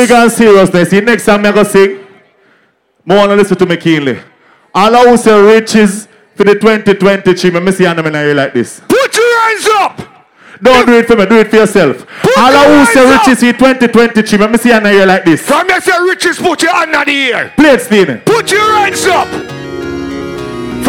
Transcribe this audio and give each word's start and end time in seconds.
big 0.00 0.10
and 0.10 0.32
seriousness. 0.32 0.90
See, 0.90 1.00
next 1.00 1.26
time 1.26 1.44
I 1.44 1.52
go 1.52 1.62
sing, 1.62 2.06
more 3.04 3.18
wanna 3.18 3.36
listen 3.36 3.56
to 3.58 3.66
me 3.66 3.76
keenly. 3.76 4.18
All 4.74 4.94
I 4.96 5.04
will 5.04 5.18
say 5.18 5.38
riches 5.40 6.08
for 6.34 6.44
the 6.44 6.54
2023. 6.54 7.50
Let 7.50 7.62
me 7.62 7.72
see 7.72 7.84
them 7.84 8.06
in 8.06 8.14
here 8.14 8.34
like 8.34 8.54
this. 8.54 8.80
Put 8.88 9.16
your 9.16 9.40
hands 9.40 9.68
up. 9.80 9.96
Don't 10.62 10.86
do 10.86 10.92
it 10.98 11.06
for 11.06 11.16
me, 11.16 11.26
do 11.26 11.38
it 11.38 11.48
for 11.48 11.56
yourself. 11.56 12.06
Put 12.22 12.38
All 12.38 12.52
I 12.52 12.66
your 12.66 12.78
will 12.78 12.86
say 12.86 13.04
riches 13.10 13.40
for 13.40 13.52
2023. 13.52 14.38
Let 14.38 14.50
me 14.50 14.58
see 14.58 14.70
them 14.70 14.86
in 14.86 14.92
here 14.92 15.06
like 15.06 15.24
this. 15.24 15.46
From 15.46 15.68
you 15.68 15.80
say 15.80 16.02
riches, 16.02 16.38
put 16.38 16.62
your 16.62 16.72
hand 16.72 16.94
on 16.94 17.06
the 17.06 17.12
ear. 17.12 17.52
Play 17.56 17.70
it, 17.70 17.80
Steven. 17.82 18.20
Put 18.20 18.50
your 18.50 18.72
hands 18.76 19.04
up. 19.06 19.59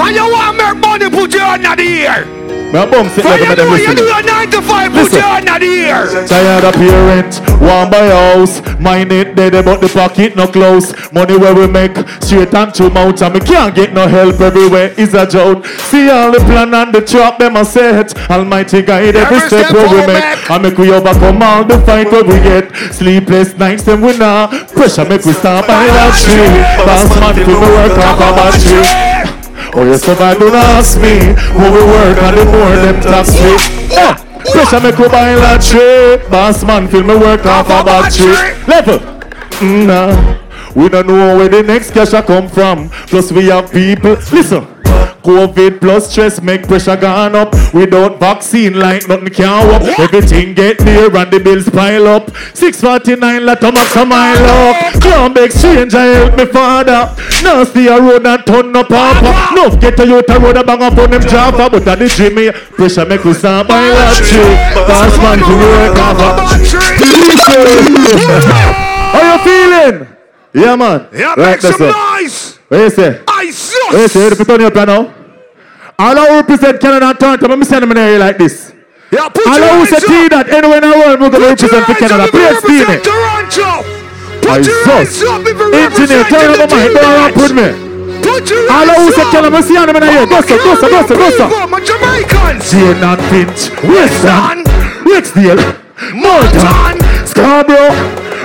From 0.02 0.16
you 0.16 0.26
want 0.34 0.58
to 0.58 0.74
make 0.74 0.82
money, 0.82 1.10
put 1.14 1.32
your 1.32 1.46
hand 1.46 1.66
on 1.68 1.78
the 1.78 1.84
ear. 1.84 2.26
My 2.74 2.90
bum 2.90 3.08
sit 3.10 3.24
like 3.24 3.42
you 3.42 3.52
I'm 3.52 3.60
you 3.60 3.70
listening. 3.70 3.96
do 3.98 4.10
a 4.10 4.22
9 4.24 4.50
to 4.50 4.62
5, 4.64 4.92
put 4.94 5.12
your 5.14 5.22
hand 5.22 5.50
on 5.50 5.60
the 5.60 5.68
ear. 5.68 6.26
Tired 6.26 6.64
of 6.64 6.74
parents, 6.74 7.40
want 7.62 7.92
buy 7.92 8.08
house. 8.10 8.62
Mine 8.80 9.12
it 9.12 9.36
dead 9.36 9.54
but 9.64 9.80
the 9.80 9.90
pocket 9.90 10.36
no 10.36 10.48
close. 10.48 10.90
Money 11.12 11.38
where 11.38 11.54
we 11.54 11.68
make 11.68 11.96
straight 12.20 12.52
and 12.56 12.74
to 12.74 12.90
mouth 12.90 13.22
and 13.22 13.34
me 13.36 13.42
can't 13.42 13.76
get 13.76 13.94
no 13.94 14.08
help 14.08 14.42
everywhere 14.42 14.90
is 14.98 15.14
a 15.14 15.28
joke. 15.28 15.68
See 15.92 16.10
all 16.10 16.32
the 16.32 16.40
plan 16.40 16.74
and 16.74 16.96
the 16.96 17.02
trap 17.02 17.38
them 17.38 17.58
a 17.58 17.64
set. 17.64 18.18
Almighty 18.32 18.82
guide 18.82 19.16
every, 19.16 19.38
Every 19.38 19.40
step 19.50 19.68
step 19.68 19.74
where 19.76 19.90
we 19.92 20.08
make. 20.08 20.50
And 20.50 20.64
make 20.64 20.78
we 20.80 20.92
overcome 20.92 21.44
all 21.44 21.64
the 21.64 21.78
fight 21.86 22.12
where 22.12 22.24
we 22.24 22.40
get. 22.42 22.74
Sleepless 22.92 23.56
nights 23.58 23.84
them 23.84 24.02
we 24.02 24.18
now. 24.18 24.48
Pressure 24.70 25.06
make 25.06 25.26
we 25.26 25.34
stop 25.34 25.68
by 25.68 25.86
that 25.86 26.18
tree. 26.18 26.58
Boss 26.88 27.06
man 27.20 27.36
me 27.36 27.54
work 27.54 28.00
off 28.00 28.18
a 28.18 28.30
battery. 28.34 29.41
Oh, 29.74 29.86
you 29.86 29.98
survive, 29.98 30.38
don't 30.40 30.54
ask 30.54 31.00
me. 31.00 31.20
Who 31.56 31.64
we 31.72 31.82
work 31.86 32.18
and 32.22 32.38
the 32.38 32.46
more 32.46 32.76
them 32.76 33.02
tax 33.02 33.34
me. 33.40 33.56
Yeah. 33.96 34.16
Pressure 34.52 34.80
make 34.82 34.98
we 34.98 35.08
buy 35.08 35.36
that 35.36 35.62
tree. 35.62 36.30
Boss 36.30 36.64
man 36.64 36.88
feel 36.88 37.04
me 37.04 37.16
work 37.16 37.46
off 37.46 37.68
a 37.68 37.84
battery. 37.84 38.56
Level. 38.68 39.00
Mm, 39.60 39.88
Nah. 39.88 40.38
We 40.76 40.90
don't 40.90 41.08
know 41.08 41.38
where 41.38 41.50
the 41.50 41.64
next 41.64 41.92
cash 41.92 42.14
a 42.14 42.22
come 42.24 42.48
from. 42.50 42.90
Plus 43.08 43.32
we 43.32 43.46
have 43.48 43.72
people. 43.72 44.12
Listen. 44.32 44.68
COVID 45.24 45.80
plus 45.80 46.12
stress 46.12 46.42
make 46.42 46.68
pressure 46.68 46.96
gone 46.98 47.36
up. 47.36 47.54
Without 47.74 48.20
vaccine, 48.20 48.80
like 48.80 49.08
nothing 49.08 49.30
can 49.30 49.70
up. 49.74 49.82
Everything 50.00 50.54
get 50.54 50.80
near 50.84 51.16
and 51.16 51.32
the 51.32 51.40
bills 51.40 51.70
pile 51.70 52.08
up. 52.08 52.30
649 52.56 53.46
lot 53.46 53.64
of 53.64 53.74
max 53.74 53.96
a 53.96 54.06
mile 54.06 54.46
up. 54.46 55.02
Can't 55.02 55.34
beg 55.36 55.52
stranger 55.52 56.00
help 56.00 56.38
me 56.38 56.46
father. 56.46 57.14
Now 57.44 57.64
see 57.64 57.88
a 57.88 58.00
road 58.00 58.26
and 58.26 58.46
turn 58.46 58.76
up 58.76 58.88
papa. 58.90 59.56
No 59.56 59.70
get 59.78 60.00
a 60.00 60.06
youth 60.06 60.30
a 60.30 60.40
road 60.40 60.58
a 60.58 60.64
bang 60.64 60.82
up 60.82 60.98
on 60.98 61.12
them 61.12 61.22
java. 61.22 61.70
But 61.70 61.88
at 61.88 62.00
the 62.00 62.08
Jimmy, 62.08 62.52
pressure 62.52 63.06
make 63.06 63.24
we 63.24 63.34
start 63.34 63.68
by 63.68 63.82
that 63.82 64.18
tree. 64.18 64.58
Fast 64.88 65.18
man 65.22 65.40
to 65.40 65.54
work 65.62 65.98
off 65.98 66.18
How 69.14 69.22
you 69.32 69.38
feeling? 69.44 70.18
Yeah 70.54 70.76
man. 70.76 71.08
Yeah, 71.14 71.34
Right, 71.38 71.62
make 71.62 71.62
some 71.62 71.92
noise. 71.92 72.61
What 72.72 72.80
you 72.88 72.90
say? 72.90 73.20
I 73.28 73.28
What 73.28 73.46
you 73.46 73.52
sus. 73.52 74.12
say? 74.16 74.30
The 74.32 74.46
turn 74.48 74.64
up 74.64 74.76
now. 74.88 75.14
All 76.00 76.16
represent 76.16 76.80
Canada 76.80 77.08
and 77.12 77.20
Toronto. 77.20 77.56
Me 77.58 77.66
send 77.66 77.84
them 77.84 77.92
here 77.98 78.18
like 78.18 78.38
this. 78.38 78.72
Yeah, 79.12 79.28
put 79.28 79.44
All 79.46 79.60
your 79.60 79.68
I 79.68 79.78
will 79.78 79.86
say 79.92 80.00
hands 80.00 80.08
to 80.08 80.14
you 80.16 80.26
up. 80.32 80.32
that 80.32 80.48
anywhere 80.56 80.80
in 80.80 80.88
the 80.88 80.96
world 80.96 81.20
we're 81.20 81.30
going 81.36 81.52
to 81.52 81.68
represent 81.68 81.84
Canada. 82.00 82.24
up 82.24 82.32
if 82.32 82.64
Please, 82.64 82.64
represent 82.64 83.04
Steven. 83.04 83.04
Toronto. 83.04 83.70
I 84.48 84.56
Put 84.56 84.66
your 84.72 84.84
hands 84.88 85.20
up 85.20 85.44
if 85.44 85.58
you 85.60 85.68
Engineer, 85.76 86.24
turn 86.32 86.48
up 86.48 86.64
the 86.64 86.68
the 86.72 86.76
mic. 86.80 86.96
Don't 86.96 87.16
rap 87.20 87.36
with 87.36 87.54
me. 87.60 87.68
Put 88.24 88.48
your 88.48 88.64
All 88.72 88.88
I 88.88 88.96
will 89.04 89.12
hands 89.12 89.16
say 89.20 89.26
up. 89.28 89.32
Canada. 89.36 89.52
Let 89.52 89.52
me 89.52 89.68
see 89.68 89.76
them 89.76 89.96
in 90.00 90.04
here. 90.08 90.26
Go, 90.32 90.40
sir, 90.48 90.58
go, 90.64 90.72
sir, 90.80 90.88
go, 90.88 91.00
sir, 91.12 91.16
go, 91.20 91.28
sir. 91.36 91.48
My 91.68 91.80
Jamaicans. 91.84 92.64
Jane 92.72 93.04
and 93.04 93.22
Finch, 93.28 93.62
Weston, 93.84 94.64
Rexdale, 95.04 95.60
Malton, 96.16 96.96
Scarborough, 97.28 97.94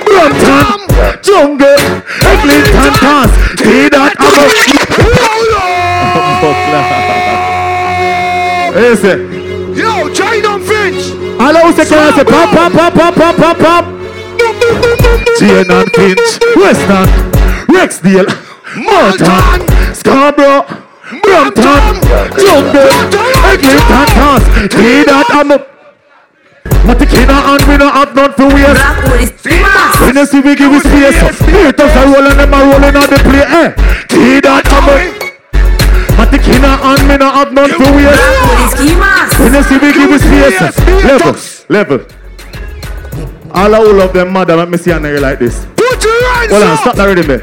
Brampton, 0.03 0.86
Jungle, 1.23 1.77
Eglinton, 2.25 2.93
Pass, 2.97 3.31
See 3.61 3.89
that 3.89 4.15
about 4.17 4.77
Hey, 8.77 8.95
say. 8.97 9.19
Yo, 9.77 10.13
China 10.13 10.59
Finch. 10.61 11.13
All 11.41 11.57
I 11.57 11.63
will 11.65 11.73
say 11.73 11.85
pop, 12.25 12.49
pop, 12.51 12.73
pop, 12.73 12.95
pop, 12.95 13.15
pop, 13.15 13.37
pop, 13.37 13.59
pop. 13.59 13.85
Jane 15.39 15.71
and 15.71 15.91
Finch, 15.93 16.41
Weston, 16.57 17.09
Rexdale, 17.69 18.29
Malton, 18.77 19.95
Scarborough, 19.95 20.65
Brampton, 21.23 22.01
Jungle, 22.41 22.89
Eglinton, 23.45 24.09
Pass, 24.17 24.43
See 24.73 25.05
that 25.05 25.27
I'm 25.31 25.76
But 26.87 26.99
the 26.99 27.07
king 27.07 27.29
and 27.29 27.63
we 27.67 27.77
don't 27.79 27.93
have 27.93 28.15
none 28.15 28.33
for 28.33 28.47
waste. 28.47 28.79
When 30.01 30.17
you 30.17 30.27
see 30.27 30.41
we 30.41 30.55
give 30.55 30.73
it 30.73 30.83
space, 30.87 31.39
haters 31.43 31.97
are 31.97 32.07
rolling 32.15 32.37
them 32.39 32.55
are 32.55 32.63
rolling 32.63 32.97
on 32.97 33.09
the 33.11 33.19
play. 33.27 33.43
Eh, 33.43 33.69
see 34.11 34.41
that 34.41 34.67
I'm 34.71 34.87
But 36.17 36.31
the 36.31 36.39
king 36.39 36.63
and 36.63 37.03
me 37.09 37.17
don't 37.19 37.35
have 37.35 37.53
none 37.53 37.71
for 37.75 37.91
waste. 37.91 38.77
When 39.41 39.53
you 39.55 39.63
see 39.67 39.79
we 39.79 39.93
give 39.93 40.11
it 40.15 40.23
space, 40.23 40.79
level, 41.05 41.35
level. 41.69 42.01
All 43.53 43.75
I 43.75 43.79
will 43.79 44.01
of 44.03 44.13
them 44.13 44.33
mother, 44.33 44.55
let 44.57 44.69
me 44.69 44.77
see 44.79 44.91
a 44.91 44.99
nigga 44.99 45.21
like 45.21 45.39
this. 45.39 45.65
Put 45.77 46.05
your 46.05 46.35
hands 46.35 46.53
Hold 46.53 46.63
on, 46.63 46.77
stop 46.79 46.97
that 46.97 47.09
already, 47.09 47.27
me. 47.27 47.39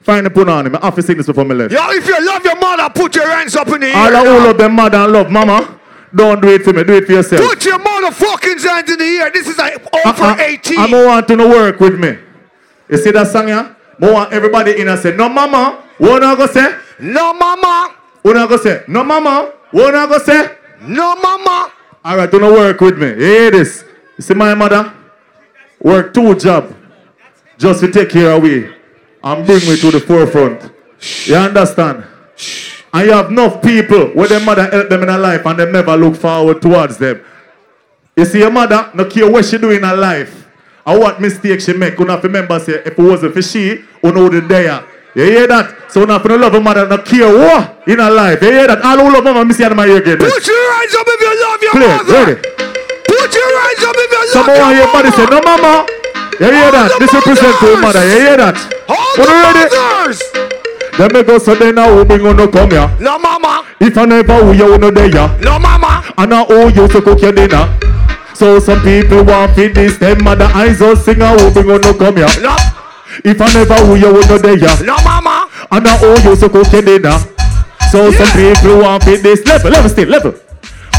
Find 0.00 0.26
the 0.26 0.30
put 0.30 0.48
on 0.48 0.66
him. 0.66 0.76
I 0.76 0.84
have 0.84 0.94
to 0.96 1.02
sing 1.02 1.16
this 1.16 1.26
before 1.26 1.44
me 1.46 1.54
left. 1.54 1.72
Yo, 1.72 1.80
if 1.90 2.06
you 2.06 2.26
love 2.26 2.44
your 2.44 2.56
mother, 2.56 2.90
put 2.94 3.14
your 3.14 3.30
hands 3.30 3.56
up 3.56 3.68
in 3.68 3.80
the 3.80 3.86
air. 3.86 3.96
I 3.96 4.22
will 4.22 4.40
now. 4.40 4.50
of 4.50 4.58
them 4.58 4.74
mother 4.74 4.98
and 4.98 5.12
love 5.12 5.30
mama. 5.30 5.80
Don't 6.14 6.40
do 6.40 6.48
it 6.48 6.62
for 6.62 6.72
me, 6.72 6.84
do 6.84 6.94
it 6.94 7.06
for 7.06 7.12
yourself. 7.12 7.40
Put 7.48 7.64
your 7.64 7.78
motherfucking 7.78 8.62
hands 8.62 8.90
in 8.90 8.98
the 8.98 9.04
air. 9.04 9.30
This 9.32 9.48
is 9.48 9.58
like 9.58 9.74
over 9.74 10.22
Uh-uh. 10.22 10.36
18. 10.38 10.78
I 10.78 10.86
don't 10.88 11.06
want 11.06 11.28
to 11.28 11.36
no 11.36 11.48
work 11.48 11.80
with 11.80 11.98
me. 11.98 12.18
You 12.88 12.98
see 12.98 13.10
that 13.10 13.28
song, 13.28 13.48
yeah? 13.48 13.74
I 14.00 14.10
want 14.12 14.32
everybody 14.32 14.80
in 14.80 14.88
and 14.88 14.98
say, 15.00 15.16
no 15.16 15.28
mama, 15.28 15.82
what 15.98 16.22
I 16.22 16.34
go 16.36 16.46
say? 16.46 16.76
no 17.00 17.32
mama. 17.34 17.94
What 18.22 18.36
I 18.36 18.46
go 18.46 18.56
say? 18.56 18.84
No 18.88 19.02
mama, 19.04 19.52
what 19.70 19.94
I 19.94 20.06
go 20.06 20.18
say? 20.18 20.56
No 20.82 21.16
mama. 21.16 21.72
All 22.04 22.16
right, 22.16 22.30
don't 22.30 22.42
work 22.42 22.80
with 22.80 22.98
me. 22.98 23.14
Hear 23.14 23.50
this? 23.50 23.84
You 24.16 24.22
see 24.22 24.34
my 24.34 24.54
mother? 24.54 24.92
Work 25.80 26.14
two 26.14 26.34
job 26.36 26.74
just 27.58 27.80
to 27.80 27.90
take 27.90 28.10
care 28.10 28.30
of 28.32 28.42
we 28.42 28.64
and 29.22 29.46
bring 29.46 29.60
me 29.68 29.76
to 29.76 29.90
the 29.90 30.00
forefront. 30.00 30.70
You 31.26 31.36
understand? 31.36 32.04
And 32.94 33.06
you 33.06 33.12
have 33.12 33.30
enough 33.30 33.60
people 33.60 34.06
where 34.14 34.28
their 34.28 34.38
mother 34.38 34.70
help 34.70 34.88
them 34.88 35.02
in 35.02 35.08
her 35.08 35.18
life 35.18 35.44
and 35.44 35.58
they 35.58 35.70
never 35.70 35.96
look 35.96 36.14
forward 36.14 36.62
towards 36.62 36.96
them. 36.96 37.20
You 38.16 38.24
see, 38.24 38.38
your 38.38 38.52
mother, 38.52 38.88
no 38.94 39.04
care 39.06 39.28
what 39.28 39.44
she 39.44 39.58
do 39.58 39.70
in 39.72 39.82
her 39.82 39.96
life 39.96 40.46
and 40.86 41.00
what 41.00 41.20
mistake 41.20 41.60
she 41.60 41.72
make. 41.72 41.98
You 41.98 42.06
have 42.06 42.22
to 42.22 42.28
remember, 42.28 42.58
say, 42.60 42.74
if 42.86 42.96
it 42.96 42.98
wasn't 42.98 43.34
for 43.34 43.42
she, 43.42 43.82
you 44.02 44.12
know 44.12 44.28
the 44.28 44.40
there. 44.40 44.84
You 45.16 45.24
hear 45.24 45.46
that? 45.48 45.90
So 45.90 46.04
now, 46.04 46.16
if 46.16 46.24
you 46.24 46.38
love 46.38 46.52
your 46.52 46.62
mother, 46.62 46.86
no 46.86 46.98
care 46.98 47.26
what 47.26 47.82
in 47.88 47.98
her 47.98 48.10
life. 48.10 48.40
You 48.42 48.50
hear 48.52 48.66
that? 48.68 48.82
All 48.82 48.98
who 48.98 49.12
love 49.12 49.24
mama, 49.24 49.44
me 49.44 49.54
see 49.54 49.64
here 49.64 49.74
again. 49.74 50.18
Put 50.18 50.46
your 50.46 50.74
hands 50.78 50.94
up 50.94 51.06
if 51.06 51.18
you 51.18 51.32
love 51.42 51.62
your 51.62 51.72
Play, 51.74 51.86
mother. 51.98 52.12
ready? 52.14 52.34
Put 53.10 53.30
your 53.34 53.50
hands 53.58 53.82
up 53.90 53.94
if 53.98 54.10
you 54.10 54.18
love 54.22 54.30
Someone 54.30 54.70
your 54.70 54.86
hear 54.86 54.94
body 54.94 55.10
say, 55.10 55.26
no 55.26 55.40
mama. 55.42 55.86
You 56.38 56.46
hear 56.50 56.70
that? 56.70 56.90
the 56.94 56.98
This 57.02 57.14
represent 57.14 57.58
to 57.58 57.66
your 57.66 57.78
mothers. 57.78 57.94
mother. 57.94 58.02
You 58.06 58.18
hear 58.22 58.36
that? 58.38 58.56
All 58.86 59.14
You 59.18 59.26
the 59.26 59.34
ready? 59.34 60.43
Then 60.96 61.12
me 61.12 61.22
go 61.24 61.38
so 61.38 61.54
then 61.54 61.78
I 61.78 61.90
will 61.90 62.04
bring 62.04 62.24
on 62.26 62.36
no 62.36 62.46
come 62.46 62.70
here. 62.70 62.88
No 63.00 63.18
mama. 63.18 63.66
If 63.80 63.98
I 63.98 64.04
never 64.04 64.34
who 64.44 64.52
you 64.52 64.78
know 64.78 64.90
there 64.90 65.10
ya. 65.10 65.26
No 65.38 65.58
mama. 65.58 66.04
And 66.16 66.32
I 66.32 66.46
owe 66.48 66.68
you 66.68 66.86
to 66.86 67.02
cook 67.02 67.20
your 67.20 67.32
dinner. 67.32 67.66
So 68.34 68.60
some 68.60 68.80
people 68.82 69.24
want 69.24 69.54
feed 69.56 69.74
this 69.74 69.98
them 69.98 70.22
mother 70.22 70.48
eyes 70.54 70.80
or 70.80 70.94
sing 70.94 71.20
I 71.20 71.34
will 71.34 71.50
bring 71.52 71.70
on 71.70 71.80
no 71.80 71.94
come 71.94 72.16
here. 72.16 72.30
No. 72.40 72.54
If 73.24 73.40
I 73.40 73.52
never 73.52 73.74
who 73.86 73.96
you 73.96 74.12
know 74.12 74.38
there 74.38 74.56
ya. 74.56 74.74
No 74.82 74.96
mama. 75.02 75.48
And 75.72 75.86
I 75.86 75.98
owe 76.00 76.20
you 76.22 76.36
to 76.36 76.48
cook 76.48 76.72
your 76.72 76.82
dinner. 76.82 77.18
So 77.90 78.10
some 78.12 78.30
people 78.38 78.82
want 78.82 79.02
feed 79.02 79.22
this 79.22 79.44
level, 79.46 79.70
level 79.70 79.90
still, 79.90 80.08
level. 80.08 80.34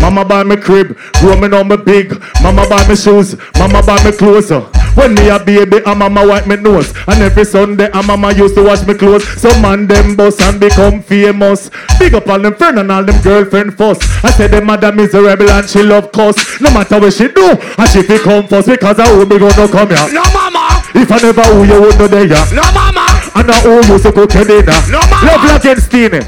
Mama 0.02 0.26
buy 0.26 0.44
me 0.44 0.58
crib, 0.58 0.98
grow 1.20 1.34
on 1.34 1.68
me 1.68 1.78
big. 1.78 2.12
Mama 2.42 2.68
buy 2.70 2.88
me 2.88 2.96
shoes, 2.96 3.36
mama 3.58 3.82
buy 3.82 4.04
me 4.04 4.12
clothes. 4.12 4.52
When 4.96 5.14
me 5.14 5.28
a 5.30 5.40
baby, 5.40 5.82
and 5.86 6.00
mama 6.00 6.26
wipe 6.26 6.48
me 6.48 6.56
nose. 6.56 6.94
And 7.08 7.22
every 7.22 7.44
Sunday, 7.44 7.90
and 7.92 8.08
mama 8.08 8.34
used 8.34 8.56
to 8.56 8.64
wash 8.64 8.86
me 8.88 8.94
clothes. 8.94 9.28
Some 9.42 9.62
man 9.62 9.88
them 9.88 10.16
bust 10.16 10.42
and 10.42 10.60
become 10.60 11.02
famous. 11.02 11.70
Big 12.00 12.14
up 12.14 12.28
all 12.28 12.40
them 12.40 12.56
friend 12.56 12.80
and 12.80 12.92
all 12.92 13.04
them 13.04 13.22
girlfriend 13.22 13.78
fuss. 13.78 14.00
I 14.24 14.32
said 14.32 14.52
them 14.52 14.66
mother 14.66 14.92
miserable 14.92 15.50
and 15.50 15.68
she 15.70 15.84
love 15.84 16.12
cuss. 16.12 16.62
No 16.62 16.72
matter 16.72 17.00
what 17.00 17.14
she 17.14 17.28
do, 17.28 17.52
and 17.78 17.90
she 17.90 18.04
fi 18.04 18.18
come 18.20 18.48
first 18.48 18.70
because 18.70 19.00
I 19.00 19.12
won't 19.12 19.30
be 19.30 19.38
gonna 19.38 19.68
come 19.68 19.90
here. 19.90 20.14
No 20.14 20.24
mama. 20.34 20.84
If 20.96 21.12
I 21.12 21.20
never 21.20 21.44
who 21.44 21.64
you 21.66 21.82
would 21.82 22.00
know 22.00 22.08
there. 22.08 22.28
No 22.54 22.64
mama. 22.72 23.06
And 23.36 23.52
I 23.52 23.62
owe 23.66 23.82
you 23.82 24.00
to 24.00 24.12
cook 24.12 24.34
your 24.34 24.46
dinner. 24.46 24.80
No, 24.90 25.00
mama. 25.12 25.28
Level 25.28 25.56
against 25.58 25.92
Tini. 25.92 26.22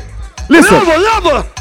Listen. 0.50 0.74
Lover, 0.74 0.98
lover. 0.98 1.57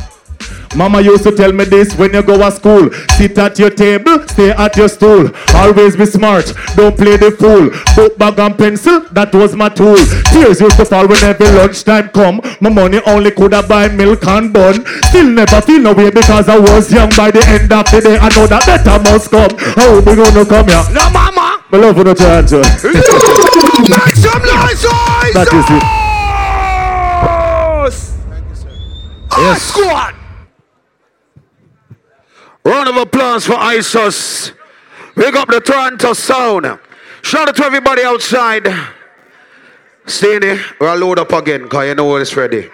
Mama 0.76 1.00
used 1.00 1.24
to 1.24 1.34
tell 1.34 1.52
me 1.52 1.64
this 1.64 1.94
when 1.96 2.12
you 2.12 2.22
go 2.22 2.36
to 2.36 2.50
school. 2.50 2.90
Sit 3.16 3.38
at 3.38 3.58
your 3.58 3.70
table, 3.70 4.20
stay 4.28 4.50
at 4.50 4.76
your 4.76 4.88
stool. 4.88 5.30
Always 5.54 5.96
be 5.96 6.04
smart, 6.04 6.52
don't 6.76 6.96
play 6.96 7.16
the 7.16 7.30
fool. 7.30 7.70
Book 7.96 8.18
bag 8.18 8.38
and 8.38 8.56
pencil, 8.58 9.00
that 9.12 9.34
was 9.34 9.56
my 9.56 9.70
tool. 9.70 9.96
Tears 10.32 10.60
used 10.60 10.76
to 10.76 10.84
fall 10.84 11.08
whenever 11.08 11.44
lunchtime 11.52 12.10
come. 12.10 12.42
My 12.60 12.68
money 12.68 13.00
only 13.06 13.30
could 13.30 13.52
have 13.54 13.68
buy 13.68 13.88
milk 13.88 14.26
and 14.26 14.52
bun. 14.52 14.84
Still 15.08 15.30
never 15.30 15.62
feel 15.62 15.80
no 15.80 15.94
way 15.94 16.10
because 16.10 16.48
I 16.48 16.58
was 16.58 16.92
young. 16.92 17.08
By 17.16 17.30
the 17.30 17.42
end 17.46 17.72
of 17.72 17.90
the 17.90 18.00
day, 18.02 18.18
I 18.18 18.28
know 18.36 18.46
that 18.46 18.66
better 18.66 18.98
must 19.10 19.30
come. 19.30 19.50
How 19.56 19.96
we 19.96 20.14
gonna 20.14 20.44
come 20.44 20.68
here? 20.68 20.84
No 20.92 21.08
mama. 21.10 21.64
My 21.70 21.78
love 21.78 21.96
for 21.96 22.04
no 22.04 22.12
Toronto. 22.20 22.58
Make 22.60 24.16
some 24.20 24.42
noise, 24.44 24.82
boys! 24.84 25.32
That 25.32 25.48
is 25.52 25.70
it. 25.70 26.06
Yes. 29.38 29.62
Squad. 29.62 30.25
Round 32.66 32.88
of 32.88 32.96
applause 32.96 33.46
for 33.46 33.52
ISOS. 33.52 34.52
Big 35.14 35.36
up 35.36 35.46
the 35.46 35.60
Toronto 35.60 36.12
sound. 36.14 36.80
Shout 37.22 37.48
out 37.48 37.54
to 37.54 37.64
everybody 37.64 38.02
outside. 38.02 38.66
Stay 40.04 40.34
in 40.34 40.40
there. 40.40 40.64
We'll 40.80 40.96
load 40.96 41.20
up 41.20 41.32
again 41.32 41.62
because 41.62 41.86
you 41.86 41.94
know 41.94 42.16
it's 42.16 42.34
ready. 42.34 42.68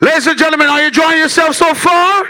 Ladies 0.00 0.26
and 0.26 0.36
gentlemen, 0.36 0.66
are 0.66 0.80
you 0.80 0.88
enjoying 0.88 1.18
yourself 1.18 1.54
so 1.54 1.74
far? 1.74 2.28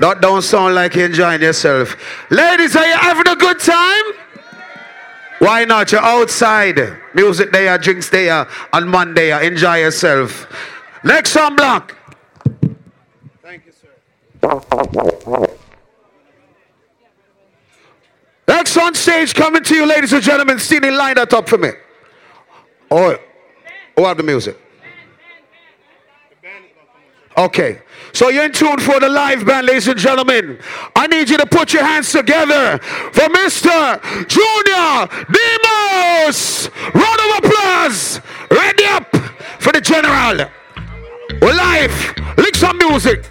That 0.00 0.20
don't 0.20 0.42
sound 0.42 0.74
like 0.74 0.96
you're 0.96 1.06
enjoying 1.06 1.42
yourself. 1.42 1.94
Ladies, 2.28 2.74
are 2.74 2.84
you 2.84 2.96
having 2.96 3.28
a 3.28 3.36
good 3.36 3.60
time? 3.60 4.04
Why 5.38 5.64
not? 5.64 5.92
You're 5.92 6.02
outside. 6.02 6.98
Music 7.14 7.52
there, 7.52 7.78
drinks 7.78 8.08
there, 8.08 8.48
on 8.72 8.88
Monday. 8.88 9.46
Enjoy 9.46 9.76
yourself. 9.76 10.48
Next 11.04 11.36
on 11.36 11.54
Block. 11.54 12.01
Next 18.48 18.76
on 18.76 18.94
stage, 18.94 19.34
coming 19.34 19.62
to 19.62 19.74
you, 19.74 19.86
ladies 19.86 20.12
and 20.12 20.22
gentlemen. 20.22 20.58
Steely, 20.58 20.90
line 20.90 21.14
that 21.14 21.32
up 21.32 21.48
for 21.48 21.58
me. 21.58 21.70
Oh, 22.90 23.16
who 23.96 24.04
have 24.04 24.16
the 24.16 24.22
music? 24.22 24.58
Okay. 27.36 27.80
So 28.12 28.28
you're 28.28 28.44
in 28.44 28.52
tune 28.52 28.78
for 28.78 29.00
the 29.00 29.08
live 29.08 29.46
band, 29.46 29.66
ladies 29.66 29.88
and 29.88 29.98
gentlemen. 29.98 30.58
I 30.94 31.06
need 31.06 31.30
you 31.30 31.38
to 31.38 31.46
put 31.46 31.72
your 31.72 31.82
hands 31.82 32.12
together 32.12 32.78
for 32.78 33.28
Mr. 33.28 34.00
Junior 34.28 35.08
Demus. 35.32 36.68
Round 36.94 37.20
of 37.20 37.44
applause. 37.44 38.20
Ready 38.50 38.84
up 38.84 39.16
for 39.60 39.72
the 39.72 39.80
general. 39.80 40.46
We're 41.40 41.54
live. 41.54 42.14
Lick 42.36 42.54
some 42.54 42.76
music. 42.76 43.30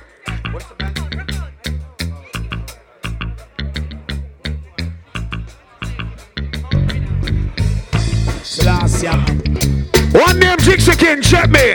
One 10.14 10.40
name 10.40 10.58
Jigsy 10.60 10.98
King, 10.98 11.22
check 11.22 11.50
me. 11.50 11.74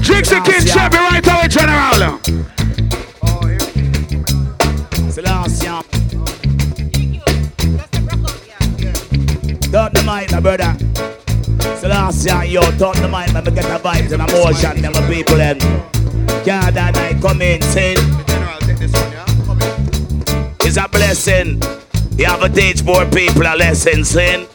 Jigsy 0.00 0.44
King, 0.44 0.66
check 0.66 0.92
me 0.92 0.98
right 0.98 1.26
away, 1.26 1.48
General. 1.48 2.18
Selassie. 5.10 5.66
Talk 9.70 9.92
the 9.92 10.02
mic, 10.04 10.32
my 10.32 10.40
brother. 10.40 10.74
Selassie, 11.78 12.48
yo, 12.50 12.62
talk 12.78 12.96
the 12.96 13.08
man. 13.08 13.32
Me 13.32 13.40
get 13.52 13.64
the 13.64 13.78
vibes 13.82 14.12
and 14.12 14.22
emotion, 14.28 14.82
them 14.82 14.94
a 14.94 15.08
people, 15.12 15.36
them. 15.36 15.58
God, 16.44 16.74
that 16.74 16.94
night 16.94 17.22
come 17.22 17.42
in, 17.42 17.62
sing. 17.62 17.96
It's 20.62 20.76
a 20.76 20.88
blessing. 20.88 21.62
You 22.18 22.26
have 22.26 22.40
to 22.40 22.48
teach 22.48 22.82
more 22.82 23.06
people 23.06 23.42
a 23.42 23.54
lesson, 23.56 24.04
sin. 24.04 24.46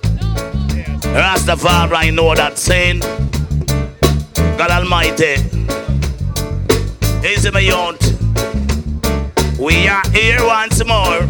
Rastafari 1.13 1.95
I 1.95 2.09
know 2.09 2.35
that 2.35 2.57
sin. 2.57 2.99
God 4.57 4.71
Almighty. 4.71 5.35
Easy, 7.27 7.51
my 7.51 7.59
youth. 7.59 8.15
We 9.59 9.87
are 9.87 10.03
here 10.11 10.45
once 10.45 10.83
more. 10.85 11.27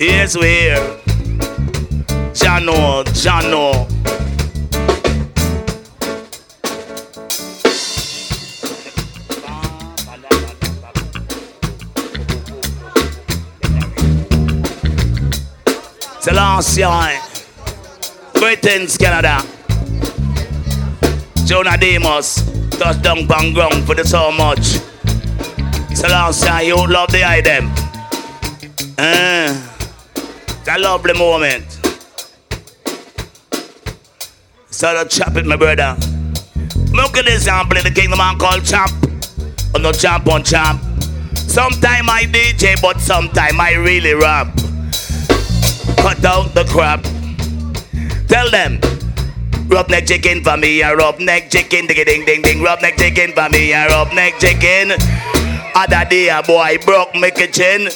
Yes, 0.00 0.36
we're 0.36 0.76
here. 0.76 1.00
Jano, 2.32 3.04
Jano. 3.12 3.86
Selassie. 16.20 17.35
Greetings, 18.46 18.96
Canada. 18.96 19.42
Junior 21.46 21.76
Demus. 21.78 22.36
Touchdown, 22.78 23.26
bang 23.26 23.52
ground 23.52 23.84
for 23.84 23.96
the 23.96 24.04
so 24.04 24.30
much. 24.30 24.78
So 25.96 26.06
long, 26.06 26.32
Selassie, 26.32 26.68
you 26.68 26.76
love 26.76 27.10
the 27.10 27.24
item. 27.26 27.66
Uh, 28.96 29.50
it's 30.46 30.68
a 30.68 30.78
lovely 30.78 31.14
moment. 31.14 31.66
So 34.70 34.94
the 34.94 35.08
chop 35.10 35.34
it, 35.34 35.44
my 35.44 35.56
brother. 35.56 35.96
Look 36.92 37.18
at 37.18 37.24
this 37.24 37.38
example 37.38 37.78
in 37.78 37.82
the 37.82 37.90
kingdom 37.90 38.18
man 38.18 38.38
called 38.38 38.64
champ. 38.64 38.92
I'm 39.74 39.82
not 39.82 39.98
champ 39.98 40.28
on 40.28 40.44
champ. 40.44 40.80
Sometime 41.34 42.08
I 42.08 42.22
DJ, 42.30 42.80
but 42.80 43.00
sometime 43.00 43.60
I 43.60 43.72
really 43.72 44.14
rap. 44.14 44.54
Cut 45.96 46.24
out 46.24 46.54
the 46.54 46.64
crap. 46.70 47.04
Tell 48.28 48.50
them. 48.50 48.80
Roughneck 49.68 50.06
chicken 50.06 50.44
for 50.44 50.56
me, 50.56 50.80
a 50.82 50.94
roughneck 50.96 51.50
chicken, 51.50 51.86
ding 51.86 52.04
ding 52.04 52.24
ding 52.24 52.42
ding. 52.42 52.62
Roughneck 52.62 52.96
chicken 52.96 53.32
for 53.32 53.48
me, 53.48 53.72
a 53.72 53.88
roughneck 53.88 54.38
chicken. 54.38 54.92
Other 55.74 56.08
day 56.08 56.28
a 56.28 56.42
boy 56.42 56.78
broke 56.84 57.14
me 57.14 57.30
kitchen. 57.30 57.90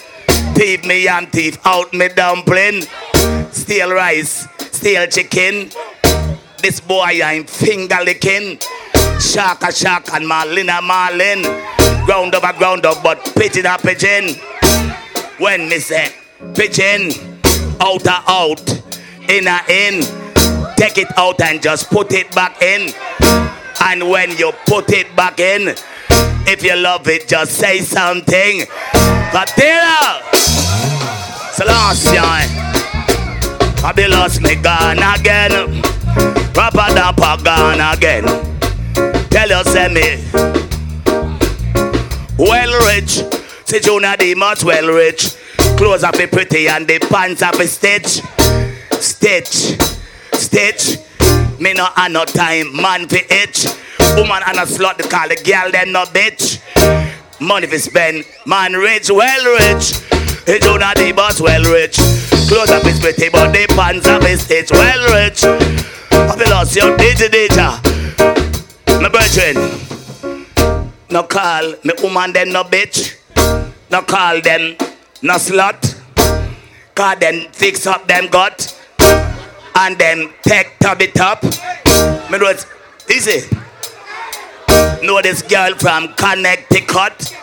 Thief 0.55 0.85
me 0.85 1.09
and 1.09 1.31
thief 1.31 1.59
out 1.65 1.93
me 1.93 2.09
dumpling. 2.09 2.83
Steal 3.53 3.93
rice, 3.93 4.47
steal 4.73 5.07
chicken. 5.07 5.71
This 6.59 6.81
boy 6.81 7.21
I'm 7.25 7.45
finger 7.45 7.99
licking. 8.05 8.59
Shaka 9.21 9.73
shark 9.73 10.13
and 10.13 10.27
Marlina 10.27 10.83
Marlin. 10.83 11.43
Ground 12.05 12.35
up 12.35 12.45
a 12.45 12.57
ground 12.57 12.85
up, 12.85 13.03
but 13.03 13.19
pitching 13.37 13.67
a 13.67 13.79
pigeon. 13.79 14.35
When 15.39 15.69
me 15.69 15.79
say 15.79 16.13
pigeon, 16.55 17.13
out 17.81 18.05
a 18.07 18.23
out, 18.29 18.80
in 19.31 19.47
a 19.47 19.61
in. 19.69 20.03
Take 20.77 20.99
it 20.99 21.17
out 21.17 21.41
and 21.41 21.63
just 21.63 21.89
put 21.91 22.13
it 22.13 22.31
back 22.35 22.61
in. 22.61 22.93
And 23.83 24.11
when 24.11 24.37
you 24.37 24.53
put 24.67 24.91
it 24.91 25.15
back 25.15 25.39
in, 25.39 25.75
if 26.47 26.65
you 26.65 26.77
love 26.77 27.07
it, 27.09 27.29
just 27.29 27.53
say 27.53 27.81
something. 27.81 28.63
Katira! 29.33 30.21
Selassie. 31.53 32.19
I 33.83 33.93
be 33.95 34.09
lost 34.09 34.43
me 34.43 34.57
gone 34.57 34.99
again. 34.99 35.83
Papa 36.53 36.93
Dapper 36.95 37.43
gone 37.45 37.81
again. 37.81 38.25
Tell 39.31 39.49
you 39.49 39.65
send 39.65 39.95
me. 39.95 40.25
Well 42.37 42.87
rich. 42.87 43.23
See 43.65 43.81
Jonah 43.81 44.17
much 44.37 44.65
well 44.65 44.89
rich. 44.89 45.37
Clothes 45.77 46.03
up 46.03 46.19
be 46.19 46.27
pretty 46.27 46.69
and 46.69 46.87
the 46.87 46.99
pants 46.99 47.43
up 47.43 47.57
be 47.59 47.67
stitch. 47.67 48.21
Stitch. 49.01 49.81
Stitch. 50.35 50.99
Me 51.59 51.73
no 51.75 51.87
have 51.95 52.11
no 52.11 52.25
time, 52.25 52.75
man 52.75 53.09
fi 53.09 53.23
itch. 53.31 53.67
Woman 54.17 54.43
and 54.47 54.59
a 54.59 54.63
slut, 54.63 54.99
they 54.99 55.09
call 55.09 55.29
the 55.29 55.37
girl 55.37 55.71
them 55.71 55.93
no 55.93 56.05
bitch. 56.05 56.61
Money 57.41 57.67
fi 57.67 57.79
spend, 57.79 58.25
man 58.47 58.73
rich, 58.75 59.11
well 59.11 59.45
rich. 59.59 59.97
He 60.47 60.59
do 60.59 60.79
not 60.79 60.97
the 60.97 61.13
boss, 61.15 61.41
well 61.41 61.63
rich. 61.65 61.97
Clothes 62.49 62.71
up 62.71 62.85
is 62.85 62.99
pretty, 62.99 63.29
but 63.31 63.53
the 63.53 63.67
pants 63.77 64.07
up 64.07 64.23
is 64.25 64.43
stitch, 64.43 64.71
well 64.73 65.15
rich. 65.15 65.45
I 65.45 66.37
feel 66.37 66.51
lost 66.51 66.77
your 66.77 66.97
DJ 66.97 67.29
DJ. 67.29 67.59
My 69.01 69.09
brethren, 69.09 69.57
no 71.11 71.23
call 71.23 71.75
me 71.85 71.93
woman 72.03 72.33
them 72.33 72.53
no 72.53 72.65
bitch. 72.65 73.17
No 73.91 74.03
call 74.03 74.41
them 74.41 74.77
no 75.23 75.35
slut. 75.35 75.97
Call 76.95 77.17
them 77.17 77.47
fix 77.53 77.87
up 77.87 78.07
them 78.07 78.27
gut 78.29 78.77
and 79.81 79.97
then 79.97 80.31
take 80.43 80.79
top 80.79 81.01
it 81.01 81.19
up. 81.19 81.43
Me 81.43 82.39
know 82.39 82.49
it's 82.49 82.67
easy. 83.11 83.49
Know 85.03 85.23
this 85.23 85.41
girl 85.43 85.75
from 85.75 86.13
Connecticut. 86.15 87.35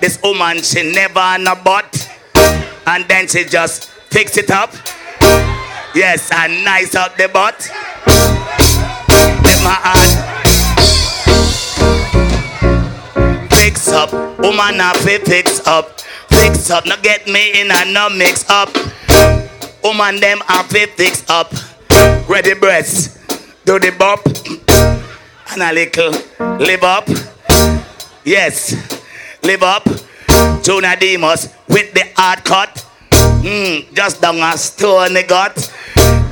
This 0.00 0.20
woman, 0.22 0.62
she 0.62 0.94
never 0.94 1.18
on 1.18 1.46
a 1.48 1.56
butt. 1.56 2.08
And 2.86 3.04
then 3.08 3.26
she 3.26 3.44
just 3.44 3.88
fix 4.10 4.36
it 4.36 4.50
up. 4.50 4.72
Yes, 5.92 6.30
and 6.32 6.64
nice 6.64 6.94
up 6.94 7.16
the 7.16 7.28
butt. 7.28 7.68
Let 9.42 9.58
my 9.64 9.74
hand. 9.82 10.12
Fix 13.54 13.88
up. 13.88 14.12
Woman, 14.38 14.80
I 14.80 14.92
fix 15.02 15.66
up. 15.66 16.00
Fix 16.28 16.70
up. 16.70 16.86
Now 16.86 16.96
get 17.02 17.26
me 17.26 17.60
in 17.60 17.72
and 17.72 17.92
no 17.92 18.08
mix 18.08 18.48
up. 18.48 18.68
Woman 19.86 20.18
them 20.18 20.38
have 20.48 20.74
it 20.74 20.90
fix 20.96 21.22
up. 21.30 21.52
Ready 22.28 22.54
breasts. 22.54 23.24
Do 23.64 23.78
the 23.78 23.94
bop. 23.96 24.18
And 25.52 25.62
a 25.62 25.72
little 25.72 26.10
live 26.58 26.82
up. 26.82 27.08
Yes. 28.24 28.74
Live 29.44 29.62
up. 29.62 29.84
Junior 30.64 30.96
Demus 30.96 31.54
with 31.68 31.94
the 31.94 32.02
hard 32.16 32.44
cut. 32.44 32.84
Mm, 33.12 33.94
just 33.94 34.20
down 34.20 34.38
a 34.38 34.58
stone 34.58 35.14
they 35.14 35.22
got. 35.22 35.54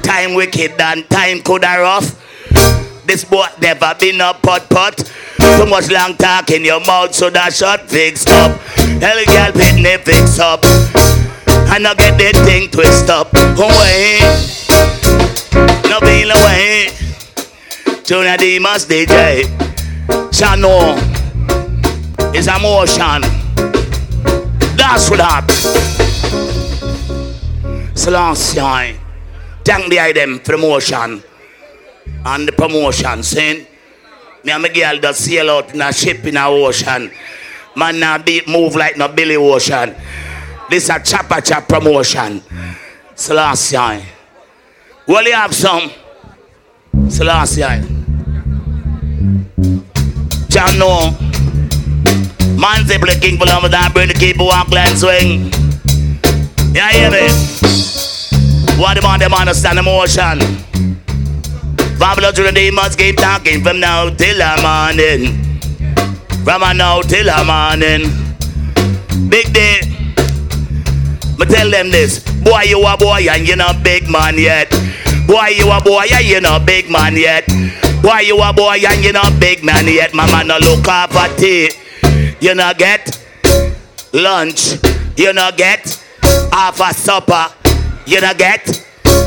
Time 0.02 0.34
wicked 0.34 0.72
and 0.80 1.08
time 1.08 1.40
coulda 1.40 1.76
rough. 1.78 3.06
This 3.06 3.24
boy 3.24 3.46
never 3.60 3.94
been 4.00 4.20
a 4.20 4.34
pot 4.34 4.68
pot. 4.68 4.96
Too 5.38 5.66
much 5.66 5.88
long 5.92 6.16
talk 6.16 6.50
in 6.50 6.64
your 6.64 6.80
mouth, 6.80 7.14
so 7.14 7.30
that 7.30 7.54
shot 7.54 7.82
fix 7.82 8.26
up. 8.26 8.60
Hell 9.00 9.24
girl 9.26 9.52
pit 9.52 9.76
me 9.80 9.96
fix 9.98 10.40
up. 10.40 10.64
And 11.72 11.86
I 11.86 11.94
get 11.94 12.18
that 12.18 12.36
thing 12.44 12.70
twist 12.70 13.08
up. 13.10 13.32
Away. 13.34 14.18
No 15.88 16.00
being 16.00 16.30
away. 16.30 16.88
Junior 18.04 18.36
Demus 18.36 18.86
DJ. 18.86 19.44
Chano 20.30 20.96
is 22.34 22.48
emotion. 22.48 23.22
That's 24.76 25.08
what 25.10 25.18
that. 25.18 25.46
Selassie. 27.94 28.98
Thank 29.64 29.88
the 29.88 30.00
item 30.00 30.40
for 30.40 30.58
motion. 30.58 31.22
And 32.26 32.48
the 32.48 32.52
promotion, 32.52 33.22
saying, 33.22 33.66
me 34.44 34.52
and 34.52 34.62
my 34.62 34.68
girl 34.68 34.98
just 34.98 35.24
sail 35.24 35.50
out 35.50 35.72
in 35.74 35.80
a 35.80 35.92
ship 35.92 36.24
in 36.26 36.36
a 36.36 36.46
ocean. 36.48 37.10
Man 37.76 37.98
now 37.98 38.18
be 38.18 38.42
move 38.46 38.76
like 38.76 38.96
no 38.98 39.08
Billy 39.08 39.36
Ocean. 39.36 39.94
This 40.70 40.88
a 40.88 40.98
chopper 40.98 41.40
chop 41.40 41.68
promotion. 41.68 42.42
Selassie. 43.14 44.04
Well, 45.06 45.24
you 45.24 45.34
have 45.34 45.54
some. 45.54 45.90
Selassie. 47.08 47.62
John 50.48 50.78
no. 50.78 51.10
Man 52.58 52.86
play 52.86 53.18
king 53.20 53.38
for 53.38 53.46
love 53.46 53.70
that 53.70 53.90
bring 53.92 54.08
the 54.08 54.14
keep 54.14 54.38
walk 54.38 54.70
land 54.70 54.96
swing. 54.96 55.50
Yeah, 56.74 56.90
hear 56.92 57.10
me? 57.10 57.28
What 58.80 59.02
man 59.02 59.20
them 59.20 59.34
understand 59.34 59.78
emotion? 59.78 60.38
Babylon 61.98 62.34
to 62.34 62.42
the 62.42 62.52
demons 62.52 62.96
keep 62.96 63.16
talking 63.16 63.62
from 63.62 63.80
now 63.80 64.08
till 64.08 64.38
the 64.38 64.58
morning. 64.62 65.44
From 66.42 66.76
now 66.76 67.02
till 67.02 67.26
the 67.26 67.44
morning. 67.44 68.23
Me 71.38 71.46
tell 71.46 71.70
them 71.70 71.90
this. 71.90 72.20
Boy, 72.42 72.62
you 72.62 72.84
a 72.86 72.96
boy 72.96 73.26
and 73.28 73.46
you 73.46 73.56
not 73.56 73.82
big 73.82 74.08
man 74.08 74.38
yet. 74.38 74.70
Boy, 75.26 75.48
you 75.56 75.70
a 75.70 75.80
boy 75.80 76.06
and 76.12 76.26
you 76.26 76.40
not 76.40 76.66
big 76.66 76.90
man 76.90 77.16
yet. 77.16 77.46
Boy, 78.02 78.20
you 78.20 78.40
a 78.40 78.52
boy 78.52 78.76
and 78.86 79.04
you 79.04 79.12
not 79.12 79.40
big 79.40 79.64
man 79.64 79.86
yet. 79.86 80.14
Mama 80.14 80.44
no 80.44 80.58
look 80.58 80.86
up 80.86 81.10
tea. 81.36 81.70
You 82.40 82.54
not 82.54 82.78
get 82.78 83.18
lunch. 84.12 84.74
You 85.16 85.32
not 85.32 85.56
get 85.56 86.00
half 86.52 86.80
a 86.80 86.92
supper. 86.94 87.46
You 88.06 88.20
not 88.20 88.38
get. 88.38 88.66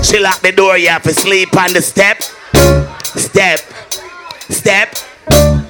She 0.04 0.20
lock 0.20 0.42
the 0.42 0.54
door. 0.56 0.78
You 0.78 0.90
have 0.90 1.04
to 1.04 1.14
sleep 1.14 1.56
on 1.58 1.74
the 1.74 1.82
step. 1.82 2.22
Step. 3.04 3.60
Step. 4.50 4.96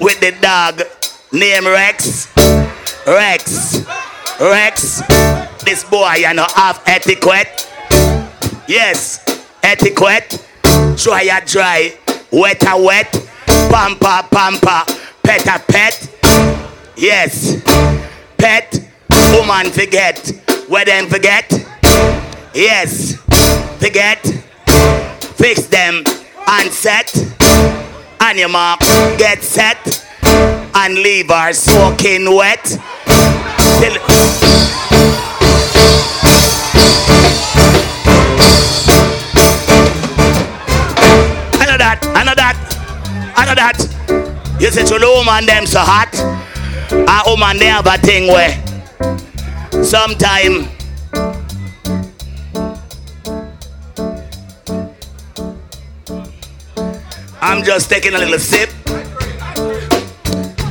With 0.00 0.20
the 0.20 0.36
dog. 0.40 0.82
Name 1.32 1.66
Rex. 1.66 2.28
Rex. 3.06 3.84
Rex. 4.38 5.47
This 5.68 5.84
boy, 5.84 6.14
you 6.14 6.32
know, 6.32 6.46
have 6.54 6.82
etiquette. 6.86 7.70
Yes, 8.66 9.22
etiquette. 9.62 10.42
Dry 10.96 11.24
a 11.30 11.44
dry, 11.44 11.92
wet 12.32 12.64
a 12.66 12.82
wet. 12.82 13.12
Pampa 13.46 14.26
pampa, 14.30 14.86
pet 15.22 15.46
a 15.46 15.58
pet. 15.70 16.08
Yes, 16.96 17.62
pet. 18.38 18.80
Woman 19.34 19.70
forget. 19.70 20.26
Where 20.68 20.86
them 20.86 21.06
forget? 21.06 21.52
Yes, 22.54 23.16
forget. 23.78 24.22
Fix 25.36 25.66
them 25.66 26.02
and 26.46 26.72
set. 26.72 27.14
And 28.20 28.38
your 28.38 28.48
mark 28.48 28.80
get 29.18 29.42
set. 29.42 30.02
And 30.22 30.94
leave 30.94 31.28
her 31.28 31.52
soaking 31.52 32.34
wet. 32.34 32.64
Till- 33.80 34.77
I 42.14 42.24
know 42.24 42.34
that, 42.34 42.56
I 43.36 43.44
know 43.44 43.54
that. 43.54 43.78
You 44.60 44.70
say 44.70 44.84
to 44.84 44.98
the 44.98 45.06
woman 45.06 45.46
them 45.46 45.66
so 45.66 45.80
hot. 45.80 46.14
A 46.90 47.30
woman 47.30 47.58
they 47.58 47.66
have 47.66 47.86
a 47.86 47.98
thing 47.98 48.28
where 48.28 48.50
sometime 49.84 50.68
I'm 57.40 57.64
just 57.64 57.88
taking 57.88 58.14
a 58.14 58.18
little 58.18 58.38
sip. 58.38 58.70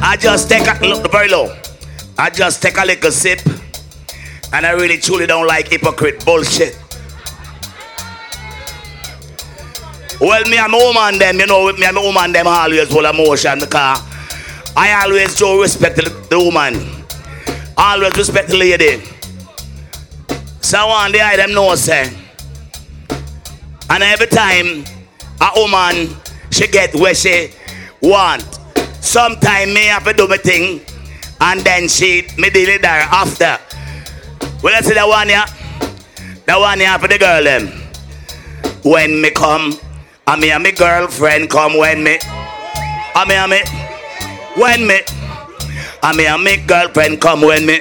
I 0.01 0.17
just 0.19 0.49
take 0.49 0.67
a 0.67 0.85
look 0.85 1.11
very 1.11 1.29
low. 1.29 1.55
I 2.17 2.29
just 2.29 2.61
take 2.61 2.77
a 2.77 2.85
little 2.85 3.11
sip, 3.11 3.39
and 4.53 4.65
I 4.65 4.71
really 4.71 4.97
truly 4.97 5.27
don't 5.27 5.47
like 5.47 5.69
hypocrite 5.69 6.25
bullshit. 6.25 6.77
Well, 10.19 10.43
me 10.49 10.57
and 10.57 10.71
my 10.71 10.77
woman 10.77 11.19
them, 11.19 11.39
you 11.39 11.45
know, 11.45 11.71
me 11.73 11.85
and 11.85 11.95
my 11.95 12.01
woman 12.01 12.31
them 12.31 12.47
always 12.47 12.87
full 12.89 13.05
of 13.05 13.13
emotion 13.15 13.59
because 13.59 14.01
I 14.75 15.03
always 15.03 15.37
show 15.37 15.61
respect 15.61 15.97
to 15.97 16.09
the, 16.09 16.39
woman. 16.39 17.05
Always 17.77 18.17
respect 18.17 18.49
the 18.49 18.57
lady. 18.57 19.03
So 20.61 20.87
one 20.87 21.11
day 21.11 21.21
I 21.21 21.35
them 21.35 21.53
know 21.53 21.75
say. 21.75 22.11
And 23.89 24.03
every 24.03 24.27
time 24.27 24.85
a 25.39 25.49
woman 25.55 26.15
she 26.49 26.67
get 26.67 26.95
where 26.95 27.13
she 27.13 27.51
want. 28.01 28.41
Sometime 28.99 29.73
me 29.73 29.85
have 29.85 30.03
to 30.05 30.13
do 30.13 30.27
my 30.27 30.37
thing 30.37 30.81
and 31.41 31.61
then 31.61 31.87
she 31.87 32.27
me 32.37 32.49
deal 32.49 32.67
with 32.69 32.83
after. 32.83 33.57
Well 34.63 34.73
let's 34.73 34.87
see 34.87 34.95
that 34.95 35.07
one 35.07 35.29
yeah. 35.29 35.45
That 36.45 36.59
one 36.59 36.79
yeah 36.79 36.97
for 36.97 37.07
the 37.07 37.19
girl 37.19 37.43
them. 37.43 37.67
When 38.83 39.21
me 39.21 39.31
come, 39.31 39.73
and 40.27 40.41
me 40.41 40.51
and 40.51 40.61
my 40.61 40.71
girlfriend 40.71 41.49
come 41.49 41.77
when 41.77 42.03
me. 42.03 42.19
And 43.15 43.29
me 43.29 43.35
and 43.35 43.51
me. 43.51 43.61
When 44.57 44.85
me. 44.85 44.99
And 46.03 46.17
me 46.17 46.27
and 46.27 46.43
my 46.43 46.57
girlfriend 46.67 47.21
come 47.21 47.41
when 47.41 47.65
me. 47.65 47.79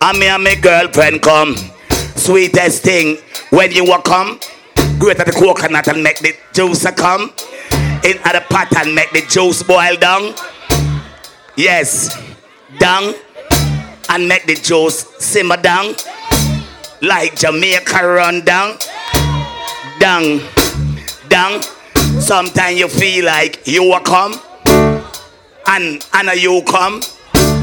And 0.00 0.18
me 0.18 0.26
and 0.26 0.42
my 0.42 0.54
girlfriend 0.54 1.20
come. 1.20 1.54
Sweetest 2.16 2.82
thing 2.82 3.18
when 3.50 3.72
you 3.72 3.84
will 3.84 4.00
come. 4.00 4.40
Great 4.98 5.20
at 5.20 5.26
the 5.26 5.32
coconut 5.32 5.86
and 5.88 6.02
make 6.02 6.18
the 6.20 6.34
juice 6.54 6.90
come. 6.92 7.32
In 8.04 8.16
the 8.22 8.42
pot 8.48 8.74
and 8.78 8.94
make 8.94 9.10
the 9.10 9.20
juice 9.28 9.62
boil 9.62 9.96
down. 9.96 10.34
Yes. 11.56 12.18
Down. 12.78 13.14
And 14.08 14.26
make 14.26 14.46
the 14.46 14.54
juice 14.54 15.06
simmer 15.18 15.58
down. 15.58 15.94
Like 17.02 17.36
Jamaica 17.36 18.06
run 18.06 18.46
down. 18.46 18.78
Down. 20.00 20.40
Down. 21.28 21.62
Sometimes 22.20 22.78
you 22.78 22.88
feel 22.88 23.24
like 23.24 23.66
you 23.66 23.82
will 23.82 24.00
come. 24.00 24.34
And 25.66 26.04
and 26.12 26.40
you 26.40 26.62
come. 26.66 27.00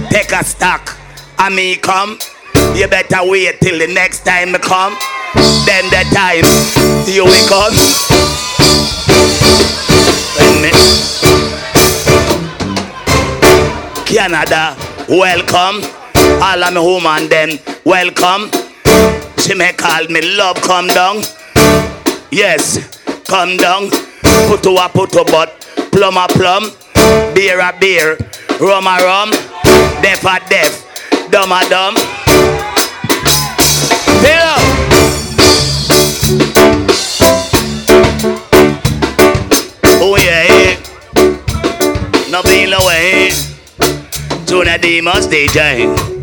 Take 0.09 0.31
a 0.31 0.43
stock. 0.43 0.97
I 1.37 1.49
me 1.49 1.75
come. 1.77 2.17
You 2.75 2.87
better 2.87 3.19
wait 3.23 3.59
till 3.61 3.77
the 3.79 3.87
next 3.87 4.25
time 4.25 4.55
I 4.55 4.59
come. 4.59 4.95
Then 5.65 5.85
the 5.89 6.03
time 6.13 6.45
you 7.07 7.25
will 7.25 7.47
come. 7.47 7.75
Canada, 14.05 14.75
welcome. 15.07 15.81
All 16.43 16.63
of 16.63 16.73
my 16.73 16.79
woman 16.81 17.29
them, 17.29 17.57
welcome. 17.85 18.51
She 19.39 19.55
may 19.55 19.71
call 19.71 20.05
me 20.09 20.21
love, 20.35 20.57
come 20.61 20.87
down. 20.87 21.23
Yes, 22.29 23.00
come 23.31 23.55
down. 23.55 23.89
Put 24.49 24.61
to 24.63 24.75
a 24.75 24.89
put 24.89 25.11
to 25.13 25.23
but 25.31 25.65
plum 25.93 26.17
a 26.17 26.27
plum. 26.27 26.69
Beer 27.33 27.61
a 27.61 27.71
beer. 27.79 28.17
Rum 28.59 28.85
a 28.85 28.97
rum. 28.99 29.31
Deaf 30.03 30.25
a 30.25 30.37
deaf. 30.49 30.73
Dumb 31.31 31.53
a 31.53 31.61
dumb. 31.69 31.95
Hello. 34.25 34.55
Oh 40.03 40.17
yeah, 40.17 40.47
eh. 40.49 40.75
no 42.29 42.41
feel 42.41 42.73
away. 42.73 43.31
Junior 44.45 44.77
Demus 44.77 45.27
DJ. 45.27 46.20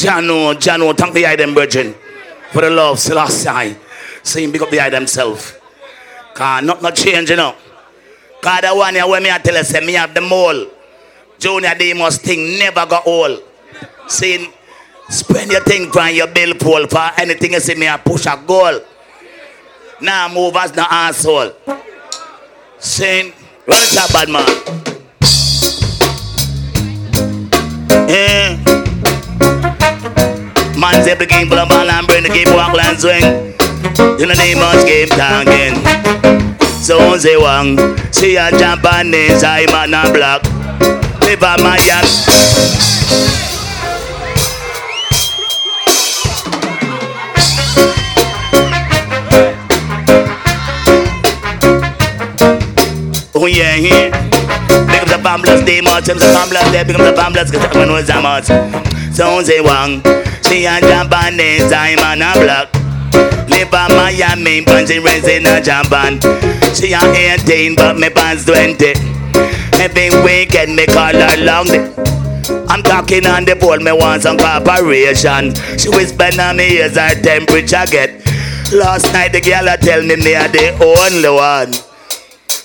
Jano, 0.00 0.54
Jano, 0.54 0.96
thank 0.96 1.12
the 1.12 1.26
item 1.26 1.52
virgin 1.54 1.94
for 2.52 2.62
the 2.62 2.70
love, 2.70 2.98
Selassie. 2.98 3.76
Saying 4.22 4.50
big 4.50 4.62
up 4.62 4.70
the 4.70 4.80
item 4.80 5.00
himself. 5.02 5.60
Can 6.34 6.64
not 6.64 6.80
not 6.80 6.96
change, 6.96 7.28
you 7.28 7.36
know. 7.36 7.54
Cause 8.40 8.62
the 8.62 8.74
one 8.74 8.94
here 8.94 9.06
when 9.06 9.22
me 9.22 9.30
I 9.30 9.36
tell 9.36 9.54
you, 9.54 9.62
say 9.62 9.84
me 9.84 9.92
have 9.92 10.14
the 10.14 10.22
mole. 10.22 10.68
Junior 11.38 11.74
Demus 11.74 12.16
thing 12.16 12.58
never 12.58 12.86
got 12.86 13.06
old. 13.06 13.42
See, 14.08 14.48
spend 15.10 15.50
your 15.52 15.62
thing 15.64 15.90
from 15.92 16.14
your 16.14 16.28
bill 16.28 16.54
pole 16.54 16.86
for 16.86 17.10
anything 17.18 17.52
you 17.52 17.60
see 17.60 17.74
me 17.74 17.86
I 17.86 17.98
push 17.98 18.24
a 18.24 18.42
goal. 18.46 18.80
Now 20.00 20.32
move 20.32 20.56
as 20.56 20.74
no 20.74 20.86
asshole. 20.88 21.52
Saying, 22.78 23.34
run 23.66 23.98
up, 23.98 24.12
bad 24.14 24.30
man. 24.30 24.46
Yeah. 28.08 28.69
Man 30.80 31.04
say 31.04 31.14
the 31.14 31.26
game 31.26 31.46
for 31.46 31.56
the 31.56 31.66
ball 31.66 31.90
and 31.90 32.06
bring 32.06 32.22
the 32.22 32.30
game 32.30 32.48
walk 32.54 32.72
and 32.72 32.98
swing. 32.98 33.20
You 34.18 34.24
know 34.24 34.34
they 34.34 34.54
must 34.54 34.86
game 34.86 35.08
talking. 35.08 35.76
So 36.80 37.18
say 37.18 37.36
one, 37.36 37.76
see 38.10 38.36
a 38.36 38.50
Japanese, 38.50 39.44
I'm 39.44 39.68
on 39.76 39.92
a 39.92 40.10
block. 40.10 40.42
Live 41.20 41.42
my 41.42 41.76
yacht. 41.84 42.06
Oh 53.34 53.44
yeah, 53.44 53.76
yeah. 53.76 54.29
Big 54.86 55.02
up 55.02 55.08
the 55.08 55.18
famblers, 55.22 55.64
they 55.66 55.80
much. 55.80 56.04
Them 56.04 56.18
the 56.18 56.30
famblers, 56.30 56.70
they 56.72 56.84
big 56.84 56.96
up 56.96 57.02
the 57.02 57.14
famblers, 57.14 57.50
cause 57.52 57.62
everyone 57.64 57.88
knows 57.88 58.06
that 58.06 58.22
much. 58.22 58.46
So 59.14 59.42
say 59.42 59.60
one, 59.60 60.02
she 60.46 60.64
a 60.66 60.80
Japanese, 60.80 61.72
I'm 61.72 61.98
on 62.00 62.22
a 62.22 62.32
block. 62.38 62.70
Live 63.50 63.74
on 63.74 63.90
Miami, 63.96 64.62
punching 64.62 65.02
rents 65.02 65.28
in 65.28 65.46
a 65.46 65.60
Japan. 65.60 66.20
She 66.74 66.92
a 66.92 67.02
18, 67.02 67.74
but 67.74 67.98
me 67.98 68.08
pants 68.08 68.44
20. 68.46 68.94
Every 69.82 70.10
weekend 70.22 70.76
me 70.76 70.86
call 70.86 71.12
her 71.12 71.36
long 71.44 71.66
day. 71.66 71.92
I'm 72.68 72.82
talking 72.82 73.26
on 73.26 73.44
the 73.44 73.56
board, 73.56 73.82
me 73.82 73.92
want 73.92 74.22
some 74.22 74.38
cooperation. 74.38 75.54
She 75.78 75.88
whisper 75.88 76.30
on 76.40 76.56
me 76.56 76.78
ears 76.78 76.96
her 76.96 77.14
temperature 77.20 77.84
get. 77.90 78.24
Last 78.72 79.12
night 79.12 79.32
the 79.32 79.40
girl 79.40 79.66
tell 79.78 80.02
me 80.02 80.16
me 80.16 80.34
are 80.34 80.48
the 80.48 80.70
only 80.78 81.28
one. 81.28 81.72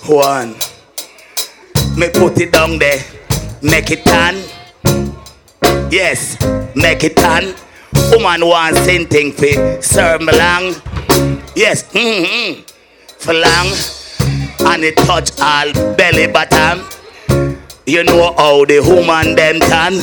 One. 0.07 0.74
Me 1.97 2.09
put 2.09 2.37
it 2.41 2.51
down 2.51 2.77
there. 2.77 2.99
Make 3.61 3.89
it 3.91 4.03
tan. 4.03 4.35
Yes, 5.89 6.37
make 6.75 7.05
it 7.05 7.15
tan. 7.15 7.55
Woman 8.11 8.45
want 8.45 8.75
same 8.75 9.05
thing 9.05 9.31
for 9.31 9.81
serve 9.81 10.19
me 10.21 10.33
long. 10.37 10.75
Yes, 11.55 11.83
mm-hmm. 11.93 12.61
For 13.17 13.33
long. 13.33 13.67
And 14.67 14.83
it 14.83 14.97
touch 14.97 15.31
all 15.39 15.71
belly 15.95 16.27
button. 16.27 16.83
You 17.85 18.03
know 18.03 18.33
how 18.35 18.65
the 18.65 18.81
woman 18.81 19.35
them 19.35 19.61
tan. 19.61 19.93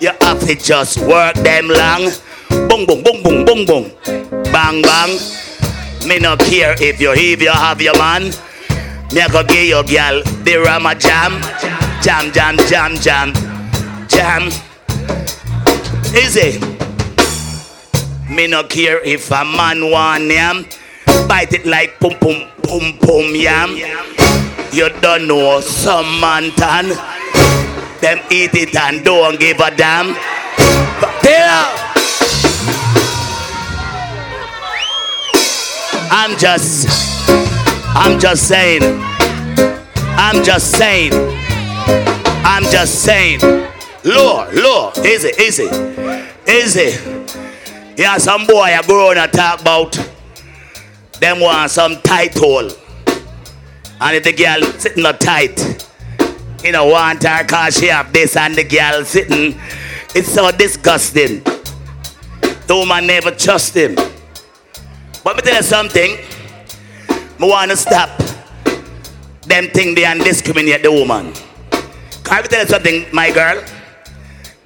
You 0.00 0.10
have 0.20 0.40
to 0.40 0.54
just 0.54 0.98
work 0.98 1.34
them 1.36 1.68
long. 1.68 2.10
Boom, 2.68 2.84
boom, 2.84 3.02
boom, 3.02 3.22
boom, 3.22 3.44
boom, 3.46 3.64
boom. 3.64 3.90
Bang, 4.52 4.82
bang. 4.82 5.18
Me 6.06 6.18
no 6.18 6.36
care 6.36 6.74
if 6.78 7.00
you 7.00 7.12
if 7.12 7.40
you 7.40 7.50
have 7.50 7.80
your 7.80 7.96
man. 7.96 8.32
A 9.12 9.28
go 9.28 9.42
give 9.42 9.64
you 9.64 9.82
girl 9.82 10.22
the 10.44 10.62
rama 10.64 10.94
jam, 10.94 11.40
jam, 12.00 12.30
jam, 12.32 12.56
jam, 12.68 12.94
jam, 12.96 13.32
jam. 14.06 14.46
Easy. 16.14 16.60
Me 18.32 18.46
no 18.46 18.62
care 18.62 19.00
if 19.04 19.30
a 19.32 19.44
man 19.44 19.90
want 19.90 20.30
yam, 20.30 20.64
bite 21.26 21.52
it 21.52 21.66
like 21.66 21.98
pum 21.98 22.14
pum 22.20 22.48
pum 22.62 22.98
pum 23.00 23.34
yam. 23.34 23.76
You 24.72 24.88
don't 25.00 25.26
know 25.26 25.60
some 25.60 26.20
man 26.20 26.52
tan. 26.52 26.90
Them 28.00 28.20
eat 28.30 28.54
it 28.54 28.76
and 28.76 29.04
don't 29.04 29.38
give 29.40 29.58
a 29.58 29.74
damn. 29.76 30.14
But 31.00 31.20
there. 31.22 31.66
I'm 36.12 36.38
just, 36.38 36.86
I'm 37.92 38.20
just 38.20 38.46
saying. 38.46 38.82
I'm 40.16 40.44
just 40.44 40.70
saying. 40.70 41.12
I'm 42.44 42.62
just 42.64 43.02
saying. 43.02 43.40
Lord, 44.04 44.54
Lord, 44.54 44.96
easy, 44.98 45.30
easy, 45.42 45.68
easy. 46.48 46.96
Yeah, 47.96 48.16
some 48.18 48.46
boy 48.46 48.62
I 48.62 48.82
grown 48.86 49.18
and 49.18 49.32
talk 49.32 49.60
about 49.60 49.92
them 51.18 51.40
want 51.40 51.70
some 51.70 52.00
title. 52.02 52.70
And 54.00 54.16
if 54.16 54.24
the 54.24 54.32
girl 54.32 54.62
sitting 54.78 55.02
not 55.02 55.20
tight, 55.20 55.86
you 56.64 56.72
know, 56.72 56.86
want 56.86 57.24
her 57.24 57.44
cause 57.44 57.76
she 57.76 57.86
have 57.86 58.12
this 58.12 58.36
and 58.36 58.54
the 58.54 58.64
girl 58.64 59.04
sitting, 59.04 59.58
it's 60.14 60.32
so 60.32 60.50
disgusting. 60.52 61.42
The 61.42 62.76
woman 62.76 63.08
never 63.08 63.32
trust 63.32 63.76
him. 63.76 63.96
But 65.24 65.36
me 65.36 65.42
tell 65.42 65.56
you 65.56 65.62
something, 65.62 66.16
me 67.40 67.48
wanna 67.48 67.74
stop 67.76 68.10
them 69.46 69.68
thing 69.68 69.94
they 69.94 70.04
and 70.04 70.20
discriminate 70.20 70.82
the 70.82 70.92
woman. 70.92 71.32
Can 72.22 72.38
I 72.38 72.42
tell 72.42 72.60
you 72.60 72.68
something, 72.68 73.06
my 73.12 73.32
girl? 73.32 73.64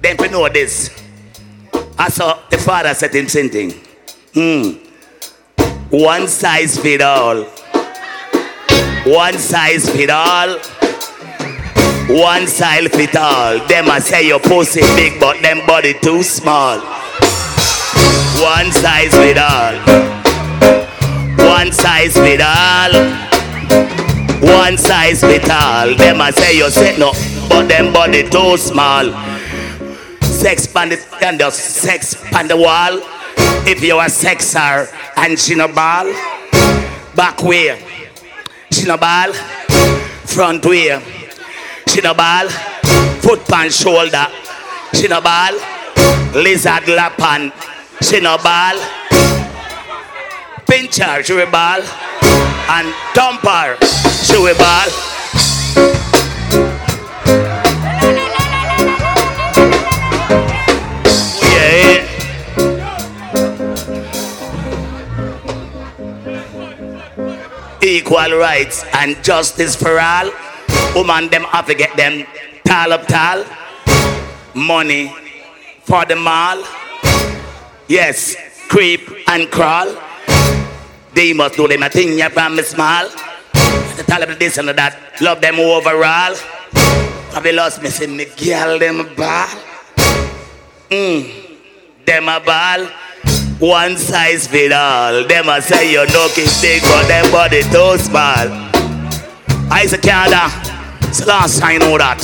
Then 0.01 0.17
we 0.19 0.27
know 0.27 0.47
this. 0.49 0.91
I 1.97 2.09
saw 2.09 2.37
the 2.49 2.57
father 2.57 2.93
said 2.93 3.15
him 3.15 3.29
same 3.29 3.49
thing. 3.49 3.71
Hmm. 4.33 4.71
One 5.89 6.27
size 6.27 6.77
fit 6.77 7.01
all. 7.01 7.43
One 9.05 9.37
size 9.37 9.89
fit 9.89 10.09
all. 10.09 10.59
One 12.09 12.45
size 12.45 12.87
fit 12.89 13.15
all. 13.15 13.65
Them 13.67 13.89
I 13.89 13.99
say 13.99 14.27
your 14.27 14.41
pussy 14.41 14.81
big, 14.95 15.19
but 15.19 15.41
them 15.41 15.65
body 15.65 15.93
too 16.01 16.21
small. 16.23 16.79
One 18.41 18.71
size 18.71 19.13
fit 19.13 19.37
all. 19.37 20.24
One 21.37 21.71
size 21.71 22.13
fit 22.13 22.41
all. 22.41 22.93
One 24.41 24.77
size 24.77 25.21
fit 25.21 25.49
all. 25.49 25.95
Them 25.95 26.21
I 26.21 26.31
say 26.31 26.57
you 26.57 26.69
sit 26.69 26.99
no, 26.99 27.11
but 27.49 27.67
them 27.67 27.93
body 27.93 28.27
too 28.29 28.57
small. 28.57 29.11
Sex 30.21 30.67
pan 30.67 30.89
the 30.89 30.99
and 31.21 31.39
the 31.39 31.49
sex 31.51 32.15
pan 32.31 32.47
the 32.47 32.57
wall. 32.57 32.99
If 33.67 33.81
you 33.81 33.97
a 33.99 34.05
sexer 34.05 34.87
and 35.17 35.39
she 35.39 35.55
no 35.55 35.67
ball, 35.67 36.05
back 37.15 37.41
way. 37.43 37.81
She 38.71 38.85
no 38.85 38.97
ball, 38.97 39.33
front 39.33 40.65
way. 40.65 41.01
She 41.87 42.01
no 42.01 42.13
ball, 42.13 42.47
foot 43.21 43.45
pan 43.47 43.69
shoulder. 43.71 44.27
She 44.93 45.07
no 45.07 45.21
ball, 45.21 45.53
lizard 46.33 46.87
lap 46.87 47.19
on. 47.19 47.51
She 48.01 48.19
no 48.19 48.37
ball, 48.37 48.75
pinch 50.67 50.97
her, 50.97 51.23
she 51.23 51.33
will 51.33 51.49
ball, 51.51 51.81
and 52.69 52.93
dump 53.13 53.41
her, 53.41 53.77
she 54.23 54.37
will 54.37 54.57
ball. 54.57 54.89
Yeah. 61.41 62.01
Equal 67.81 68.37
rights 68.37 68.83
and 68.93 69.23
justice 69.23 69.75
for 69.75 69.99
all. 69.99 70.31
Woman, 70.95 71.29
them 71.29 71.43
have 71.43 71.65
to 71.67 71.75
get 71.75 71.95
them 71.97 72.25
tall 72.65 72.93
up 72.93 73.07
tall. 73.07 73.45
Money 74.53 75.13
for 75.83 76.05
them 76.05 76.27
all. 76.27 76.63
Yes, 77.87 78.35
creep 78.69 79.01
and 79.27 79.51
crawl. 79.51 79.95
They 81.15 81.31
must 81.31 81.55
do 81.55 81.65
them 81.65 81.81
a 81.81 81.89
thing, 81.89 82.19
you 82.19 82.29
promise 82.29 82.71
small. 82.71 83.07
The 83.95 84.03
tell 84.05 84.19
them 84.19 84.37
this 84.37 84.57
and 84.57 84.67
that. 84.67 85.21
Love 85.21 85.39
them 85.39 85.59
overall. 85.59 86.35
You 87.41 87.51
lost 87.53 87.81
me? 87.81 87.89
See 87.89 88.07
me 88.07 88.25
girl 88.25 88.77
them 88.77 88.99
a 88.99 89.03
ball. 89.15 89.47
Mm. 90.89 91.57
Them 92.05 92.27
a 92.27 92.41
ball. 92.41 92.87
One 93.59 93.95
size 93.95 94.47
fit 94.47 94.73
all. 94.73 95.25
Them 95.25 95.47
a 95.47 95.61
say 95.61 95.93
you 95.93 96.05
know 96.07 96.27
it's 96.35 96.61
big, 96.61 96.81
but 96.81 97.07
them 97.07 97.31
body 97.31 97.61
too 97.63 97.97
small. 97.97 98.51
I 99.71 99.85
say 99.87 99.97
Canada. 99.97 100.51
It's 101.07 101.21
the 101.21 101.27
last 101.27 101.59
time 101.61 101.81
I 101.81 101.85
know 101.85 101.97
that. 101.97 102.19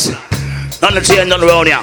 None 0.82 0.98
of 0.98 1.06
change, 1.06 1.30
none 1.30 1.42
around 1.42 1.68
here. 1.68 1.82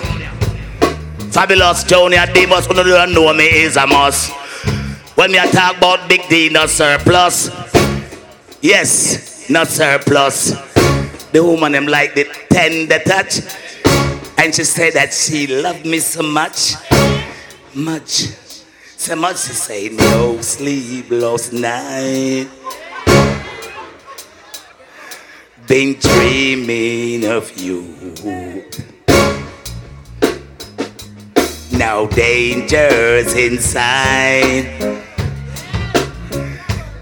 Fabulous 1.33 1.85
Junior 1.85 2.27
who 2.27 2.75
don't 2.75 3.15
know 3.15 3.33
me 3.33 3.45
is 3.45 3.77
a 3.79 3.87
must. 3.87 4.31
When 5.19 5.33
we 5.33 5.39
talk 5.51 5.79
about 5.79 6.09
Big 6.09 6.29
D, 6.29 6.49
not 6.49 6.71
surplus. 6.71 7.51
Yes, 8.63 9.51
not 9.51 9.67
surplus. 9.67 10.51
The 11.33 11.43
woman 11.43 11.73
them 11.73 11.87
like 11.89 12.15
the 12.15 12.25
tender 12.49 13.01
touch. 13.01 13.41
And 14.39 14.55
she 14.55 14.63
said 14.63 14.95
that 14.95 15.13
she 15.13 15.49
loved 15.49 15.85
me 15.85 15.99
so 15.99 16.23
much. 16.23 16.75
Much. 17.75 18.29
So 18.97 19.17
much 19.17 19.39
she 19.39 19.55
say 19.55 19.89
no 19.89 20.41
sleep 20.41 21.11
last 21.11 21.53
night. 21.53 22.49
been 25.67 25.95
dreaming 25.99 27.25
of 27.27 27.59
you. 27.59 27.95
No 31.73 32.09
dangers 32.09 33.35
inside, 33.35 35.05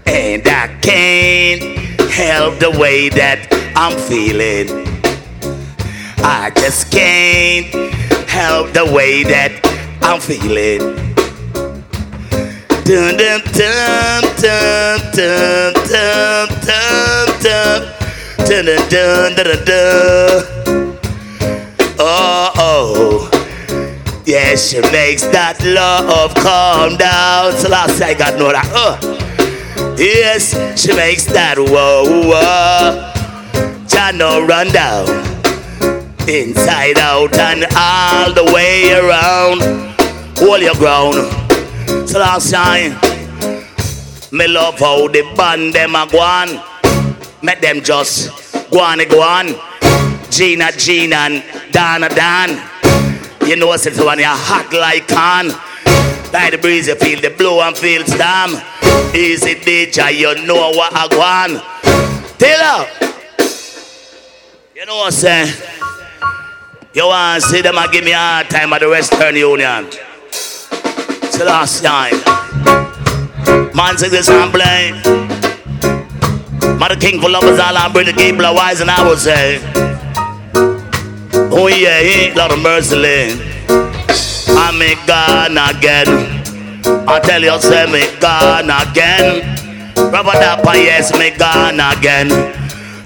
and 0.07 0.47
I 0.47 0.67
can't 0.81 1.61
help 2.11 2.59
the 2.59 2.71
way 2.71 3.09
that 3.09 3.47
I'm 3.75 3.97
feeling. 3.97 4.67
I 6.23 6.51
just 6.55 6.91
can't 6.91 7.67
help 8.27 8.73
the 8.73 8.85
way 8.85 9.23
that 9.23 9.51
I'm 10.01 10.19
feeling. 10.19 10.79
Dun 12.87 13.17
dun 13.17 13.41
dun 13.51 14.23
dun 14.39 14.99
dun 15.13 15.73
dun 15.91 16.47
dun 16.65 17.27
dun 17.43 17.87
dun 18.47 18.65
dun 18.65 18.89
dun 18.89 19.35
dun 19.35 19.65
dun. 19.65 20.97
Oh 21.99 22.51
oh. 22.55 23.29
Yeah, 24.25 24.55
she 24.55 24.79
makes 24.91 25.23
that 25.27 25.61
love 25.63 26.33
calm 26.35 26.97
down. 26.97 27.53
So 27.57 27.69
last 27.69 28.01
I 28.01 28.13
got 28.13 28.37
no 28.39 28.51
that. 28.51 28.69
Uh. 28.73 29.35
Yes, 29.97 30.51
she 30.79 30.93
makes 30.93 31.25
that 31.25 31.57
whoa 31.57 32.03
whoa. 32.29 33.13
Channel 33.87 34.45
run 34.45 34.67
down. 34.69 35.07
Inside 36.27 36.97
out 36.99 37.33
and 37.37 37.65
all 37.75 38.33
the 38.33 38.51
way 38.53 38.93
around. 38.93 39.61
Hold 40.37 40.61
your 40.61 40.75
ground. 40.75 41.15
So 42.09 42.19
last 42.19 42.51
time, 42.51 42.91
me 44.31 44.47
love 44.47 44.79
how 44.79 45.07
the 45.07 45.23
band 45.35 45.73
them 45.73 45.95
a 45.95 46.07
go 46.11 46.19
on. 46.19 46.61
Make 47.41 47.61
them 47.61 47.81
just 47.81 48.69
go 48.69 48.81
on 48.81 48.99
and 48.99 49.09
go 49.09 49.21
on. 49.21 49.55
Gina, 50.29 50.71
Gina, 50.73 51.15
and 51.15 51.43
Dana, 51.71 52.09
Dan. 52.09 52.61
You 53.47 53.55
know, 53.55 53.75
since 53.77 53.99
when 53.99 54.19
you're 54.19 54.27
hot 54.27 54.71
like 54.73 55.07
can. 55.07 55.51
By 56.31 56.49
the 56.51 56.57
breeze, 56.57 56.87
you 56.87 56.95
feel 56.95 57.21
the 57.21 57.29
blow 57.29 57.61
and 57.61 57.75
feel 57.75 58.05
storm. 58.05 58.51
Easy 59.15 59.55
DJ, 59.55 60.19
you 60.19 60.45
know 60.45 60.71
what 60.71 60.91
I 60.93 61.07
want. 61.15 61.63
Tell 62.37 62.59
her. 62.59 63.07
You 64.75 64.85
know 64.85 64.97
what 64.97 65.05
I'm 65.07 65.11
saying? 65.11 65.53
You 66.93 67.05
want 67.05 67.41
to 67.41 67.49
see 67.49 67.61
them 67.61 67.77
and 67.77 67.91
give 67.91 68.03
me 68.03 68.11
a 68.11 68.17
hard 68.17 68.49
time 68.49 68.73
at 68.73 68.79
the 68.81 68.89
Western 68.89 69.35
Union. 69.35 69.87
It's 70.27 71.37
the 71.37 71.45
last 71.45 71.83
time. 71.83 72.15
Man, 73.75 73.97
say 73.97 74.09
this 74.09 74.29
and 74.29 74.51
play. 74.51 74.91
Mother 76.77 76.95
King 76.95 77.21
for 77.21 77.29
lovers, 77.29 77.59
all 77.59 77.77
I'm 77.77 77.91
bring 77.93 78.05
the 78.05 78.13
game, 78.13 78.37
wise, 78.37 78.81
and 78.81 78.89
I 78.89 79.07
would 79.07 79.19
say. 79.19 79.59
Oh 81.49 81.67
yeah, 81.67 82.01
he 82.01 82.25
ain't 82.25 82.35
lot 82.35 82.51
of 82.51 82.59
mercy. 82.59 83.47
I'm 84.49 84.81
a 84.81 84.95
gone 85.05 85.57
again. 85.57 86.07
I 87.07 87.19
tell 87.19 87.41
you, 87.41 87.59
say 87.59 87.85
me 87.91 88.05
gone 88.19 88.69
again. 88.69 89.43
Rubber 90.11 90.33
dapper, 90.33 90.75
yes, 90.77 91.11
me 91.17 91.31
gone 91.31 91.79
again. 91.79 92.29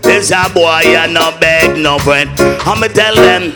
This 0.01 0.31
a 0.31 0.49
boy, 0.53 0.81
you 0.85 1.13
no 1.13 1.31
beg 1.39 1.77
no 1.77 1.97
friend. 1.99 2.29
I'ma 2.65 2.87
tell 2.87 3.15
them. 3.15 3.53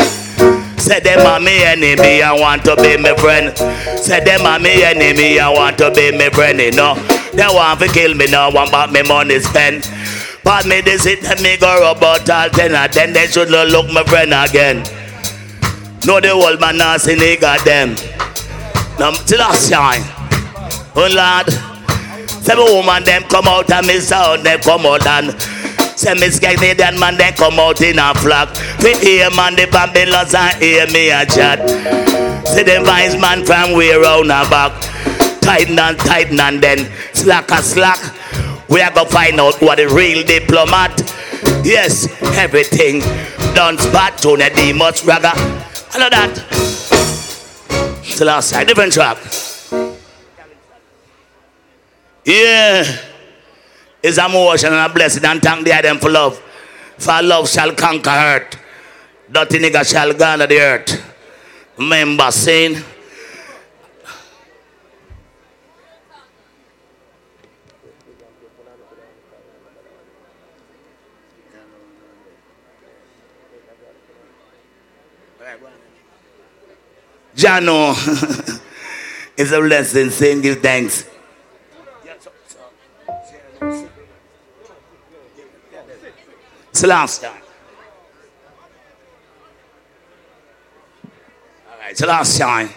Say 0.80 1.00
them 1.00 1.26
are 1.26 1.40
me 1.40 1.64
enemy, 1.64 2.22
I 2.22 2.32
want 2.32 2.64
to 2.66 2.76
be 2.76 2.96
my 2.98 3.16
friend. 3.16 3.58
Say 3.98 4.24
them 4.24 4.46
are 4.46 4.60
me 4.60 4.84
enemy, 4.84 5.40
I 5.40 5.50
want 5.50 5.78
to 5.80 5.90
be 5.92 6.12
my 6.16 6.30
friend. 6.30 6.60
You 6.60 6.72
know, 6.72 6.94
they 7.34 7.48
want 7.48 7.80
to 7.80 7.88
kill 7.88 8.14
me 8.14 8.28
now, 8.28 8.52
want 8.52 8.70
about 8.70 8.92
me 8.92 9.02
money 9.02 9.40
spent. 9.40 9.90
But 10.44 10.68
me 10.68 10.82
this 10.82 11.08
it 11.08 11.26
me 11.42 11.58
go 11.58 11.92
about 11.92 12.30
all 12.30 12.50
ten 12.52 12.74
then 12.92 13.14
they 13.14 13.26
should 13.26 13.50
look 13.50 13.90
my 13.92 14.04
friend 14.04 14.32
again. 14.32 14.86
No 16.06 16.20
the 16.20 16.30
old 16.30 16.62
man 16.62 16.78
now 16.78 16.98
see 16.98 17.16
nigga 17.16 17.58
them. 17.66 17.96
Now 19.00 19.12
till 19.26 19.40
last 19.40 19.72
time. 19.72 20.04
Oh. 20.96 21.10
Say 22.42 22.54
me 22.54 22.62
woman 22.62 23.04
them 23.04 23.24
come 23.24 23.48
out 23.48 23.72
and 23.72 23.88
me 23.88 24.00
sound 24.00 24.46
them 24.46 24.60
come 24.60 24.86
out 24.86 25.06
and 25.08 25.32
Say 25.98 26.14
me 26.14 26.30
Canadian 26.30 27.00
man 27.00 27.18
they 27.18 27.32
come 27.32 27.60
out 27.60 27.82
in 27.82 27.98
a 27.98 28.14
flock. 28.14 28.56
Fit 28.80 29.02
here 29.02 29.32
man 29.32 29.56
the 29.56 29.66
Babylons 29.66 30.36
and 30.36 30.62
hear 30.62 30.86
me 30.94 31.10
a 31.10 31.26
chat. 31.26 31.58
See 32.48 32.62
them 32.62 32.86
vines 32.86 33.20
man 33.20 33.44
from 33.44 33.74
way 33.74 33.96
round 33.96 34.26
a 34.26 34.46
back. 34.48 34.80
Tighten 35.42 35.80
and 35.80 35.98
tighten 35.98 36.40
and 36.40 36.62
then 36.62 36.88
slack 37.14 37.50
a 37.50 37.64
slack. 37.64 37.98
We 38.70 38.82
are 38.82 38.92
gonna 38.92 39.10
find 39.10 39.40
out 39.40 39.60
what 39.60 39.80
a 39.80 39.88
real 39.88 40.24
diplomat. 40.24 41.02
Yes, 41.66 42.08
everything 42.38 43.00
done 43.56 43.80
spot 43.80 44.20
to 44.20 44.38
the 44.38 44.52
demons 44.54 45.02
ragga. 45.02 45.55
Know 45.98 46.10
that. 46.10 46.38
It's 48.04 48.20
the 48.20 48.26
last 48.26 48.50
side, 48.50 48.68
different 48.68 48.92
track. 48.92 49.18
Yeah. 52.26 52.84
It's 54.04 54.18
a 54.18 54.28
motion 54.28 54.74
and 54.74 54.92
a 54.92 54.94
blessing 54.94 55.24
and 55.24 55.42
thank 55.42 55.66
the 55.66 55.72
them 55.72 56.00
for 56.00 56.10
love. 56.10 56.38
For 56.98 57.22
love 57.22 57.50
shall 57.50 57.74
conquer 57.74 58.10
hurt. 58.10 58.58
Dirty 59.32 59.60
nigga 59.60 59.90
shall 59.90 60.14
gather 60.14 60.46
the 60.46 60.60
earth. 60.60 61.16
Remember 61.78 62.30
saying. 62.30 62.84
Jano 77.36 77.92
is 79.38 79.52
a 79.52 79.60
blessing 79.60 80.10
saying 80.10 80.42
give 80.42 80.62
thanks. 80.62 81.06
It's 86.70 86.82
the 86.82 86.88
last 86.88 87.22
time. 87.22 87.42
Alright, 91.72 91.92
it's 91.92 92.02
the 92.02 92.08
last 92.08 92.38
time. 92.38 92.70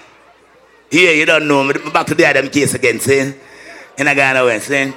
Here, 0.90 1.14
you 1.14 1.26
don't 1.26 1.48
know 1.48 1.64
me. 1.64 1.74
Back 1.92 2.06
to 2.06 2.14
the 2.14 2.24
Adam 2.24 2.48
case 2.48 2.74
again, 2.74 3.00
see? 3.00 3.34
And 3.98 4.08
I 4.08 4.14
got 4.14 4.36
away, 4.36 4.60
see? 4.60 4.92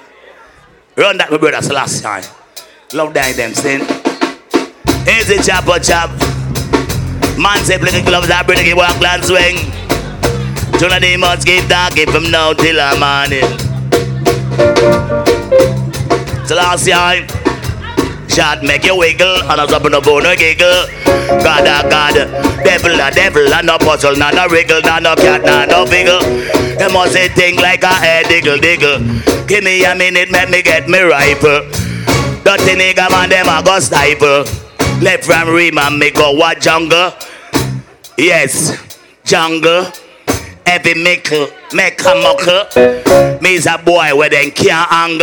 Run 0.95 1.17
that, 1.17 1.31
my 1.31 1.37
brother, 1.37 1.57
it's 1.57 1.67
the 1.67 1.73
last 1.73 2.01
time. 2.03 2.23
Love 2.93 3.13
dying 3.13 3.35
them, 3.35 3.53
see? 3.53 3.81
Easy 5.09 5.37
chop 5.41 5.67
or 5.67 5.79
chop. 5.79 6.30
Man 7.37 7.63
say 7.63 7.77
play 7.77 7.91
the 7.91 8.01
gloves, 8.05 8.29
I 8.29 8.43
bring 8.43 8.63
the 8.63 8.73
walk 8.73 8.99
land 8.99 9.25
swing. 9.25 9.57
Two 10.79 10.87
of 10.87 11.01
them 11.01 11.19
must 11.19 11.45
give 11.45 11.67
that, 11.69 11.93
give 11.95 12.11
them 12.11 12.31
now 12.31 12.53
till 12.53 12.75
the 12.75 12.97
morning. 12.97 13.47
The 16.47 16.55
last 16.55 16.87
time. 16.87 17.27
Shot 18.31 18.63
make 18.63 18.85
you 18.85 18.97
wiggle 18.97 19.43
and 19.51 19.59
a 19.59 19.63
up 19.75 19.83
in 19.83 19.93
a 19.93 19.99
bone 19.99 20.25
a 20.25 20.37
giggle. 20.37 20.87
God 21.43 21.67
a 21.67 21.83
God, 21.89 22.15
devil 22.63 22.95
a 22.95 23.11
devil 23.11 23.53
and 23.53 23.67
no 23.67 23.77
puzzle, 23.77 24.15
not 24.15 24.33
no 24.33 24.47
wriggle, 24.47 24.79
not 24.83 25.03
no 25.03 25.15
cat, 25.15 25.43
not 25.43 25.67
no 25.67 25.83
wiggle. 25.83 26.21
They 26.79 26.87
must 26.93 27.11
say 27.11 27.27
thing 27.27 27.57
like 27.57 27.83
a 27.83 27.87
head 27.91 28.27
diggle 28.29 28.57
diggle. 28.57 28.99
Give 29.47 29.65
me 29.65 29.83
a 29.83 29.93
minute, 29.95 30.31
make 30.31 30.49
me 30.49 30.61
get 30.61 30.87
me 30.87 31.01
rifle. 31.01 31.67
Dirty 32.47 32.79
nigga 32.79 33.11
man, 33.11 33.27
them 33.27 33.49
a 33.49 33.61
go 33.63 33.79
stifle. 33.79 34.70
Left 35.01 35.23
from 35.23 35.49
Riemann, 35.49 35.97
me 35.97 36.11
go 36.11 36.33
what 36.33 36.61
jungle? 36.61 37.11
Yes, 38.19 38.77
jungle. 39.23 39.87
Every 40.63 40.93
mickle, 40.93 41.47
make 41.73 41.99
a 42.01 42.13
muckle. 42.21 43.39
Me's 43.41 43.65
a 43.65 43.79
boy 43.79 44.15
where 44.15 44.29
them 44.29 44.51
can't. 44.51 45.19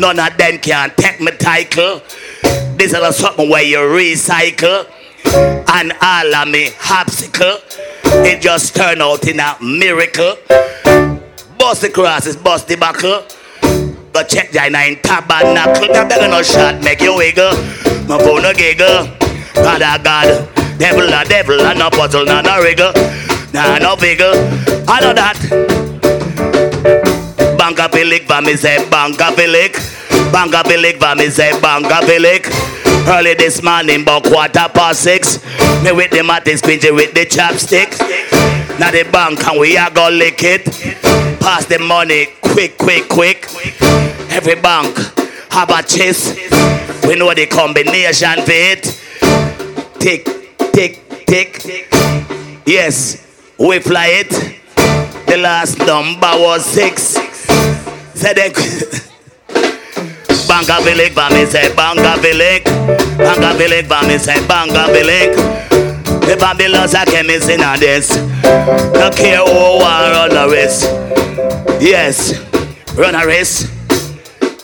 None 0.00 0.18
of 0.18 0.36
them 0.36 0.58
can 0.58 0.92
take 0.96 1.20
my 1.20 1.30
title. 1.30 2.02
This 2.76 2.92
is 2.92 2.94
a 2.94 3.12
something 3.12 3.48
where 3.48 3.62
you 3.62 3.78
recycle. 3.78 4.90
And 5.72 5.92
all 6.02 6.34
of 6.34 6.48
me 6.48 6.70
obstacle. 6.90 7.58
It 8.26 8.42
just 8.42 8.74
turn 8.74 9.00
out 9.00 9.28
in 9.28 9.38
a 9.38 9.56
miracle. 9.62 10.34
Bust 11.56 11.82
the 11.82 11.90
crosses, 11.94 12.36
bust 12.36 12.66
the 12.66 12.74
buckle. 12.74 13.22
But 14.12 14.28
check 14.28 14.52
China 14.52 14.78
in 14.80 14.96
tabernacle. 15.00 15.88
Now 15.88 16.06
they're 16.06 16.28
no 16.28 16.42
shot, 16.42 16.82
make 16.84 17.00
you 17.00 17.16
wiggle. 17.16 17.52
My 18.06 18.18
phone 18.18 18.44
a 18.44 18.52
giggle. 18.52 19.08
God 19.54 19.80
a 19.80 20.02
God. 20.02 20.48
Devil 20.78 21.12
a 21.12 21.24
devil, 21.24 21.60
and 21.60 21.78
no 21.78 21.90
puzzle, 21.90 22.24
no 22.24 22.40
no 22.40 22.60
wriggle. 22.60 22.92
Nah, 23.52 23.78
no 23.78 23.96
wiggle. 24.00 24.34
I 24.88 25.00
know 25.00 25.14
that. 25.14 25.38
Banka 27.56 27.88
pilik 27.88 28.26
va 28.26 28.40
me 28.42 28.56
say 28.56 28.78
banka 28.90 29.32
pilik. 29.36 29.76
Banka 30.32 30.62
pilik 30.64 30.98
va 30.98 31.14
me 31.14 31.30
say 31.30 31.52
banka 31.60 32.00
pilik. 32.04 32.50
Early 33.08 33.34
this 33.34 33.62
morning, 33.62 34.02
about 34.02 34.24
quarter 34.24 34.68
past 34.74 35.02
six. 35.02 35.38
Me 35.82 35.92
with 35.92 36.10
the 36.10 36.18
matic 36.18 36.58
squinty 36.58 36.90
with 36.90 37.14
the 37.14 37.24
chopsticks. 37.24 37.98
Now 38.78 38.90
the 38.90 39.04
bank 39.10 39.46
and 39.46 39.60
we 39.60 39.76
are 39.76 39.90
gonna 39.90 40.16
lick 40.16 40.42
it. 40.42 41.31
Pass 41.42 41.66
the 41.66 41.78
money 41.80 42.28
quick, 42.40 42.78
quick, 42.78 43.08
quick. 43.08 43.48
Every 44.30 44.54
bank 44.54 44.96
have 45.50 45.70
a 45.70 45.82
chase. 45.82 46.34
We 47.04 47.16
know 47.16 47.34
the 47.34 47.46
combination 47.46 48.42
for 48.42 48.52
it. 48.52 48.84
Tick, 49.98 50.24
tick, 50.72 51.26
tick. 51.26 51.62
Yes, 52.64 53.26
we 53.58 53.80
fly 53.80 54.22
it. 54.24 54.30
The 55.26 55.36
last 55.38 55.78
number 55.78 56.30
was 56.38 56.64
six. 56.64 57.18
Said 58.14 58.36
they. 58.36 58.52
Banga 60.48 60.80
Village, 60.82 61.12
Bami 61.14 61.46
say 61.46 61.74
Banga 61.74 62.20
Village. 62.20 62.64
Banga 63.16 63.56
Village, 63.58 63.86
Bami 63.86 64.18
say 64.20 64.46
Banga 64.46 64.86
Village. 64.92 65.61
The 66.26 66.36
Babylons 66.38 66.94
are 66.94 67.04
chemists 67.04 67.48
in 67.48 67.60
on 67.62 67.80
this. 67.80 68.16
No 68.94 69.10
care 69.10 69.38
who 69.38 69.52
war 69.52 69.84
on 69.84 70.30
the 70.30 70.48
race. 70.50 70.84
Yes, 71.82 72.38
run 72.94 73.14
a 73.14 73.26
race. 73.26 73.68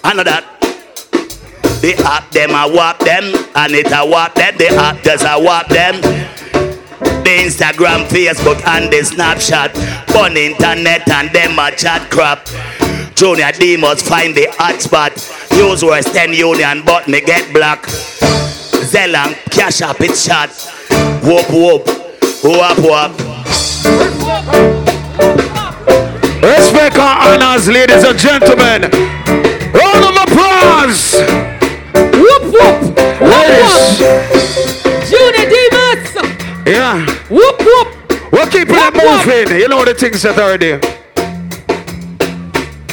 I 0.05 0.14
know 0.14 0.23
that. 0.23 0.44
The 1.83 1.94
app 2.05 2.31
them 2.31 2.51
I 2.55 2.66
wap 2.66 3.01
them, 3.01 3.35
and 3.55 3.73
it 3.73 3.92
I 3.92 4.05
wap 4.05 4.35
them. 4.35 4.57
The 4.57 4.68
app 4.68 5.03
just 5.03 5.25
I 5.25 5.37
wap 5.37 5.68
them. 5.68 6.01
The 6.01 7.35
Instagram, 7.44 8.07
Facebook, 8.07 8.64
and 8.66 8.90
the 8.92 8.99
Snapchat, 8.99 9.75
on 10.16 10.37
internet, 10.37 11.09
and 11.11 11.31
them 11.31 11.59
a 11.59 11.71
chat 11.77 12.09
crap. 12.11 12.47
Junior 13.14 13.51
Demus 13.51 14.01
find 14.09 14.35
the 14.35 14.47
hotspot. 14.53 15.12
Use 15.57 15.85
worse 15.85 16.05
10 16.12 16.33
union, 16.35 16.83
but 16.87 17.09
me 17.09 17.21
get 17.21 17.53
black. 17.53 17.83
Zelang, 17.83 19.35
cash 19.51 19.83
up, 19.83 20.01
it's 20.01 20.25
shot. 20.25 20.77
Whoop 20.90 21.48
whoop, 21.51 21.87
whoop 22.42 22.79
whoop. 22.79 23.12
Respect 26.42 26.96
and 26.96 27.42
honors, 27.42 27.68
ladies 27.68 28.05
and 28.05 28.18
gentlemen. 28.18 28.83
Round 29.72 30.05
of 30.05 30.16
applause. 30.24 31.14
Whoop 31.94 32.42
whoop. 32.44 32.81
Whoop 33.20 33.20
Ladies. 33.20 34.01
whoop. 34.01 34.22
Junior 35.09 35.46
Demus. 35.51 36.14
Yeah. 36.66 37.05
Whoop 37.29 37.61
whoop. 37.61 37.88
We're 38.33 38.46
keeping 38.46 38.77
it 38.77 38.94
Whoop, 38.94 38.94
whoop. 38.94 39.27
moving. 39.27 39.61
You 39.61 39.68
know 39.68 39.85
the 39.85 39.94
things 39.94 40.22
that 40.22 40.38
are 40.38 40.57
there. 40.57 40.81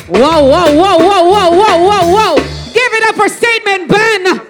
Whoa, 0.08 0.44
whoa, 0.44 0.74
whoa, 0.76 0.98
whoa, 0.98 1.24
whoa, 1.24 1.50
whoa, 1.52 1.78
whoa, 1.84 2.14
whoa. 2.14 2.36
Give 2.74 2.94
it 2.94 3.10
up 3.10 3.16
for 3.16 3.30
Statement 3.30 3.90
Ben. 3.90 4.42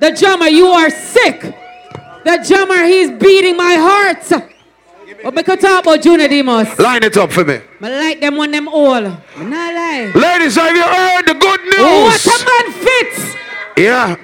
The 0.00 0.12
drummer, 0.18 0.48
you 0.48 0.66
are 0.66 0.90
sick. 0.90 1.54
The 2.26 2.44
drummer, 2.48 2.82
he's 2.84 3.10
beating 3.12 3.56
my 3.56 3.74
heart. 3.78 4.18
But 5.22 5.32
we 5.36 5.42
could 5.44 5.60
talk 5.60 5.84
about 5.84 6.02
Junior 6.02 6.26
Demus. 6.26 6.76
Line 6.76 7.04
it 7.04 7.16
up 7.16 7.30
for 7.30 7.44
me. 7.44 7.60
I 7.80 7.88
like 7.88 8.20
them 8.20 8.34
one 8.36 8.50
them 8.50 8.66
all. 8.66 9.00
Not 9.00 9.22
lie. 9.38 10.10
Ladies, 10.12 10.56
have 10.56 10.74
you 10.74 10.82
heard 10.82 11.22
the 11.22 11.34
good 11.34 11.60
oh, 11.78 12.02
What 12.02 12.26
news? 12.26 12.42
a 12.42 12.44
man 12.50 12.66
fits. 12.84 13.36
Yeah. 13.76 14.16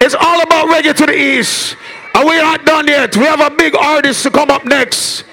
It's 0.00 0.14
all 0.14 0.40
about 0.40 0.68
reggae 0.68 0.94
to 0.96 1.04
the 1.04 1.14
east. 1.14 1.76
And 2.14 2.26
we 2.26 2.38
aren't 2.40 2.64
done 2.64 2.88
yet. 2.88 3.14
We 3.18 3.24
have 3.24 3.40
a 3.40 3.50
big 3.54 3.76
artist 3.76 4.22
to 4.22 4.30
come 4.30 4.50
up 4.50 4.64
next. 4.64 5.24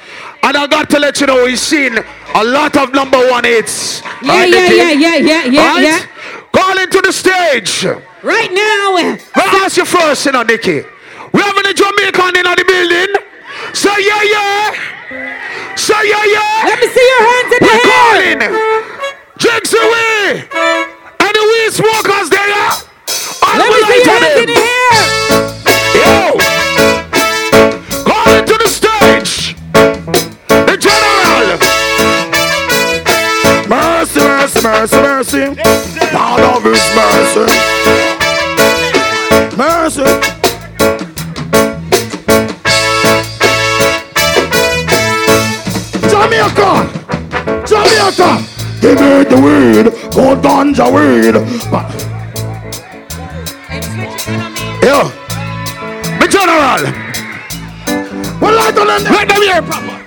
And 0.44 0.58
I 0.58 0.68
got 0.68 0.90
to 0.90 1.00
let 1.00 1.22
you 1.22 1.28
know 1.28 1.46
he's 1.48 1.62
seen 1.62 1.98
a 2.36 2.44
lot 2.44 2.76
of 2.76 2.94
number 2.94 3.18
one 3.32 3.46
hits. 3.46 4.02
Yeah, 4.22 4.40
Right, 4.40 4.50
yeah, 4.50 4.70
yeah, 4.72 4.92
yeah, 4.92 5.16
yeah, 5.16 5.46
yeah, 5.46 5.74
Right? 5.74 5.84
yeah. 5.84 6.06
Call 6.52 6.78
into 6.80 7.00
the 7.00 7.14
stage. 7.14 7.86
Right 8.24 8.52
now, 8.52 8.96
Let 9.38 9.54
me 9.54 9.60
ask 9.64 9.78
you 9.78 9.86
first, 9.86 10.26
you 10.26 10.34
know, 10.34 10.44
Nicky. 10.44 10.84
We 11.34 11.42
having 11.42 11.66
a 11.66 11.74
Jamaican 11.74 12.36
in 12.38 12.44
the 12.44 12.64
building. 12.68 13.14
Say 13.74 13.98
yeah, 14.06 14.24
yeah. 14.24 14.74
Say 15.76 16.10
yeah, 16.10 16.26
yeah. 16.26 16.64
let 16.66 16.80
me 16.80 16.88
see 16.88 17.08
your 17.12 17.22
hands 17.28 17.52
in 17.54 17.60
the 17.60 17.66
We're 17.66 17.76
air. 17.76 17.86
calling. 17.90 18.40
Drinks 19.38 19.74
away. 19.74 20.44
And 21.20 21.34
the 21.36 21.44
weed 21.50 21.72
smokers 21.74 22.30
there. 22.30 22.72
All 23.44 23.58
Let 23.58 23.70
me 23.70 23.80
see 23.88 24.02
your 24.04 24.20
hands 24.20 24.40
in 24.40 24.48
the 24.50 24.58
air. 24.60 24.98
Yo! 26.00 26.38
Call 28.06 28.30
into 28.38 28.56
the 28.58 28.68
stage! 28.70 29.56
The 30.50 30.76
general! 30.78 31.58
Mercy, 33.70 34.20
mercy, 34.20 34.62
mercy, 34.62 34.98
mercy. 34.98 35.44
Lord 36.14 36.42
of 36.42 36.64
his 36.64 36.86
mercy. 36.96 37.46
Mercy. 39.58 40.39
Jamaica! 48.12 48.46
Give 48.82 49.00
me 49.00 49.24
the 49.24 49.36
weed, 49.38 49.86
good 50.14 50.40
ganja 50.42 50.88
weed. 50.90 51.36
But- 51.70 51.92
Yo, 54.82 55.12
the 56.20 56.28
general. 56.28 56.84
Well, 58.42 58.60
on 58.60 58.74
them. 58.76 59.04
Let 59.14 59.28
them 59.28 59.42
hear 59.42 59.62
proper. 59.62 59.98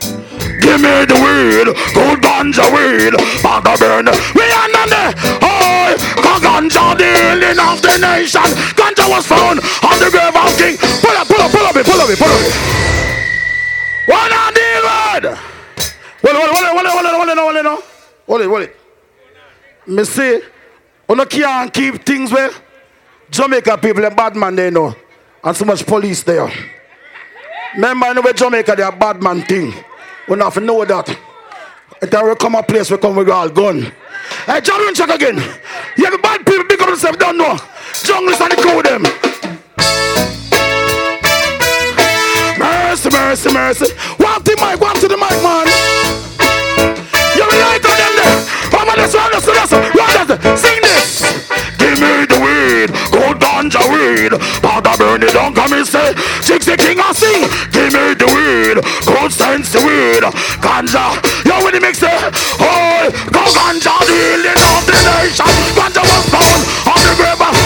Give 0.60 0.80
me 0.80 1.04
the 1.06 1.18
weed, 1.22 1.68
good 1.94 2.18
ganja 2.22 2.66
weed, 2.74 3.14
bag 3.42 3.78
burn. 3.78 4.06
We 4.34 4.44
are 4.50 4.68
none 4.72 4.90
there. 4.90 5.14
Oh, 5.42 5.94
ganja 6.42 6.96
dealing 6.98 7.58
of 7.58 7.82
the 7.82 7.98
nation. 7.98 8.42
Ganja 8.74 9.08
was 9.08 9.26
found 9.26 9.60
on 9.60 9.98
the 9.98 10.10
grave 10.10 10.34
of 10.34 10.56
king. 10.58 10.76
Pull 11.02 11.16
up, 11.16 11.28
pull 11.28 11.40
up, 11.40 11.50
pull 11.52 11.66
up 11.66 11.74
pull 11.74 12.00
up 12.00 12.18
pull 12.18 12.32
up. 12.32 12.42
One 14.06 14.32
on 14.32 14.54
the 14.54 14.68
road. 14.82 15.38
Hold 16.24 16.36
it, 16.36 16.50
hold 16.50 16.64
it, 16.64 16.70
hold 16.70 16.86
it, 16.86 16.90
hold 16.90 17.06
it, 17.06 17.12
hold 17.12 17.28
it, 17.28 17.38
hold 17.38 17.56
it, 17.56 17.66
hold 17.66 17.78
it, 17.78 17.91
hold 18.32 18.40
it, 18.40 18.48
hold 18.48 18.62
it. 18.62 18.76
Me 19.86 20.04
say, 20.04 20.36
you 20.36 20.42
oh, 21.08 21.14
no 21.14 21.26
can't 21.26 21.72
keep 21.72 22.02
things 22.02 22.32
well. 22.32 22.50
Jamaica 23.30 23.76
people, 23.78 24.04
a 24.04 24.10
bad 24.10 24.36
man 24.36 24.56
they 24.56 24.70
know. 24.70 24.94
And 25.44 25.56
so 25.56 25.64
much 25.64 25.84
police 25.84 26.22
there. 26.22 26.50
Remember, 27.74 28.06
in 28.06 28.16
the 28.16 28.32
Jamaica, 28.34 28.74
they 28.76 28.82
are 28.82 28.96
bad 28.96 29.22
man 29.22 29.42
thing. 29.42 29.74
We 30.28 30.38
have 30.38 30.54
to 30.54 30.60
know 30.60 30.84
that. 30.84 31.08
It 32.00 32.12
will 32.12 32.34
come 32.36 32.54
a 32.54 32.62
place 32.62 32.90
we 32.90 32.96
come 32.96 33.16
with 33.16 33.28
all 33.28 33.48
gun. 33.48 33.92
Hey, 34.46 34.60
John 34.60 34.94
check 34.94 35.10
again. 35.10 35.36
You 35.96 36.04
have 36.06 36.22
bad 36.22 36.46
people 36.46 36.64
big 36.64 36.80
up 36.80 36.88
themselves, 36.88 37.18
don't 37.18 37.36
know. 37.36 37.56
Junglist 37.92 38.40
and 38.40 38.52
the 38.52 38.56
crew 38.56 38.82
them. 38.82 39.02
Mercy, 42.58 43.10
mercy, 43.10 43.52
mercy. 43.52 43.94
One 44.16 44.42
to 44.42 44.54
the 44.54 44.56
mic, 44.60 44.80
one 44.80 44.96
to 44.96 45.08
the 45.08 45.16
mic, 45.16 45.42
man. 45.42 46.31
Let's 49.02 49.14
run, 49.14 49.32
let's 49.32 49.46
run, 49.48 49.56
let's 49.56 49.72
run. 49.72 49.82
Run. 49.98 50.56
Sing 50.56 50.80
this. 50.80 51.26
Give 51.76 51.98
me 51.98 52.22
the 52.22 52.38
weed, 52.38 52.94
good 53.10 53.36
ganja 53.42 53.82
weed. 53.90 54.30
Powder 54.62 54.94
burn 54.96 55.24
it 55.24 55.34
down, 55.34 55.54
come 55.56 55.72
and 55.72 55.84
say. 55.84 56.14
Jigsy 56.46 56.78
King 56.78 57.00
I 57.00 57.10
sing. 57.10 57.42
Give 57.74 57.90
me 57.90 58.14
the 58.14 58.30
weed, 58.30 58.78
good 59.04 59.32
sense 59.32 59.72
the 59.72 59.82
weed. 59.82 60.22
Ganja, 60.62 61.18
yo 61.44 61.64
when 61.64 61.74
he 61.74 61.80
mix 61.80 61.98
it. 62.00 62.30
Oh, 62.62 63.10
go 63.34 63.42
ganja 63.50 63.90
dealing 64.06 64.54
of 64.70 64.86
the 64.86 64.94
nation. 64.94 65.50
Ganja 65.74 66.02
was 66.06 66.24
found 66.30 66.62
on 66.86 67.02
the 67.02 67.12
grave. 67.18 67.61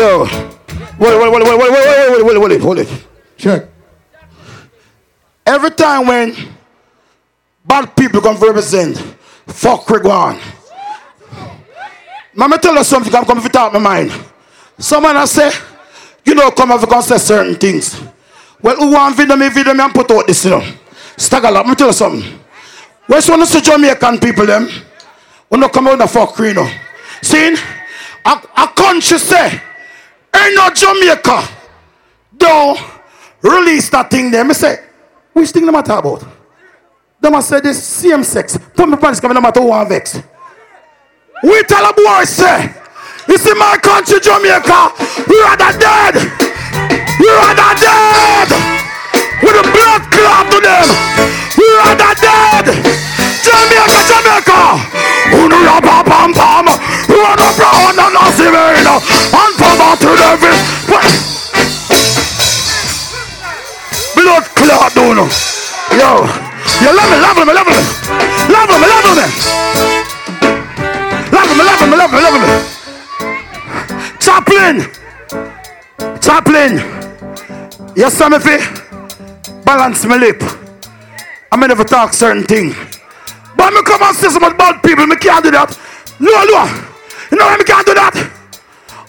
Yo, 0.00 0.24
wait, 0.24 0.32
wait, 0.98 1.30
wait, 1.30 1.30
wait, 1.30 1.44
wait, 1.44 1.58
wait, 1.58 1.70
wait, 1.70 2.24
wait, 2.24 2.38
wait, 2.38 2.48
wait, 2.48 2.60
hold 2.62 2.78
it. 2.78 2.88
Check. 3.36 3.68
Every 5.44 5.70
time 5.72 6.06
when 6.06 6.34
bad 7.66 7.94
people 7.94 8.22
come 8.22 8.38
to 8.38 8.46
represent, 8.46 8.96
fuck 9.46 9.90
on. 9.90 10.40
Mama 12.34 12.56
tell 12.56 12.78
us 12.78 12.88
something, 12.88 13.12
come 13.12 13.26
come 13.26 13.42
fit 13.42 13.54
out 13.56 13.74
my 13.74 13.78
mind. 13.78 14.10
Someone 14.78 15.18
I 15.18 15.26
say, 15.26 15.50
you 16.24 16.34
know, 16.34 16.50
come 16.50 16.70
have 16.70 16.88
to 16.88 17.02
say 17.02 17.18
certain 17.18 17.56
things. 17.56 18.00
Well, 18.62 18.76
who 18.76 18.92
want 18.92 19.18
video 19.18 19.36
me, 19.36 19.50
video 19.50 19.74
me 19.74 19.84
and 19.84 19.92
put 19.92 20.10
out 20.12 20.26
this, 20.26 20.46
you 20.46 20.52
know. 20.52 20.64
Stagger 21.18 21.48
up, 21.48 21.52
let 21.52 21.66
me 21.66 21.74
tell 21.74 21.88
you 21.88 21.92
something. 21.92 22.40
Where's 23.06 23.28
one 23.28 23.42
of 23.42 23.52
the 23.52 23.60
Jamaican 23.60 24.18
people, 24.18 24.46
them? 24.46 24.66
We 25.50 25.58
not 25.58 25.74
come 25.74 25.88
out 25.88 25.98
the 25.98 26.06
fuck, 26.06 26.38
you 26.38 26.54
know. 26.54 26.70
See, 27.20 27.54
a, 28.24 28.30
a 28.56 28.68
country 28.68 29.18
say, 29.18 29.60
ain't 30.34 30.54
no 30.54 30.70
Jamaica. 30.70 31.48
Don't 32.36 32.78
release 33.42 33.90
that 33.90 34.10
thing 34.10 34.30
there. 34.30 34.44
Me 34.44 34.54
say, 34.54 34.76
which 35.32 35.50
thing 35.50 35.64
them 35.64 35.74
matter 35.74 35.92
about? 35.92 36.24
Them 37.20 37.34
a 37.34 37.42
say 37.42 37.60
this 37.60 37.82
same 37.82 38.24
sex. 38.24 38.58
Put 38.74 38.88
me 38.88 38.96
pants 38.96 39.20
coming 39.20 39.34
no 39.34 39.40
matter 39.40 39.60
who 39.60 39.72
vex. 39.88 40.16
We 41.42 41.62
tell 41.64 41.84
a 41.84 41.92
boy 41.92 42.24
say, 42.24 42.72
this 43.26 43.44
is 43.46 43.54
my 43.56 43.76
country 43.80 44.20
Jamaica. 44.20 44.92
We 45.28 45.36
rather 45.44 45.72
dead. 45.78 46.14
We 47.20 47.28
rather 47.28 47.72
dead. 47.76 48.48
With 49.44 49.56
a 49.56 49.64
blood 49.64 50.02
clot 50.12 50.48
to 50.52 50.58
them. 50.60 50.86
We 51.56 51.66
rather 51.84 52.12
dead. 52.16 52.66
Jamaica, 53.44 54.00
Jamaica. 54.08 54.60
Uno 55.36 55.56
ya 55.60 55.80
pam 55.80 56.04
pam 56.04 56.32
pam. 56.32 56.66
Run 57.08 57.40
up 57.40 57.58
round 57.58 57.98
and 58.00 58.14
not 58.14 58.30
to 60.00 60.08
the 60.08 60.30
Blood 64.16 64.44
clot, 64.56 64.92
don't 64.94 65.16
know. 65.16 65.28
Yo, 65.92 66.10
you 66.80 66.90
love 66.96 67.10
me, 67.10 67.16
love 67.20 67.36
me, 67.36 67.52
love 67.52 67.66
me. 67.66 67.76
Love 68.50 68.68
me, 68.68 68.76
love 68.92 69.04
me. 69.16 69.24
Love 71.32 71.50
me, 71.56 71.62
love 71.64 71.82
me, 71.88 71.96
love 71.96 72.12
me, 72.12 72.18
love 72.20 72.36
me. 72.40 72.48
Chaplain. 74.18 74.76
Chaplain. 76.20 76.72
Yes, 77.96 78.16
sir, 78.16 78.28
me 78.28 78.38
balance 79.64 80.04
my 80.04 80.16
lip. 80.16 80.42
I 81.52 81.56
may 81.56 81.66
never 81.66 81.84
talk 81.84 82.12
certain 82.12 82.44
thing. 82.44 82.74
But 83.56 83.72
me 83.72 83.82
come 83.82 84.02
and 84.02 84.16
say 84.16 84.28
some 84.28 84.42
bad 84.56 84.82
people, 84.82 85.06
me 85.06 85.16
can't 85.16 85.44
do 85.44 85.50
that. 85.52 85.78
No, 86.18 86.30
no. 86.30 86.64
You 87.30 87.38
know 87.38 87.46
why 87.46 87.56
me 87.56 87.64
can't 87.64 87.86
do 87.86 87.94
that? 87.94 88.39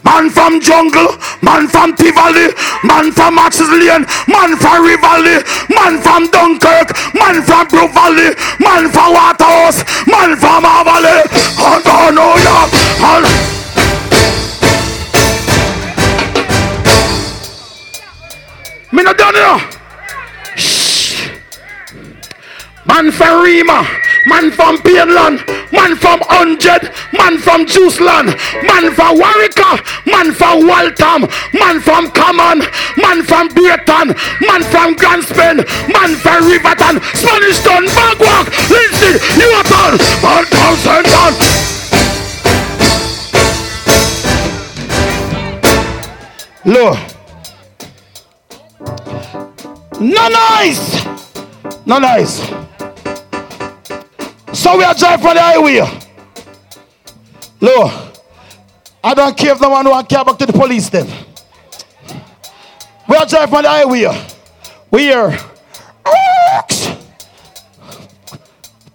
Man 0.04 0.30
from 0.30 0.60
jungle, 0.60 1.18
man 1.42 1.68
from 1.68 1.96
Tivoli, 1.96 2.50
man 2.84 3.12
from 3.12 3.38
Axis 3.38 3.70
Lane, 3.70 4.06
man 4.28 4.58
from 4.58 4.86
Rivoli, 4.86 5.44
man 5.70 6.02
from 6.02 6.28
Dunkirk, 6.32 6.90
man 7.14 7.42
from 7.44 7.68
Blue 7.68 7.88
Valley, 7.90 8.36
man 8.60 8.90
from 8.92 9.14
Waterhouse, 9.14 9.84
man 10.08 10.36
from 10.38 10.66
Avali, 10.66 11.22
and 11.58 11.86
New 12.16 12.34
York, 12.42 12.72
and 13.02 13.26
Me 18.94 19.04
not 19.04 19.18
done 19.18 19.36
here. 19.36 19.81
Man 22.91 23.10
from 23.10 23.41
Rema, 23.41 23.88
man 24.25 24.51
from 24.51 24.77
Painland, 24.80 25.39
man 25.71 25.95
from 25.95 26.19
Hundred, 26.27 26.91
man 27.15 27.38
from 27.39 27.65
Juiceland, 27.65 28.36
man 28.67 28.91
from 28.91 29.15
Warwicker, 29.15 29.80
man 30.06 30.34
from 30.34 30.67
Waltham, 30.67 31.21
man 31.54 31.80
from 31.80 32.12
Common, 32.12 32.60
man 32.97 33.23
from 33.23 33.47
Braeton, 33.47 34.13
man 34.43 34.62
from 34.67 34.95
Grants 34.97 35.32
Pen, 35.32 35.63
man 35.88 36.15
from 36.19 36.43
Riverton, 36.43 36.99
Spanish 37.15 37.63
Town, 37.63 37.88
Bagwalk, 37.95 38.51
Lindsay, 38.67 39.15
Newton, 39.39 39.95
man 40.21 40.43
from 40.51 40.75
St. 40.84 41.08
Look. 46.65 46.97
No 50.01 50.27
nice. 50.27 51.06
No 51.86 51.97
nice. 51.97 52.71
So 54.54 54.78
we 54.78 54.84
are 54.84 54.94
driving 54.94 55.28
on 55.28 55.36
the 55.36 55.42
highway. 55.42 56.02
Look. 57.60 57.92
I 59.04 59.14
don't 59.14 59.36
care 59.36 59.54
if 59.54 59.60
the 59.60 59.70
one 59.70 59.90
want 59.90 60.08
care 60.08 60.24
back 60.24 60.38
to 60.38 60.46
the 60.46 60.54
police 60.54 60.90
then. 60.90 61.08
We 63.08 63.16
are 63.16 63.26
driving 63.26 63.56
on 63.56 63.64
the 63.64 63.70
highway. 63.70 64.28
We 64.92 65.02
hear. 65.04 65.38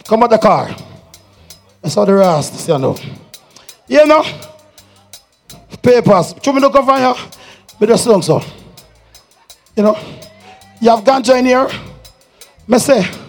Come 0.04 0.22
out 0.22 0.30
the 0.30 0.38
car. 0.38 0.74
I 1.82 1.88
saw 1.88 2.04
the 2.04 2.14
rest. 2.14 2.68
You 2.68 2.78
know. 2.78 2.96
You 3.88 4.06
know. 4.06 4.24
Papers. 5.82 6.34
Show 6.42 6.52
me 6.52 6.60
come 6.60 6.84
from 6.84 6.98
here. 6.98 7.14
Me 7.80 7.86
just 7.86 8.06
long 8.06 8.22
so. 8.22 8.40
You 9.74 9.82
know. 9.82 9.98
You 10.80 10.90
have 10.90 11.02
ganja 11.02 11.38
in 11.38 11.46
here. 11.46 11.68
Me 12.68 12.78
say. 12.78 13.25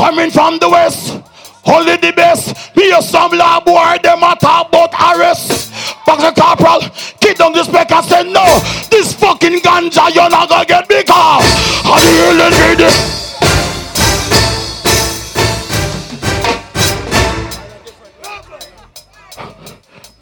Coming 0.00 0.30
from 0.30 0.58
the 0.58 0.68
west. 0.70 1.20
Only 1.66 1.96
the 1.96 2.10
best. 2.16 2.74
Me 2.74 2.90
a 2.90 3.02
some 3.02 3.32
lab 3.32 3.66
boy. 3.66 3.98
Them 4.02 4.22
a 4.22 4.34
talk 4.34 4.68
about 4.68 4.94
arrest. 4.94 5.70
Back 6.06 6.20
the 6.20 6.32
corporal. 6.40 6.80
Kid 7.20 7.36
down 7.36 7.52
the 7.52 7.62
spec 7.62 7.92
and 7.92 8.06
say 8.06 8.22
no. 8.22 8.42
This 8.90 9.12
fucking 9.12 9.60
ganja 9.60 10.08
you're 10.14 10.30
not 10.30 10.48
gonna 10.48 10.64
get 10.64 10.88
bigger. 10.88 11.12
I 11.12 12.00
really 12.16 12.48
need 12.56 12.80
it. 12.80 12.94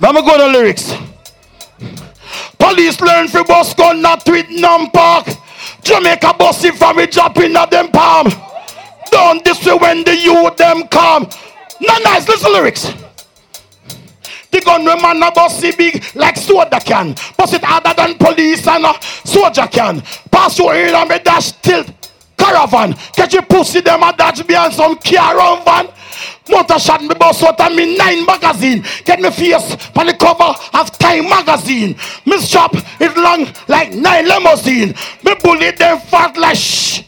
Let 0.00 0.12
me 0.12 0.22
go 0.22 0.32
to 0.32 0.42
the 0.42 0.48
lyrics. 0.48 0.92
Police 2.58 3.00
learn 3.00 3.28
for 3.28 3.44
bus 3.44 3.74
gun 3.74 4.02
not 4.02 4.28
with 4.28 4.50
num 4.50 4.90
park. 4.90 5.28
Jamaica 5.82 6.34
bossy 6.36 6.72
from 6.72 6.98
it 6.98 7.12
dropping 7.12 7.54
at 7.54 7.70
them 7.70 7.92
palm. 7.92 8.47
Don't 9.10 9.44
this 9.44 9.64
way 9.66 9.74
when 9.74 10.04
the 10.04 10.16
youth 10.16 10.56
them 10.56 10.88
come. 10.88 11.28
No 11.80 11.98
nice, 11.98 12.28
listen 12.28 12.52
lyrics. 12.52 12.92
The 14.50 14.60
gunman 14.60 15.00
man 15.02 15.22
a 15.22 15.30
bossy 15.30 15.72
big 15.76 16.04
like 16.14 16.36
soda 16.36 16.80
can. 16.80 17.14
Bust 17.36 17.54
it 17.54 17.64
harder 17.64 17.94
than 17.94 18.16
police 18.16 18.66
and 18.66 18.84
a 18.84 18.94
soldier 19.24 19.66
can. 19.66 20.00
Pass 20.30 20.58
your 20.58 20.74
ear 20.74 20.94
and 20.94 21.08
me 21.08 21.18
dash 21.18 21.52
tilt 21.62 21.92
caravan. 22.38 22.94
Catch 23.14 23.34
your 23.34 23.42
pussy 23.42 23.80
them 23.80 24.02
a 24.02 24.12
dodge 24.16 24.46
behind 24.46 24.72
some 24.72 24.96
car 24.96 25.62
van. 25.64 25.88
Motor 26.48 26.78
shot 26.78 27.02
me 27.02 27.14
boss 27.14 27.42
out 27.42 27.60
of 27.60 27.76
me 27.76 27.96
nine 27.96 28.24
magazine. 28.24 28.82
Get 29.04 29.20
me 29.20 29.30
face 29.30 29.76
on 29.96 30.06
the 30.06 30.14
cover 30.14 30.54
of 30.72 30.98
Time 30.98 31.28
magazine. 31.28 31.96
Me 32.24 32.38
strap 32.38 32.74
is 32.74 33.16
long 33.16 33.46
like 33.68 33.92
nine 33.92 34.26
limousine. 34.26 34.94
Me 35.24 35.34
bullet 35.42 35.76
them 35.76 35.98
fat 36.00 36.36
like 36.36 36.56
shh. 36.56 37.02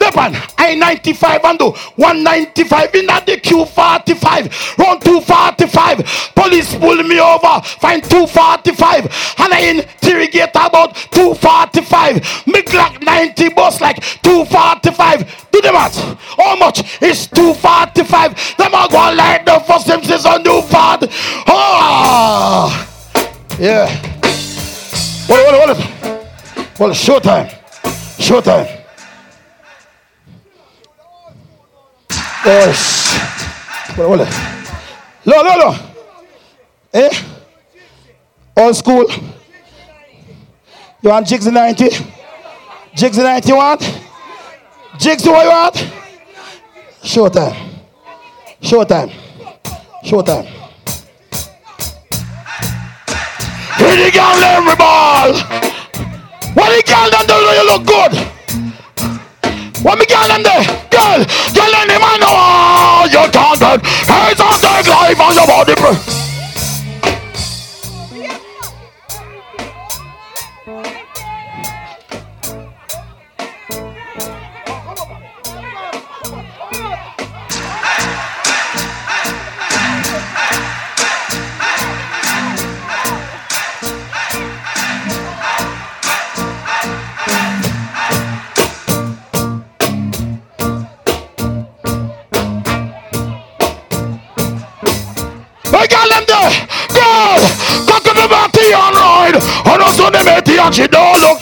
Depan, 0.00 0.32
I-95 0.56 1.44
and 1.44 1.58
do 1.58 1.70
195 1.96 2.94
in 2.94 3.10
at 3.10 3.26
the 3.26 3.36
Q45 3.36 4.78
round 4.78 5.02
245 5.02 6.32
police 6.34 6.74
pull 6.74 7.02
me 7.02 7.20
over. 7.20 7.60
Find 7.62 8.02
245 8.02 9.04
and 9.04 9.52
I 9.52 9.60
interrogate 9.68 10.50
about 10.54 10.96
245 11.12 12.46
me 12.46 12.62
Glock 12.62 13.02
90 13.04 13.50
bus 13.50 13.82
like 13.82 14.00
245 14.22 15.48
do 15.52 15.60
the 15.60 15.70
math. 15.70 15.98
How 16.38 16.56
much 16.56 16.80
is 17.02 17.26
245 17.26 18.56
them 18.56 18.74
are 18.74 18.88
going 18.88 19.18
like 19.18 19.44
the 19.44 19.60
first 19.68 19.86
Simpsons 19.86 20.24
on 20.24 20.42
new 20.42 20.62
fad. 20.62 21.08
Oh 21.46 22.72
yeah. 23.58 23.86
What 25.26 25.44
what 25.44 25.76
what 25.76 25.76
what 26.78 26.90
showtime. 26.92 27.50
Showtime 28.18 28.79
Wala, 32.44 34.08
wala. 34.08 34.26
Lo, 35.26 35.42
lo, 35.42 35.56
lo. 35.56 35.76
Eh? 36.92 37.10
Old 38.56 38.76
school. 38.76 39.06
You 41.02 41.10
want 41.10 41.26
jigs 41.26 41.46
in 41.46 41.54
90? 41.54 41.88
Jigs 42.94 43.18
in 43.18 43.24
90 43.24 43.48
you 43.48 43.56
want? 43.56 43.80
Jigs 44.98 45.26
what 45.26 45.44
you 45.44 45.50
want? 45.50 45.74
Showtime. 47.02 47.56
Showtime. 48.62 49.12
Showtime. 50.04 50.46
Hit 53.76 53.96
the 54.04 54.10
girl 54.12 54.44
every 54.44 54.76
ball. 54.76 55.32
What 56.54 56.70
the 56.74 56.82
girl 56.86 57.10
done 57.10 57.26
do 57.26 57.34
you 57.34 57.66
look 57.66 57.86
good? 57.86 58.39
What 59.82 59.98
me 59.98 60.04
girl 60.04 60.28
them 60.28 60.42
there? 60.42 60.64
Girl, 60.90 61.24
girl 61.56 61.74
any 61.80 61.96
man 61.96 62.20
oh, 62.22 63.08
you 63.10 63.24
can't 63.32 63.58
Hands 63.58 64.40
on 64.40 64.60
take 64.60 64.86
life 64.86 65.20
on 65.20 65.34
your 65.34 65.46
body 65.46 65.74
up 98.72 98.92
the 98.92 99.00
body 99.00 99.34
and 99.34 99.34
ride 99.34 99.36
And 99.66 99.82
also 99.82 100.10
them 100.10 100.28
and 100.28 100.74
she 100.74 100.86
don't 100.86 101.20
look. 101.20 101.40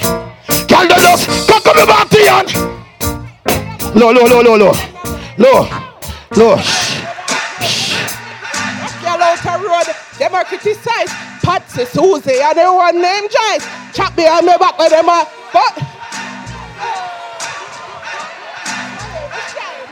Girl 0.68 0.86
they 0.88 1.00
just 1.00 1.48
Cock 1.48 1.66
up 1.66 1.76
the 1.76 1.86
body 1.86 2.28
and 2.28 2.48
Low 3.94 4.12
low 4.12 4.26
low 4.26 4.42
low 4.42 4.56
low 4.56 4.72
Low 5.38 5.68
Low 6.36 6.56
Girl 9.02 9.22
out 9.22 9.38
the 9.42 9.68
road, 9.68 9.88
them 10.18 10.34
are 10.34 10.44
criticize 10.44 11.10
Patsy, 11.42 11.84
Susie, 11.86 12.40
and 12.42 12.58
everyone 12.58 13.00
named 13.00 13.30
Joyce. 13.30 13.66
Chop 13.94 14.14
behind 14.14 14.44
me 14.44 14.52
back 14.58 14.76
with 14.78 14.90
them 14.90 15.08
are, 15.08 15.26
but. 15.50 15.76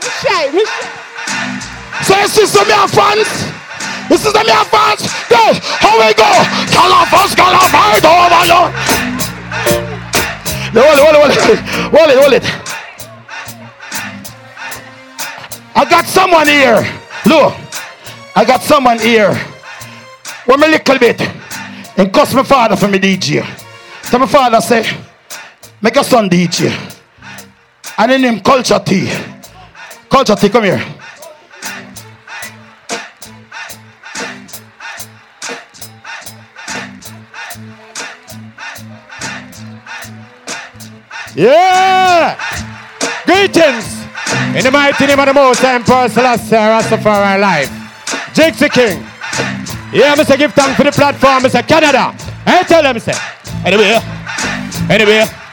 Me 0.03 0.09
shy, 0.21 0.51
me 0.51 0.65
shy. 0.65 2.03
So 2.03 2.15
you 2.19 2.27
see 2.27 2.45
some 2.45 2.87
fans 2.89 3.56
This 4.09 4.25
is 4.25 4.33
the 4.33 4.43
mere 4.43 4.63
fast. 4.65 5.05
Go. 5.29 5.37
How 5.79 5.97
we 5.99 6.13
go? 6.13 6.27
Off 6.97 7.71
fight 7.71 8.05
over 8.05 8.43
you. 8.47 8.61
Hold 10.77 10.97
it, 10.97 11.03
hold 11.03 11.15
it, 11.15 11.19
hold 11.19 11.31
it. 11.31 11.59
Hold 11.93 12.09
it, 12.09 12.17
hold 12.19 12.33
it. 12.33 12.45
I 15.75 15.85
got 15.89 16.05
someone 16.05 16.47
here. 16.47 16.85
Look. 17.25 17.53
I 18.35 18.45
got 18.45 18.61
someone 18.61 18.99
here. 18.99 19.33
One 20.45 20.59
me 20.59 20.67
little 20.67 20.99
bit. 20.99 21.21
And 21.97 22.13
cost 22.13 22.35
my 22.35 22.43
father 22.43 22.75
for 22.75 22.87
me 22.87 22.99
DJ. 22.99 23.43
So 24.03 24.19
my 24.19 24.27
father 24.27 24.61
say, 24.61 24.85
make 25.81 25.95
a 25.95 26.03
son 26.03 26.29
DJ. 26.29 26.71
And 27.97 28.11
then 28.11 28.23
him 28.23 28.39
Culture 28.41 28.79
T. 28.85 29.11
Culture 30.09 30.35
T, 30.35 30.49
come 30.49 30.65
here. 30.65 30.96
Yeah! 41.37 42.33
Greetings! 43.27 43.85
In 44.57 44.63
the 44.63 44.71
mighty 44.71 45.05
name 45.05 45.19
of 45.19 45.27
the 45.27 45.33
Most 45.35 45.59
High 45.59 45.75
Emperor 45.75 46.09
Selassie 46.09 46.55
Rastafari 46.55 47.39
Life. 47.39 47.69
Jigsy 48.33 48.67
King. 48.73 49.05
Yeah, 49.93 50.15
Mr. 50.15 50.35
Give 50.35 50.51
thanks 50.51 50.75
for 50.75 50.83
the 50.83 50.91
platform, 50.91 51.43
Mr. 51.43 51.61
Canada. 51.67 52.15
I 52.43 52.63
tell 52.63 52.81
them, 52.81 52.97
say. 52.97 53.13
Anyway, 53.63 53.99
anyway. 54.89 55.46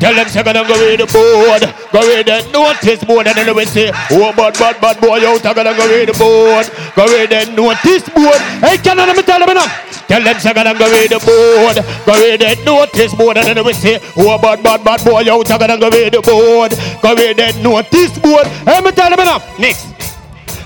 Tell 0.00 0.14
them 0.14 0.28
say 0.28 0.42
gonna 0.42 0.64
go 0.64 0.72
with 0.80 0.96
the 0.96 1.06
board, 1.12 1.60
go 1.92 2.00
with 2.00 2.24
the 2.24 2.40
notice 2.50 3.04
board, 3.04 3.28
and 3.28 3.36
then 3.36 3.54
we 3.54 3.66
say, 3.66 3.92
oh 4.16 4.32
bad 4.32 4.56
bad 4.56 4.80
bad 4.80 4.96
boy 4.98 5.20
out, 5.28 5.44
I 5.44 5.52
gonna 5.52 5.76
go 5.76 5.84
with 5.86 6.08
the 6.08 6.16
board, 6.16 6.66
go 6.96 7.04
with 7.04 7.28
the 7.28 7.52
notice 7.52 8.08
board. 8.08 8.40
Hey, 8.64 8.78
can 8.80 8.98
I 8.98 9.04
let 9.04 9.16
me 9.16 9.22
tell 9.22 9.38
them 9.38 9.50
enough? 9.50 9.68
Tell 10.08 10.22
them 10.24 10.40
say 10.40 10.54
gonna 10.54 10.72
go 10.72 10.88
with 10.88 11.10
the 11.12 11.20
board, 11.20 11.76
go 12.08 12.12
with 12.16 12.40
the 12.40 12.64
notice 12.64 13.14
board, 13.14 13.36
and 13.36 13.46
then 13.52 13.64
we 13.64 13.74
say, 13.74 14.00
oh 14.16 14.40
bad 14.40 14.62
bad 14.62 14.82
bad 14.82 15.04
boy 15.04 15.20
out, 15.28 15.50
I 15.50 15.58
gonna 15.58 15.76
go 15.78 15.90
with 15.90 16.12
the 16.16 16.22
board, 16.24 16.72
go 17.04 17.14
with 17.14 17.36
the 17.36 17.52
notice 17.60 18.18
board. 18.18 18.46
Hey, 18.64 18.80
me 18.80 18.92
tell 18.92 19.10
them 19.10 19.20
enough. 19.20 19.44
Next. 19.60 19.99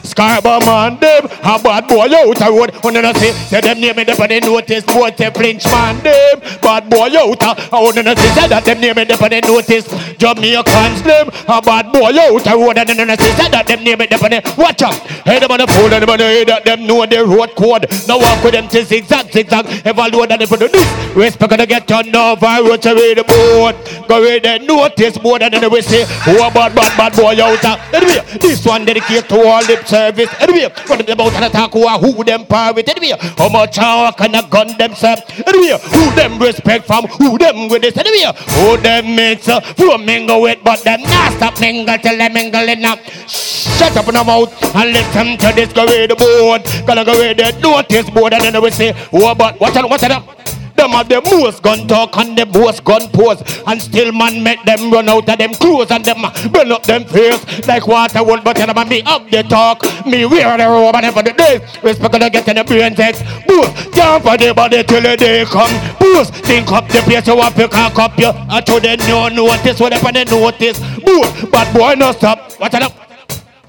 Scarborough 0.05 0.61
man 0.67 0.99
them 1.01 1.25
a 1.25 1.59
bad 1.59 1.89
boy 1.89 2.05
out 2.13 2.41
a 2.41 2.51
road. 2.53 2.71
When 2.85 2.95
you 2.95 3.15
say 3.15 3.33
say 3.33 3.61
them 3.61 3.81
name 3.81 3.99
on 3.99 4.05
the 4.05 4.41
notice 4.45 4.85
board 4.85 5.17
Say 5.17 5.31
French 5.31 5.65
man 5.67 5.97
them. 6.05 6.41
Bad 6.61 6.91
boy 6.91 7.09
out 7.17 7.43
a 7.43 7.75
I 7.75 7.81
want 7.81 7.97
to 7.97 8.03
say 8.05 8.29
say 8.37 8.49
that 8.49 8.65
them 8.65 8.81
name 8.81 8.99
on 8.99 9.07
the 9.07 9.41
notice 9.49 9.89
Jamaicans 10.19 11.03
them 11.03 11.29
a 11.49 11.63
bad 11.63 11.93
boy 11.93 12.13
out 12.15 12.47
a 12.47 12.53
road 12.57 12.79
And 12.79 12.89
then 12.89 13.09
you 13.09 13.17
say 13.17 13.49
that 13.51 13.67
them 13.67 13.85
name 13.85 14.01
it 14.01 14.11
the 14.11 14.55
Watch 14.59 14.83
out 14.83 14.95
Hey 15.25 15.39
them 15.39 15.51
on 15.51 15.59
the 15.59 15.67
phone 15.67 15.93
and 15.93 16.03
them 16.03 16.11
on 16.11 16.19
the 16.19 16.25
head 16.25 16.49
that 16.49 16.65
them 16.65 16.87
know 16.87 17.07
the 17.07 17.25
road 17.25 17.55
code 17.57 17.87
Now 18.09 18.19
walk 18.19 18.43
with 18.45 18.55
them 18.55 18.69
to 18.69 18.85
zigzag 18.85 19.33
zigzag 19.33 19.67
Evaluate 19.87 20.33
and 20.33 20.43
if 20.43 20.51
do 20.51 20.69
this 20.69 21.17
Respect 21.17 21.51
gonna 21.51 21.67
get 21.67 21.89
turned 21.89 22.15
over 22.15 22.59
Road 22.63 22.83
to 22.83 22.95
read 22.95 23.19
the 23.19 23.25
board 23.25 23.77
Go 24.09 24.23
read 24.23 24.45
the 24.45 24.59
notice 24.59 25.19
board 25.19 25.43
And 25.43 25.55
then 25.55 25.71
we 25.71 25.83
say 25.83 26.05
Oh 26.27 26.51
bad 26.51 26.75
bad 26.75 26.93
bad 26.97 27.13
boy 27.17 27.37
out 27.43 27.65
a 27.65 27.97
Anyway 27.97 28.25
this 28.41 28.65
one 28.67 28.85
dedicated 28.85 29.29
to 29.29 29.41
all 29.41 29.63
lip 29.65 29.87
service. 29.87 30.29
Anyway, 30.41 30.69
what 30.87 30.99
them 30.99 31.09
about 31.09 31.33
and 31.35 31.45
attack 31.45 31.73
who 31.73 31.87
are 31.87 31.99
who 31.99 32.25
them 32.25 32.47
with. 32.75 32.89
Anyway, 32.89 33.17
how 33.39 33.49
much 33.49 33.77
how 33.77 34.11
can 34.13 34.35
a 34.35 34.43
gun 34.49 34.77
themselves. 34.79 35.23
Anyway, 35.47 35.79
who 35.81 36.11
them 36.15 36.39
respect 36.39 36.87
from, 36.87 37.05
who 37.07 37.39
them 37.39 37.69
with 37.69 37.83
this. 37.83 37.97
Anyway, 37.97 38.31
who 38.59 38.77
them 38.79 39.17
mix 39.17 39.49
uh, 39.49 39.61
from 39.61 40.04
mingle 40.05 40.41
with, 40.43 40.59
but 40.63 40.83
them 40.83 41.03
not 41.03 41.33
stop 41.33 41.61
mingle 41.61 41.97
till 41.99 42.17
them 42.17 42.33
mingling 42.33 42.85
up. 42.85 42.99
Shut 43.29 43.97
up 43.97 44.09
in 44.09 44.15
the 44.15 44.25
mouth 44.25 44.53
and 44.75 44.93
listen 44.93 45.37
to 45.39 45.53
this 45.55 45.73
go 45.73 45.85
with 45.87 46.11
the 46.11 46.17
board. 46.17 46.63
Gonna 46.87 47.05
go 47.05 47.13
with 47.19 47.37
the 47.37 47.59
notice 47.61 48.11
board 48.11 48.35
and 48.35 48.45
then 48.45 48.63
we 48.63 48.71
say, 48.71 48.95
oh, 49.13 49.35
but 49.35 49.59
watch 49.61 49.77
out, 49.77 49.89
watch 49.89 50.03
out. 50.05 50.25
Them 50.77 50.91
have 50.91 51.09
the 51.09 51.21
most 51.23 51.63
gun 51.63 51.87
talk 51.87 52.17
and 52.17 52.37
the 52.37 52.47
most 52.47 52.85
gun 52.85 53.09
pose. 53.11 53.43
And 53.67 53.81
still 53.81 54.13
man 54.13 54.43
make 54.43 54.63
them 54.65 54.91
run 54.91 55.09
out 55.09 55.29
of 55.29 55.39
them 55.39 55.55
clothes 55.55 55.91
And 55.91 56.05
them 56.05 56.25
uh, 56.25 56.49
burn 56.49 56.73
up 56.73 56.83
them 56.83 57.05
face. 57.05 57.67
Like 57.67 57.87
water 57.87 58.23
will 58.23 58.41
But 58.43 58.57
them 58.57 58.89
me 58.89 59.03
up 59.03 59.31
the 59.31 59.43
talk. 59.43 59.83
Me 60.07 60.27
wear 60.27 60.57
the 60.57 60.65
robe 60.65 60.97
and 60.97 61.15
for 61.15 61.23
the 61.23 61.33
days 61.33 61.61
Respect 61.83 62.15
to 62.15 62.31
get 62.31 62.49
in 62.49 62.57
the 62.57 62.65
brain 62.65 62.95
text 62.95 63.23
Boost, 63.47 63.93
jump 63.95 64.27
on 64.27 64.39
the 64.39 64.53
body 64.55 64.83
till 64.83 65.03
the 65.03 65.17
day 65.17 65.45
come. 65.45 65.71
Boost, 65.99 66.35
think 66.45 66.71
up 66.73 66.89
the 66.89 67.01
place 67.01 67.27
you 67.27 67.37
want 67.37 67.55
to 67.57 67.69
cock 67.69 67.99
up 67.99 68.19
you. 68.19 68.31
I 68.49 68.61
told 68.61 68.83
them 68.83 68.99
no 69.09 69.29
notice. 69.29 69.81
What 69.81 69.93
up 69.93 70.05
on 70.05 70.15
the 70.15 70.25
notice? 70.25 70.79
Boost, 71.05 71.51
bad 71.51 71.75
boy 71.77 71.95
no 71.95 72.13
stop. 72.13 72.59
Watch 72.61 72.75
out 72.75 73.04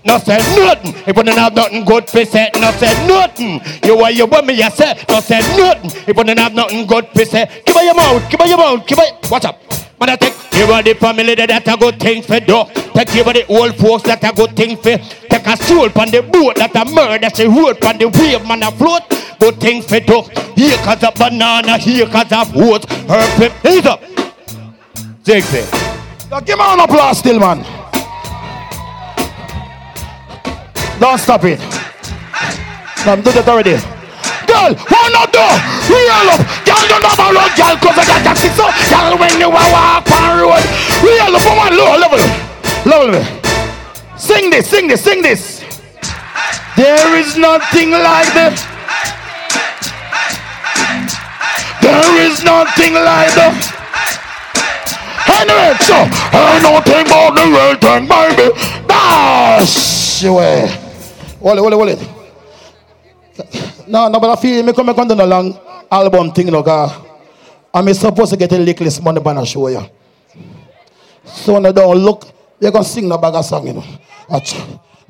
no 0.06 0.18
say 0.20 0.38
nothing. 0.56 0.94
If 1.08 1.18
you 1.18 1.24
don't 1.24 1.38
have 1.38 1.54
nothing 1.54 1.84
good 1.84 2.08
to 2.08 2.26
say, 2.26 2.50
no 2.56 2.72
say 2.72 3.08
nothing. 3.08 3.62
You 3.84 3.98
what 3.98 4.16
you 4.16 4.26
want 4.28 4.46
me 4.46 4.54
you 4.54 4.70
say, 4.72 4.94
no 5.10 5.20
say 5.20 5.40
nothing. 5.58 5.92
If 6.08 6.16
you 6.16 6.24
don't 6.24 6.38
have 6.38 6.54
nothing 6.54 6.86
good 6.86 7.12
to 7.14 7.26
say, 7.26 7.62
keep 7.66 7.76
on 7.76 7.86
your 7.86 7.96
mouth, 7.96 8.30
keep 8.30 8.40
on 8.40 8.48
your 8.48 8.58
mouth, 8.58 8.86
keep 8.88 8.98
it. 9.00 9.30
Watch 9.32 9.46
up. 9.46 9.60
Man, 10.00 10.10
I 10.10 10.16
take 10.18 10.34
you 10.54 10.66
are 10.72 10.84
the 10.84 10.94
family 10.94 11.36
that 11.36 11.68
a 11.68 11.78
good 11.78 12.00
thing 12.00 12.22
for 12.22 12.40
do. 12.40 12.64
Take 12.94 13.16
you 13.16 13.24
the 13.24 13.46
old 13.48 13.76
folks 13.76 14.04
that 14.04 14.24
a 14.24 14.34
good 14.34 14.56
thing 14.56 14.78
for. 14.78 14.98
Take 14.98 15.48
a 15.48 15.58
soul 15.58 15.90
from 15.90 16.12
the 16.12 16.22
boat 16.22 16.56
that 16.58 16.76
a 16.76 16.86
murder 16.86 17.30
she 17.36 17.46
road 17.48 17.78
from 17.80 17.98
the 17.98 18.08
wave 18.08 18.46
man 18.48 18.64
a 18.64 18.72
float. 18.72 19.04
Good 19.40 19.60
thing 19.60 19.82
for 19.82 20.00
do. 20.00 20.22
Here 20.56 20.78
cause 20.78 21.04
of 21.04 21.16
banana, 21.16 21.78
here 21.78 22.08
cause 22.08 22.32
of 22.32 22.56
oats. 22.56 22.86
Her 23.08 23.38
pip, 23.38 23.52
hands 23.64 23.86
up. 23.86 24.02
Zigzag. 25.26 25.66
Now 26.30 26.40
give 26.40 26.58
me 26.58 26.64
an 26.66 26.80
applause 26.80 27.20
still, 27.20 27.40
man. 27.40 27.64
Don't 31.00 31.20
stop 31.20 31.44
it. 31.44 31.60
Come 33.04 33.22
do 33.22 33.32
that 33.36 33.46
already. 33.46 33.76
Girl, 34.48 34.72
why 34.88 35.06
not 35.12 35.30
do? 35.30 35.44
Real 35.92 36.32
up. 36.32 36.42
Girl, 36.64 36.80
you 36.88 36.98
never 37.04 37.30
look, 37.36 37.52
girl, 37.60 37.76
cause 37.84 38.00
I 38.00 38.24
got 38.24 38.38
shit 38.40 38.56
so. 38.56 38.66
Girl, 38.88 39.20
when 39.20 39.36
you 39.36 39.52
a 39.52 39.64
walk 39.76 40.08
on 40.08 40.40
road. 40.40 40.64
Real 41.04 41.36
up, 41.36 41.44
woman, 41.44 41.76
low 41.76 42.00
level. 42.00 42.22
Level 42.88 43.12
me. 43.12 43.22
Sing 44.18 44.50
this, 44.50 44.70
sing 44.70 44.88
this, 44.88 45.04
sing 45.04 45.22
this. 45.22 45.60
There 46.78 47.20
is 47.20 47.38
nothing 47.38 47.92
like 47.92 48.32
this. 48.34 48.64
There 51.84 52.22
is 52.24 52.44
nothing 52.44 52.94
like 52.96 53.36
that. 53.36 53.54
Anyway, 55.28 55.76
so 55.84 56.00
I 56.32 56.60
know 56.64 56.80
nothing 56.80 57.06
about 57.06 57.36
the 57.36 57.46
real 57.52 57.76
thing, 57.84 58.08
baby. 58.08 58.88
Dash 58.88 60.24
away. 60.24 60.85
It, 61.48 61.60
hold 61.60 61.90
it. 61.90 62.00
No, 63.88 64.08
no, 64.08 64.20
but 64.20 64.32
I 64.32 64.42
feel 64.42 64.64
me 64.64 64.74
come 64.74 64.90
on 64.90 65.12
a 65.12 65.26
long 65.28 65.60
album 65.92 66.32
thing, 66.32 66.48
no, 66.48 66.64
cause 66.64 66.92
I'm 67.72 67.94
supposed 67.94 68.32
to 68.32 68.38
get 68.38 68.52
a 68.52 68.58
lick 68.58 68.80
list 68.80 69.04
money 69.04 69.20
by 69.20 69.44
show 69.44 69.68
you. 69.68 69.86
So 71.24 71.54
when 71.54 71.68
I 71.68 71.72
don't 71.72 71.98
look, 71.98 72.26
you're 72.60 72.72
gonna 72.72 72.84
sing 72.84 73.08
no 73.08 73.20
bag 73.20 73.36
of 73.36 73.46
song, 73.46 73.68
you 73.68 73.74
know. 73.74 73.84
I 74.28 74.40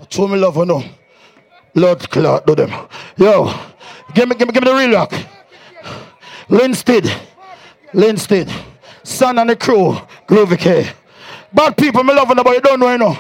show 0.10 0.28
me 0.28 0.38
love, 0.38 0.58
you 0.58 0.66
know. 0.66 0.84
Lord 1.74 2.00
Clark, 2.10 2.46
do 2.46 2.56
them. 2.56 2.72
Yo, 3.16 3.54
give 4.14 4.28
me, 4.28 4.36
give 4.36 4.48
me, 4.50 4.54
give 4.54 4.64
me 4.64 4.70
the 4.70 4.76
real 4.76 4.92
rock. 4.92 5.14
Linstead, 6.50 7.10
Linstead, 7.94 8.52
Son 9.04 9.40
and 9.40 9.52
the 9.52 9.56
crew, 9.56 9.94
Groovy 10.28 10.60
K. 10.60 10.90
Bad 11.54 11.78
people, 11.78 12.04
me 12.04 12.14
love 12.14 12.28
them, 12.28 12.44
but 12.44 12.54
you 12.56 12.62
don't 12.62 12.80
know, 12.80 12.92
you 12.92 12.98
know. 12.98 13.18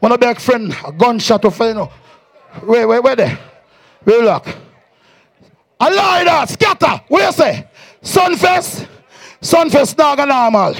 One 0.00 0.12
of 0.12 0.20
their 0.20 0.34
friend, 0.34 0.76
a 0.86 0.92
gunshot 0.92 1.44
you 1.44 1.74
know. 1.74 1.90
Where, 2.64 2.88
where, 2.88 3.02
where 3.02 3.16
there? 3.16 3.38
Real 4.04 4.24
look. 4.24 4.46
That, 5.80 6.48
scatter. 6.50 7.00
Where 7.08 7.26
you 7.26 7.32
say? 7.32 7.68
Sunfest? 8.02 8.86
Sunfest 9.40 9.96
dog 9.96 10.18
and 10.18 10.28
normal. 10.28 10.74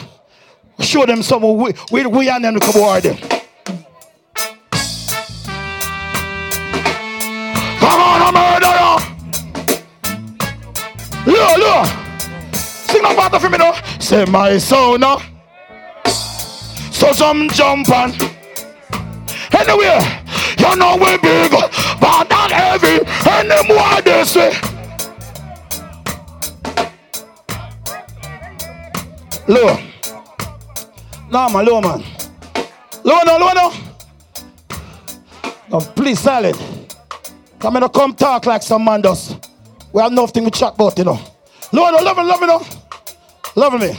Show 0.80 1.06
them 1.06 1.22
some 1.22 1.42
we, 1.42 1.72
we, 1.90 2.06
we 2.06 2.28
and 2.28 2.44
them 2.44 2.60
come 2.60 2.76
over 2.82 3.00
them. 3.00 3.16
Come 7.78 8.00
on, 8.00 8.22
I'm 8.22 8.34
murder. 8.34 8.68
Look, 11.26 11.58
look. 11.58 11.86
Sing 12.54 13.04
a 13.04 13.14
part 13.14 13.34
of 13.34 13.50
me 13.50 13.58
though. 13.58 13.76
Say 13.98 14.24
my 14.26 14.58
son 14.58 15.00
now. 15.00 15.18
So 16.90 17.12
some 17.12 17.48
jump 17.50 17.88
on. 17.90 18.12
Anyway, 19.52 19.98
you 20.58 20.76
know 20.76 20.96
we 20.96 21.16
big, 21.18 21.50
but 22.00 22.28
not 22.28 22.50
heavy. 22.50 23.00
Any 23.28 23.68
more 23.68 24.02
they 24.02 24.24
say. 24.24 24.52
Low. 29.46 29.78
No 31.30 31.48
man, 31.48 31.64
low 31.66 31.80
man. 31.80 32.04
Low 33.04 33.20
no, 33.24 33.38
low 33.38 33.52
no. 33.52 33.72
No, 35.70 35.80
please 35.80 36.18
silent. 36.20 36.56
Come 37.58 37.76
in, 37.76 37.88
come 37.88 38.14
talk 38.14 38.46
like 38.46 38.62
some 38.62 38.84
man 38.84 39.00
does. 39.00 39.36
We 39.92 40.02
have 40.02 40.12
nothing 40.12 40.44
to 40.44 40.50
chat 40.50 40.74
about, 40.74 40.98
you 40.98 41.04
know. 41.04 41.18
Low 41.72 41.90
no, 41.90 41.98
love 41.98 42.16
me, 42.16 42.22
love 42.24 42.40
me 42.40 42.46
no. 42.46 42.66
Love 43.56 43.80
me. 43.80 43.96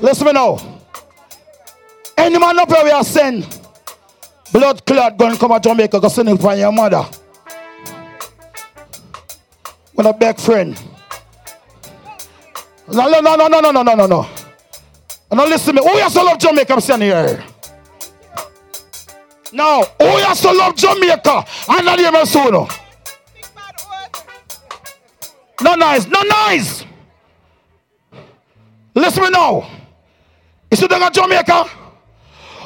Listen 0.00 0.26
me 0.26 0.32
now. 0.32 0.58
Any 2.16 2.38
man 2.38 2.58
up 2.58 2.70
here 2.70 2.84
we 2.84 2.90
are 2.90 3.04
send 3.04 3.63
blood 4.54 4.86
clot 4.86 5.18
gun 5.18 5.36
come 5.36 5.50
to 5.50 5.68
Jamaica 5.68 5.98
go 6.00 6.08
send 6.08 6.28
it 6.28 6.40
for 6.40 6.54
your 6.54 6.70
mother. 6.70 7.04
When 9.94 10.06
I 10.06 10.12
beg 10.12 10.38
friend. 10.38 10.80
No, 12.88 13.08
no, 13.08 13.20
no, 13.20 13.34
no, 13.34 13.48
no, 13.48 13.60
no, 13.60 13.70
no, 13.72 13.82
no, 13.82 13.94
no, 13.94 14.06
no. 14.06 14.28
Now 15.32 15.44
listen 15.46 15.74
to 15.74 15.82
me. 15.82 15.88
Who 15.88 15.98
has 15.98 16.12
to 16.14 16.22
love 16.22 16.38
Jamaica? 16.38 16.72
I'm 16.72 16.80
standing 16.80 17.08
here. 17.08 17.44
Now, 19.52 19.82
who 19.98 20.06
has 20.22 20.40
to 20.42 20.52
love 20.52 20.76
Jamaica? 20.76 21.44
I'm 21.68 21.84
not 21.84 21.98
even 21.98 22.26
so 22.26 22.44
no. 22.48 22.68
No 25.62 25.74
nice, 25.74 26.06
no 26.06 26.22
nice. 26.22 26.84
Listen 28.94 29.24
to 29.24 29.30
me 29.30 29.30
now. 29.30 29.68
You 30.70 30.76
see 30.76 30.86
that 30.86 31.12
Jamaica? 31.12 31.83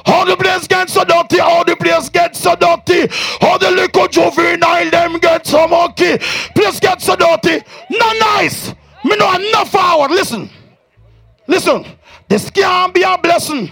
How 0.09 0.25
the 0.25 0.39
place 0.39 0.67
get 0.67 0.89
so 0.89 1.05
dirty, 1.05 1.39
how 1.39 1.65
the 1.65 1.77
place 1.77 2.09
get 2.09 2.35
so 2.35 2.57
dirty, 2.57 3.07
how 3.43 3.59
the 3.59 3.71
little 3.71 4.09
juvenile 4.09 4.91
them 4.91 5.19
get 5.19 5.47
so 5.47 5.69
monkey, 5.69 6.17
place 6.55 6.81
get 6.81 7.03
so 7.03 7.15
dirty. 7.15 7.63
Not 7.91 8.17
nice. 8.19 8.75
Me 9.05 9.17
know 9.17 9.31
er 9.31 9.39
enough 9.39 9.71
forward. 9.71 10.11
Listen. 10.11 10.49
Listen. 11.47 11.85
This 12.27 12.49
can't 12.49 12.95
be 12.95 13.03
a 13.03 13.19
blessing. 13.19 13.71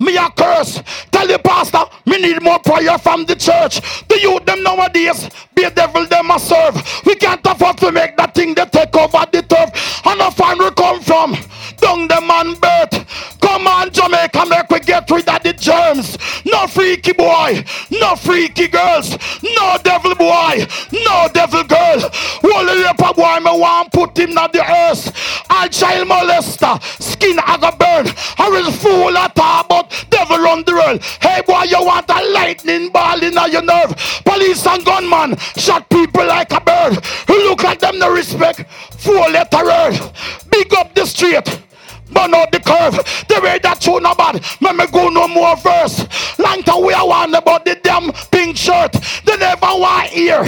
Me 0.00 0.16
a 0.16 0.28
curse. 0.30 0.82
Tell 1.12 1.28
the 1.28 1.38
pastor, 1.38 1.84
me 2.06 2.18
need 2.18 2.42
more 2.42 2.58
prayer 2.58 2.98
from 2.98 3.24
the 3.24 3.36
church. 3.36 3.80
The 4.08 4.18
youth 4.20 4.44
them 4.44 4.64
nowadays, 4.64 5.30
be 5.54 5.62
a 5.62 5.70
devil 5.70 6.06
them 6.08 6.28
a 6.32 6.40
serve. 6.40 6.74
We 7.06 7.14
can't 7.14 7.46
afford 7.46 7.78
to 7.78 7.92
make 7.92 8.16
that 8.16 8.34
thing 8.34 8.54
they 8.54 8.64
take 8.66 8.96
over 8.96 9.24
the 9.30 9.42
turf. 9.42 9.70
And 10.04 10.20
I 10.20 10.30
find 10.30 10.58
we 10.58 10.70
come 10.72 11.00
from. 11.02 11.36
Down 11.76 12.08
the 12.08 12.20
man 12.20 12.54
birth. 12.54 13.38
Come 13.62 13.74
on, 13.74 13.92
Jamaica, 13.92 14.44
make 14.46 14.68
we 14.70 14.80
get 14.80 15.08
rid 15.08 15.28
of 15.28 15.40
the 15.40 15.52
germs. 15.52 16.18
No 16.44 16.66
freaky 16.66 17.12
boy, 17.12 17.64
no 17.92 18.16
freaky 18.16 18.66
girls, 18.66 19.16
no 19.40 19.78
devil 19.84 20.16
boy, 20.16 20.66
no 20.90 21.28
devil 21.32 21.62
girl. 21.62 22.10
Holy 22.42 22.82
leper 22.82 23.14
boy, 23.14 23.38
me 23.38 23.56
want 23.56 23.92
put 23.92 24.18
him 24.18 24.36
on 24.36 24.50
the 24.52 24.68
earth. 24.68 25.14
All 25.48 25.68
child 25.68 26.08
molester, 26.08 26.82
skin 27.00 27.38
I 27.38 27.56
go 27.56 27.70
burn. 27.70 28.12
I 28.36 28.48
will 28.50 28.72
fool 28.72 29.16
at 29.16 29.38
all, 29.38 29.64
but 29.68 30.06
devil 30.10 30.38
run 30.38 30.64
the 30.64 30.72
world. 30.72 31.00
Hey 31.20 31.40
boy, 31.46 31.62
you 31.62 31.84
want 31.84 32.10
a 32.10 32.20
lightning 32.34 32.90
ball 32.90 33.22
in 33.22 33.34
your 33.52 33.62
nerve. 33.62 33.94
Police 34.24 34.66
and 34.66 34.84
gunman 34.84 35.38
shot 35.54 35.88
people 35.88 36.26
like 36.26 36.50
a 36.50 36.60
bird. 36.60 36.98
Who 37.28 37.34
look 37.48 37.62
like 37.62 37.78
them 37.78 38.00
no 38.00 38.12
respect. 38.12 38.68
Four 38.98 39.28
letter 39.30 39.64
word. 39.64 40.00
Big 40.50 40.74
up 40.74 40.92
the 40.96 41.06
street. 41.06 41.62
Burn 42.12 42.34
out 42.34 42.52
the 42.52 42.60
curve. 42.60 42.96
The 43.28 43.40
way 43.42 43.58
that 43.62 43.80
tune 43.80 44.02
no 44.02 44.14
bad. 44.14 44.44
Let 44.60 44.76
me 44.76 44.86
go 44.86 45.08
no 45.08 45.28
more 45.28 45.56
verse. 45.56 46.06
Long 46.38 46.62
time 46.62 46.84
we 46.84 46.92
are 46.92 47.06
one 47.06 47.34
about 47.34 47.64
the 47.64 47.74
damn 47.82 48.12
pink 48.30 48.56
shirt. 48.56 48.92
They 49.24 49.36
never 49.36 49.66
want 49.66 50.08
hear. 50.08 50.44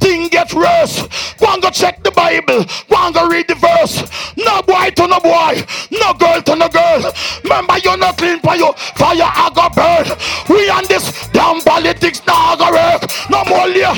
Thing 0.00 0.28
get 0.28 0.52
worse. 0.52 1.06
Go 1.38 1.52
and 1.52 1.62
go 1.62 1.70
check 1.70 2.02
the 2.02 2.10
Bible. 2.10 2.64
Go 2.88 2.96
and 2.96 3.14
go 3.14 3.28
read 3.28 3.48
the 3.48 3.54
verse. 3.54 4.02
No 4.36 4.62
boy 4.62 4.90
to 4.90 5.06
no 5.06 5.20
boy. 5.20 5.64
No 5.90 6.14
girl 6.14 6.42
to 6.42 6.56
no 6.56 6.68
girl. 6.68 7.12
Remember 7.42 7.78
you're 7.78 7.96
not 7.96 8.16
clean 8.18 8.40
for 8.40 8.56
you. 8.56 8.72
Fire 8.96 9.22
I 9.22 9.50
go 9.54 9.68
burn. 9.70 10.16
We 10.48 10.68
on 10.70 10.84
this 10.88 11.28
damn 11.28 11.60
politics 11.60 12.20
now 12.26 12.56
go 12.56 12.70
work. 12.70 13.10
No 13.30 13.44
more 13.44 13.68
here. 13.68 13.94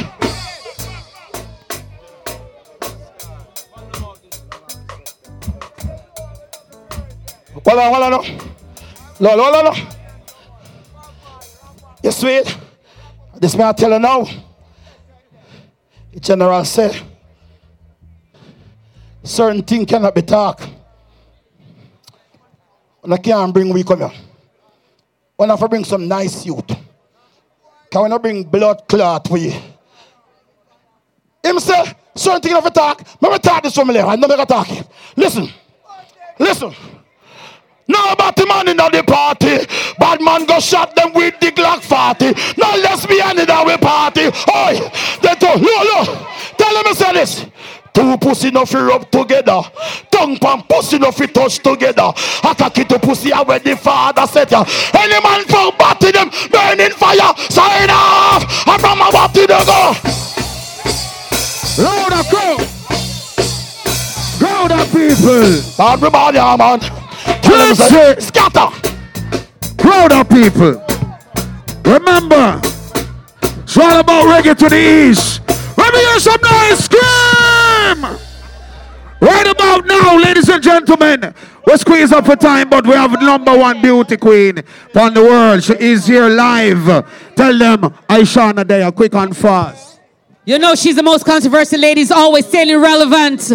Hold 7.66 7.80
on. 7.80 8.10
no. 8.10 9.36
Lord, 9.36 9.54
on. 9.54 9.64
no. 9.64 9.88
You 12.02 12.12
sweet. 12.12 12.56
This 13.38 13.56
man 13.56 13.66
I 13.66 13.72
tell 13.72 13.90
you 13.90 13.98
now. 13.98 14.24
The 16.12 16.20
general 16.20 16.64
said, 16.64 17.02
certain 19.24 19.62
things 19.62 19.86
cannot 19.86 20.14
be 20.14 20.22
talked. 20.22 20.68
And 23.02 23.12
I 23.12 23.16
can't 23.18 23.52
bring 23.52 23.72
we 23.72 23.82
come 23.82 23.98
here. 23.98 24.12
When 25.36 25.50
I 25.50 25.56
bring 25.56 25.84
some 25.84 26.06
nice 26.06 26.46
youth. 26.46 26.68
Can 27.90 28.02
we 28.02 28.08
not 28.08 28.22
bring 28.22 28.44
blood 28.44 28.84
clot 28.88 29.26
for 29.26 29.38
you? 29.38 29.52
Him 31.42 31.58
say, 31.58 31.84
certain 32.14 32.40
things 32.40 32.54
have 32.54 32.64
to 32.64 32.70
talk. 32.70 33.02
Let 33.20 33.32
me 33.32 33.38
talk 33.38 33.64
this 33.64 33.76
me. 33.76 33.98
I 33.98 34.16
know 34.16 34.28
me 34.38 34.44
talk. 34.46 34.68
Listen. 35.16 35.48
Listen. 36.38 36.74
Now 37.88 38.12
about 38.12 38.34
the 38.34 38.46
man 38.46 38.68
in 38.68 38.76
the 38.76 39.04
party. 39.06 39.66
Bad 39.98 40.20
man 40.20 40.44
go 40.46 40.58
shot 40.58 40.94
them 40.96 41.12
with 41.14 41.38
the 41.40 41.52
Glock 41.52 41.82
40. 41.82 42.34
Now 42.58 42.76
lesbian 42.76 43.38
in 43.38 43.50
our 43.50 43.78
party. 43.78 44.26
Oi, 44.26 44.90
they 45.22 45.34
do. 45.38 45.46
Look, 45.54 45.84
look. 45.84 46.06
Tell 46.58 46.74
them 46.74 46.86
I 46.86 46.94
say 46.94 47.12
this. 47.12 47.46
Two 47.94 48.18
pussy 48.18 48.50
no 48.50 48.66
fi 48.66 48.78
rub 48.78 49.10
together. 49.10 49.62
Tongue 50.10 50.36
pan 50.36 50.62
pussy 50.68 50.98
no 50.98 51.12
fi 51.12 51.26
touch 51.26 51.60
together. 51.60 52.12
Attack 52.44 52.78
it 52.78 52.88
to 52.90 52.98
pussy 52.98 53.30
and 53.30 53.46
where 53.46 53.58
the 53.58 53.76
father 53.76 54.26
set 54.26 54.50
ya. 54.50 54.64
Any 54.92 55.22
man 55.22 55.44
for 55.46 55.72
batty 55.78 56.10
them 56.10 56.28
burning 56.50 56.90
fire. 56.90 57.32
Sign 57.48 57.88
off. 57.90 58.44
And 58.66 58.80
from 58.80 59.00
a 59.00 59.10
batty 59.12 59.46
they 59.46 59.64
go. 59.64 59.94
Loud 61.78 62.12
of 62.12 62.26
crowd. 62.28 62.66
Crowd 64.38 64.72
of 64.72 64.92
people. 64.92 65.84
Everybody, 65.86 66.38
man. 66.38 67.05
Tell 67.42 67.66
them 67.66 67.74
say, 67.74 68.16
Scatter. 68.20 68.68
Crowd 69.78 70.12
of 70.12 70.28
people. 70.28 70.82
Remember, 71.84 72.60
it's 73.62 73.76
all 73.76 74.00
about 74.00 74.26
reggae 74.26 74.56
to 74.58 74.68
the 74.68 75.08
east. 75.10 75.40
Let 75.76 75.92
me 75.94 76.00
hear 76.00 76.18
some 76.20 76.40
noise. 76.42 76.84
Scream! 76.84 78.02
Right 79.20 79.46
about 79.46 79.86
now, 79.86 80.16
ladies 80.18 80.48
and 80.48 80.62
gentlemen, 80.62 81.34
we 81.66 81.76
squeeze 81.76 82.12
up 82.12 82.26
for 82.26 82.36
time, 82.36 82.68
but 82.68 82.86
we 82.86 82.92
have 82.92 83.12
number 83.20 83.56
one 83.56 83.80
beauty 83.80 84.16
queen 84.16 84.62
from 84.92 85.14
the 85.14 85.22
world. 85.22 85.62
She 85.64 85.74
is 85.74 86.06
here 86.06 86.28
live. 86.28 86.84
Tell 87.34 87.56
them, 87.58 87.80
Ishawna, 88.08 88.66
they 88.66 88.82
are 88.82 88.92
quick 88.92 89.14
and 89.14 89.36
fast. 89.36 90.00
You 90.44 90.58
know 90.58 90.74
she's 90.74 90.96
the 90.96 91.02
most 91.02 91.24
controversial 91.24 91.80
ladies, 91.80 92.10
always 92.12 92.46
staying 92.46 92.76
relevant. 92.80 93.52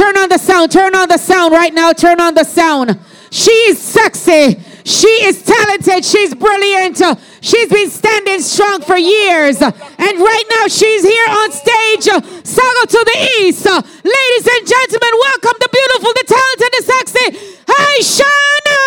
Turn 0.00 0.16
on 0.16 0.30
the 0.30 0.38
sound, 0.38 0.72
turn 0.72 0.94
on 0.94 1.08
the 1.08 1.18
sound 1.18 1.52
right 1.52 1.74
now, 1.74 1.92
turn 1.92 2.22
on 2.22 2.32
the 2.32 2.44
sound. 2.44 2.98
She 3.30 3.50
is 3.68 3.78
sexy, 3.78 4.58
she 4.82 5.08
is 5.28 5.42
talented, 5.42 6.06
she's 6.06 6.34
brilliant. 6.34 7.02
She's 7.42 7.68
been 7.68 7.90
standing 7.90 8.40
strong 8.40 8.80
for 8.80 8.96
years. 8.96 9.60
And 9.60 9.74
right 10.18 10.44
now 10.56 10.68
she's 10.68 11.02
here 11.02 11.26
on 11.28 11.52
stage, 11.52 12.06
Reggae 12.06 12.88
to 12.88 13.04
the 13.04 13.28
East. 13.40 13.66
Ladies 13.66 14.46
and 14.48 14.66
gentlemen, 14.66 15.12
welcome 15.20 15.56
the 15.60 15.68
beautiful, 15.70 16.12
the 16.16 16.24
talented, 16.32 16.72
the 16.72 16.82
sexy, 16.82 17.26
Ishawna! 17.68 18.78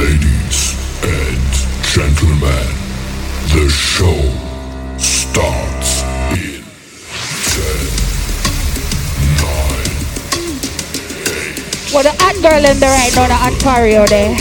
Ladies 0.00 0.60
and 1.02 1.44
gentlemen, 1.84 2.66
the 3.52 3.68
show 3.68 4.35
starts 5.36 6.00
in 6.32 6.64
10, 6.64 6.64
9, 9.36 11.92
Well, 11.92 12.08
the 12.08 12.16
hot 12.16 12.40
girl 12.40 12.64
in 12.64 12.80
there 12.80 12.88
right 12.88 13.12
now, 13.14 13.28
the 13.28 13.36
hot 13.36 13.52
Ontario 13.52 14.06
there. 14.06 14.34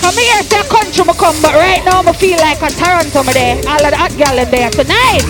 Come 0.00 0.16
here, 0.16 0.42
say 0.48 0.62
country 0.68 1.04
me 1.04 1.12
come, 1.12 1.36
but 1.42 1.52
right 1.54 1.84
now 1.84 2.00
I 2.00 2.12
feel 2.12 2.38
like 2.38 2.62
a 2.62 2.70
Toronto 2.70 3.22
me 3.22 3.34
there. 3.34 3.56
All 3.68 3.84
of 3.84 3.90
the 3.92 3.98
hot 4.00 4.16
girl 4.16 4.38
in 4.38 4.50
there 4.50 4.70
tonight. 4.70 5.22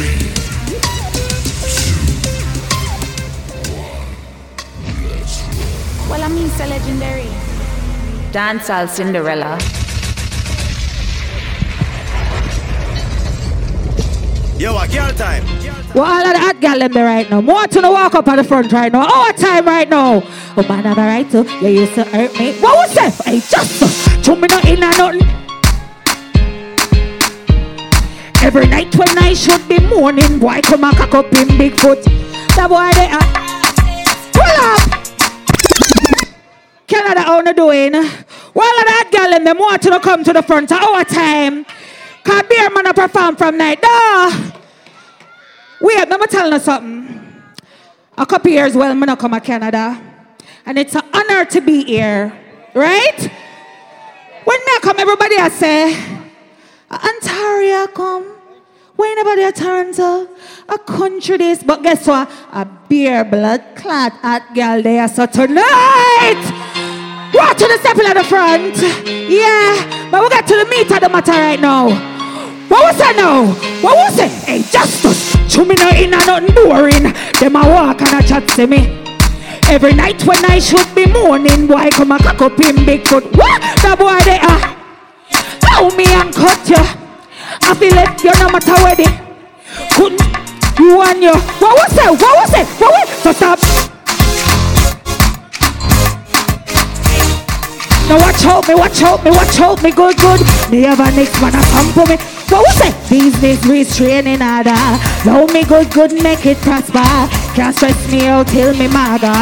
Well, 6.09 6.23
I 6.23 6.29
mean, 6.29 6.49
so 6.51 6.67
legendary. 6.67 7.29
Dancehall 8.31 8.89
Cinderella. 8.89 9.59
Yo, 14.63 14.79
a 14.79 14.87
girl 14.87 15.11
time. 15.15 15.45
Well, 15.93 16.05
all 16.05 16.25
of 16.25 16.35
the 16.35 16.39
hot 16.39 16.61
gal 16.61 16.81
in 16.81 16.93
there 16.93 17.05
right 17.05 17.29
now. 17.29 17.41
More 17.41 17.67
to 17.67 17.81
the 17.81 17.91
walk 17.91 18.15
up 18.15 18.29
at 18.29 18.37
the 18.37 18.45
front 18.45 18.71
right 18.71 18.93
now. 18.93 19.13
Our 19.13 19.33
time 19.33 19.67
right 19.67 19.89
now. 19.89 20.23
Oh, 20.57 20.65
man, 20.69 20.87
a 20.87 20.95
right 20.95 21.29
to. 21.33 21.43
You 21.61 21.81
used 21.81 21.95
to 21.97 22.05
hurt 22.05 22.33
me. 22.39 22.53
What 22.61 22.77
was 22.77 22.95
that? 22.95 23.21
I 23.27 23.41
just 23.41 24.25
to 24.25 24.37
me 24.37 24.47
not 24.47 24.65
in 24.65 24.81
and 24.85 24.97
nothing. 24.97 25.23
Every 28.41 28.69
night 28.69 28.95
when 28.95 29.19
I 29.19 29.35
should 29.35 29.67
be 29.69 29.81
mourning, 29.81 30.39
boy, 30.39 30.61
come 30.63 30.85
and 30.85 30.97
cock 30.97 31.13
up 31.13 31.33
in 31.33 31.49
Bigfoot. 31.59 32.05
The 32.55 32.69
boy 32.69 32.93
they 32.95 33.11
are. 33.11 33.31
Pull 34.31 34.59
up. 34.63 34.81
Canada, 36.87 37.23
how 37.23 37.43
you 37.43 37.53
doing? 37.53 37.95
Well, 38.55 38.85
that 38.87 39.09
gal 39.11 39.35
in 39.35 39.43
them 39.43 39.59
want 39.59 39.83
to 39.83 39.99
come 39.99 40.23
to 40.23 40.33
the 40.33 40.43
front 40.45 40.71
of 40.71 40.79
our 40.81 41.05
time. 41.05 41.67
Cause 42.25 42.43
beer 42.49 42.71
man 42.71 42.87
a 42.87 42.95
perform 42.95 43.37
from 43.37 43.59
night. 43.59 43.81
Duh. 43.81 44.53
Wait, 45.81 46.09
let 46.09 46.21
me 46.21 46.27
tell 46.27 46.51
you 46.51 46.59
something. 46.59 47.43
A 48.17 48.27
couple 48.27 48.51
years 48.51 48.77
well, 48.77 48.95
not 48.95 49.19
come 49.19 49.33
to 49.33 49.41
Canada. 49.41 50.01
And 50.65 50.79
it's 50.79 50.95
an 50.95 51.03
honor 51.13 51.45
to 51.47 51.61
be 51.61 51.85
here. 51.85 52.33
Right? 52.75 53.19
When 54.45 54.59
I 54.59 54.79
come, 54.83 54.99
everybody 54.99 55.37
I 55.37 55.49
say, 55.49 55.95
Ontario 56.91 57.87
come. 57.89 58.25
When 58.95 59.17
nobody 59.17 59.43
at 59.43 59.57
Toronto, 59.57 60.29
a 60.69 60.79
country 60.79 61.39
this, 61.39 61.63
but 61.63 61.83
guess 61.83 62.07
what? 62.07 62.31
A 62.53 62.65
beer 62.89 63.25
blood 63.25 63.65
clot 63.75 64.13
at 64.23 64.55
girl 64.55 64.83
there. 64.83 65.09
So 65.09 65.27
tonight, 65.27 66.43
watch 67.35 67.59
to 67.59 67.67
the 67.67 67.79
step 67.81 67.97
at 67.99 68.15
the 68.15 68.25
front. 68.25 68.77
Yeah, 69.09 70.09
but 70.11 70.23
we 70.23 70.29
got 70.29 70.47
to 70.47 70.57
the 70.57 70.67
meat 70.67 70.91
of 70.93 71.01
the 71.01 71.09
matter 71.09 71.33
right 71.33 71.59
now. 71.59 72.12
What 72.73 72.89
was 72.89 72.97
that 73.05 73.21
now? 73.21 73.53
What 73.85 74.01
was 74.01 74.17
it? 74.17 74.33
Hey, 74.49 74.65
Justice, 74.65 75.37
to 75.53 75.61
me 75.69 75.77
not 75.77 75.93
in 75.93 76.17
and 76.17 76.25
nothing 76.25 76.57
boring. 76.57 77.05
Them 77.37 77.61
a 77.61 77.69
walk 77.69 78.01
and 78.01 78.17
a 78.17 78.25
chat 78.25 78.49
to 78.57 78.65
me. 78.67 78.89
Every 79.69 79.93
night 79.93 80.25
when 80.25 80.41
I 80.49 80.57
should 80.57 80.89
be 80.97 81.05
mourning, 81.05 81.69
boy 81.69 81.93
come 81.93 82.13
a 82.13 82.19
cock 82.19 82.41
up 82.41 82.57
in 82.65 82.81
Bigfoot. 82.89 83.29
What? 83.37 83.61
The 83.85 83.93
boy 83.93 84.17
they 84.25 84.41
are. 84.41 84.57
Ah. 84.57 84.73
Tell 85.61 85.93
me 85.93 86.09
and 86.17 86.33
cut 86.33 86.65
you. 86.65 86.81
I 87.61 87.77
feel 87.77 87.93
it, 87.93 88.25
you 88.25 88.33
no 88.41 88.49
matter 88.49 88.81
where 88.81 88.97
they 88.97 89.13
couldn't 89.93 90.25
you 90.81 90.97
and 91.05 91.23
you. 91.23 91.37
What 91.61 91.77
was 91.77 91.93
it? 91.93 92.09
What 92.09 92.35
was 92.41 92.53
it? 92.57 92.67
What 92.81 92.89
was 92.89 93.05
it? 93.05 93.21
So 93.21 93.33
stop. 93.37 93.61
Now 98.09 98.17
watch 98.17 98.45
out 98.49 98.65
me, 98.67 98.75
watch 98.75 99.03
out 99.03 99.23
me, 99.23 99.31
watch 99.31 99.61
out 99.61 99.83
me, 99.83 99.91
good, 99.93 100.17
good. 100.17 100.41
Me 100.73 100.89
have 100.89 101.01
a 101.01 101.13
next 101.13 101.37
man 101.37 101.53
a 101.53 101.61
come 101.69 101.93
for 101.93 102.07
me. 102.09 102.32
What 102.53 102.69
was 102.69 102.81
it? 102.85 102.95
Business 103.09 103.65
restraining 103.65 104.43
order. 104.43 104.77
Love 105.25 105.51
me 105.55 105.65
good, 105.65 105.91
good, 105.91 106.13
make 106.23 106.45
it 106.45 106.59
prosper. 106.59 107.01
Can't 107.57 107.75
stress 107.75 108.13
me 108.13 108.27
out 108.27 108.47
till 108.49 108.77
me 108.77 108.89
mother. 108.89 109.33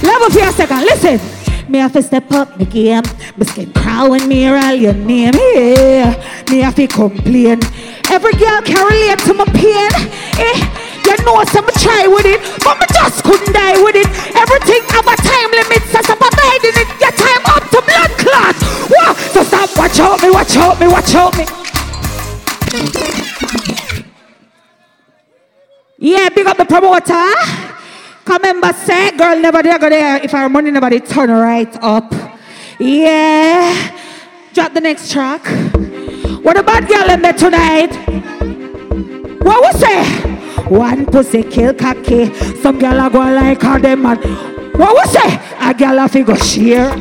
Love 0.00 0.32
for 0.32 0.40
a 0.40 0.50
second, 0.52 0.88
listen. 0.88 1.20
Me 1.68 1.76
have 1.80 1.92
to 1.92 2.02
step 2.02 2.32
up 2.32 2.58
my 2.58 2.64
game. 2.64 3.02
My 3.36 3.44
skin 3.44 3.70
crawl 3.74 4.16
me 4.24 4.48
all 4.48 4.72
your 4.72 4.94
name. 4.94 5.34
Yeah. 5.36 6.16
Me 6.48 6.60
have 6.60 6.76
to 6.76 6.86
complain. 6.88 7.60
Every 8.08 8.32
girl 8.40 8.62
can 8.62 8.80
relate 8.88 9.18
to 9.28 9.34
my 9.34 9.44
pain. 9.52 9.92
Eh. 10.40 10.88
You 11.04 11.16
know 11.24 11.36
i'm 11.36 11.44
a 11.44 11.72
try 11.72 12.06
with 12.06 12.24
it, 12.24 12.40
but 12.64 12.80
me 12.80 12.86
just 12.88 13.22
couldn't 13.22 13.52
die 13.52 13.80
with 13.84 13.96
it. 13.96 14.08
Everything 14.32 14.80
have 14.96 15.08
a 15.08 15.16
time 15.16 15.50
limit, 15.52 15.82
so 15.92 16.00
stop 16.00 16.24
abiding 16.24 16.72
it. 16.72 16.88
Your 17.00 17.12
time 17.12 17.44
up 17.52 17.64
to 17.68 17.80
blood 17.84 18.12
clot. 18.16 18.56
Wow. 18.88 19.12
So 19.32 19.42
stop, 19.42 19.76
watch 19.76 20.00
out 20.00 20.22
me, 20.22 20.30
watch 20.30 20.56
out 20.56 20.80
me, 20.80 20.88
watch 20.88 21.14
out 21.14 21.36
me. 21.36 21.44
Yeah, 26.00 26.28
big 26.28 26.46
up 26.46 26.56
the 26.56 26.64
promoter. 26.64 27.32
Come 28.24 28.42
remember, 28.42 28.72
say, 28.72 29.10
girl 29.16 29.38
never 29.40 29.62
there 29.62 29.78
go 29.78 29.88
there. 29.88 30.22
If 30.22 30.32
money 30.32 30.70
never 30.70 30.90
they 30.90 31.00
turn 31.00 31.30
right 31.30 31.74
up. 31.82 32.12
Yeah. 32.78 33.90
Drop 34.54 34.74
the 34.74 34.80
next 34.80 35.10
track. 35.10 35.44
What 36.44 36.56
about 36.56 36.88
girl 36.88 37.10
in 37.10 37.22
there 37.22 37.32
tonight? 37.32 37.92
What 39.42 39.60
was 39.62 39.82
it? 39.82 40.70
One 40.70 41.06
pussy 41.06 41.42
kill 41.42 41.74
cocky. 41.74 42.32
Some 42.60 42.78
girl 42.78 43.00
are 43.00 43.10
go 43.10 43.18
like 43.18 43.62
how 43.62 43.78
them 43.78 44.02
man. 44.02 44.18
What 44.78 44.94
was 44.94 45.16
it? 45.16 45.40
A 45.60 45.74
girl 45.74 45.98
a 45.98 46.08
figure 46.08 46.36
share. 46.36 46.94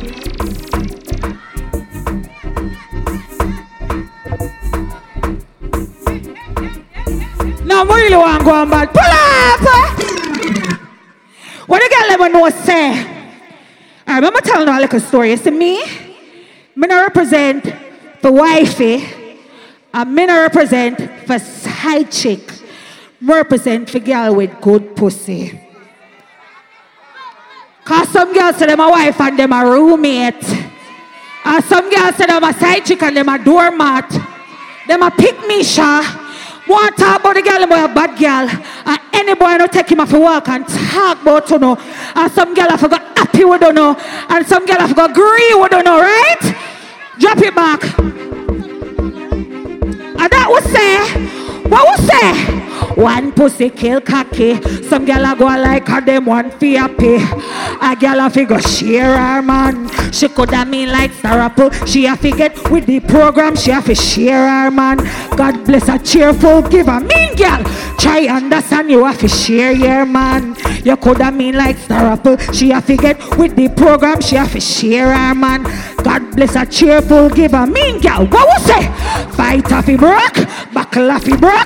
Now, 7.77 7.85
really 7.85 8.15
want 8.15 8.39
to 8.39 8.43
go 8.43 8.51
on 8.53 8.69
bad. 8.71 8.89
Pull 8.91 9.01
up! 9.03 9.61
What 11.67 11.79
the 11.79 11.89
girl 11.95 12.11
ever 12.11 12.27
know 12.27 12.49
say? 12.49 12.89
I 14.07 14.15
remember 14.15 14.41
telling 14.41 14.67
her 14.67 14.79
a 14.79 14.81
little 14.81 14.99
story. 14.99 15.29
You 15.29 15.37
see 15.37 15.51
me? 15.51 15.85
Me 16.75 16.87
not 16.87 17.03
represent 17.03 17.71
for 18.19 18.31
wifey. 18.31 19.05
And 19.93 20.15
me 20.15 20.25
not 20.25 20.39
represent 20.39 21.27
for 21.27 21.37
side 21.37 22.11
chick. 22.11 22.51
Me 23.21 23.35
represent 23.35 23.91
for 23.91 23.99
girl 23.99 24.33
with 24.33 24.59
good 24.59 24.95
pussy. 24.95 25.61
Cause 27.85 28.09
some 28.09 28.33
girls 28.33 28.55
say 28.55 28.65
them 28.65 28.79
a 28.79 28.89
wife 28.89 29.21
and 29.21 29.37
them 29.37 29.53
a 29.53 29.63
roommate. 29.63 30.43
And 31.45 31.63
some 31.63 31.91
girls 31.91 32.15
say 32.15 32.25
them 32.25 32.43
a 32.43 32.53
side 32.53 32.87
chick 32.87 33.03
and 33.03 33.15
them 33.15 33.29
a 33.29 33.37
doormat. 33.37 34.09
Them 34.87 35.03
a 35.03 35.11
pick 35.11 35.39
me, 35.45 35.63
Sha. 35.63 36.23
To 36.67 36.91
talk 36.97 37.21
about 37.21 37.35
the 37.35 37.41
girl 37.41 37.65
boy 37.65 37.83
a 37.83 37.87
bad 37.87 38.19
girl. 38.19 38.49
And 38.85 38.99
any 39.13 39.35
boy 39.35 39.55
no 39.55 39.67
take 39.67 39.89
him 39.89 40.01
off 40.01 40.11
a 40.11 40.19
walk 40.19 40.49
and 40.49 40.67
talk 40.67 41.21
about 41.21 41.49
you 41.49 41.59
know. 41.59 41.77
And 42.13 42.31
some 42.31 42.53
girl 42.53 42.69
have 42.69 42.89
got 42.89 43.17
happy 43.17 43.45
with 43.45 43.61
you 43.61 43.71
know. 43.71 43.95
And 44.29 44.45
some 44.45 44.65
girl 44.65 44.79
have 44.79 44.93
got 44.93 45.11
agree 45.11 45.53
with 45.55 45.71
you 45.71 45.83
know, 45.83 45.99
right? 45.99 46.55
Drop 47.19 47.37
it 47.37 47.55
back. 47.55 47.83
And 50.19 50.29
that 50.29 50.47
was 50.49 50.63
say, 50.65 51.36
what 51.69 51.85
was 51.85 52.07
say? 52.07 52.63
One 52.95 53.31
pussy 53.31 53.69
kill 53.69 54.01
cocky. 54.01 54.61
Some 54.83 55.05
girl 55.05 55.25
a 55.25 55.35
go 55.35 55.45
like 55.45 55.87
her 55.87 56.01
them 56.01 56.25
one 56.25 56.49
fi 56.51 56.73
happy. 56.73 57.15
A 57.81 57.95
girl 57.95 58.19
a 58.19 58.29
fi 58.29 58.45
go 58.45 58.59
share 58.59 59.17
her 59.17 59.41
man. 59.41 59.89
She 60.11 60.27
coulda 60.29 60.65
mean 60.65 60.89
like 60.89 61.11
star 61.11 61.39
apple. 61.39 61.69
She 61.85 62.05
a 62.05 62.15
fi 62.15 62.31
get 62.31 62.71
with 62.71 62.85
the 62.85 62.99
program. 63.01 63.55
She 63.55 63.71
a 63.71 63.81
fi 63.81 63.93
share 63.93 64.47
her 64.47 64.71
man. 64.71 64.97
God 65.35 65.65
bless 65.65 65.87
a 65.89 65.99
cheerful 65.99 66.63
giver. 66.63 66.99
Mean 66.99 67.35
girl, 67.35 67.63
try 67.99 68.25
understand 68.27 68.89
you 68.89 69.05
a 69.05 69.13
fi 69.13 69.27
share 69.27 69.73
your 69.73 70.05
man. 70.05 70.55
You 70.83 70.97
coulda 70.97 71.31
mean 71.31 71.55
like 71.55 71.77
star 71.77 72.05
apple. 72.13 72.37
She 72.53 72.71
a 72.71 72.81
fi 72.81 72.95
get 72.95 73.37
with 73.37 73.55
the 73.55 73.69
program. 73.69 74.21
She 74.21 74.37
a 74.37 74.45
fi 74.45 74.59
share 74.59 75.13
her 75.13 75.35
man. 75.35 75.63
God 76.03 76.35
bless 76.35 76.55
a 76.55 76.65
cheerful 76.65 77.29
giver. 77.29 77.67
Mean 77.67 77.99
girl, 77.99 78.25
what 78.25 78.47
was 78.47 78.63
say? 78.65 78.87
Fight 79.35 79.71
off 79.71 79.85
fi 79.85 79.95
broke, 79.95 80.73
buckle 80.73 81.11
off 81.11 81.23
fi 81.23 81.35
broke. 81.35 81.56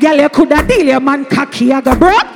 Girl, 0.00 0.16
you 0.16 0.28
coulda 0.28 0.66
deal 0.66 0.86
your 0.86 1.00
man 1.00 1.24
cocky 1.26 1.70
a 1.70 1.82
go 1.82 1.94
broke. 1.94 2.26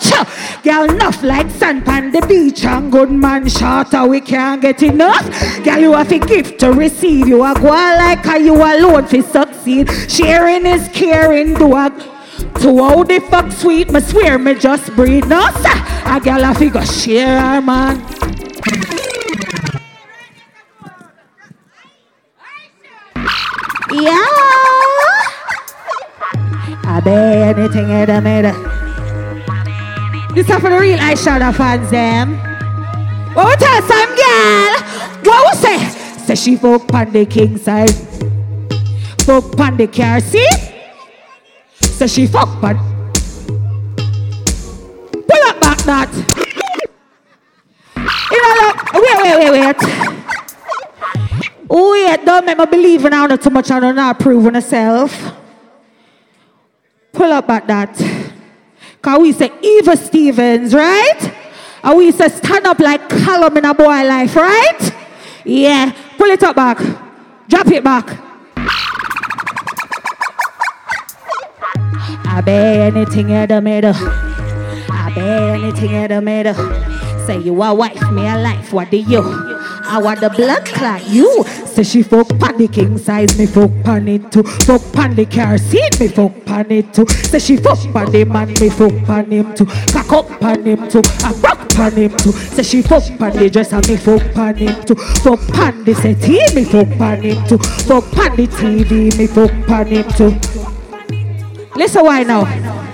Girl, 0.62 0.84
enough 0.84 1.22
like 1.22 1.50
sand 1.50 1.88
on 1.88 2.10
the 2.10 2.20
beach 2.26 2.64
and 2.64 2.92
good 2.92 3.10
man 3.10 3.48
shorter. 3.48 4.06
We 4.06 4.20
can't 4.20 4.60
get 4.60 4.82
enough. 4.82 5.24
Girl, 5.64 5.78
you 5.78 5.92
have 5.92 6.12
a 6.12 6.18
gift 6.18 6.60
to 6.60 6.72
receive. 6.72 7.28
You 7.28 7.42
are 7.42 7.54
go 7.54 7.68
like 7.68 8.24
how 8.24 8.36
you 8.36 8.54
alone 8.54 9.06
fi 9.06 9.20
succeed. 9.20 9.90
Sharing 10.10 10.66
is 10.66 10.88
caring. 10.92 11.54
Do 11.54 11.74
a 11.74 11.90
to 12.60 12.78
how 12.78 13.02
the 13.04 13.20
fuck 13.20 13.52
sweet, 13.52 13.90
me 13.90 14.00
swear 14.00 14.38
me 14.38 14.54
just 14.54 14.94
breathe. 14.94 15.26
No, 15.26 15.40
sir. 15.62 15.74
A 16.06 16.20
girl 16.20 16.54
to 16.54 16.70
go 16.70 16.84
share 16.84 17.40
her 17.40 17.60
man. 17.60 18.02
Yeah. 23.92 25.30
I 26.94 27.00
bet 27.00 27.58
anything 27.58 27.90
in 27.90 28.06
the 28.06 28.20
middle. 28.20 28.54
This 30.32 30.48
is 30.48 30.54
for 30.60 30.70
the 30.70 30.78
real 30.78 31.00
I 31.00 31.16
shadow 31.16 31.50
fans, 31.50 31.90
them. 31.90 32.36
What 33.34 33.48
we 33.48 33.56
tell 33.56 33.82
some 33.82 34.14
girl? 34.14 34.78
What 35.24 35.42
we 35.44 35.54
say? 35.58 35.78
Say 36.24 36.34
she 36.36 36.54
fuck 36.54 36.94
on 36.94 37.10
the 37.10 37.26
king 37.26 37.58
side. 37.58 37.90
Fuck 39.26 39.58
on 39.58 39.76
the 39.76 39.88
car 39.88 40.20
seat. 40.20 40.72
Say 41.80 42.06
she 42.06 42.26
fuck 42.28 42.62
on. 42.62 42.76
Pull 45.10 45.42
up 45.48 45.60
back 45.60 45.78
that. 45.90 46.14
You 48.30 48.40
know, 48.40 48.54
look. 48.62 48.78
Wait, 48.94 49.16
wait, 49.20 49.36
wait, 49.40 49.50
wait. 49.50 49.78
Oh, 51.68 51.94
yeah, 51.94 52.18
don't 52.18 52.46
make 52.46 52.56
me 52.56 52.66
believe 52.66 53.04
in 53.04 53.12
how 53.12 53.26
not 53.26 53.42
too 53.42 53.50
much 53.50 53.68
I 53.72 53.80
don't 53.80 53.96
not 53.96 54.20
prove 54.20 54.46
on 54.46 54.52
myself. 54.52 55.40
Pull 57.14 57.32
up 57.32 57.48
at 57.48 57.66
that. 57.68 57.96
Because 58.96 59.18
we 59.20 59.32
say 59.32 59.52
Eva 59.62 59.96
Stevens, 59.96 60.74
right? 60.74 61.34
And 61.82 61.96
we 61.96 62.10
say 62.10 62.28
stand 62.28 62.66
up 62.66 62.80
like 62.80 63.08
column 63.08 63.56
in 63.56 63.64
a 63.64 63.72
boy 63.74 63.84
life, 63.84 64.34
right? 64.34 64.92
Yeah. 65.44 65.92
Pull 66.18 66.30
it 66.30 66.42
up 66.42 66.56
back. 66.56 66.78
Drop 67.48 67.68
it 67.68 67.84
back. 67.84 68.18
I 72.26 72.40
bet 72.40 72.94
anything 72.94 73.30
in 73.30 73.48
the 73.48 73.60
middle. 73.60 73.94
I 73.94 75.12
bet 75.14 75.60
anything 75.60 75.90
in 75.92 76.08
the 76.08 76.20
middle. 76.20 76.54
Say 77.26 77.38
you 77.38 77.62
a 77.62 77.72
wife, 77.72 78.10
me 78.10 78.26
a 78.26 78.36
life. 78.36 78.72
What 78.72 78.90
do 78.90 78.96
you? 78.96 79.22
I 79.86 79.98
want 80.02 80.20
the 80.20 80.30
blood 80.30 80.64
clot 80.64 81.06
you. 81.06 81.44
Say 81.74 81.82
she 81.82 82.02
fuck 82.04 82.28
pan 82.38 82.56
the 82.56 82.68
king 82.68 82.96
size, 82.98 83.36
me 83.36 83.46
fuck 83.46 83.68
pan 83.82 84.06
it 84.06 84.30
too. 84.30 84.44
Fuck 84.44 84.80
pan 84.92 85.16
the 85.16 85.26
car 85.26 85.58
seat, 85.58 85.98
me 85.98 86.06
fuck 86.06 86.32
pan 86.44 86.70
it 86.70 86.94
too. 86.94 87.04
Say 87.08 87.40
she 87.40 87.56
fuck 87.56 87.80
pan 87.92 88.12
the 88.12 88.22
man, 88.24 88.46
me 88.60 88.68
fuck 88.68 88.94
pan 89.04 89.28
him 89.28 89.52
too. 89.56 89.66
Cock 89.66 90.12
up 90.12 90.40
pan 90.40 90.64
him 90.64 90.88
too, 90.88 91.02
I 91.24 91.32
rock 91.42 91.68
pan 91.70 91.90
him 91.94 92.16
too. 92.16 92.30
Say 92.30 92.62
she 92.62 92.80
fuck 92.80 93.02
pan 93.18 93.36
the 93.36 93.50
dresser, 93.50 93.80
me 93.88 93.96
fuck 93.96 94.22
pan 94.34 94.54
him 94.54 94.84
too. 94.84 94.94
Fuck 94.94 95.40
pan 95.48 95.82
the 95.82 95.94
settee, 95.96 96.54
me 96.54 96.62
fuck 96.62 96.86
pan 96.96 97.22
him 97.22 97.44
too. 97.48 97.58
Fuck 97.58 98.08
pan 98.12 98.36
the 98.36 98.46
TV, 98.46 99.18
me 99.18 99.26
fuck 99.26 99.50
pan 99.66 99.86
him 99.88 100.08
too. 100.12 100.30
Listen 101.74 102.04
why 102.04 102.22
now. 102.22 102.93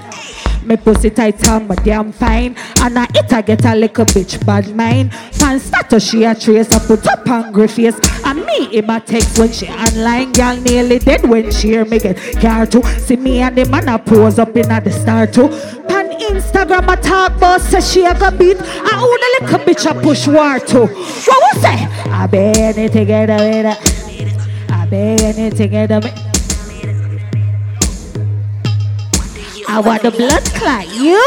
Me 0.64 0.76
pussy 0.76 1.10
tight 1.10 1.46
on 1.48 1.66
my 1.66 1.74
damn 1.76 2.12
fine. 2.12 2.54
And 2.80 2.98
I 2.98 3.06
it 3.14 3.32
I 3.32 3.42
get 3.42 3.64
a 3.64 3.74
little 3.74 4.04
bitch 4.04 4.44
bad 4.44 4.74
mind. 4.74 5.10
Pan 5.38 5.58
status 5.58 6.10
she 6.10 6.24
a 6.24 6.34
trace, 6.34 6.72
I 6.72 6.78
put 6.86 7.06
up 7.06 7.26
angry 7.28 7.68
face. 7.68 7.98
And 8.24 8.44
me 8.44 8.76
in 8.76 8.86
my 8.86 9.00
text 9.00 9.38
when 9.38 9.52
she 9.52 9.68
online, 9.68 10.32
girl 10.32 10.56
nearly 10.56 10.98
dead 10.98 11.28
when 11.28 11.50
she 11.50 11.68
hear 11.68 11.84
me 11.84 11.98
get 11.98 12.16
car 12.40 12.66
too. 12.66 12.82
See 12.98 13.16
me 13.16 13.40
and 13.40 13.56
the 13.56 13.64
man 13.66 13.88
a 13.88 13.98
pose 13.98 14.38
up 14.38 14.56
in 14.56 14.70
at 14.70 14.84
the 14.84 14.92
star 14.92 15.26
too. 15.26 15.48
Pan 15.88 16.10
Instagram 16.10 16.92
a 16.92 16.96
talk 17.00 17.36
about 17.36 17.60
say 17.60 17.80
she 17.80 18.04
a 18.04 18.14
go 18.18 18.30
beat. 18.30 18.58
I 18.60 18.94
own 19.00 19.20
a 19.26 19.44
little 19.44 19.66
bitch 19.66 19.90
a 19.90 19.94
push 20.02 20.26
war 20.26 20.58
too. 20.58 20.86
What 20.86 21.54
was 21.54 21.62
say? 21.62 21.86
I 22.10 22.26
bet 22.26 22.76
it 22.76 22.92
together 22.92 23.36
with 23.36 23.66
her. 23.66 24.74
I 24.74 24.86
bet 24.86 25.38
it 25.38 25.56
together 25.56 26.00
with 26.00 26.29
I 29.72 29.78
want 29.78 30.02
the 30.02 30.10
blood 30.10 30.44
clot. 30.58 30.88
You. 30.98 31.22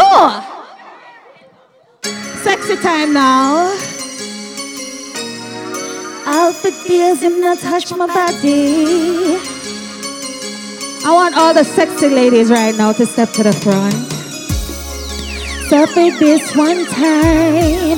Sexy 2.44 2.76
time 2.76 3.14
now. 3.14 3.72
Out 6.28 6.54
the 6.62 6.72
tears 6.86 7.22
him 7.22 7.40
not 7.40 7.60
touch 7.60 7.90
my 7.92 8.06
body. 8.06 9.38
I 11.06 11.12
want 11.14 11.38
all 11.38 11.54
the 11.54 11.64
sexy 11.64 12.10
ladies 12.10 12.52
right 12.52 12.76
now 12.76 12.92
to 12.92 13.06
step 13.06 13.30
to 13.32 13.44
the 13.44 13.54
front. 13.54 13.96
Stop 15.68 15.96
it 15.96 16.20
this 16.20 16.54
one 16.54 16.86
time. 16.88 17.98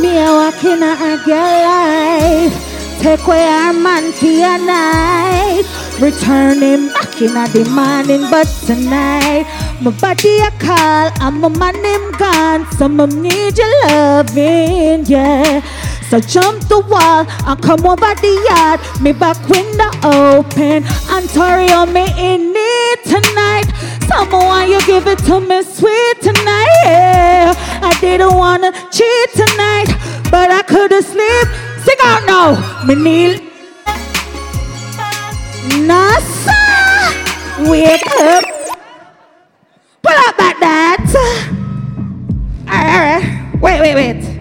Me 0.00 0.18
a 0.22 0.30
walk 0.30 0.62
in 0.62 0.84
a 0.84 1.18
girl 1.26 1.62
life. 1.66 3.02
Take 3.02 3.26
away 3.26 3.42
our 3.42 3.72
man 3.72 4.12
for 4.12 4.58
night. 4.64 5.79
Return 6.00 6.60
him 6.62 6.88
back 6.88 7.20
in 7.20 7.36
a 7.36 7.68
morning, 7.68 8.22
but 8.30 8.46
tonight 8.64 9.44
my 9.82 9.90
body 9.90 10.38
a 10.38 10.50
call 10.52 11.10
and 11.20 11.40
my 11.42 11.48
man 11.50 11.74
him 11.74 12.12
gone. 12.12 12.64
Some 12.72 13.00
of 13.00 13.14
need 13.14 13.58
your 13.58 13.86
loving, 13.86 15.04
yeah. 15.04 15.60
So 16.08 16.18
jump 16.18 16.66
the 16.68 16.80
wall 16.80 17.26
and 17.46 17.62
come 17.62 17.84
over 17.84 18.14
the 18.14 18.32
yard. 18.48 18.80
Me 19.02 19.12
back 19.12 19.36
window 19.46 19.90
open. 20.02 20.84
Ontario 21.10 21.84
me 21.84 22.06
in 22.16 22.52
need 22.54 22.98
tonight. 23.04 23.68
Someone 24.08 24.70
you 24.70 24.80
give 24.86 25.06
it 25.06 25.18
to 25.26 25.38
me 25.38 25.62
sweet 25.62 26.22
tonight. 26.22 26.66
Yeah. 26.84 27.52
I 27.82 27.94
didn't 28.00 28.34
wanna 28.34 28.72
cheat 28.90 29.30
tonight, 29.34 29.88
but 30.30 30.50
I 30.50 30.62
couldn't 30.62 31.02
sleep. 31.02 31.48
Sing 31.84 31.96
out 32.04 32.24
now, 32.26 32.84
me 32.86 32.94
kneel. 32.94 33.49
Nasa, 35.68 36.56
wake 37.68 38.06
up. 38.20 38.44
Pull 40.02 40.16
up 40.16 40.36
back 40.38 40.58
that. 40.60 41.04
Alright, 42.66 43.20
alright. 43.20 43.60
Wait, 43.60 43.80
wait, 43.80 43.94
wait. 43.94 44.40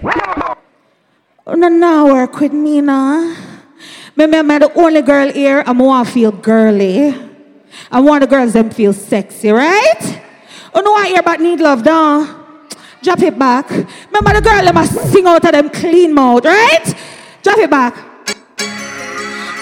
Oh, 1.46 1.54
no, 1.56 1.68
no, 1.68 2.06
work 2.06 2.40
with 2.40 2.54
me 2.54 2.80
now. 2.80 3.36
Maybe 4.16 4.38
I'm 4.38 4.48
the 4.48 4.72
only 4.76 5.02
girl 5.02 5.30
here. 5.32 5.62
I'm 5.66 5.80
want 5.80 6.08
to 6.08 6.14
feel 6.14 6.32
girly. 6.32 7.14
I 7.92 8.00
want 8.00 8.22
the 8.22 8.28
girls 8.28 8.54
them 8.54 8.70
feel 8.70 8.94
sexy, 8.94 9.50
right? 9.50 10.22
Oh, 10.74 10.80
know 10.80 10.92
what 10.92 11.06
I 11.06 11.10
hear 11.10 11.20
about 11.20 11.42
need 11.42 11.60
love, 11.60 11.84
down? 11.84 12.68
Drop 13.02 13.22
it 13.22 13.38
back. 13.38 13.70
Remember 13.70 14.34
the 14.34 14.42
girl 14.42 14.64
them 14.64 14.76
must 14.76 15.12
sing 15.12 15.26
out 15.26 15.44
of 15.44 15.52
them 15.52 15.70
clean 15.70 16.14
mouth, 16.14 16.46
right? 16.46 16.96
Drop 17.44 17.58
it 17.58 17.70
back. 17.70 18.09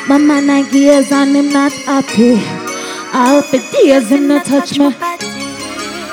My 0.08 0.18
man 0.18 0.50
I 0.50 0.64
gears 0.72 1.12
and 1.12 1.36
him 1.36 1.50
not 1.52 1.74
happy. 1.84 2.40
All 3.14 3.42
for 3.42 3.60
days 3.74 4.10
him 4.10 4.30
not 4.30 4.46
touch 4.46 4.80
me. 4.80 4.94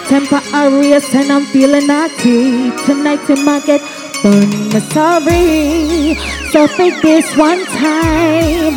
Temper 0.09 0.42
a 0.53 0.68
race 0.68 1.14
and 1.14 1.30
I'm 1.30 1.47
feeling 1.47 1.86
naughty. 1.86 2.72
Tonight 2.86 3.22
him 3.30 3.49
I 3.49 3.61
get 3.64 3.80
burned. 4.20 4.74
Me 4.74 4.80
sorry. 4.90 6.14
So 6.51 6.66
for 6.66 6.90
this 7.03 7.36
one 7.36 7.64
time, 7.66 8.74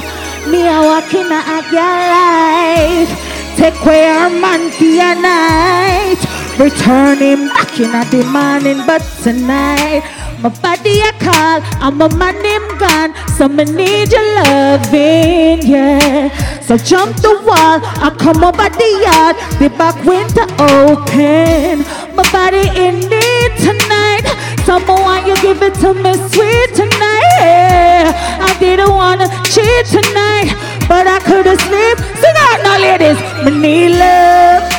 me 0.51 0.61
a 0.69 0.81
walk 0.85 1.11
in 1.11 1.25
a 1.25 1.65
girl 1.71 2.03
life. 2.13 3.09
Take 3.57 3.81
away 3.81 4.05
our 4.05 4.29
man 4.29 4.69
for 4.69 4.83
your 4.83 5.15
night. 5.15 6.21
Return 6.59 7.17
him 7.17 7.47
back 7.47 7.79
in 7.79 7.89
a 7.89 8.05
the 8.05 8.23
morning, 8.29 8.85
but 8.85 9.01
tonight 9.23 10.03
my 10.39 10.49
body 10.61 11.01
a 11.01 11.11
call 11.13 11.61
and 11.81 11.97
my 11.97 12.07
man 12.15 12.35
him 12.45 12.77
gone. 12.77 13.13
So 13.37 13.47
me 13.47 13.65
need 13.65 14.11
your 14.11 14.27
loving, 14.35 15.65
yeah. 15.65 16.29
So 16.61 16.77
jump 16.77 17.15
the 17.17 17.41
wall 17.45 17.79
and 18.03 18.19
come 18.19 18.43
over 18.43 18.69
the 18.69 18.89
yard. 19.05 19.35
The 19.59 19.69
back 19.77 19.95
window 20.05 20.47
open. 20.59 21.85
My 22.15 22.23
body 22.31 22.69
in 22.77 22.99
need 22.99 23.51
tonight. 23.57 24.25
Someone 24.65 25.01
want 25.01 25.27
you 25.27 25.35
give 25.41 25.61
it 25.61 25.73
to 25.75 25.93
me 25.93 26.13
sweet 26.13 26.75
tonight. 26.75 28.13
I 28.39 28.55
didn't 28.59 28.91
wanna 28.91 29.27
cheat 29.45 29.85
tonight, 29.85 30.53
but 30.87 31.07
I 31.07 31.19
couldn't 31.19 31.59
sleep. 31.59 31.97
Sing 32.21 32.35
out 32.37 32.59
now, 32.63 32.77
ladies. 32.77 33.17
Me 33.45 33.59
need 33.59 33.97
love. 33.97 34.76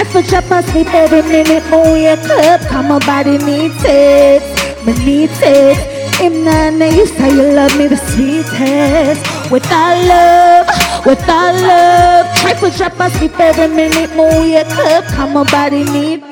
Try 0.00 0.22
for 0.22 0.22
chop 0.30 0.50
and 0.50 0.64
sleep 0.64 0.94
every 0.94 1.20
minute, 1.20 1.62
but 1.70 1.84
wake 1.92 2.30
up. 2.30 2.62
Come 2.68 2.88
my 2.88 2.98
body 3.00 3.36
needs 3.36 3.84
it. 3.84 4.40
Me 4.86 4.94
needs 5.04 5.38
it. 5.42 5.76
Him 6.16 6.42
nana, 6.42 6.86
you 6.86 7.04
say 7.04 7.28
you 7.28 7.52
love 7.52 7.76
me 7.76 7.86
the 7.86 7.98
sweetest. 7.98 9.50
Without 9.50 9.98
love, 10.08 11.04
without 11.04 11.52
love. 11.52 12.34
Try 12.38 12.54
for 12.54 12.70
chop 12.70 12.96
my 12.96 13.10
sleep 13.10 13.38
every 13.38 13.68
minute, 13.68 14.08
but 14.16 14.40
wake 14.40 14.66
up. 14.88 15.04
Come 15.08 15.34
my 15.34 15.44
body 15.50 15.84
need 15.84 16.22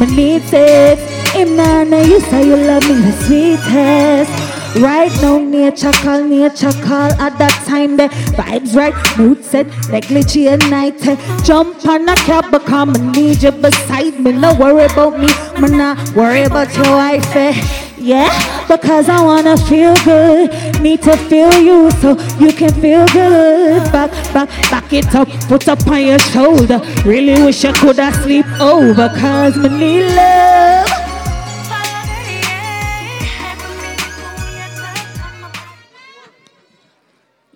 me 0.00 0.06
needs 0.16 0.52
it. 0.52 0.98
Him 1.36 1.54
nana, 1.54 2.02
you 2.02 2.18
say 2.18 2.48
you 2.48 2.56
love 2.56 2.82
me 2.88 2.94
the 2.94 3.12
sweetest. 3.26 4.55
Right 4.78 5.10
now, 5.22 5.38
nature 5.38 5.90
call, 5.92 6.22
nature 6.24 6.70
call. 6.84 7.10
At 7.18 7.38
that 7.38 7.64
time, 7.66 7.96
the 7.96 8.08
vibes 8.36 8.76
right, 8.76 8.94
mood 9.18 9.42
set, 9.42 9.66
negligee 9.88 10.54
night. 10.68 11.00
Jump 11.44 11.86
on 11.86 12.06
a 12.08 12.14
cab, 12.16 12.50
become 12.50 12.90
I 12.90 13.12
need 13.12 13.42
you 13.42 13.52
beside 13.52 14.20
me. 14.20 14.32
No 14.32 14.54
worry 14.54 14.84
about 14.84 15.18
me, 15.18 15.28
me 15.60 15.76
not 15.76 15.96
worry 16.14 16.42
about 16.42 16.74
your 16.76 16.90
wife. 16.90 17.34
eh. 17.34 17.54
Yeah, 17.96 18.28
because 18.68 19.08
I 19.08 19.22
wanna 19.24 19.56
feel 19.56 19.94
good. 20.04 20.50
Need 20.82 21.02
to 21.02 21.16
feel 21.16 21.52
you 21.58 21.90
so 21.92 22.10
you 22.38 22.52
can 22.52 22.72
feel 22.74 23.06
good. 23.06 23.82
Back, 23.90 24.10
back, 24.34 24.48
back 24.70 24.92
it 24.92 25.14
up, 25.14 25.28
put 25.48 25.66
up 25.68 25.86
on 25.88 26.04
your 26.04 26.18
shoulder. 26.18 26.80
Really 27.06 27.42
wish 27.42 27.64
I 27.64 27.72
could 27.72 27.96
have 27.96 28.14
sleep 28.16 28.46
over, 28.60 29.08
cause 29.18 29.56
me 29.56 29.68
need 29.70 30.14
love. 30.14 31.05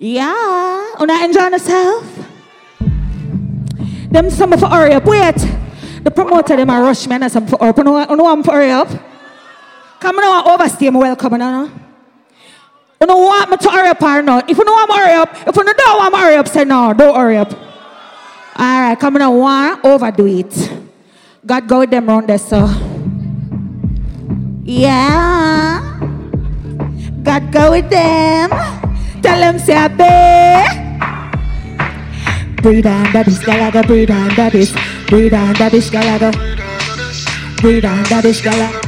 Yeah, 0.01 0.97
una 0.99 1.13
enjoy 1.23 1.49
yourself. 1.53 2.09
Them 4.09 4.31
some 4.31 4.57
for 4.57 4.67
hurry 4.67 4.95
up. 4.95 5.05
Wait, 5.05 5.37
the 6.03 6.11
promoter 6.11 6.57
them 6.57 6.71
a 6.71 6.81
rush 6.81 7.07
me 7.07 7.17
and 7.17 7.31
some 7.31 7.47
for 7.47 7.59
hurry 7.59 7.69
up. 7.69 7.77
You 7.77 7.85
know, 7.85 8.05
know 8.15 8.33
I'm 8.33 8.43
for 8.43 8.53
hurry 8.53 8.71
up. 8.71 8.89
Come 10.01 10.17
on, 10.17 10.49
overstay 10.49 10.89
me 10.89 10.97
welcome, 10.97 11.33
you 11.33 11.39
know. 11.39 11.71
You 12.99 13.07
don't 13.07 13.23
want 13.23 13.51
me 13.51 13.57
to 13.59 13.69
hurry 13.69 13.89
up 13.91 14.03
or 14.03 14.23
not? 14.23 14.49
If 14.49 14.57
you 14.57 14.65
me 14.65 14.71
to 14.73 14.93
hurry 14.95 15.15
up, 15.21 15.37
if 15.47 15.55
you 15.55 15.65
don't 15.65 15.99
want 15.99 16.15
me 16.15 16.19
hurry 16.19 16.37
up, 16.37 16.49
say 16.49 16.65
no, 16.65 16.95
don't 16.95 17.15
hurry 17.15 17.37
up. 17.37 17.53
All 17.53 18.81
right, 18.81 18.99
come 18.99 19.19
on, 19.19 19.37
want 19.37 19.85
overdo 19.85 20.27
it. 20.27 20.73
God 21.45 21.69
go 21.69 21.81
with 21.81 21.91
them 21.91 22.07
round 22.07 22.27
there, 22.27 22.39
so. 22.39 22.65
Yeah. 24.65 26.01
God 27.23 27.53
go 27.53 27.73
with 27.73 27.91
them. 27.91 28.89
Tell 29.23 29.41
them 29.41 29.59
say 29.59 29.89
bet. 29.89 30.91
Breathe 32.63 32.87
under 32.87 33.25
this 33.25 33.39
galaga, 33.39 33.87
breathe 33.87 34.11
under 34.11 34.51
this. 34.51 34.73
Breathe 35.09 35.35
under 35.35 35.71
this 35.71 35.91
galaga. 35.91 36.31
Breathe 37.61 37.85
under 37.85 38.21
this 38.23 38.41
galaga. 38.41 38.81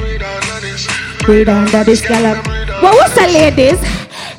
Breathe 1.25 1.49
under 1.49 1.85
this 1.85 2.03
galaga. 2.03 2.43
What 2.83 2.95
was 2.95 3.15
that, 3.15 3.31
ladies? 3.33 3.81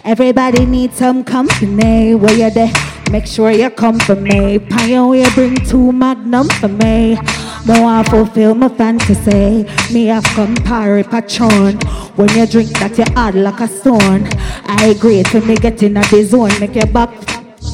Everybody 0.05 0.65
needs 0.65 0.97
some 0.97 1.23
company. 1.23 2.13
Where 2.15 2.33
you 2.33 2.49
there? 2.49 2.71
Make 3.11 3.25
sure 3.25 3.51
you 3.51 3.69
come 3.69 3.99
for 3.99 4.15
me. 4.15 4.59
Pioneer 4.59 5.27
oh, 5.27 5.35
bring 5.35 5.55
two 5.65 5.91
magnum 5.91 6.47
for 6.49 6.67
me. 6.67 7.17
More 7.65 7.89
I 7.89 8.03
fulfill 8.03 8.55
my 8.55 8.67
fantasy. 8.67 9.63
Me 9.93 10.07
have 10.07 10.25
come 10.35 10.53
parry 10.55 11.03
patron. 11.03 11.77
When 12.17 12.27
you 12.35 12.45
drink 12.45 12.77
that 12.79 12.97
you 12.97 13.05
hard 13.15 13.35
like 13.35 13.61
a 13.61 13.67
stone. 13.69 14.27
I 14.65 14.93
agree 14.95 15.23
to 15.23 15.39
me 15.39 15.55
get 15.55 15.81
in 15.81 15.93
the 15.93 16.23
zone. 16.23 16.51
Make 16.59 16.75
your 16.75 16.87
back. 16.87 17.09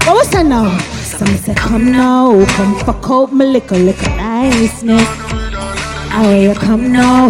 What 0.06 0.16
was 0.16 0.30
that 0.30 0.46
now? 0.46 0.78
Some 0.78 1.36
say 1.38 1.56
come 1.56 1.92
now. 1.92 2.46
Come 2.56 2.76
fuck 2.86 3.10
out 3.10 3.34
my 3.34 3.46
liquor, 3.46 3.78
liquor 3.78 4.10
niceness. 4.10 5.08
How 6.14 6.30
you 6.30 6.54
come 6.54 6.92
now? 6.92 7.30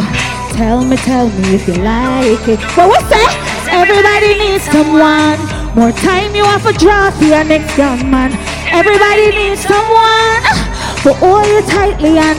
Tell 0.51 0.83
me, 0.83 0.97
tell 0.97 1.29
me 1.29 1.55
if 1.55 1.65
you 1.65 1.75
like 1.75 2.45
it. 2.45 2.59
But 2.75 2.89
what's 2.89 3.09
that? 3.09 3.31
Everybody 3.71 4.35
needs 4.37 4.65
someone. 4.65 5.39
More 5.79 5.93
time 5.93 6.35
you 6.35 6.43
have 6.43 6.65
a 6.65 6.73
draw 6.73 7.09
for 7.11 7.23
your 7.23 7.45
next 7.45 7.77
young 7.77 8.11
man. 8.11 8.33
Everybody 8.67 9.31
needs 9.31 9.61
someone. 9.61 10.58
For 10.99 11.15
all 11.23 11.47
you 11.47 11.61
tightly 11.61 12.17
and 12.17 12.37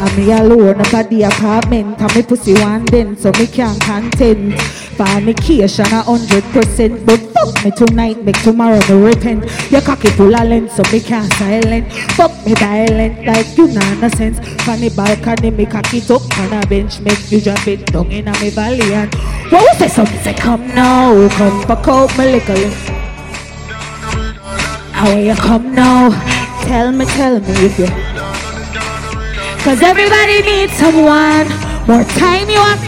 I'm 0.00 0.16
me 0.16 0.32
alone 0.32 0.80
at 0.80 1.10
the 1.10 1.22
apartment. 1.24 2.00
And 2.00 2.16
me 2.16 2.22
pussy 2.22 2.54
one 2.54 2.86
then 2.86 3.18
so 3.18 3.30
me 3.38 3.46
can't 3.46 3.78
content 3.82 4.58
Fornication 4.96 5.84
a 5.92 6.02
hundred 6.02 6.42
percent. 6.44 7.04
But 7.04 7.20
fuck 7.20 7.64
me 7.64 7.70
tonight, 7.70 8.24
make 8.24 8.40
tomorrow 8.42 8.80
me 8.88 9.12
repent. 9.12 9.44
Your 9.70 9.82
cocky 9.82 10.08
full 10.08 10.34
of 10.34 10.48
length 10.48 10.72
so 10.72 10.82
me 10.90 11.00
can't 11.00 11.30
silent. 11.34 11.92
Fuck 12.16 12.32
me 12.46 12.54
violent 12.54 13.26
like 13.26 13.58
you 13.58 13.68
nah 13.68 13.94
no 14.00 14.08
sense 14.08 14.40
Funny 14.64 14.88
balcony 14.88 15.50
me 15.50 15.66
cock 15.66 15.92
it 15.92 16.10
up 16.10 16.22
on 16.38 16.64
a 16.64 16.66
bench. 16.66 16.98
Make 17.00 17.30
you 17.30 17.42
drop 17.42 17.68
it 17.68 17.92
down 17.92 18.10
in 18.10 18.26
a 18.26 18.32
me 18.40 18.48
valley 18.48 18.94
and 18.94 19.14
What 19.52 19.68
was 19.68 19.78
say 19.78 19.88
something 19.88 20.34
come 20.36 20.66
now. 20.68 21.28
Come 21.36 21.62
fuck 21.66 21.88
out 21.88 22.16
me 22.16 22.32
liquor 22.32 22.70
How 24.96 25.12
you 25.12 25.34
come 25.34 25.74
now 25.74 26.32
Tell 26.62 26.92
me, 26.92 27.04
tell 27.04 27.40
me 27.40 27.52
if 27.66 27.78
you 27.78 27.86
Cause 29.62 29.80
everybody 29.82 30.42
needs 30.42 30.72
someone. 30.72 31.46
More 31.86 32.04
time 32.18 32.48
you 32.50 32.58
want. 32.58 32.80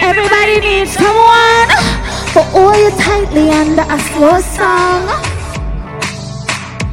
Everybody 0.00 0.60
needs 0.60 0.92
someone. 0.92 1.68
For 2.32 2.44
all 2.56 2.74
you 2.78 2.90
tightly 2.96 3.50
under 3.50 3.82
a 3.82 3.98
slow 3.98 4.40
song. 4.40 5.30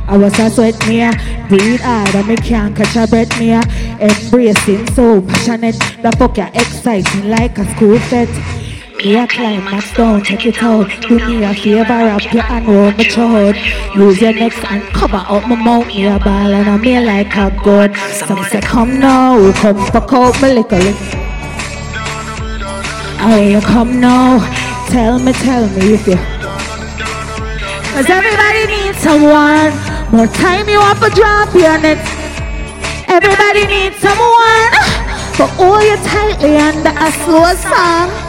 I 0.09 0.17
was 0.17 0.39
a 0.39 0.49
sweat 0.49 0.79
me, 0.87 1.05
breathe 1.49 1.81
hard 1.81 2.15
and 2.15 2.27
me 2.27 2.37
can't 2.37 2.75
catch 2.75 2.95
a 2.95 3.07
breath 3.07 3.39
me. 3.39 3.51
Embracing 3.99 4.87
so 4.93 5.21
passionate, 5.21 5.77
the 6.01 6.13
fuck 6.17 6.37
you 6.37 6.47
exciting 6.53 7.29
like 7.29 7.57
a 7.57 7.65
school 7.75 7.99
fete. 7.99 8.66
Me 8.97 9.15
a 9.15 9.27
climax 9.27 9.93
down, 9.93 10.23
check 10.23 10.43
it 10.47 10.63
out. 10.63 10.89
Do 11.01 11.19
me 11.19 11.43
a 11.43 11.53
favor, 11.53 11.83
wrap 11.83 12.33
your 12.33 12.41
hand 12.41 12.67
round 12.67 12.97
my 12.97 13.03
throat. 13.03 13.55
Use 13.95 14.19
your 14.19 14.33
neck 14.33 14.53
and 14.71 14.81
cover 14.91 15.17
up 15.17 15.47
my 15.47 15.55
mouth. 15.55 15.85
Me 15.85 16.07
a 16.07 16.17
ball 16.17 16.51
and 16.51 16.67
I 16.67 16.77
me 16.77 16.99
like 16.99 17.35
a 17.35 17.51
god. 17.63 17.95
Some 18.11 18.43
say 18.45 18.59
come 18.59 18.99
now, 18.99 19.51
come 19.53 19.77
fuck 19.91 20.11
out 20.13 20.41
my. 20.41 20.49
Oh, 23.19 23.39
you 23.39 23.61
come 23.61 23.99
now. 23.99 24.39
Tell 24.89 25.19
me, 25.19 25.31
tell 25.31 25.67
me 25.69 25.93
if 25.93 26.07
you. 26.07 26.17
Cause 27.93 28.09
everybody 28.09 28.65
needs 28.65 28.97
someone. 28.97 29.73
More 30.11 30.27
time 30.27 30.67
you 30.67 30.79
want 30.79 30.99
to 31.03 31.09
drop 31.11 31.53
your 31.53 31.77
net. 31.77 32.01
Everybody 33.07 33.67
needs 33.67 33.97
someone. 33.97 34.73
For 35.37 35.47
all 35.61 35.81
you 35.83 35.97
tightly 35.97 36.57
under 36.57 36.89
a 36.89 37.11
slow 37.11 37.53
song. 37.53 38.26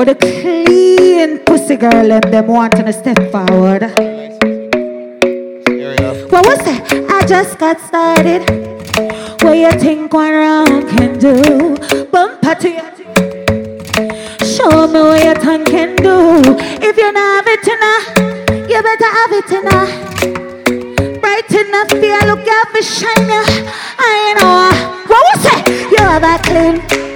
What 0.00 0.08
a 0.08 0.14
clean 0.14 1.40
pussy 1.40 1.76
girl 1.76 2.10
and 2.10 2.24
them 2.32 2.46
wanting 2.46 2.86
to 2.86 2.92
step 2.94 3.18
forward. 3.30 3.82
What 6.32 6.46
was 6.46 6.58
that? 6.64 6.88
I 7.10 7.26
just 7.26 7.58
got 7.58 7.78
started. 7.82 8.40
What 9.42 9.58
you 9.58 9.70
think 9.72 10.14
one 10.14 10.32
round 10.32 10.88
can 10.88 11.18
do? 11.18 11.76
Bumper 12.06 12.54
to 12.54 12.70
your 12.70 12.90
Show 14.42 14.86
me 14.88 15.00
what 15.00 15.22
your 15.22 15.34
tongue 15.34 15.66
can 15.66 15.96
do. 15.96 16.40
If 16.80 16.96
you 16.96 17.12
not 17.12 17.44
have 17.44 17.48
it 17.54 17.68
enough, 17.68 18.06
you 18.70 18.80
better 18.80 19.10
have 19.18 19.32
it 19.36 19.52
enough. 19.60 19.92
Bright 21.20 21.50
enough, 21.50 21.90
feel 21.90 22.24
look 22.26 22.48
at 22.48 22.72
me 22.72 22.80
shine. 22.80 23.44
I 23.98 24.32
know. 24.38 24.70
What 25.08 25.22
was 25.28 25.44
it? 25.44 25.68
You 25.92 25.98
have 25.98 26.24
a 26.24 26.38
clean. 26.42 27.09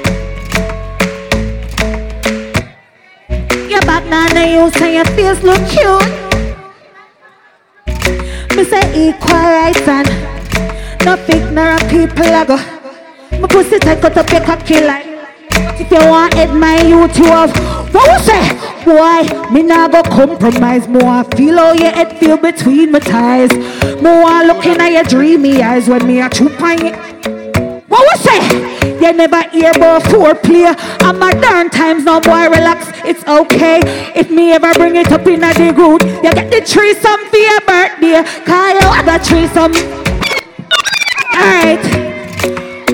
Now, 4.15 4.27
now 4.27 4.45
you 4.45 4.71
say 4.71 4.95
your 4.95 5.05
face 5.07 5.43
look 5.43 5.59
cute. 5.75 6.07
Me 8.55 8.62
say 8.62 9.09
equal 9.09 9.35
rights 9.35 9.89
and 9.89 10.07
no 11.05 11.17
ignorant 11.27 11.83
people 11.91 12.23
I. 12.23 12.45
My 13.41 13.49
pussy 13.49 13.81
tight 13.81 14.01
cut 14.01 14.17
up 14.17 14.31
your 14.31 14.43
cocky 14.43 14.81
like. 14.83 15.05
If 15.81 15.91
you 15.91 15.99
want 16.09 16.37
it, 16.37 16.55
my 16.55 16.81
youth, 16.83 17.19
you 17.19 17.25
have. 17.25 17.51
What 17.93 18.07
was 18.09 18.25
say? 18.25 18.45
Boy, 18.85 19.51
me 19.53 19.65
nah 19.65 19.89
go 19.89 20.05
compromise. 20.05 20.87
More 20.87 21.25
feel 21.37 21.57
how 21.57 21.73
your 21.73 21.91
head 21.91 22.17
feel 22.17 22.37
between 22.37 22.93
my 22.93 23.01
thighs. 23.01 23.53
More 24.01 24.45
looking 24.45 24.81
at 24.81 24.93
your 24.93 25.03
dreamy 25.03 25.61
eyes 25.61 25.89
when 25.89 26.07
me 26.07 26.21
a 26.21 26.29
choop 26.29 26.61
on 26.61 26.87
you. 26.87 26.93
What 27.89 28.07
was 28.12 28.21
say? 28.21 28.74
You 29.05 29.12
never 29.12 29.42
hear 29.50 29.70
about 29.70 30.00
foreplay. 30.05 30.74
I'm 31.02 31.20
a 31.20 31.38
darn 31.38 31.68
times 31.68 32.05
now, 32.05 32.20
boy, 32.20 32.48
relax. 32.48 32.88
It's 33.05 33.22
okay 33.28 33.80
if 34.16 34.30
me 34.30 34.52
ever 34.52 34.72
bring 34.72 34.96
it 34.96 35.12
up 35.12 35.26
in 35.26 35.44
a 35.44 35.52
the 35.52 35.74
group. 35.74 36.00
You 36.24 36.32
get 36.32 36.50
the 36.50 36.62
threesome 36.64 37.20
for 37.28 37.36
your 37.36 37.61
birthday. 37.68 38.24
Cause 38.48 38.72
you 38.80 38.88
have 38.88 39.07
a 39.07 39.18
threesome. 39.22 39.72
Alright. 41.36 41.84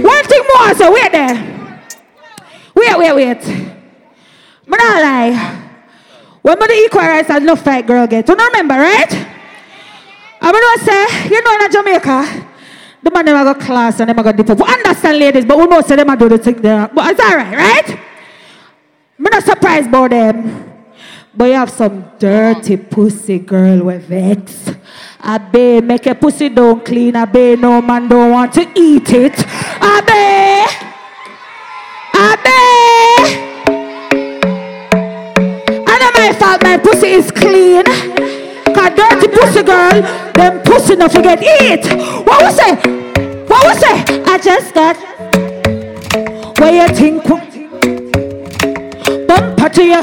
One 0.03 0.25
thing 0.25 0.43
more, 0.53 0.75
so 0.75 0.93
wait 0.93 1.13
there. 1.13 1.39
Wait, 2.75 2.99
wait, 2.99 3.15
wait. 3.15 3.47
Me 4.67 4.77
not 4.77 5.03
lie. 5.03 5.61
When 6.43 6.59
the 6.59 6.73
equal 6.87 7.03
rights 7.03 7.31
and 7.31 7.47
no 7.47 7.55
fight 7.55 7.87
girl 7.87 8.09
get. 8.09 8.29
You 8.29 8.35
remember, 8.35 8.75
right? 8.75 9.13
I 10.41 10.51
mean, 10.51 10.65
I 10.65 10.77
say, 10.83 11.29
you 11.29 11.41
know 11.41 11.65
in 11.65 11.71
Jamaica, 11.71 12.50
the 13.03 13.11
man 13.11 13.25
never 13.25 13.55
got 13.55 13.61
class 13.61 14.01
and 14.01 14.09
never 14.09 14.23
got 14.23 14.37
deep. 14.37 14.49
We 14.49 14.63
understand 14.63 15.19
ladies, 15.19 15.45
but 15.45 15.59
we 15.59 15.67
know 15.67 15.81
say 15.81 15.97
them 15.97 16.11
a 16.11 16.17
do 16.17 16.29
the 16.29 16.39
thing 16.39 16.61
there. 16.61 16.89
But 16.89 17.11
it's 17.13 17.21
alright, 17.21 17.57
right? 17.57 17.99
Me 19.19 19.29
not 19.31 19.43
surprised 19.45 19.89
about 19.89 20.11
them. 20.11 20.67
But 21.35 21.45
you 21.45 21.55
have 21.55 21.71
some 21.71 22.11
dirty 22.19 22.77
pussy 22.77 23.39
girl 23.39 23.85
with 23.85 24.03
vex. 24.05 24.71
I 25.21 25.39
bet 25.39 25.85
make 25.85 26.07
a 26.07 26.15
pussy 26.15 26.49
don't 26.49 26.85
clean. 26.85 27.15
I 27.17 27.25
bet 27.25 27.59
no 27.59 27.81
man 27.81 28.09
don't 28.09 28.31
want 28.33 28.53
to 28.55 28.63
eat 28.75 29.13
it. 29.13 29.35
I 29.37 30.01
bet. 30.01 30.87
I 32.15 32.37
bet. 32.45 33.51
And 35.89 36.03
my 36.15 36.33
fault 36.39 36.63
my 36.63 36.77
pussy 36.79 37.09
is 37.09 37.31
clean. 37.31 37.85
Pussy 39.41 39.63
girl, 39.63 40.03
them 40.35 40.61
pussy 40.63 40.97
not 40.97 41.13
forget 41.13 41.43
eat. 41.43 41.87
What 42.27 42.43
was 42.43 42.59
it? 42.59 42.77
What 43.49 43.65
was 43.65 43.83
it? 43.83 44.29
I 44.29 44.37
just 44.37 44.75
got. 44.75 44.97
Where 46.59 46.75
you 46.77 46.89
think? 46.95 47.25
Bumper 49.27 49.69
to 49.71 49.83
you. 49.83 50.03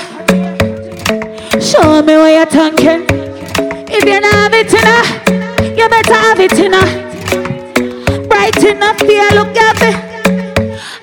Show 1.61 2.01
me 2.01 2.15
where 2.15 2.37
you're 2.37 2.47
thinking. 2.47 3.05
If 3.89 4.03
you 4.05 4.19
don't 4.19 4.33
have 4.33 4.53
it 4.55 4.73
enough, 4.73 5.09
you 5.77 5.87
better 5.87 6.15
have 6.15 6.39
it 6.39 6.57
enough. 6.57 8.27
Bright 8.27 8.63
enough, 8.63 9.01
you 9.03 9.29
look 9.37 9.55
at 9.55 9.79
me. 9.83 9.91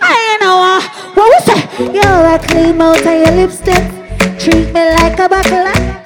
I 0.00 0.38
know 0.40 0.58
uh, 0.60 0.82
what 1.14 1.28
was 1.32 1.44
that? 1.46 1.62
You're 1.78 2.26
a 2.34 2.38
clean 2.48 2.80
out 2.80 2.98
of 2.98 3.04
your 3.04 3.30
lipstick. 3.36 3.84
Treat 4.40 4.74
me 4.74 4.90
like 4.90 5.18
a 5.20 5.28
buckler. 5.28 6.03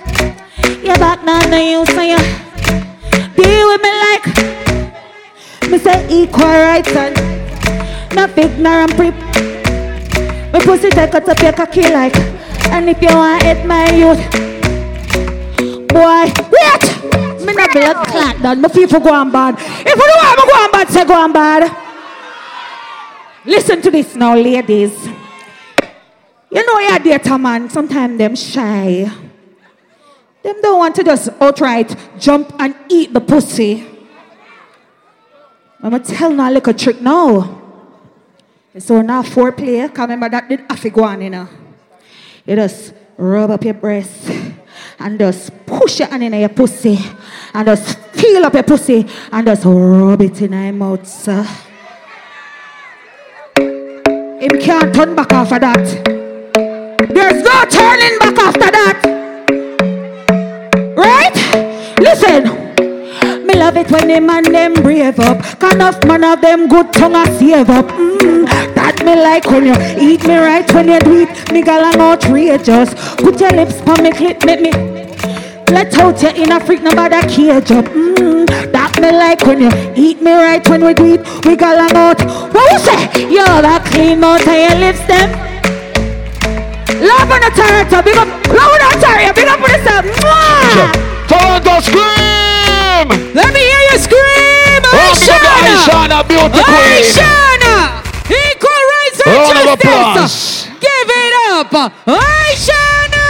Your 0.83 0.97
back 0.97 1.25
now, 1.25 1.41
no 1.49 1.59
use 1.59 1.91
for 1.91 2.03
you. 2.03 2.19
Deal 3.35 3.69
with 3.69 3.83
me 3.83 3.93
like 4.07 4.27
me 5.71 5.79
say 5.79 6.07
equal 6.09 6.45
rights 6.45 6.95
and 6.97 7.15
not 8.15 8.37
ignorant 8.39 8.95
prep. 8.97 9.15
Me 10.53 10.61
pussy 10.61 10.89
take 10.91 11.15
out 11.15 11.29
up 11.29 11.39
your 11.41 11.53
cocky 11.53 11.83
like, 11.83 12.17
and 12.71 12.89
if 12.89 13.03
you 13.03 13.09
want 13.09 13.45
it, 13.45 13.67
my 13.67 13.91
youth, 13.93 14.19
boy, 15.89 16.25
wait. 16.49 16.85
Me 17.45 17.53
not 17.55 17.73
blood 17.73 18.07
clot 18.07 18.43
done. 18.43 18.61
Me 18.63 18.69
feel 18.69 18.89
for 18.89 19.01
go 19.01 19.13
on 19.13 19.31
bad. 19.31 19.55
If 19.59 19.97
you 19.97 19.97
don't 19.97 20.23
want 20.23 20.39
me 20.39 20.45
go 20.47 20.55
on 20.65 20.71
bad, 20.71 20.89
say 20.89 21.05
go 21.05 21.15
on 21.15 21.33
bad. 21.33 21.77
Listen 23.45 23.83
to 23.83 23.91
this 23.91 24.15
now, 24.15 24.35
ladies. 24.35 25.09
You 26.51 26.65
know 26.67 26.79
your 26.79 26.99
data 26.99 27.37
man, 27.39 27.69
sometimes 27.69 28.17
them 28.17 28.35
shy. 28.37 29.11
Them 30.43 30.61
don't 30.63 30.79
want 30.79 30.95
to 30.97 31.05
just 31.05 31.31
outright 31.41 31.95
jump 32.19 32.55
and 32.59 32.75
eat 32.89 33.13
the 33.13 33.21
pussy. 33.21 33.87
I'm 35.83 35.91
gonna 35.91 36.05
tell 36.05 36.33
now 36.33 36.51
a 36.67 36.73
trick 36.73 37.01
now. 37.01 37.63
So 38.79 39.03
now 39.03 39.23
foreplay, 39.23 39.89
cause 39.93 40.03
remember 40.03 40.29
that 40.29 40.49
did 40.49 40.65
to 40.71 40.99
on, 40.99 41.23
you 41.23 41.31
know. 41.31 41.49
You 42.47 42.57
just 42.57 42.95
rub 43.17 43.51
up 43.51 43.65
your 43.65 43.75
breast 43.75 44.31
and 44.99 45.19
just 45.19 45.67
push 45.67 45.99
your 45.99 46.09
hand 46.09 46.23
in 46.23 46.33
your 46.35 46.49
pussy 46.49 46.99
and 47.55 47.67
just 47.67 47.99
feel 48.15 48.45
up 48.45 48.55
your 48.55 48.63
pussy 48.63 49.07
and 49.33 49.47
just 49.47 49.65
rub 49.65 50.23
it 50.23 50.41
in 50.43 50.51
my 50.51 50.71
mouth, 50.71 51.07
sir. 51.07 51.43
Him 53.57 54.61
can't 54.61 54.95
turn 54.95 55.17
back 55.17 55.33
after 55.33 55.59
that. 55.59 55.85
There's 57.09 57.43
no 57.43 57.65
turning 57.65 58.19
back 58.19 58.39
after 58.39 58.71
that. 58.71 59.28
Listen. 62.01 62.45
Me 63.47 63.55
love 63.55 63.77
it 63.77 63.91
when 63.91 64.09
them 64.09 64.31
and 64.31 64.47
them 64.47 64.75
brave 64.75 65.19
up. 65.19 65.43
Kind 65.59 65.83
of 65.83 66.03
man 66.07 66.25
of 66.25 66.41
them 66.41 66.69
good 66.69 66.93
tongue 66.93 67.17
a 67.17 67.27
save 67.39 67.71
up. 67.71 67.87
Mm, 67.87 68.47
that 68.75 69.03
me 69.05 69.15
like 69.17 69.47
when 69.47 69.67
you 69.67 69.75
eat 69.99 70.25
me 70.27 70.37
right 70.37 70.71
when 70.73 70.89
you 70.89 71.01
do 71.01 71.23
it. 71.23 71.53
Me 71.53 71.63
gal 71.63 71.85
I'm 71.85 72.01
outrageous. 72.01 72.95
Put 73.17 73.41
your 73.41 73.51
lips 73.51 73.81
on 73.83 74.03
me 74.03 74.11
clit, 74.11 74.45
make 74.47 74.61
me. 74.61 74.71
Let 75.73 75.93
out 75.99 76.23
your 76.23 76.33
inner 76.33 76.61
freak, 76.61 76.83
no 76.83 76.93
matter 76.93 77.27
cage 77.29 77.73
up. 77.73 77.85
Mm, 77.87 78.47
that 78.73 79.01
me 79.01 79.11
like 79.11 79.43
when 79.45 79.61
you 79.61 79.71
eat 79.97 80.23
me 80.23 80.33
right 80.33 80.67
when 80.69 80.85
we 80.85 80.95
do 80.95 81.15
it. 81.15 81.45
We 81.45 81.57
gal 81.57 81.81
I'm 81.81 81.97
out. 81.97 82.21
What 82.55 82.73
you 82.73 82.79
say? 82.79 83.29
Yo, 83.29 83.45
that 83.45 83.85
clean 83.91 84.23
out 84.23 84.41
of 84.41 84.47
your 84.47 84.77
lips, 84.79 85.03
them. 85.07 85.31
Love 87.01 87.31
on 87.31 87.41
the 87.43 87.51
turret, 87.59 88.05
big 88.05 88.17
up. 88.17 88.29
Love 88.49 88.71
on 88.71 88.81
the 88.87 88.91
turret, 89.03 89.35
big 89.35 89.49
up 89.49 89.59
for 89.59 89.71
yourself. 89.71 90.05
Mwah! 90.05 91.18
Toronto 91.29 91.81
scream! 91.85 93.07
Let 93.37 93.53
me 93.53 93.61
hear 93.61 93.83
you 93.93 93.99
scream! 94.01 94.81
Oh, 94.89 95.13
Ishawna! 95.13 95.77
Ishawna, 95.77 96.19
beauty 96.27 96.61
queen! 96.65 97.05
Ishawna! 97.05 98.01
Equal 98.33 98.83
rights 98.97 99.21
and 99.21 99.37
Round 99.37 99.59
of 99.61 99.69
applause. 99.77 100.67
Give 100.81 101.09
it 101.23 101.35
up! 101.53 101.71
Ishawna! 102.09 103.27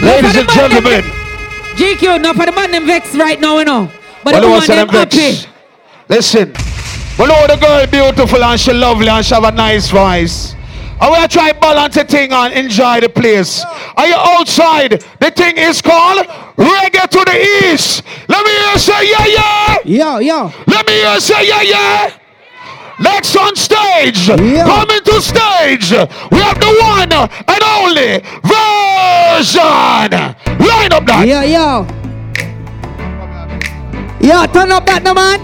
Ladies 0.00 0.36
and 0.36 0.48
gentlemen, 0.50 1.02
GQ, 1.76 2.20
not 2.20 2.36
for 2.36 2.46
the 2.46 2.52
man 2.52 2.70
them 2.72 2.86
vex 2.86 3.14
right 3.14 3.40
now, 3.40 3.58
you 3.58 3.64
know. 3.64 3.90
But 4.22 4.40
the 4.40 4.48
woman 4.48 4.66
them 4.66 4.88
happy. 4.88 5.46
Listen, 6.08 6.52
we 7.18 7.26
know 7.26 7.46
the 7.46 7.56
girl 7.60 7.86
beautiful 7.86 8.42
and 8.42 8.58
she 8.60 8.72
lovely 8.72 9.08
and 9.08 9.24
she 9.24 9.34
have 9.34 9.44
a 9.44 9.50
nice 9.50 9.90
voice. 9.90 10.54
Are 11.12 11.28
trying 11.28 11.54
to 11.54 11.60
balance 11.60 11.94
the 11.96 12.04
thing 12.04 12.32
and 12.32 12.54
enjoy 12.54 13.00
the 13.00 13.08
place. 13.08 13.64
Are 13.96 14.06
you 14.06 14.14
outside? 14.14 15.02
The 15.20 15.30
thing 15.30 15.56
is 15.58 15.82
called 15.82 16.26
Reggae 16.56 17.08
to 17.08 17.24
the 17.24 17.70
East. 17.72 18.02
Let 18.28 18.44
me 18.44 18.50
hear 18.52 18.72
you 18.72 18.78
say 18.78 19.10
yeah 19.10 19.26
yeah. 19.26 19.78
Yo, 19.84 20.18
yo. 20.18 20.52
Let 20.66 20.86
me 20.86 20.92
hear 20.94 21.14
you 21.14 21.20
say 21.20 21.48
yeah 21.48 21.62
yeah. 21.62 22.18
Next 23.00 23.34
on 23.36 23.56
stage, 23.56 24.28
Yeah. 24.28 24.64
coming 24.64 25.02
to 25.02 25.20
stage, 25.20 25.90
we 26.30 26.38
have 26.38 26.60
the 26.60 26.72
one 26.80 27.12
and 27.12 27.62
only 27.76 28.22
version. 28.44 29.64
Line 30.64 30.92
up 30.92 31.04
that. 31.06 31.26
Yo, 31.26 31.40
yo. 31.42 31.86
Yo, 34.20 34.46
turn 34.46 34.70
up 34.72 34.86
that, 34.86 35.02
no 35.02 35.12
man. 35.12 35.40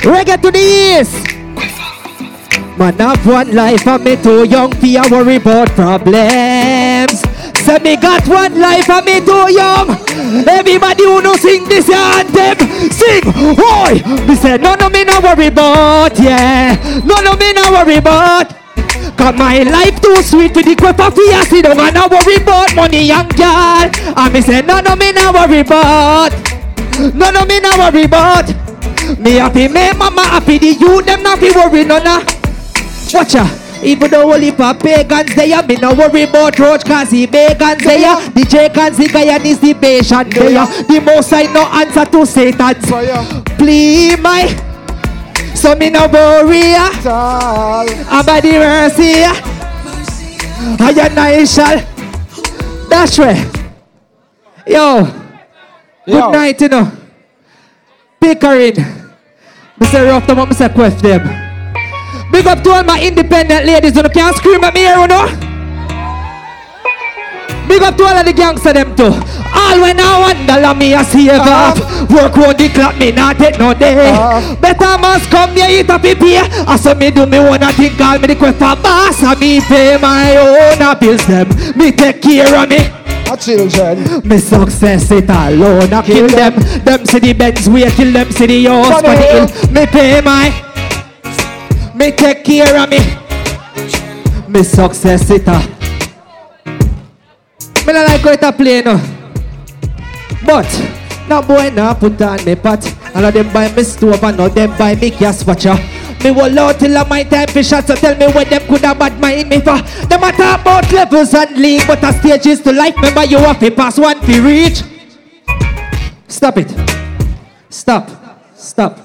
Reggae 0.00 0.42
to 0.42 0.50
the 0.50 0.58
east. 0.58 1.43
Man, 2.76 2.94
have 2.98 3.24
one 3.24 3.54
life 3.54 3.86
and 3.86 4.02
me 4.02 4.16
too 4.16 4.48
young 4.48 4.72
for 4.72 4.86
a 4.86 5.08
worry 5.08 5.36
about 5.36 5.68
problems. 5.78 7.22
Say 7.62 7.78
me 7.78 7.94
got 7.96 8.26
one 8.26 8.60
life 8.60 8.90
and 8.90 9.06
me 9.06 9.20
too 9.20 9.46
young. 9.54 9.90
Everybody 10.48 11.04
who 11.04 11.22
know 11.22 11.36
sing 11.36 11.64
this 11.68 11.88
anthem, 11.88 12.58
sing, 12.90 13.22
boy. 13.54 14.02
Me 14.26 14.34
say 14.34 14.58
no 14.58 14.74
of 14.74 14.92
me 14.92 15.04
no 15.04 15.20
worry 15.20 15.46
about, 15.46 16.18
yeah. 16.18 16.74
no 17.06 17.14
of 17.32 17.38
me 17.38 17.52
no 17.52 17.70
worry 17.70 17.98
about. 17.98 18.52
Cause 19.16 19.38
my 19.38 19.62
life 19.62 20.00
too 20.02 20.16
sweet 20.22 20.52
for 20.52 20.62
the 20.62 20.74
quiff 20.74 20.98
of 20.98 21.14
fear 21.14 21.44
See 21.44 21.62
don't 21.62 21.76
wanna 21.76 22.08
worry 22.08 22.36
about 22.36 22.74
money 22.74 23.04
young 23.04 23.28
girl 23.28 23.86
And 24.16 24.32
me 24.32 24.40
say 24.40 24.60
no 24.62 24.80
of 24.80 24.98
me 24.98 25.12
no 25.12 25.30
worry 25.30 25.60
about 25.60 26.32
no 27.14 27.28
of 27.30 27.46
me 27.46 27.60
no 27.60 27.70
worry 27.78 28.04
about 28.04 28.48
Me 29.20 29.34
happy, 29.34 29.68
me 29.68 29.92
mama 29.92 30.22
happy 30.24 30.58
The 30.58 30.72
youth 30.80 31.04
them 31.06 31.22
not 31.22 31.38
be 31.38 31.50
worry 31.52 31.84
no 31.84 31.98
of 31.98 32.33
Watch 33.12 33.34
ya 33.34 33.64
even 33.84 34.10
though 34.10 34.32
only 34.32 34.50
for 34.50 34.72
pagans 34.74 35.34
there, 35.34 35.62
me 35.66 35.76
no 35.76 35.94
worry 35.94 36.22
about 36.22 36.58
roach 36.58 36.84
cause 36.84 37.10
he 37.10 37.26
pagans 37.26 37.84
there. 37.84 38.16
The 38.30 38.46
Jacans, 38.48 38.96
the 38.96 39.04
Gaian 39.04 39.44
is 39.44 39.60
the 39.60 39.74
patient 39.74 40.34
there. 40.34 40.66
The 40.84 41.00
most 41.04 41.32
I 41.32 41.42
no 41.52 41.62
answer 41.66 42.06
to 42.10 42.24
Satan's 42.26 42.86
Please 43.58 44.18
my. 44.18 44.46
So 45.54 45.74
me 45.76 45.90
no 45.90 46.08
worry 46.08 46.74
about 46.74 48.42
the 48.42 48.52
mercy 48.58 49.24
I 50.80 50.94
and 50.98 51.18
I 51.18 51.44
shall. 51.44 51.78
That's 52.88 53.18
right. 53.18 53.44
Yo. 54.66 55.04
Good 56.06 56.14
Yo. 56.14 56.30
night 56.30 56.60
you 56.60 56.68
know. 56.68 56.90
Pickering. 58.20 58.74
Mr. 59.78 60.08
Rough 60.08 60.26
them 60.26 60.38
up, 60.38 60.48
Mr. 60.48 60.72
Quest 60.72 61.02
them 61.02 61.43
Big 62.34 62.48
up 62.48 62.64
to 62.64 62.70
all 62.70 62.82
my 62.82 63.00
independent 63.00 63.64
ladies 63.64 63.94
who 63.94 64.02
can't 64.08 64.34
scream 64.34 64.64
at 64.64 64.74
me 64.74 64.80
here, 64.80 64.98
you 64.98 65.06
know. 65.06 65.22
Big 67.68 67.80
up 67.80 67.96
to 67.96 68.02
all 68.02 68.18
of 68.18 68.26
the 68.26 68.32
gangster 68.32 68.72
them 68.72 68.90
too. 68.96 69.14
All 69.54 69.78
when 69.78 70.00
I 70.00 70.18
wonder, 70.18 70.74
me 70.74 70.94
a 70.94 71.04
save 71.04 71.30
up. 71.30 71.78
Work 72.10 72.34
round 72.34 72.58
the 72.58 72.68
clock, 72.74 72.98
me 72.98 73.12
not 73.12 73.38
take 73.38 73.56
no 73.56 73.72
day. 73.72 74.10
Better 74.60 74.98
must 74.98 75.30
come 75.30 75.54
here, 75.54 75.70
eat 75.70 75.88
a 75.88 75.96
pee 75.96 76.36
I 76.36 76.74
saw 76.74 76.94
me 76.94 77.12
do 77.12 77.24
me 77.24 77.38
wanna 77.38 77.72
think, 77.72 77.96
call 77.96 78.18
me 78.18 78.26
the 78.26 78.34
quest 78.34 78.58
for 78.58 78.74
boss. 78.82 79.22
And 79.22 79.38
me 79.38 79.60
pay 79.60 79.96
my 80.02 80.36
own 80.36 80.82
uh, 80.82 80.94
bills 80.98 81.24
them. 81.28 81.48
Me 81.78 81.92
take 81.92 82.20
care 82.20 82.50
of 82.50 82.68
me. 82.68 82.78
Our 83.30 83.36
children. 83.36 84.26
Me 84.28 84.38
success 84.38 85.10
it 85.12 85.30
alone, 85.30 85.92
I 85.92 86.02
kill 86.02 86.26
them. 86.26 86.54
Them 86.82 87.06
see 87.06 87.20
the 87.20 87.32
Benz 87.32 87.68
wait 87.68 87.92
till 87.92 88.12
them 88.12 88.30
see 88.32 88.46
the 88.46 88.64
house 88.64 88.88
Funny 88.88 89.08
for 89.08 89.14
the 89.14 89.22
hill. 89.22 89.46
hill. 89.46 89.72
Me 89.72 89.86
pay 89.86 90.20
my, 90.20 90.50
me 91.94 92.10
take 92.10 92.44
care 92.44 92.76
of 92.82 92.90
me. 92.90 92.98
Me 94.48 94.62
success 94.62 95.30
it 95.30 95.46
a. 95.46 95.58
Me 97.86 97.92
not 97.92 98.06
like 98.06 98.26
it 98.26 98.42
a 98.42 98.52
play 98.52 98.82
no. 98.82 99.00
But 100.44 100.68
now 101.28 101.40
boy 101.40 101.70
now 101.70 101.94
put 101.94 102.20
on 102.20 102.44
me 102.44 102.54
pot. 102.54 102.84
Of 103.14 103.32
them 103.32 103.52
buy 103.52 103.72
me 103.72 103.84
stove 103.84 104.22
and 104.24 104.36
now 104.36 104.48
them 104.48 104.76
buy 104.76 104.94
me 104.96 105.10
gas 105.10 105.46
watcher. 105.46 105.76
Me 106.24 106.30
will 106.30 106.58
out 106.58 106.78
till 106.78 106.96
I 106.96 107.04
my 107.04 107.22
time 107.22 107.48
for 107.48 107.62
shots 107.62 107.86
so 107.86 107.94
tell 107.94 108.16
me 108.16 108.26
what 108.32 108.48
them 108.48 108.66
could 108.66 108.80
have 108.80 108.98
bad 108.98 109.20
mind 109.20 109.48
me 109.48 109.60
for. 109.60 109.78
Them 110.08 110.24
a 110.24 110.32
talk 110.32 110.60
about 110.60 110.90
levels 110.92 111.32
and 111.34 111.56
league, 111.56 111.86
but 111.86 112.02
a 112.02 112.12
stage 112.12 112.46
is 112.46 112.60
to 112.62 112.72
life. 112.72 112.96
Remember 112.96 113.24
you 113.24 113.38
have 113.38 113.60
to 113.60 113.70
pass 113.70 113.98
one 113.98 114.20
to 114.20 114.42
reach. 114.42 114.82
Stop 116.26 116.58
it. 116.58 116.74
Stop. 117.70 118.10
Stop. 118.56 118.98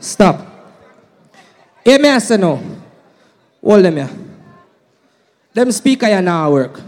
Stop. 0.00 0.47
Hear 1.88 1.98
me 1.98 2.08
I 2.10 2.18
say 2.18 2.36
no. 2.36 2.60
Hold 3.64 3.82
them 3.82 3.96
here. 3.96 4.10
Them 5.54 5.72
speaker 5.72 6.04
here 6.06 6.20
now 6.20 6.50
work. 6.52 6.78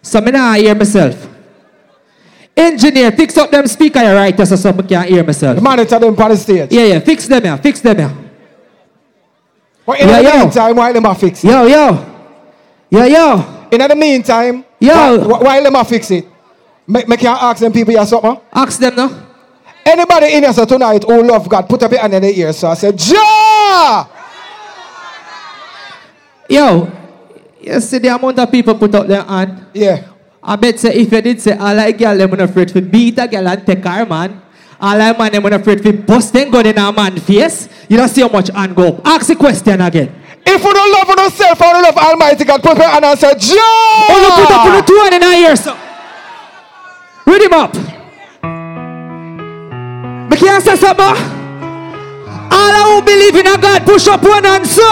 So 0.00 0.22
me 0.22 0.30
now 0.30 0.54
hear 0.54 0.74
myself. 0.74 1.28
Engineer, 2.56 3.12
fix 3.12 3.36
up 3.36 3.50
them 3.50 3.66
speaker 3.66 4.00
here 4.00 4.14
right 4.14 4.34
so 4.46 4.56
so 4.56 4.72
me 4.72 4.82
can 4.84 5.06
hear 5.06 5.22
myself. 5.22 5.56
The 5.56 5.60
monitor 5.62 5.98
them 5.98 6.18
on 6.18 6.30
the 6.30 6.36
stage. 6.38 6.72
Yeah, 6.72 6.84
yeah, 6.84 7.00
fix 7.00 7.26
them 7.26 7.42
here, 7.42 7.58
fix 7.58 7.80
them 7.80 7.98
here. 7.98 8.12
But 9.84 10.00
in 10.00 10.08
Yeah, 10.08 10.22
the 10.22 10.28
yo. 10.28 10.38
meantime, 10.44 10.76
while 10.76 10.92
them 10.94 11.04
a 11.04 11.14
fix 11.14 11.44
it. 11.44 11.48
Yo, 11.48 11.66
yo. 11.66 12.06
Yo, 12.88 13.04
yo. 13.04 13.68
In 13.70 13.80
the 13.86 13.96
meantime, 13.96 14.64
Yo. 14.80 15.28
while, 15.28 15.40
while 15.42 15.62
them 15.62 15.74
a 15.76 15.84
fix 15.84 16.10
it, 16.10 16.26
make, 16.86 17.06
make 17.06 17.20
you 17.20 17.28
ask 17.28 17.60
them 17.60 17.72
people 17.72 17.92
here 17.92 18.06
something. 18.06 18.38
Ask 18.54 18.78
them 18.80 18.96
now. 18.96 19.21
Anybody 19.84 20.34
in 20.34 20.42
here 20.44 20.52
so 20.52 20.64
tonight 20.64 21.02
who 21.04 21.22
love 21.22 21.48
God, 21.48 21.68
put 21.68 21.82
up 21.82 21.90
your 21.90 22.00
hand 22.00 22.14
in 22.14 22.22
the 22.22 22.38
ear. 22.38 22.52
So 22.52 22.68
I 22.68 22.74
said, 22.74 23.00
Ja! 23.00 24.06
Yo, 26.48 26.90
you 27.60 27.80
see 27.80 27.98
the 27.98 28.08
amount 28.14 28.38
of 28.38 28.50
people 28.50 28.74
put 28.74 28.94
up 28.94 29.06
their 29.06 29.22
hand? 29.22 29.66
Yeah. 29.74 30.08
I 30.42 30.56
bet 30.56 30.78
say 30.78 30.94
if 30.94 31.12
you 31.12 31.20
did 31.22 31.40
say 31.40 31.52
I 31.52 31.72
like 31.72 31.98
girl 31.98 32.16
them 32.16 32.30
not 32.30 32.40
afraid 32.40 32.68
to 32.68 32.82
beat 32.82 33.18
a 33.18 33.28
girl 33.28 33.46
and 33.48 33.66
take 33.66 33.84
her 33.84 34.06
man. 34.06 34.42
I 34.80 35.12
man 35.12 35.30
them 35.30 35.42
not 35.44 35.52
afraid 35.52 35.82
to 35.84 35.92
bust 35.92 36.32
them 36.32 36.50
gun 36.50 36.66
in 36.66 36.78
a 36.78 36.92
man 36.92 37.18
face. 37.20 37.68
You 37.88 37.96
don't 37.96 38.08
see 38.08 38.22
how 38.22 38.28
much 38.28 38.48
hand 38.48 38.74
go. 38.74 39.00
Ask 39.04 39.28
the 39.28 39.36
question 39.36 39.80
again. 39.80 40.12
If 40.44 40.64
you 40.64 40.72
don't 40.72 40.92
love 40.92 41.08
yourself 41.16 41.60
you 41.60 41.82
love 41.82 41.96
Almighty 41.96 42.44
God, 42.44 42.62
put 42.62 42.72
up 42.72 42.78
your 42.78 42.88
hand 42.88 43.04
and 43.04 43.18
say, 43.18 43.30
Ja! 43.30 43.62
Oh, 43.62 44.18
you 44.20 44.44
put 44.44 44.54
up 44.54 44.66
on 44.66 44.76
the 44.76 44.82
two 44.82 44.98
hand 45.02 45.14
in 45.14 45.22
our 45.22 45.34
ear, 45.34 45.56
so. 45.56 45.78
Read 47.24 47.42
him 47.42 47.52
up. 47.52 48.01
Me 50.42 50.48
can't 50.48 50.64
say 50.64 50.74
something. 50.74 51.04
All 51.04 52.72
I 52.74 52.82
who 52.90 53.02
believe 53.02 53.36
in 53.36 53.46
a 53.46 53.56
God, 53.56 53.86
push 53.86 54.08
up 54.08 54.22
one 54.24 54.42
hand, 54.42 54.66
so. 54.66 54.82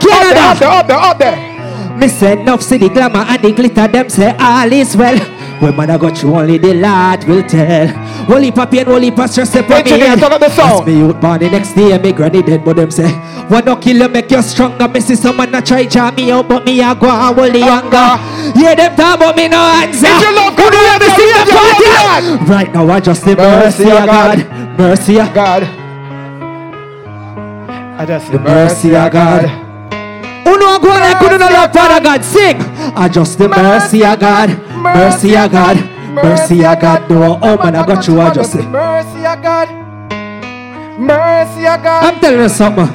Canada. 0.00 0.40
Up 0.40 0.58
there, 0.58 0.68
up 0.70 0.86
there, 0.86 0.98
up 0.98 1.18
there. 1.18 1.98
Me 1.98 2.08
say 2.08 2.32
enough 2.32 2.62
see 2.62 2.78
the 2.78 2.88
glamour 2.88 3.24
and 3.28 3.42
the 3.44 3.52
glitter 3.52 3.86
them 3.86 4.08
say 4.08 4.34
all 4.36 4.72
is 4.72 4.96
well 4.96 5.33
When 5.60 5.76
man 5.76 5.90
I 5.90 5.98
got 5.98 6.20
you 6.22 6.34
only 6.34 6.58
the 6.58 6.74
Lord 6.74 7.24
will 7.24 7.42
tell 7.44 7.88
Holy 8.26 8.50
papi 8.50 8.78
and 8.80 8.88
holy 8.88 9.10
pastor 9.10 9.44
step 9.44 9.70
on 9.70 9.84
me 9.84 9.90
head 9.90 10.18
turn 10.18 10.32
up 10.32 10.40
the 10.40 10.48
sound. 10.50 10.80
As 10.80 10.86
me 10.86 10.98
youth 10.98 11.20
born 11.20 11.38
the 11.40 11.48
next 11.50 11.74
day 11.74 11.96
me 11.98 12.12
granny 12.12 12.42
dead 12.42 12.64
but 12.64 12.76
them 12.76 12.90
say 12.90 13.10
One 13.48 13.64
no 13.64 13.76
kill 13.76 13.96
you 13.96 14.08
make 14.08 14.30
you 14.30 14.42
stronger 14.42 14.88
Me 14.88 15.00
see 15.00 15.14
someone 15.14 15.54
a 15.54 15.62
try 15.62 15.84
jam 15.86 16.14
me 16.16 16.30
out 16.32 16.48
but 16.48 16.64
me 16.64 16.80
a 16.80 16.94
go 16.94 17.08
and 17.08 17.36
hold 17.38 17.52
the 17.52 17.58
younger 17.60 18.18
Yeah, 18.56 18.74
them 18.74 18.96
talk 18.96 19.18
but 19.20 19.36
me 19.36 19.48
no 19.48 19.58
answer. 19.58 20.06
If 20.06 20.22
you 20.22 20.36
love 20.36 20.56
God, 20.56 20.72
you 20.72 20.86
ever 20.94 21.10
see 21.16 21.30
the 21.32 21.44
party? 21.50 22.50
Right 22.50 22.72
now 22.74 22.88
I 22.90 23.00
just 23.00 23.24
the 23.24 23.36
mercy 23.36 23.84
of 23.84 24.02
oh 24.02 24.06
God. 24.06 24.78
Mercy 24.78 25.18
oh 25.18 25.26
of 25.26 25.34
God. 25.34 25.62
I 28.00 28.04
just 28.06 28.32
the 28.32 28.38
mercy 28.38 28.94
of 28.94 29.06
oh 29.06 29.10
God. 29.10 29.44
Who 29.48 29.73
know 30.52 30.78
go 30.78 30.88
like 30.88 31.16
who 31.18 31.28
do 31.30 31.38
not 31.38 31.52
love 31.52 31.72
Father 31.72 32.04
God? 32.04 32.24
Sing. 32.24 32.56
I 32.94 33.08
just 33.08 33.38
the 33.38 33.48
mercy 33.48 34.04
of 34.04 34.20
God. 34.20 34.50
Mercy 34.76 35.36
of 35.36 35.50
God. 35.50 35.76
Mercy 36.14 36.64
of 36.64 36.80
God. 36.80 37.10
No, 37.10 37.38
oh 37.42 37.56
man, 37.56 37.74
I 37.74 37.86
got 37.86 38.06
you. 38.06 38.20
I 38.20 38.32
just 38.32 38.52
say. 38.52 38.62
Mercy 38.62 39.26
of 39.26 39.42
God. 39.42 39.68
Mercy 40.98 41.66
of 41.66 41.82
God. 41.82 42.04
I'm 42.04 42.20
telling 42.20 42.40
you 42.40 42.48
something. 42.48 42.90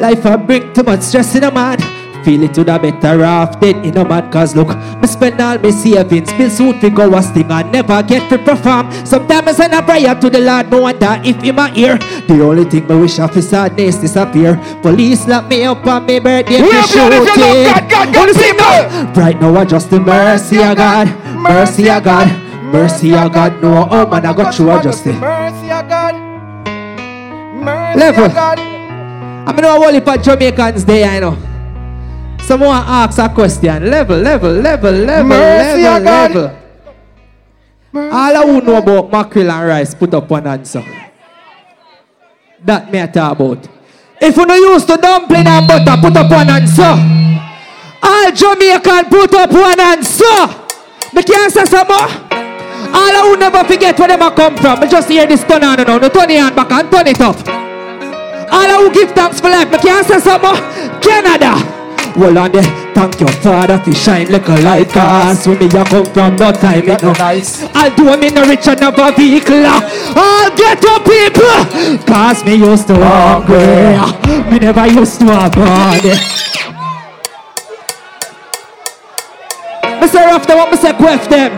Life 0.00 0.26
I 0.26 0.36
bring 0.36 0.72
too 0.72 0.82
much 0.82 1.02
stress 1.02 1.34
in 1.34 1.44
a 1.44 1.50
man. 1.50 2.01
Feel 2.24 2.44
it 2.44 2.54
to 2.54 2.64
the 2.64 2.78
better 2.78 3.24
off 3.24 3.58
dead 3.60 3.84
in 3.84 3.96
a 3.96 4.04
man 4.04 4.30
Cause 4.30 4.54
look, 4.54 4.68
me 5.00 5.06
spend 5.08 5.40
all 5.40 5.58
my 5.58 5.70
savings 5.70 6.32
Bill 6.32 6.50
suit 6.50 6.80
fi 6.80 6.88
go 6.88 7.14
a 7.16 7.22
sting 7.22 7.50
I 7.50 7.62
never 7.62 8.02
get 8.02 8.28
to 8.30 8.38
perform. 8.38 8.90
Sometimes 9.04 9.48
I 9.48 9.52
send 9.52 9.74
a 9.74 9.82
prayer 9.82 10.14
to 10.14 10.30
the 10.30 10.40
Lord 10.40 10.70
No 10.70 10.82
wonder 10.82 11.20
if 11.24 11.42
in 11.42 11.54
my 11.54 11.72
ear 11.74 11.98
The 12.28 12.40
only 12.42 12.64
thing 12.64 12.86
me 12.86 12.96
wish 12.96 13.18
of 13.18 13.36
is 13.36 13.48
sadness 13.48 13.96
disappear. 13.96 14.56
Police 14.82 15.26
lock 15.26 15.48
me 15.48 15.64
up 15.64 15.84
on 15.86 16.06
my 16.06 16.18
birthday 16.18 16.62
We 16.62 16.70
are 16.72 16.86
proud 16.86 17.12
if 17.12 17.26
you 17.26 17.26
love 17.26 17.28
shooting 17.28 17.64
God, 17.64 17.90
God, 17.90 18.14
God, 18.14 18.28
people. 18.36 19.22
Right 19.22 19.40
now 19.40 19.56
I 19.56 19.64
just 19.64 19.90
the 19.90 20.00
mercy 20.00 20.58
of 20.58 20.76
God 20.76 21.08
Mercy 21.36 21.90
of 21.90 22.04
God 22.04 22.28
Mercy 22.72 23.14
of 23.14 23.32
God. 23.32 23.62
No, 23.62 23.86
oh 23.90 24.06
man 24.06 24.24
I 24.24 24.32
got 24.32 24.58
you 24.58 24.70
I 24.70 24.82
just 24.82 25.04
the 25.04 25.12
Mercy 25.12 25.70
of 25.70 25.88
God. 25.88 26.14
Mercy 27.62 28.08
of 28.08 28.34
God. 28.34 28.58
I 28.58 29.52
mean, 29.52 29.64
a 29.64 29.70
whole 29.70 29.92
heap 29.92 30.06
of 30.08 30.22
Jamaicans 30.22 30.84
there, 30.84 31.08
I 31.08 31.20
know. 31.20 31.51
Someone 32.42 32.82
ask 32.86 33.18
a 33.18 33.28
question. 33.28 33.88
Level, 33.88 34.18
level, 34.18 34.50
level, 34.52 34.92
level, 34.92 35.28
Mercy 35.28 35.82
level, 35.82 36.04
level. 36.04 36.58
All 37.94 38.36
I 38.36 38.42
who 38.46 38.60
know 38.60 38.76
about 38.76 39.12
mackerel 39.12 39.50
and 39.50 39.68
rice, 39.68 39.94
put 39.94 40.12
up 40.14 40.28
one 40.28 40.46
answer. 40.46 40.82
That 42.64 42.90
me 42.92 43.00
I 43.00 43.06
talk 43.06 43.38
about. 43.38 43.68
If 44.20 44.36
you 44.36 44.46
no 44.46 44.54
used 44.54 44.86
to 44.88 44.96
dumpling 44.96 45.46
and 45.46 45.66
butter, 45.68 46.00
put 46.00 46.16
up 46.16 46.30
one 46.30 46.48
answer. 46.48 46.94
All 48.02 48.32
Jamaican 48.32 49.04
put 49.10 49.34
up 49.34 49.52
one 49.52 49.80
answer. 49.80 50.46
Me 51.12 51.22
can't 51.22 51.52
say 51.52 51.64
some 51.64 51.86
more. 51.86 52.08
All 52.94 53.12
I 53.12 53.22
who 53.28 53.36
never 53.36 53.62
forget 53.64 53.98
where 53.98 54.08
them 54.08 54.22
a 54.22 54.30
come 54.34 54.56
from. 54.56 54.80
Me 54.80 54.88
just 54.88 55.08
hear 55.08 55.26
this 55.26 55.44
turn 55.44 55.62
on 55.62 55.78
and 55.78 55.88
on. 55.88 56.00
No 56.00 56.08
turn 56.08 56.30
your 56.30 56.42
hand 56.42 56.56
back 56.56 56.70
and 56.72 56.90
turn 56.90 57.06
it 57.06 57.20
up. 57.20 57.36
All 58.52 58.68
I 58.68 58.76
who 58.82 58.92
give 58.92 59.12
thanks 59.12 59.40
for 59.40 59.48
life. 59.48 59.70
Me 59.70 59.78
can't 59.78 60.06
say 60.06 60.18
some 60.18 60.42
more. 60.42 60.56
Canada. 61.00 61.81
Well 62.14 62.36
on 62.38 62.52
there, 62.52 62.62
thank 62.94 63.20
your 63.20 63.30
father 63.40 63.78
for 63.78 63.92
shine 63.92 64.30
like 64.30 64.46
a 64.48 64.60
light 64.60 64.90
Cause 64.90 65.46
when 65.48 65.58
me 65.58 65.66
a 65.66 65.84
come 65.84 66.04
from 66.12 66.36
no 66.36 66.52
time 66.52 66.86
it 66.88 67.02
no 67.02 67.12
nice. 67.14 67.62
I'll 67.74 67.94
do 67.96 68.04
me 68.18 68.28
no 68.30 68.44
rich 68.46 68.68
and 68.68 68.80
have 68.80 68.98
a 68.98 69.12
vehicle 69.12 69.64
uh. 69.64 69.80
I'll 70.14 70.54
get 70.54 70.84
up 70.84 71.04
people 71.04 72.04
Cause 72.06 72.44
me 72.44 72.56
used 72.56 72.86
to 72.88 72.94
hungry 72.94 73.96
uh. 73.96 74.50
Me 74.50 74.58
never 74.58 74.86
used 74.88 75.20
to 75.20 75.26
have 75.26 75.56
money. 75.56 76.14
Me 80.00 80.06
say 80.08 80.24
after 80.24 80.54
what 80.56 80.70
me 80.70 80.76
say 80.76 80.92
quest 80.92 81.30
them. 81.30 81.52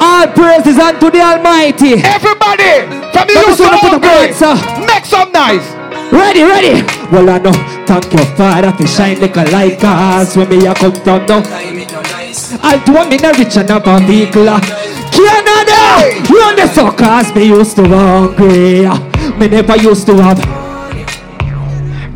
All 0.00 0.26
praises 0.28 0.78
unto 0.78 1.10
the 1.10 1.20
Almighty. 1.20 1.94
Everybody, 2.04 2.86
from 3.12 3.26
the 3.26 3.34
Let 3.34 3.34
me 3.34 3.34
youth 3.34 3.56
see 3.56 3.64
to 3.64 3.70
you 3.70 3.70
your 3.70 4.00
hungry, 4.00 4.08
hands, 4.08 4.86
make 4.86 5.04
some 5.04 5.32
noise. 5.32 5.66
Ready, 6.12 6.42
ready. 6.44 6.99
Well, 7.12 7.28
I 7.28 7.38
know. 7.38 7.52
Thank 7.86 8.12
your 8.12 8.24
father 8.36 8.72
for 8.72 8.86
shine 8.86 9.20
like 9.20 9.36
a 9.36 9.44
light 9.50 9.80
cause 9.80 10.36
when 10.36 10.48
me 10.48 10.66
a 10.66 10.74
come 10.74 10.92
down 11.04 11.26
now. 11.26 11.42
I'll 12.62 12.84
do 12.84 12.92
me 13.10 13.16
no 13.16 13.32
rich 13.32 13.56
and 13.56 13.68
have 13.68 13.86
a 13.86 13.98
vehicle. 14.06 14.46
Canada, 15.10 16.22
run 16.30 16.54
the 16.56 16.68
suckers. 16.72 17.34
Me 17.34 17.46
used 17.48 17.74
to 17.76 17.88
hungry. 17.88 18.86
Me 19.38 19.48
never 19.48 19.76
used 19.76 20.06
to 20.06 20.14
have. 20.22 20.38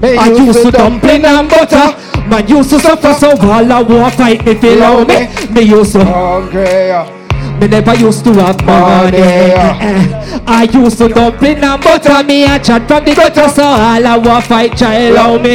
Me 0.01 0.17
I 0.17 0.29
used 0.29 0.63
to 0.63 0.71
dumpling 0.71 1.25
and 1.25 1.49
butter. 1.49 1.99
Man 2.29 2.47
used 2.47 2.71
to 2.71 2.79
suffer 2.79 3.15
so 3.15 3.31
all 3.31 3.73
I 3.73 3.83
want 3.83 4.15
fight 4.15 4.45
me 4.47 4.55
feel 4.55 4.83
on 4.85 5.07
me. 5.09 5.27
Me 5.51 5.63
used 5.63 5.93
to. 5.93 6.05
hungry. 6.05 7.24
Me 7.61 7.69
never 7.69 7.95
used 7.95 8.25
to 8.25 8.33
have 8.35 8.63
money. 8.65 9.19
Eh, 9.19 10.43
I 10.47 10.65
used 10.73 10.99
to 10.99 11.09
dumpling 11.09 11.63
and 11.63 11.83
butter 11.83 12.23
me 12.25 12.45
a 12.45 12.59
chat 12.59 12.87
from 12.89 13.05
the 13.05 13.15
gutter 13.15 13.49
so 13.49 13.63
all 13.63 14.07
I 14.07 14.17
want 14.19 14.45
fight 14.45 14.77
child 14.77 15.17
on 15.17 15.43
me. 15.43 15.55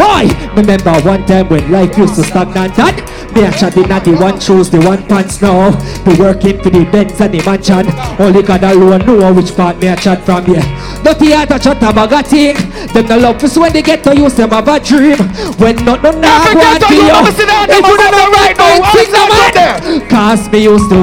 Oi! 0.00 0.26
Remember 0.56 0.94
one 1.02 1.26
time 1.26 1.48
when 1.48 1.70
life 1.70 1.96
used 1.98 2.14
to 2.16 2.22
stagnant 2.22 2.78
and 2.78 2.96
me 3.34 3.44
a 3.44 3.50
chat 3.52 3.76
in 3.76 3.90
at 3.90 4.04
the 4.04 4.14
one 4.16 4.38
shoes, 4.40 4.70
the 4.70 4.78
one 4.80 5.02
pants 5.06 5.42
now. 5.42 5.70
Be 6.04 6.14
working 6.18 6.62
for 6.62 6.70
the 6.70 6.84
Benz 6.90 7.20
and 7.20 7.34
the 7.34 7.42
mansion. 7.44 7.86
Only 8.18 8.42
God 8.42 8.62
alone 8.64 9.04
know 9.06 9.32
which 9.34 9.54
part 9.54 9.78
me 9.80 9.88
a 9.88 9.96
chat 9.96 10.24
from 10.24 10.44
here. 10.46 10.62
Dirty 11.04 11.32
heart 11.32 11.50
a 11.50 11.58
chat 11.58 11.82
a 11.82 11.92
bag 11.92 12.12
of 12.12 12.26
thing. 12.26 12.56
Them 12.94 13.06
no 13.06 13.18
love 13.18 13.42
us 13.44 13.56
when 13.58 13.72
they 13.72 13.82
get 13.82 14.02
to 14.04 14.16
use 14.16 14.34
them 14.34 14.50
have 14.50 14.68
a 14.68 14.80
dream. 14.80 15.18
When 15.58 15.76
not 15.84 16.02
no 16.02 16.10
nah 16.12 16.44
go 16.54 16.60
ghetto 16.60 16.86
to 16.86 16.94
you 16.94 17.02
you. 17.02 17.12
never 17.12 17.32
sit 17.32 17.46
down, 17.48 17.68
If 17.70 17.86
you 17.86 17.96
don't 17.96 18.12
know 18.12 18.30
right 18.32 18.56
now. 18.56 18.68
now, 18.70 18.80
What 18.80 18.92
sing 18.94 19.06
is 19.06 19.12
that 19.12 19.80
the 19.84 20.00
man. 20.00 20.08
Cause 20.08 20.50
me 20.50 20.64
used 20.64 20.90
to 20.90 20.96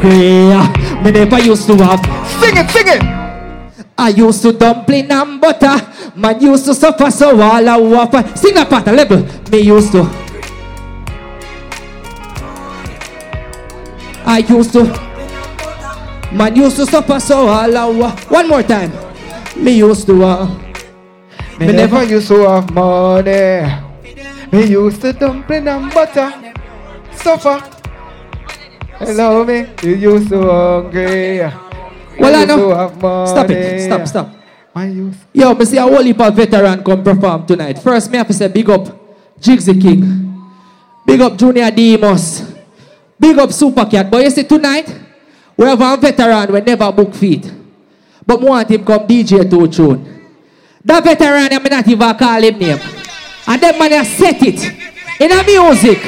hungry. 0.00 1.02
Me 1.04 1.10
never 1.10 1.40
used 1.40 1.66
to 1.66 1.76
have. 1.76 2.00
Sing 2.40 2.56
it, 2.56 2.70
sing 2.70 2.88
it. 2.88 3.02
I 3.98 4.08
used 4.08 4.42
to 4.42 4.52
dumpling 4.52 5.10
and 5.10 5.40
butter. 5.40 5.76
Man 6.16 6.40
used 6.40 6.64
to 6.66 6.74
suffer 6.74 7.10
so 7.10 7.40
all 7.40 7.68
I 7.68 7.76
want. 7.76 8.38
Sing 8.38 8.54
that 8.54 8.68
part 8.68 8.88
a 8.88 8.92
level. 8.92 9.18
Me 9.50 9.60
used 9.60 9.92
to. 9.92 10.02
I 14.24 14.38
used 14.48 14.72
to. 14.72 14.84
Man 16.32 16.56
used 16.56 16.76
to 16.76 16.86
suffer 16.86 17.20
so 17.20 17.48
all 17.48 17.76
I. 17.76 18.10
One 18.28 18.48
more 18.48 18.62
time. 18.62 18.92
Me 19.56 19.72
used 19.72 20.06
to. 20.06 20.24
Uh, 20.24 20.46
Me, 21.58 21.66
Me 21.66 21.72
never, 21.74 21.96
never- 21.98 22.04
used 22.04 22.28
to 22.28 22.48
have 22.48 22.70
money. 22.72 23.66
Me 24.50 24.64
used 24.66 25.00
to 25.02 25.12
dumpling 25.12 25.68
and 25.68 25.92
butter. 25.92 26.32
Suffer. 27.14 27.60
Hello 29.04 29.44
me. 29.44 29.66
You 29.82 29.94
used 30.14 30.28
to 30.28 30.38
hungry. 30.46 31.38
well, 31.40 32.34
I 32.34 32.46
used 32.46 32.50
to 32.50 32.56
know. 32.56 32.74
have 32.74 33.02
money. 33.02 33.30
Stop 33.30 33.50
it. 33.50 33.80
Stop, 33.82 34.06
stop. 34.06 34.28
My 34.72 34.86
youth. 34.86 35.26
Yo, 35.34 35.54
me 35.54 35.64
see 35.64 35.76
a 35.76 35.82
whole 35.82 36.02
heap 36.02 36.20
of 36.20 36.34
veteran 36.36 36.84
come 36.84 37.02
perform 37.02 37.44
tonight. 37.44 37.78
First, 37.80 38.10
me 38.10 38.18
have 38.18 38.28
to 38.28 38.32
say 38.32 38.46
big 38.46 38.70
up 38.70 38.86
Jigsy 39.40 39.74
King. 39.80 40.50
Big 41.04 41.20
up 41.20 41.36
Junior 41.36 41.70
Demus. 41.72 42.54
Big 43.18 43.36
up 43.38 43.52
Super 43.52 43.84
Cat. 43.86 44.08
But 44.08 44.22
you 44.22 44.30
see 44.30 44.44
tonight, 44.44 44.86
we 45.56 45.66
have 45.66 45.80
a 45.80 45.96
veteran 45.96 46.52
we 46.52 46.60
never 46.60 46.92
book 46.92 47.12
feet. 47.14 47.52
But 48.24 48.40
we 48.40 48.46
want 48.46 48.70
him 48.70 48.84
come 48.84 49.06
DJ 49.06 49.50
to 49.50 49.64
a 49.64 49.68
tune. 49.68 50.30
That 50.84 51.02
veteran, 51.02 51.52
I'm 51.52 51.62
not 51.64 51.88
even 51.88 52.14
call 52.16 52.42
him 52.42 52.58
name. 52.58 52.78
And 53.48 53.60
that 53.60 53.76
man 53.78 53.90
has 53.90 54.08
set 54.14 54.40
it 54.42 54.62
in 55.20 55.32
a 55.32 55.42
music. 55.42 55.98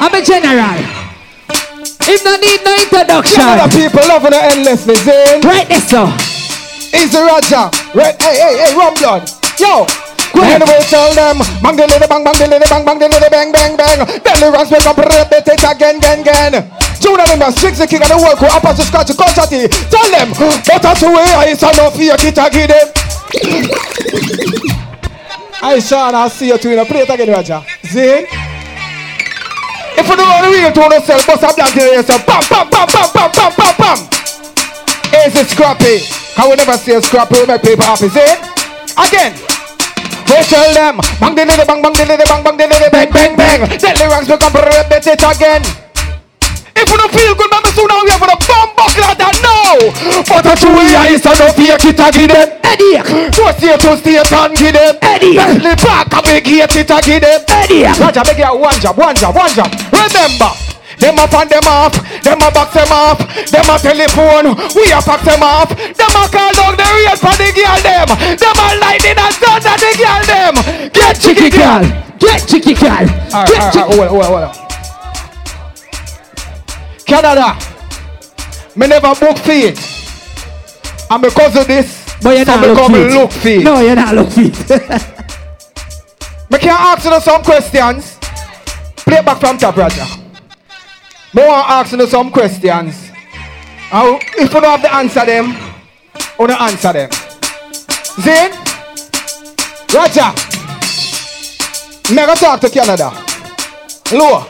I'm 0.00 0.14
a 0.14 0.24
general. 0.24 0.99
Him 2.10 2.18
no 2.26 2.34
need 2.42 2.58
no 2.66 2.74
introduction. 2.74 3.38
Some 3.38 3.54
of 3.54 3.70
the 3.70 3.78
people 3.78 4.02
loving 4.10 4.34
it 4.34 4.42
endlessly, 4.50 4.98
Zane. 5.06 5.46
Right 5.46 5.62
there, 5.70 5.78
sir. 5.78 6.10
Easy 6.90 7.22
Roger. 7.22 7.70
Right, 7.94 8.18
hey, 8.18 8.34
hey, 8.34 8.54
hey, 8.66 8.74
rum 8.74 8.98
blood. 8.98 9.30
Yo. 9.54 9.86
Go 10.34 10.42
ahead. 10.42 10.58
Anyway, 10.58 10.82
tell 10.90 11.14
them, 11.14 11.38
bang 11.62 11.78
the 11.78 11.86
little 11.86 12.10
bang, 12.10 12.26
bang 12.26 12.34
the 12.34 12.46
little 12.50 12.66
bang, 12.66 12.82
bang 12.82 12.98
the 12.98 13.06
little 13.06 13.30
bang, 13.30 13.52
bang, 13.54 13.76
bang. 13.78 13.98
Deliverance 14.26 14.70
make 14.74 14.86
up, 14.90 14.98
repeat 14.98 15.54
it 15.54 15.62
again, 15.62 16.02
again, 16.02 16.20
again. 16.26 16.54
Junior 16.98 17.26
members, 17.30 17.54
six 17.54 17.78
the 17.78 17.86
king 17.86 18.02
of 18.02 18.10
the 18.10 18.18
world, 18.18 18.38
who 18.42 18.46
up 18.46 18.66
to 18.74 18.82
scratch 18.82 19.06
the 19.06 19.14
quantity. 19.14 19.70
Tell 19.86 20.10
them, 20.10 20.34
but 20.34 20.82
that's 20.82 21.02
the 21.02 21.10
way 21.14 21.30
I 21.30 21.54
is 21.54 21.62
enough 21.62 21.94
here, 21.94 22.18
kit 22.18 22.38
I 22.38 22.50
give 22.50 22.74
them. 22.74 22.90
I 25.62 25.78
Sean, 25.78 26.14
I'll 26.14 26.30
see 26.30 26.48
you 26.48 26.58
too. 26.58 26.74
Now 26.74 26.84
play 26.86 27.06
it 27.06 27.10
again, 27.10 27.30
Roger. 27.30 27.62
Zane. 27.86 28.49
If 30.00 30.08
you 30.08 30.16
don't 30.16 30.32
to 30.32 30.48
real 30.48 30.72
to 30.72 30.80
yourself, 30.96 31.26
bust 31.26 31.44
a 31.44 31.52
black 31.52 31.74
there 31.74 31.92
yourself. 31.92 32.24
Bam, 32.24 32.40
bam, 32.48 32.70
bam, 32.72 32.88
bam, 32.88 33.08
bam, 33.12 33.30
bam, 33.36 33.52
bam, 33.52 33.74
bam. 33.76 33.98
Easy 35.12 35.44
scrappy. 35.44 36.00
Can 36.32 36.48
we 36.48 36.56
never 36.56 36.78
see 36.80 36.94
a 36.96 37.02
scrappy 37.02 37.36
we 37.36 37.44
make 37.44 37.60
people 37.60 37.84
happy, 37.84 38.08
Zane? 38.08 38.40
Again. 38.96 39.36
We 40.24 40.40
tell 40.48 40.72
them, 40.72 41.04
bang 41.20 41.34
little 41.36 41.66
bang, 41.66 41.82
bang 41.82 41.92
little 41.92 42.16
bang, 42.16 42.42
bang 42.42 42.56
little 42.56 42.90
bang, 42.90 43.12
bang, 43.12 43.36
bang. 43.36 43.78
Tell 43.78 43.92
the 43.92 44.08
ranks 44.08 44.28
become 44.28 44.56
repeat 44.56 45.06
it 45.06 45.20
again. 45.20 45.89
If 46.80 46.88
you 46.88 46.96
don't 46.96 47.12
feel 47.12 47.34
good, 47.36 47.50
man, 47.52 47.64
soon 47.76 47.88
now 47.92 48.00
we 48.00 48.08
have 48.08 48.24
a 48.24 48.36
bomb 48.40 48.72
buckler 48.72 49.12
that 49.12 49.36
no. 49.44 49.92
But 50.24 50.48
a 50.48 50.54
true 50.56 50.72
way 50.72 51.12
is 51.12 51.20
enough 51.28 51.52
here, 51.52 51.76
kit 51.76 52.00
a 52.00 52.08
give 52.08 52.32
them. 52.32 52.48
Eddie. 52.64 53.04
To 53.04 53.44
stay 53.52 53.76
to 53.76 53.90
stay 54.00 54.16
and 54.16 54.52
give 54.56 54.72
them. 54.72 54.96
Eddie. 55.04 55.36
Bentley 55.36 55.76
back 55.76 56.08
a 56.08 56.18
big 56.24 56.44
gate, 56.48 56.76
it 56.80 56.88
a 56.88 56.98
give 57.04 57.20
them. 57.20 57.40
Eddie. 57.52 57.84
Roger, 58.00 58.24
beg 58.24 58.40
you 58.40 58.56
one 58.56 58.80
job, 58.80 58.96
one 58.96 59.12
job, 59.12 59.36
one 59.36 59.52
job. 59.52 59.68
Remember. 59.92 60.52
Them 60.96 61.16
up 61.16 61.32
and 61.32 61.48
them 61.48 61.64
off, 61.64 61.96
them 62.20 62.44
a 62.44 62.50
box 62.52 62.76
them 62.76 62.92
off, 62.92 63.16
them 63.48 63.64
a 63.72 63.78
telephone, 63.80 64.52
we 64.76 64.84
a 64.92 65.00
pack 65.00 65.24
them 65.24 65.40
off, 65.40 65.72
them 65.72 66.12
a 66.12 66.28
call 66.28 66.52
down 66.52 66.76
the 66.76 66.84
real 66.92 67.16
for 67.16 67.32
the 67.40 67.48
girl 67.56 67.80
them, 67.80 68.36
them 68.36 68.58
a 68.60 68.68
lightning 68.76 69.16
and 69.16 69.32
thunder 69.40 69.76
the 69.80 69.90
girl 69.96 70.22
them. 70.28 70.54
Get 70.92 71.16
Chicky 71.16 71.48
girl. 71.48 72.10
Get 72.20 72.46
chicky 72.46 72.74
girl. 72.74 73.06
Get 73.06 73.34
alright, 73.34 73.72
chicky. 73.72 73.78
hold 73.80 74.00
on, 74.00 74.08
hold 74.08 74.22
on, 74.22 74.28
hold 74.28 74.44
on. 74.44 74.69
Canada. 77.10 77.58
Me 78.76 78.86
never 78.86 79.12
book 79.18 79.36
feet. 79.38 79.76
And 81.10 81.20
because 81.20 81.56
of 81.56 81.66
this, 81.66 82.06
But 82.22 82.36
you're 82.36 82.46
not 82.46 82.60
look 82.64 82.76
become 82.76 82.92
fit. 82.92 83.12
look 83.12 83.32
feet. 83.32 83.64
No, 83.64 83.80
you're 83.80 83.96
not 83.96 84.14
look 84.14 84.30
fit. 84.30 84.54
Me 86.50 86.58
can 86.58 86.76
ask 86.78 87.04
you 87.04 87.20
some 87.20 87.42
questions. 87.42 88.16
Play 89.04 89.22
back 89.22 89.40
from 89.40 89.58
top, 89.58 89.76
Roger. 89.76 90.04
Me 91.34 91.42
want 91.42 91.66
to 91.66 91.72
ask 91.72 91.92
you 91.92 92.06
some 92.06 92.30
questions. 92.30 93.10
And 93.92 94.22
if 94.38 94.54
you 94.54 94.60
don't 94.60 94.64
have 94.64 94.82
the 94.82 94.94
answer 94.94 95.26
them, 95.26 95.46
you 96.38 96.46
don't 96.46 96.60
answer 96.60 96.92
them. 96.92 97.10
Zane? 98.20 98.52
Roger. 99.92 100.30
Me 102.14 102.24
go 102.26 102.34
talk 102.36 102.60
to 102.60 102.70
Canada. 102.70 103.10
Low. 104.12 104.46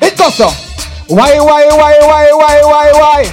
It 0.00 0.16
goes 0.16 0.34
so. 0.34 0.63
Why, 1.06 1.38
why, 1.38 1.66
why, 1.68 1.98
why, 2.00 2.32
why, 2.32 2.62
why, 2.64 2.92
why? 2.92 3.24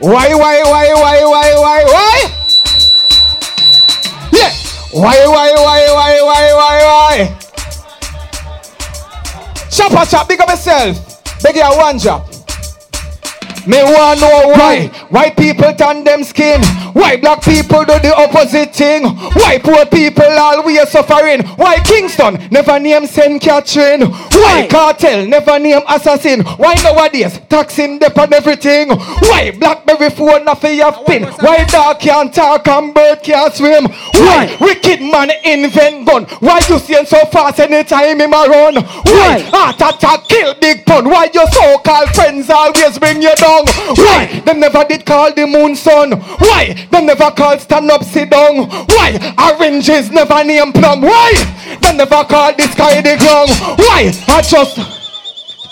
Why, 0.00 0.34
why, 0.34 0.62
why, 0.64 0.92
why, 0.94 1.24
why, 1.24 1.54
why, 1.54 1.84
why? 1.84 2.18
Yeah. 4.32 4.50
Why, 4.92 5.26
why, 5.26 5.52
why, 5.54 5.90
why, 5.94 6.20
why, 6.22 6.52
why, 6.54 6.76
why? 6.84 7.38
Chopper 9.70 10.04
chop, 10.10 10.28
big 10.28 10.40
up 10.40 10.48
yourself. 10.48 11.22
Beg 11.40 11.54
you 11.54 11.62
one 11.62 11.98
job. 11.98 12.35
Me 13.66 13.82
want 13.82 14.20
know 14.20 14.48
why. 14.54 14.86
Why 15.10 15.30
people 15.30 15.72
turn 15.74 16.04
them 16.04 16.22
skin. 16.22 16.62
Why 16.92 17.16
black 17.16 17.42
people 17.42 17.84
do 17.84 17.98
the 17.98 18.14
opposite 18.16 18.74
thing. 18.74 19.04
Why 19.04 19.58
poor 19.58 19.84
people 19.86 20.24
always 20.24 20.88
suffering. 20.88 21.42
Why 21.56 21.80
Kingston? 21.80 22.38
Never 22.50 22.78
name 22.78 23.06
St. 23.06 23.42
Catherine. 23.42 24.02
Why 24.02 24.68
cartel? 24.70 25.26
Never 25.26 25.58
name 25.58 25.82
assassin. 25.88 26.42
Why 26.42 26.74
nowadays? 26.84 27.40
Taxing 27.48 27.98
dep 27.98 28.16
on 28.18 28.32
everything. 28.32 28.90
Why 28.90 29.50
blackberry 29.50 30.10
phone 30.10 30.44
not 30.44 30.60
for 30.60 30.68
your 30.68 30.92
pin? 31.04 31.24
Why 31.24 31.64
dog 31.64 31.98
can't 31.98 32.32
talk 32.32 32.68
and 32.68 32.94
bird 32.94 33.22
can't 33.22 33.52
swim? 33.52 33.86
Why 34.14 34.56
wicked 34.60 35.00
man 35.00 35.30
invent 35.44 36.06
gun? 36.06 36.24
Why 36.38 36.60
you 36.68 36.78
seeing 36.78 37.04
so 37.04 37.24
fast 37.26 37.58
anytime 37.58 38.20
him 38.20 38.32
a 38.32 38.46
run? 38.48 38.76
Why 38.76 39.40
heart 39.50 39.76
attack 39.76 40.28
kill 40.28 40.54
big 40.60 40.86
pun? 40.86 41.08
Why 41.08 41.28
your 41.34 41.48
so-called 41.48 42.10
friends 42.14 42.48
always 42.48 42.98
bring 42.98 43.22
you 43.22 43.34
down 43.34 43.55
Why 43.64 44.40
them 44.44 44.60
never 44.60 44.84
did 44.84 45.06
call 45.06 45.32
the 45.32 45.46
moon 45.46 45.76
sun? 45.76 46.12
Why 46.12 46.74
them 46.90 47.06
never 47.06 47.30
called 47.30 47.60
stand 47.60 47.90
up 47.90 48.04
sit 48.04 48.30
down 48.30 48.68
Why 48.68 49.16
oranges 49.38 50.10
never 50.10 50.44
name 50.44 50.72
plum? 50.72 51.00
Why 51.02 51.32
them 51.80 51.96
never 51.96 52.24
call 52.24 52.54
the 52.54 52.62
sky 52.68 53.00
the 53.00 53.16
ground? 53.16 53.50
Why 53.78 54.12
I 54.28 54.42
just 54.42 54.76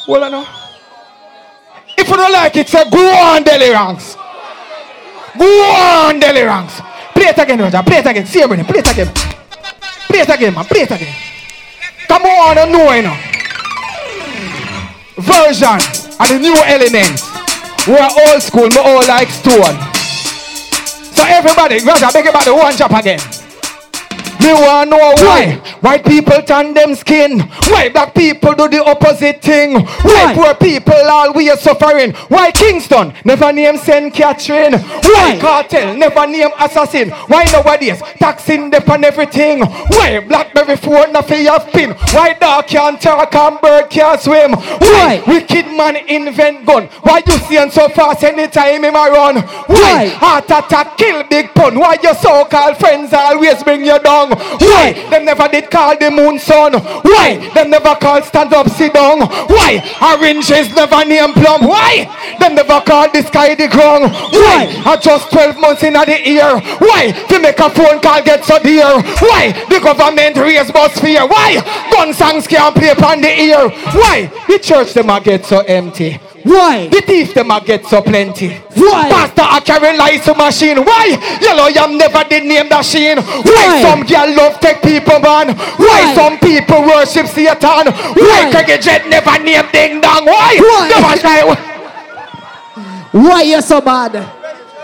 Well 0.09 0.25
I 0.25 0.29
know 0.31 0.47
If 1.99 2.09
you 2.09 2.17
don't 2.17 2.33
like 2.33 2.57
it 2.57 2.69
say 2.69 2.89
go 2.91 2.99
on 2.99 3.45
Delirance 3.45 4.17
Go 5.39 5.45
on 5.45 6.21
Delirance 6.21 6.81
Play 7.15 7.27
it 7.27 7.39
again 7.39 7.59
Roger. 7.59 7.83
Play 7.83 7.99
it 7.99 8.07
again. 8.07 8.27
See 8.27 8.43
everything 8.43 8.67
play 8.67 8.81
it 8.81 8.91
again. 8.91 9.13
Play 10.09 10.21
it 10.21 10.29
again 10.29 10.55
man. 10.55 10.65
Play 10.65 10.81
it 10.81 10.91
again. 10.91 11.15
Come 12.09 12.23
on 12.23 12.59
I 12.59 12.65
know 12.67 12.93
you 12.93 13.03
know. 13.03 13.17
Version 15.17 15.79
of 16.21 16.29
the 16.29 16.39
new 16.39 16.55
element. 16.67 17.34
We're 17.87 18.01
old 18.01 18.43
school, 18.43 18.69
we 18.71 18.79
all 18.79 19.07
like 19.07 19.29
stone. 19.29 19.77
So 21.13 21.23
everybody, 21.27 21.85
Roger, 21.85 22.09
beg 22.13 22.27
about 22.27 22.45
the 22.47 22.55
one 22.55 22.75
chop 22.75 22.93
again. 22.93 23.19
Me 24.45 24.53
wanna 24.53 24.91
know 24.91 25.15
why 25.25 25.55
white 25.81 26.05
people 26.05 26.43
turn 26.43 26.75
them 26.75 26.95
skin. 26.95 27.41
Why 27.41 27.89
black 27.89 28.15
people 28.15 28.53
do 28.53 28.69
the 28.69 28.85
opposite 28.85 29.41
thing. 29.41 29.81
Why 29.81 30.35
poor 30.35 30.55
people 30.55 31.09
always 31.09 31.59
suffering. 31.61 32.13
Why 32.29 32.53
Kingston 32.53 33.15
never 33.25 33.53
name 33.55 33.79
St. 33.79 34.13
Catherine. 34.13 34.75
Why 34.75 35.39
cartel 35.41 35.97
never 35.97 36.27
name 36.27 36.51
assassin. 36.61 37.09
Why 37.11 37.45
nowadays 37.45 38.03
taxing 38.19 38.69
them 38.69 38.83
on 38.91 39.05
everything. 39.05 39.63
Why 39.63 40.21
blackberry 40.21 40.77
phone 40.77 41.13
not 41.15 41.27
for 41.27 41.37
your 41.37 41.61
pin. 41.61 41.93
Why 42.13 42.35
dog 42.35 42.67
can't 42.67 43.01
talk 43.01 43.35
and 43.35 43.61
bird 43.63 43.89
can't 43.89 44.21
swim. 44.21 44.53
Why 44.53 45.23
wicked 45.27 45.67
man 45.69 45.97
invent 46.07 46.67
gun. 46.67 46.89
Why 47.03 47.23
you 47.27 47.39
seeing 47.49 47.71
so 47.71 47.89
fast 47.89 48.23
anytime 48.25 48.85
him 48.85 48.95
run. 48.95 49.37
Why 49.69 50.09
heart 50.09 50.51
attack 50.51 50.99
kill 50.99 51.25
big 51.25 51.55
pun. 51.55 51.79
Why 51.79 51.97
your 52.03 52.15
so-called 52.15 52.77
friends 52.77 53.15
always 53.15 53.63
bring 53.63 53.87
you 53.87 53.99
down. 54.01 54.34
Why 54.61 54.93
them 55.11 55.25
never 55.25 55.49
did 55.49 55.71
call 55.71 55.97
the 55.97 56.11
moon 56.11 56.39
sun? 56.39 56.75
Why 56.75 57.51
them 57.55 57.71
never 57.71 57.95
call 57.97 58.23
stand 58.23 58.53
up 58.53 58.69
sit 58.69 58.95
down? 58.95 59.21
Why 59.21 59.81
oranges 60.03 60.71
never 60.75 61.05
name 61.05 61.33
plum? 61.33 61.67
Why 61.67 62.09
them 62.39 62.55
never 62.55 62.81
call 62.81 63.11
the 63.11 63.23
sky 63.23 63.55
the 63.55 63.69
ground? 63.69 64.13
Why 64.33 64.83
are 64.87 64.97
just 64.97 65.31
12 65.31 65.59
months 65.59 65.83
in 65.83 65.95
the 65.95 66.21
year? 66.25 66.61
Why 66.79 67.13
to 67.29 67.41
make 67.41 67.59
a 67.59 67.71
phone 67.71 68.01
call 68.01 68.23
get 68.23 68.45
so 68.45 68.59
dear? 68.59 69.01
Why 69.21 69.53
the 69.69 69.81
government 69.81 70.37
raise 70.37 70.71
bus 70.71 70.99
fare? 70.99 71.27
Why 71.27 71.61
gun 71.91 72.13
songs 72.15 72.47
can't 72.47 72.75
play 72.75 72.91
upon 72.91 73.21
the 73.21 73.33
ear? 73.33 73.69
Why 73.93 74.31
the 74.49 74.59
church 74.59 74.95
them 74.95 75.11
a 75.11 75.21
get 75.21 75.45
so 75.45 75.61
empty? 75.61 76.21
Why? 76.45 76.89
The 76.89 77.01
thief 77.01 77.33
them 77.33 77.51
a 77.51 77.61
get 77.61 77.87
so 77.87 78.03
plenty. 78.03 78.49
Why? 78.77 79.09
Pastor 79.09 79.49
a 79.49 79.61
carry 79.65 79.97
lights 79.97 80.27
to 80.27 80.35
machine. 80.35 80.77
Why? 80.85 81.17
Yellow 81.41 81.69
yam 81.69 81.97
never 81.97 82.23
did 82.25 82.45
name 82.45 82.69
the 82.69 82.83
sheen. 82.83 83.17
Why? 83.19 83.81
Some 83.81 84.05
girl 84.05 84.29
love 84.37 84.61
take 84.61 84.83
people 84.83 85.19
man. 85.21 85.57
Why? 85.57 86.15
Some 86.15 86.39
people 86.39 86.83
worship 86.83 87.27
Satan. 87.29 87.89
Why? 87.89 88.51
Cricket 88.53 88.83
jet 88.83 89.09
never 89.09 89.43
name 89.43 89.65
ding 89.73 90.01
dong. 90.03 90.27
Why? 90.27 90.57
Why? 90.61 90.89
Never 90.93 91.17
try. 91.21 91.41
Why 93.13 93.43
you 93.43 93.63
so 93.63 93.81
bad? 93.81 94.13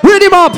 Read 0.02 0.22
him 0.22 0.32
up. 0.32 0.54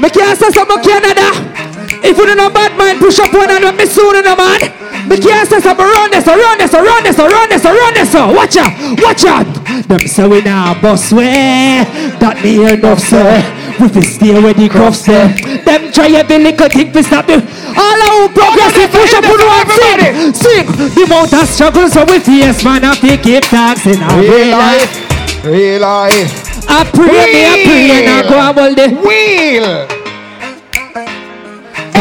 Me 0.00 0.10
can't 0.10 0.38
say 0.38 0.50
something 0.50 0.82
Canada. 0.82 1.67
If 2.02 2.16
you 2.16 2.26
don't 2.26 2.36
know 2.36 2.50
bad 2.50 2.76
mind, 2.78 2.98
push 3.00 3.18
up 3.18 3.32
one 3.32 3.50
and 3.50 3.76
me 3.76 3.86
soon 3.86 4.22
no 4.24 4.36
man. 4.36 4.60
Me 5.08 5.16
can't 5.16 5.48
say 5.48 5.60
something 5.60 5.86
run 5.86 6.10
this, 6.10 6.26
run 6.26 6.58
this, 6.58 6.72
run 6.72 7.02
this, 7.02 7.18
run 7.18 7.48
this, 7.48 7.64
run 7.64 7.94
this. 7.94 8.14
Watch 8.14 8.56
out, 8.56 8.72
watch 9.00 9.24
out. 9.24 9.46
Them 9.88 10.00
say 10.06 10.28
we 10.28 10.42
now 10.42 10.80
boss 10.80 11.12
way. 11.12 11.84
That 12.20 12.40
me 12.42 12.60
enough 12.60 13.00
sir. 13.00 13.40
We 13.80 13.88
fi 13.88 14.00
stay 14.00 14.34
where 14.42 14.52
the 14.52 14.68
cuffs 14.68 15.06
there. 15.06 15.28
Them 15.64 15.92
try 15.92 16.10
every 16.10 16.38
little 16.38 16.68
thing 16.68 16.92
to 16.92 17.02
stop 17.02 17.28
you. 17.28 17.40
All 17.78 17.98
our 18.10 18.28
progressive 18.28 18.90
push 18.90 19.14
up 19.14 19.24
on 19.24 19.38
one 19.38 19.70
sing, 19.70 20.34
sing. 20.34 20.66
The 20.92 21.02
amount 21.06 21.32
of 21.32 21.46
struggles 21.48 21.92
so 21.92 22.04
we 22.04 22.18
face 22.18 22.64
man, 22.64 22.84
I 22.84 22.94
fi 22.96 23.16
keep 23.16 23.48
dancing. 23.48 24.00
Real 24.18 24.50
life, 24.50 25.44
real 25.44 25.80
life. 25.80 26.44
I 26.68 26.84
pray, 26.84 27.06
me, 27.06 27.46
I 27.46 27.54
pray, 27.64 27.90
and 27.96 28.08
I 28.12 28.28
go 28.28 28.36
and 28.36 28.58
hold 28.58 28.76
the 28.76 28.88
wheel. 29.00 29.97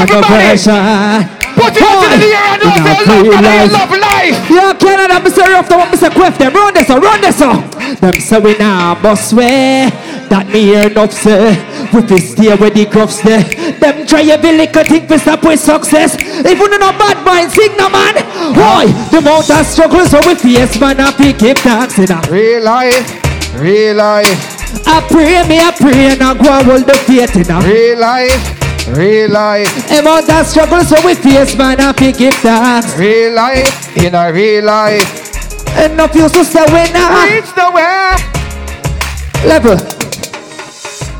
Controversial. 0.05 1.37
Put 1.57 1.73
it 1.73 1.81
out 1.81 2.05
in 2.13 2.19
the 2.21 2.29
air 2.29 2.53
and 2.53 2.61
don't 2.61 2.77
say 2.77 3.01
love, 3.01 3.41
I 3.41 3.65
love 3.65 3.89
life. 3.97 4.37
Yeah, 4.49 4.73
Canada, 4.77 5.17
rough 5.17 5.69
the 5.69 5.77
one, 5.77 5.97
say 5.97 6.09
quiff 6.09 6.37
them, 6.37 6.53
run 6.53 6.73
this, 6.73 6.89
run 6.89 7.21
this, 7.21 7.41
oh. 7.41 7.57
Them 7.99 8.13
say 8.19 8.39
we 8.39 8.57
now 8.57 8.93
boss 9.01 9.33
way, 9.33 9.89
that 10.29 10.47
me 10.53 10.61
hear 10.69 10.89
enough 10.91 11.13
say. 11.13 11.57
With 11.91 12.09
fi 12.09 12.19
stay 12.19 12.55
where 12.55 12.69
the 12.69 12.85
cuffs 12.85 13.23
there. 13.23 13.41
Them 13.79 14.05
try 14.05 14.21
every 14.21 14.51
little 14.51 14.83
thing 14.83 15.07
to 15.07 15.17
stop 15.17 15.43
with 15.43 15.59
success. 15.59 16.15
If 16.19 16.59
you 16.59 16.69
no 16.69 16.91
bad 16.93 17.25
mind, 17.25 17.51
sing 17.51 17.75
no 17.77 17.89
man. 17.89 18.15
Why? 18.53 18.85
The 19.09 19.17
amount 19.17 19.49
of 19.49 19.65
struggle 19.65 20.05
so 20.05 20.19
we 20.27 20.35
face, 20.35 20.79
man, 20.79 20.99
I 20.99 21.11
fi 21.11 21.33
keep 21.33 21.57
dancing. 21.63 22.11
Ah. 22.11 22.21
Real 22.29 22.63
life, 22.63 23.07
real 23.55 23.95
life. 23.95 24.57
I 24.85 25.01
pray, 25.09 25.47
me, 25.47 25.59
I 25.59 25.71
pray, 25.71 26.11
and 26.11 26.21
I 26.21 26.33
go 26.35 26.51
and 26.51 26.67
hold 26.67 26.85
the 26.85 26.93
faith 27.07 27.35
in 27.35 27.47
Real 27.63 27.99
life, 27.99 28.66
real 28.95 29.31
life. 29.31 29.69
Amount 29.91 30.29
of 30.29 30.45
struggle 30.45 30.83
so 30.83 30.95
we 31.05 31.15
face, 31.15 31.55
man, 31.55 31.79
I 31.79 31.93
fi 31.93 32.11
keep 32.11 32.33
dance. 32.41 32.95
Real 32.97 33.33
life, 33.33 33.97
in 33.97 34.15
a 34.15 34.31
real 34.31 34.65
life. 34.65 35.27
Enough 35.77 36.15
used 36.15 36.33
to 36.35 36.43
say 36.45 36.65
we 36.67 36.91
now. 36.91 37.23
Reach 37.25 37.51
the 37.53 37.71
way. 37.73 38.15
Level. 39.47 39.77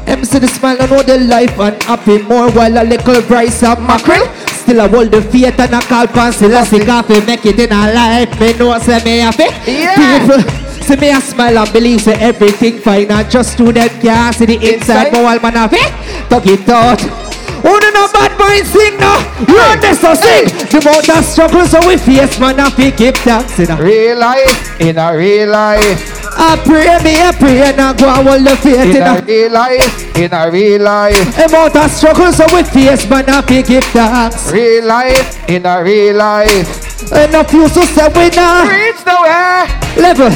MC 0.08 0.40
the 0.40 0.48
smile 0.48 0.82
and 0.82 0.92
all 0.92 1.04
the 1.04 1.20
life 1.20 1.60
and 1.60 1.84
happy 1.84 2.22
more 2.24 2.50
while 2.52 2.82
a 2.82 2.84
little 2.84 3.22
rice 3.24 3.62
and 3.62 3.86
mackerel. 3.86 4.26
Still 4.48 4.82
I 4.82 4.88
hold 4.88 5.12
the 5.12 5.22
faith 5.22 5.60
and 5.60 5.76
I 5.76 5.82
call 5.82 6.08
pan 6.08 6.32
Selassie 6.32 6.86
coffee 6.86 7.20
make 7.26 7.46
it 7.46 7.60
in 7.60 7.72
a 7.72 7.94
life. 7.94 8.40
Me 8.40 8.54
know 8.54 8.78
say 8.80 9.04
me 9.04 9.20
happy. 9.20 9.52
People 9.68 10.42
see 10.82 10.96
me 10.96 11.12
a 11.12 11.20
smile 11.20 11.58
and 11.60 11.74
believe 11.74 12.02
say 12.02 12.14
everything 12.14 12.80
fine 12.80 13.12
and 13.12 13.30
just 13.30 13.58
to 13.58 13.72
them 13.72 13.90
can't 14.02 14.34
see 14.34 14.46
the 14.46 14.74
inside. 14.74 15.12
But 15.12 15.24
while 15.24 15.40
man 15.42 15.54
happy, 15.54 15.84
talk 16.30 16.48
it 16.48 16.68
out. 16.70 17.27
Who 17.64 17.80
do 17.80 17.90
no 17.92 18.08
bad 18.14 18.38
mind 18.38 18.66
sing 18.68 18.98
now? 18.98 19.18
Run 19.48 19.80
this 19.80 20.00
so 20.00 20.14
sing. 20.14 20.46
The 20.70 20.80
amount 20.82 21.10
of 21.10 21.26
struggle 21.26 21.66
so 21.66 21.80
we 21.88 21.98
face 21.98 22.40
man 22.40 22.58
happy 22.58 22.92
keep 22.92 23.16
dancing. 23.24 23.68
Real 23.78 24.18
life, 24.20 24.80
in 24.82 24.98
a 24.98 25.16
real 25.16 25.50
life. 25.50 26.14
I 26.40 26.56
pray 26.64 26.86
me, 27.04 27.22
I 27.22 27.32
pray 27.34 27.62
and 27.62 27.82
I 27.82 27.94
go 27.98 28.08
and 28.10 28.28
hold 28.28 28.46
the 28.46 28.56
faith 28.58 28.94
In 28.94 28.98
in 28.98 29.02
a 29.02 29.22
real 29.26 29.52
life, 29.52 30.18
in 30.18 30.34
a 30.34 30.52
real 30.52 30.82
life. 30.84 31.38
Amount 31.38 31.76
of 31.76 31.90
struggle 31.92 32.32
so 32.32 32.46
we 32.54 32.64
face 32.64 33.10
man 33.10 33.26
happy 33.26 33.64
give 33.64 33.84
thanks. 33.86 34.52
Real 34.52 34.86
life, 34.86 35.50
in 35.50 35.66
a 35.66 35.84
real 35.84 36.16
life. 36.16 37.12
Enough 37.12 37.54
you 37.54 37.68
to 37.70 37.86
say 37.86 38.08
we 38.10 38.30
now. 38.36 38.68
Reach 38.70 39.06
nowhere. 39.06 39.66
Level. 39.98 40.30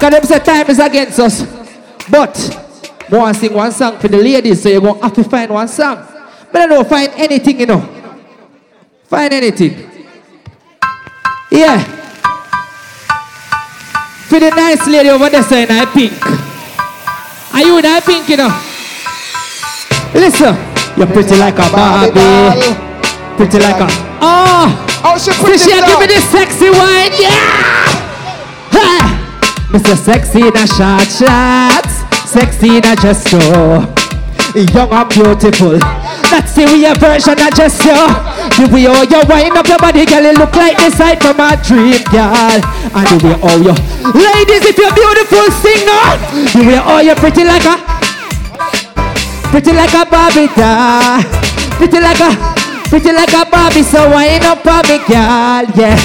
Cause 0.00 0.10
them 0.10 0.24
say 0.24 0.38
time 0.40 0.68
is 0.70 0.78
against 0.80 1.18
us. 1.20 1.42
But, 2.10 2.34
I 3.10 3.16
want 3.16 3.34
to 3.36 3.40
sing 3.40 3.54
one 3.54 3.70
song 3.70 3.98
for 3.98 4.08
the 4.08 4.18
ladies, 4.18 4.62
so 4.62 4.68
you're 4.68 4.80
going 4.80 4.96
to 4.96 5.02
have 5.02 5.12
to 5.14 5.22
find 5.24 5.52
one 5.52 5.68
song. 5.68 6.04
But 6.52 6.60
I 6.60 6.66
don't 6.66 6.88
find 6.88 7.10
anything, 7.16 7.60
you 7.60 7.66
know. 7.66 7.80
Find 9.04 9.32
anything. 9.32 9.88
Yeah. 11.50 11.82
For 14.28 14.38
the 14.38 14.50
nice 14.50 14.86
lady 14.86 15.08
over 15.08 15.28
there 15.30 15.42
saying 15.42 15.68
I 15.70 15.86
pink. 15.86 16.12
Are 17.54 17.60
you 17.60 17.78
in 17.78 17.86
I 17.86 18.00
pink, 18.00 18.28
you 18.28 18.36
know? 18.36 18.52
Listen. 20.14 20.54
You're 20.96 21.06
pretty 21.06 21.36
like 21.36 21.54
a 21.54 21.68
Barbie. 21.72 22.76
Pretty 23.36 23.58
like 23.58 23.80
a. 23.80 23.88
Oh! 24.20 24.88
Oh, 25.04 25.18
she 25.18 25.32
pretty 25.32 25.58
she 25.58 25.72
give 25.72 25.98
me 25.98 26.06
this 26.06 26.22
sexy 26.30 26.70
wine, 26.70 27.10
yeah! 27.18 27.90
Ha! 28.70 29.68
Mr. 29.72 29.96
Sexy 29.96 30.42
in 30.46 30.56
a 30.56 30.66
short 30.66 31.08
shots, 31.08 32.04
sexy 32.30 32.76
in 32.76 32.84
a 32.84 32.94
dress 32.94 33.24
so 33.24 33.38
young 34.54 34.92
and 34.92 35.08
beautiful. 35.08 36.01
That's 36.32 36.56
the 36.56 36.64
real 36.64 36.96
version 36.96 37.36
of 37.36 37.52
just 37.52 37.84
you. 37.84 37.92
The 38.56 38.64
way 38.72 38.88
how 38.88 39.04
you 39.04 39.20
wind 39.28 39.52
up 39.52 39.68
your 39.68 39.76
body, 39.76 40.08
girl, 40.08 40.24
it 40.24 40.40
look 40.40 40.56
like 40.56 40.80
the 40.80 40.88
sight 40.88 41.20
from 41.20 41.36
a 41.36 41.60
dream, 41.60 42.00
girl. 42.08 42.56
And 42.88 43.04
the 43.04 43.16
way 43.20 43.36
how 43.36 43.60
you, 43.60 43.76
ladies, 44.16 44.64
if 44.64 44.80
you're 44.80 44.96
beautiful, 44.96 45.44
sing 45.60 45.84
on. 45.84 46.16
The 46.56 46.64
way 46.64 46.80
how 46.80 47.04
you 47.04 47.12
pretty 47.20 47.44
like 47.44 47.68
a, 47.68 47.76
pretty 49.52 49.76
like 49.76 49.92
a 49.92 50.08
Barbie 50.08 50.48
doll, 50.56 51.20
pretty 51.76 52.00
like 52.00 52.24
a, 52.24 52.32
pretty 52.88 53.12
like 53.12 53.36
a 53.36 53.44
Barbie. 53.44 53.84
So 53.84 54.08
wind 54.08 54.48
up 54.48 54.64
on 54.64 54.88
me, 54.88 55.04
girl, 55.04 55.68
yeah. 55.76 56.00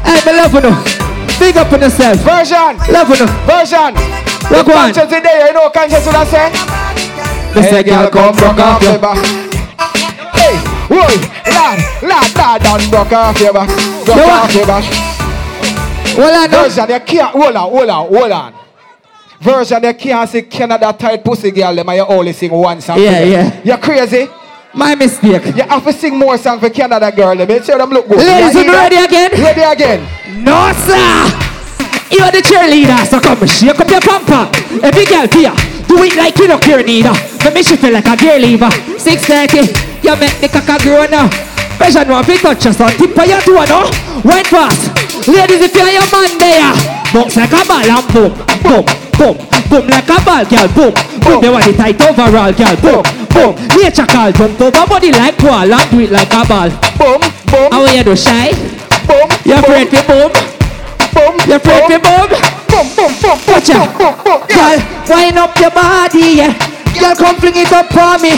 Hey, 0.00 0.16
me 0.24 0.32
love 0.32 0.56
you. 0.56 0.72
Big 1.36 1.60
up 1.60 1.68
on 1.76 1.84
yourself. 1.84 2.16
Version. 2.24 2.80
Love 2.88 3.12
you. 3.12 3.28
Version. 3.44 3.92
Rock 4.48 4.64
one. 4.64 4.96
Conscious 4.96 5.12
today, 5.12 5.44
you 5.44 5.52
know 5.52 5.68
conscious 5.68 6.06
what 6.08 6.16
I 6.16 6.24
say? 6.24 6.85
Me 7.56 7.62
say, 7.62 7.82
girl, 7.82 8.10
come 8.10 8.36
broke 8.36 8.58
off 8.58 8.82
your 8.82 8.98
back. 8.98 9.16
Hey, 10.36 10.56
whoa, 10.92 11.08
lad, 11.50 12.02
lad, 12.02 12.36
lad, 12.36 12.62
done 12.62 12.90
broke 12.90 13.12
off 13.12 13.40
your 13.40 13.52
back. 13.54 13.68
Broke 14.04 14.16
what? 14.18 14.44
off 14.44 14.54
your 14.54 14.66
back. 14.66 14.84
Hold 16.16 16.34
on, 16.34 16.50
no. 16.50 16.62
Version, 16.62 16.90
you 16.90 17.00
can't, 17.00 17.30
hold 17.30 17.56
on, 17.56 17.70
hold 17.70 17.88
on, 17.88 18.08
hold 18.08 18.32
on. 18.32 18.54
Version, 19.40 19.84
you 19.84 19.94
can't 19.94 20.28
say 20.28 20.42
Canada 20.42 20.94
tight 20.98 21.24
pussy 21.24 21.50
girl, 21.50 21.74
them 21.74 21.88
you 21.88 22.04
only 22.06 22.34
sing 22.34 22.52
one 22.52 22.80
song. 22.82 23.00
Yeah, 23.00 23.22
yeah. 23.22 23.62
You're 23.64 23.78
crazy. 23.78 24.28
My 24.74 24.94
mistake. 24.94 25.46
You 25.56 25.62
have 25.62 25.82
to 25.84 25.92
sing 25.94 26.18
more 26.18 26.36
songs 26.36 26.60
for 26.60 26.68
Canada 26.68 27.10
girl. 27.10 27.34
Make 27.34 27.64
sure 27.64 27.78
them 27.78 27.88
look 27.88 28.06
good. 28.06 28.18
Ladies, 28.18 28.54
you 28.54 28.70
ready 28.70 28.96
again? 28.96 29.30
Ready 29.32 29.62
again. 29.62 30.44
No, 30.44 30.72
sir. 30.84 31.24
You're 32.10 32.30
the 32.30 32.42
cheerleader, 32.44 33.06
so 33.06 33.18
come 33.18 33.46
shake 33.46 33.80
up 33.80 33.88
your 33.88 34.00
pamper. 34.00 34.50
Every 34.84 35.06
girl 35.06 35.26
here, 35.32 35.52
do 35.96 36.04
it 36.04 36.16
like 36.16 36.36
you 36.38 36.46
don't 36.46 36.62
care 36.62 36.82
neither. 36.84 37.12
Make 37.44 37.54
me 37.54 37.62
she 37.64 37.76
feel 37.76 37.92
like 37.92 38.06
a 38.06 38.16
girl 38.16 38.38
leaver. 38.38 38.68
6.30, 39.00 40.04
you 40.04 40.14
make 40.20 40.36
the 40.44 40.48
caca 40.52 40.76
grow 40.84 41.06
now. 41.08 41.28
Pressure 41.80 42.04
no 42.04 42.20
you 42.24 42.38
touch 42.38 42.66
us 42.66 42.80
on 42.80 42.92
tip 42.96 43.16
of 43.16 43.26
your 43.26 43.40
toe 43.40 43.64
no. 43.68 43.88
Went 44.24 44.46
fast. 44.48 44.92
Ladies, 45.28 45.60
if 45.60 45.74
you're 45.74 45.88
your 45.92 46.06
man 46.12 46.32
there, 46.38 46.72
bounce 47.12 47.36
like 47.36 47.52
a 47.52 47.60
ball 47.66 47.84
and 47.84 48.06
boom, 48.12 48.32
boom, 48.62 48.84
boom, 49.18 49.36
boom 49.68 49.84
like 49.88 50.08
a 50.08 50.16
ball, 50.24 50.44
girl, 50.44 50.68
boom, 50.72 50.92
boom. 51.20 51.40
They 51.40 51.50
want 51.50 51.64
the 51.64 51.72
tight 51.76 52.00
overall, 52.00 52.52
girl, 52.52 52.76
boom, 52.80 53.02
boom. 53.34 53.52
Nature 53.76 54.06
call, 54.06 54.32
jump 54.32 54.60
over 54.60 54.86
body 54.86 55.12
like 55.12 55.36
wall 55.42 55.68
and 55.68 55.90
do 55.90 56.00
it 56.00 56.10
like 56.12 56.32
a 56.32 56.44
ball. 56.46 56.70
Boom, 56.96 57.20
boom, 57.50 57.68
How 57.72 57.84
you 57.92 58.04
do 58.04 58.14
shy? 58.16 58.52
boom. 59.04 59.26
You 59.44 59.54
afraid 59.60 59.90
to 59.90 60.00
boom? 60.06 60.30
Boom, 61.12 61.34
You 61.48 61.56
afraid 61.56 61.82
to 61.90 61.98
boom? 62.00 62.28
boom, 62.28 62.55
boom, 62.76 62.88
boom, 62.96 63.12
boom, 63.22 64.14
boom. 64.24 64.40
Girl, 64.52 64.78
wind 65.08 65.38
up 65.38 65.56
your 65.58 65.70
body, 65.70 66.44
yeah. 66.44 66.52
Girl, 67.00 67.16
come 67.16 67.36
fling 67.36 67.56
it 67.56 67.72
up 67.72 67.88
for 67.88 68.18
me. 68.20 68.36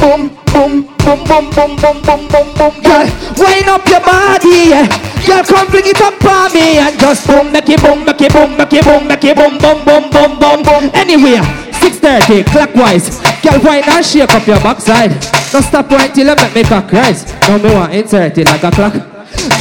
Boom, 0.00 0.32
boom, 0.48 0.88
boom, 0.98 1.20
boom, 1.24 1.50
boom, 1.50 1.76
boom, 1.76 2.02
boom, 2.02 2.28
boom, 2.28 2.48
boom. 2.56 2.74
Girl, 2.82 3.06
wind 3.36 3.68
up 3.68 3.86
your 3.86 4.00
body, 4.00 4.72
yeah. 4.72 4.86
Girl, 5.26 5.44
come 5.44 5.68
fling 5.68 5.86
it 5.86 6.00
up 6.00 6.14
for 6.14 6.48
me 6.54 6.78
and 6.78 6.98
just 6.98 7.26
boom, 7.26 7.52
make 7.52 7.68
it 7.68 7.80
boom, 7.80 8.04
make 8.04 8.20
it 8.20 8.32
boom, 8.32 8.56
make 8.56 8.72
it 8.72 8.84
boom, 8.84 9.06
make 9.06 9.24
it 9.24 9.36
boom, 9.36 9.58
boom, 9.58 9.84
boom, 9.84 10.10
boom, 10.10 10.38
boom, 10.38 10.62
boom. 10.62 10.90
Anywhere, 10.94 11.42
6:30 11.80 12.44
clockwise. 12.44 13.20
Girl, 13.42 13.60
wind 13.60 13.88
and 13.88 14.04
shake 14.04 14.34
up 14.34 14.46
your 14.46 14.60
backside. 14.60 15.12
Don't 15.52 15.62
stop 15.62 15.90
right 15.90 16.12
till 16.14 16.26
you 16.26 16.34
make 16.34 16.54
me 16.54 16.62
cock 16.64 16.90
rise. 16.90 17.26
Now 17.48 17.58
me 17.58 17.74
want 17.74 17.92
insert 17.92 18.38
it 18.38 18.46
like 18.46 18.64
a 18.64 18.70
clock. 18.70 19.11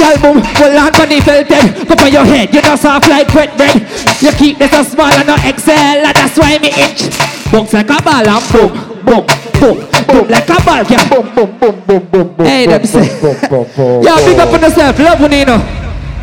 Girl, 0.01 0.17
boom, 0.17 0.41
hold 0.57 0.75
on 0.81 0.93
for 0.97 1.05
the 1.05 1.21
felted. 1.21 1.87
Go 1.87 1.93
for 1.95 2.09
your 2.09 2.25
head, 2.25 2.49
you 2.51 2.61
know 2.63 2.75
soft 2.75 3.07
like 3.07 3.31
wet 3.35 3.55
bread. 3.55 3.85
You 4.19 4.31
keep 4.31 4.57
this 4.57 4.73
a 4.73 4.83
small 4.83 5.13
and 5.13 5.27
not 5.27 5.37
XL, 5.37 6.01
and 6.01 6.15
that's 6.15 6.39
why 6.39 6.57
me 6.57 6.73
itch. 6.73 7.13
Bounce 7.51 7.73
like 7.73 7.85
a 7.85 8.01
ball 8.01 8.25
and 8.25 8.41
boom, 8.49 8.73
boom, 9.05 9.25
boom, 9.61 9.77
boom 10.07 10.27
like 10.27 10.49
a 10.49 10.57
ball, 10.65 10.83
girl. 10.83 11.05
Boom, 11.05 11.35
boom, 11.35 11.59
boom, 11.59 11.85
boom, 11.85 12.05
boom, 12.09 12.35
boom. 12.35 12.45
Hey, 12.47 12.65
them 12.65 12.83
say. 12.83 13.05
Yo, 13.21 14.15
big 14.25 14.39
up 14.39 14.51
on 14.51 14.61
yourself. 14.61 14.97
Love 14.97 15.21
you, 15.21 15.27
Nino. 15.29 15.57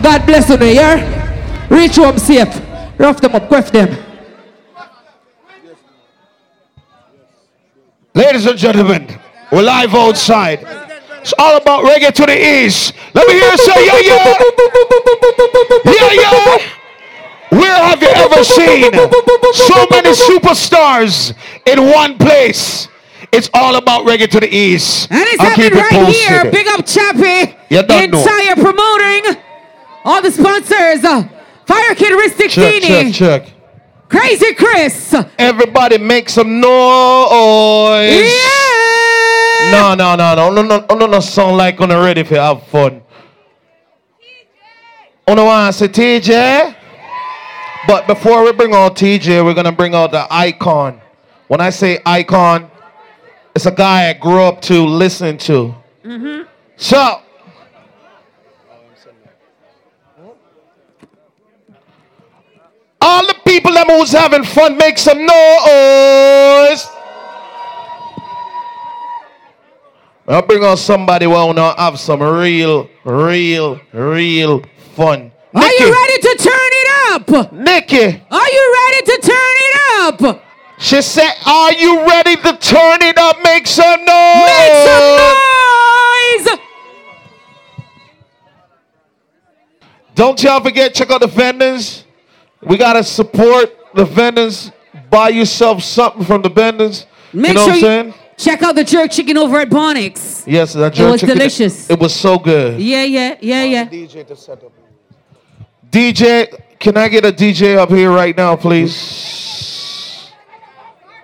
God 0.03 0.27
bless 0.27 0.49
you, 0.49 0.57
yeah? 0.57 1.69
Reach 1.71 1.97
home 1.97 2.19
safe. 2.19 2.61
Rough 2.99 3.21
them 3.21 3.37
up, 3.37 3.47
quiff 3.47 3.71
them. 3.71 3.97
Ladies 8.13 8.47
and 8.47 8.59
gentlemen, 8.59 9.07
we're 9.53 9.63
live 9.63 9.95
outside. 9.95 10.88
It's 11.20 11.35
all 11.39 11.57
about 11.57 11.85
reggae 11.85 12.12
to 12.12 12.27
the 12.27 12.36
east. 12.65 12.95
Let 13.15 13.27
me 13.28 13.35
hear 13.35 13.51
you 13.51 13.59
say, 13.59 13.86
yeah, 13.86 13.99
yeah. 13.99 14.35
Yeah, 15.85 16.12
yeah. 16.23 16.59
Where 17.51 17.77
have 17.77 18.03
you 18.03 18.09
ever 18.09 18.45
seen 18.45 18.93
so 19.55 19.86
many 19.90 20.11
superstars 20.11 21.35
in 21.66 21.90
one 21.90 22.19
place? 22.19 22.89
It's 23.32 23.51
all 23.53 23.77
about 23.77 24.07
reggae 24.07 24.28
to 24.31 24.40
the 24.40 24.49
east. 24.55 25.09
And 25.11 25.20
it's 25.23 25.40
I'll 25.40 25.51
happening 25.51 25.73
it 25.73 25.74
right 25.74 25.90
posted. 25.90 26.15
here. 26.15 26.51
Big 26.51 26.66
up 26.69 26.86
Chappie. 26.86 27.57
You 27.69 27.82
don't 27.82 28.11
know. 28.11 28.20
Entire 28.20 28.55
promoting. 28.55 29.43
All 30.05 30.23
the 30.23 30.31
sponsors. 30.31 31.05
Uh, 31.05 31.28
Fire 31.66 31.95
Kid 31.95 32.12
Ristic 32.19 32.49
Check, 32.51 32.82
check, 32.82 33.12
check. 33.12 33.53
Crazy 34.09 34.55
Chris. 34.55 35.15
Everybody 35.39 35.99
make 35.99 36.31
some 36.31 36.61
noise. 36.61 38.15
Yeah. 38.15 38.68
No, 39.70 39.94
no, 39.94 40.16
no, 40.16 40.35
no, 40.35 40.51
no, 40.51 40.62
no, 40.62 40.86
no, 40.94 41.06
no, 41.06 41.20
sound 41.20 41.56
like 41.56 41.80
on 41.80 41.90
ready 41.90 42.22
for 42.22 42.36
have 42.36 42.62
fun. 42.68 43.02
On 45.26 45.36
the 45.36 45.44
one 45.44 45.72
say 45.72 45.89
Teejay. 45.89 46.74
But 47.86 48.06
before 48.06 48.44
we 48.44 48.52
bring 48.52 48.74
out 48.74 48.97
Teejay, 48.97 49.44
we're 49.44 49.55
gonna 49.55 49.72
bring 49.72 49.94
out 49.94 50.10
the 50.10 50.26
icon. 50.30 51.01
When 51.48 51.60
I 51.60 51.70
say 51.70 52.01
icon, 52.06 52.70
it's 53.55 53.66
a 53.66 53.70
guy 53.70 54.09
I 54.09 54.12
grew 54.14 54.43
up 54.43 54.62
to, 54.62 54.85
listen 54.85 55.36
to. 55.39 55.74
Mm-hmm. 56.05 56.43
So. 56.76 57.22
All 63.01 63.26
the 63.26 63.36
people 63.47 63.72
that 63.72 63.86
who's 63.86 64.12
having 64.12 64.44
fun, 64.44 64.76
make 64.76 64.98
some 64.98 65.18
noise. 65.18 66.86
I'll 70.29 70.43
bring 70.43 70.63
on 70.63 70.77
somebody 70.77 71.25
who 71.25 71.31
wanna 71.31 71.75
have 71.81 71.99
some 71.99 72.23
real, 72.23 72.89
real, 73.05 73.81
real 73.95 74.63
fun. 74.95 75.33
Are 75.55 75.73
you 75.73 75.91
ready 75.91 76.19
to 76.21 76.37
turn 76.39 76.53
it 76.55 76.89
up? 77.13 77.53
Nikki, 77.53 78.23
Are 78.31 78.49
you 78.53 78.75
ready 78.87 79.07
to 79.07 79.19
turn 79.23 79.55
it 79.57 80.21
up? 80.27 80.43
she 80.79 81.01
said, 81.01 81.33
Are 81.47 81.73
you 81.73 82.07
ready 82.07 82.37
to 82.37 82.57
turn 82.59 82.99
it 83.03 83.17
up? 83.17 83.39
Make 83.43 83.67
some 83.67 84.05
noise. 84.05 84.45
Make 84.45 84.73
some 84.87 86.57
noise. 86.57 86.59
Don't 90.15 90.43
y'all 90.43 90.61
forget, 90.61 90.95
check 90.95 91.11
out 91.11 91.23
the 91.23 91.27
vendors. 91.27 92.05
We 92.63 92.77
gotta 92.77 93.03
support 93.03 93.75
the 93.95 94.05
vendors. 94.05 94.73
Buy 95.11 95.31
yourself 95.31 95.83
something 95.83 96.25
from 96.25 96.43
the 96.43 96.51
vendors. 96.51 97.07
Make 97.33 97.49
you 97.49 97.55
know 97.55 97.61
sure 97.61 97.69
what 97.69 97.75
I'm 97.77 97.81
saying? 97.81 98.15
Check 98.39 98.62
out 98.62 98.74
the 98.74 98.85
jerk 98.85 99.10
chicken 99.10 99.36
over 99.36 99.59
at 99.59 99.69
Bonix. 99.69 100.44
Yes, 100.47 100.73
that 100.73 100.94
jerk 100.94 100.94
It 100.94 100.97
jerk 100.97 101.10
was 101.12 101.20
chicken- 101.20 101.36
delicious. 101.36 101.90
It 101.90 101.98
was 102.01 102.15
so 102.15 102.39
good. 102.39 102.81
Yeah, 102.81 103.05
yeah, 103.05 103.36
yeah, 103.40 103.65
yeah. 103.65 103.85
DJ, 105.90 106.47
can 106.78 106.97
I 106.97 107.09
get 107.09 107.24
a 107.24 107.32
DJ 107.32 107.77
up 107.77 107.90
here 107.90 108.10
right 108.10 108.36
now, 108.36 108.56
please? 108.56 110.31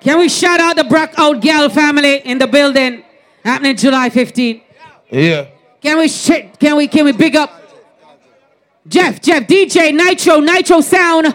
Can 0.00 0.18
we 0.18 0.28
shout 0.28 0.60
out 0.60 0.76
the 0.76 0.84
Brock 0.84 1.12
Out 1.16 1.40
Gal 1.40 1.68
family 1.70 2.16
in 2.18 2.38
the 2.38 2.46
building 2.46 3.02
happening 3.42 3.76
July 3.76 4.10
15th? 4.10 4.60
Yeah. 5.10 5.46
Can 5.80 5.98
we 5.98 6.08
sh- 6.08 6.48
can 6.58 6.76
we 6.76 6.88
can 6.88 7.04
we 7.04 7.12
big 7.12 7.36
up 7.36 7.50
Jeff 8.88 9.20
Jeff 9.20 9.46
DJ 9.46 9.92
Nitro 9.94 10.40
Nitro 10.40 10.80
Sound 10.80 11.34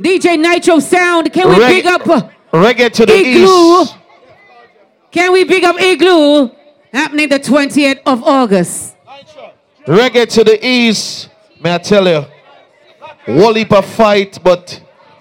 DJ 0.00 0.38
Nitro 0.38 0.78
Sound? 0.78 1.32
Can 1.32 1.48
we 1.48 1.58
Reg- 1.58 1.82
big 1.82 1.86
up 1.86 2.06
uh, 2.06 2.28
Reggae 2.52 2.90
to 2.92 3.06
the 3.06 3.14
Igloo? 3.14 3.82
east. 3.82 3.96
Can 5.10 5.32
we 5.32 5.44
big 5.44 5.64
up 5.64 5.80
Igloo 5.80 6.50
happening 6.92 7.28
the 7.28 7.38
20th 7.40 8.00
of 8.06 8.22
August? 8.24 8.94
Reggae 9.86 10.28
to 10.30 10.44
the 10.44 10.66
east, 10.66 11.28
may 11.60 11.74
I 11.74 11.78
tell 11.78 12.06
you, 12.08 12.24
whole 13.24 13.54
heap 13.54 13.72
of 13.72 13.84
fight, 13.86 14.38
but 14.42 14.80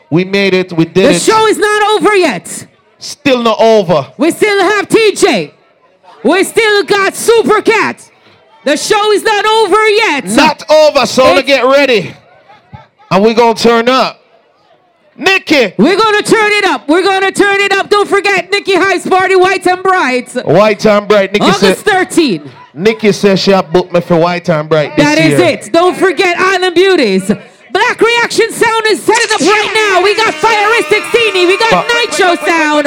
we 0.10 0.24
made 0.26 0.54
it, 0.54 0.74
we 0.74 0.86
did 0.86 0.96
The 1.06 1.10
it. 1.16 1.22
show 1.22 1.46
is 1.48 1.58
not 1.58 1.82
over 2.02 2.16
yet. 2.16 2.68
Still 2.98 3.44
not 3.44 3.60
over. 3.60 4.12
We 4.18 4.32
still 4.32 4.60
have 4.64 4.88
Teejay. 4.88 5.54
We 6.24 6.44
still 6.44 6.84
got 6.86 7.14
Super 7.14 7.62
Cat. 7.62 8.10
The 8.64 8.76
show 8.78 9.12
is 9.12 9.22
not 9.22 9.46
over 9.46 9.88
yet. 9.90 10.26
Not 10.26 10.64
over, 10.72 11.06
so 11.06 11.36
to 11.36 11.44
get 11.44 11.64
ready. 11.66 12.16
And 13.12 13.24
we 13.24 13.36
gonna 13.36 13.54
turn 13.54 13.88
up. 13.88 14.20
Nikki. 15.18 15.74
We're 15.78 15.98
gonna 15.98 16.22
turn 16.24 16.52
it 16.54 16.66
up. 16.66 16.88
We're 16.88 17.04
gonna 17.04 17.32
turn 17.32 17.62
it 17.62 17.72
up. 17.72 17.90
Don't 17.90 18.08
forget 18.08 18.50
Nikki 18.52 18.76
High's 18.76 19.08
party, 19.08 19.36
White 19.36 19.66
and 19.68 19.82
Bright. 19.82 20.32
White 20.46 20.86
and 20.86 21.08
bright. 21.08 21.32
Nikki 21.32 21.46
August 21.46 21.86
said, 21.86 22.10
13. 22.10 22.52
Nikki 22.74 23.12
says 23.14 23.40
she 23.40 23.52
have 23.52 23.72
booked 23.72 23.94
me 23.94 24.02
for 24.02 24.20
white 24.20 24.50
and 24.50 24.68
bright 24.68 24.96
this 24.98 25.06
That 25.06 25.18
is 25.18 25.40
year. 25.40 25.50
it. 25.52 25.72
Don't 25.72 25.96
forget 25.96 26.36
Island 26.38 26.76
Beauties. 26.76 27.26
Black 27.72 28.00
Reaction 28.02 28.52
Sound 28.52 28.84
is 28.88 29.02
setting 29.04 29.32
up 29.34 29.40
right 29.40 29.72
now. 29.74 30.04
We 30.04 30.16
got 30.16 30.34
Fireistic 30.36 31.04
Cini. 31.12 31.48
We 31.48 31.58
got 31.58 31.72
But- 31.72 31.88
Nitro 31.96 32.36
Sound. 32.46 32.86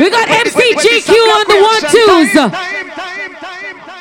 We 0.00 0.08
got 0.10 0.28
MCGQ 0.28 1.12
on 1.12 1.44
the 1.48 1.58
one 1.60 1.82
twos. 1.92 2.36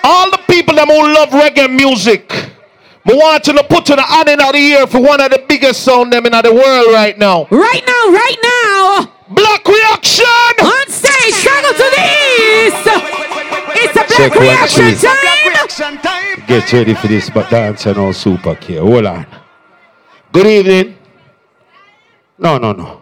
All 0.03 0.31
the 0.31 0.39
people 0.49 0.75
that 0.75 0.87
who 0.87 1.13
love 1.13 1.29
reggae 1.29 1.69
music, 1.73 2.31
I 3.03 3.13
want 3.13 3.47
you 3.47 3.53
to 3.53 3.63
put 3.63 3.89
in 3.89 3.95
the 3.95 4.03
hand 4.03 4.29
in 4.29 4.37
the 4.37 4.55
ear 4.55 4.87
for 4.87 5.01
one 5.01 5.19
of 5.19 5.31
the 5.31 5.43
biggest 5.47 5.83
sound 5.83 6.13
them 6.13 6.25
in 6.25 6.31
the 6.31 6.53
world 6.53 6.93
right 6.93 7.17
now. 7.17 7.47
Right 7.49 7.83
now, 7.85 8.03
right 8.13 8.37
now. 8.43 9.11
Black 9.29 9.67
Reaction! 9.67 10.25
On 10.61 10.87
stage, 10.87 11.33
struggle 11.33 11.71
to 11.71 11.87
the 11.95 12.03
east. 12.61 12.87
It's 13.83 13.95
a 13.95 14.03
Black 14.05 14.17
Check 14.17 14.35
one, 14.35 14.43
Reaction 14.45 15.97
time. 15.97 16.43
Get 16.47 16.71
ready 16.73 16.93
for 16.93 17.07
this, 17.07 17.29
but 17.29 17.49
dance 17.49 17.85
and 17.85 17.97
all 17.97 18.13
super 18.13 18.55
care. 18.55 18.81
Hold 18.81 19.05
on. 19.05 19.25
Good 20.31 20.47
evening. 20.47 20.97
No, 22.37 22.57
no, 22.57 22.73
no. 22.73 23.01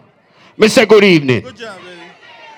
Mr. 0.58 0.88
Good 0.88 1.04
evening. 1.04 1.42
Good 1.42 1.56
job, 1.56 1.78
baby. 1.80 2.00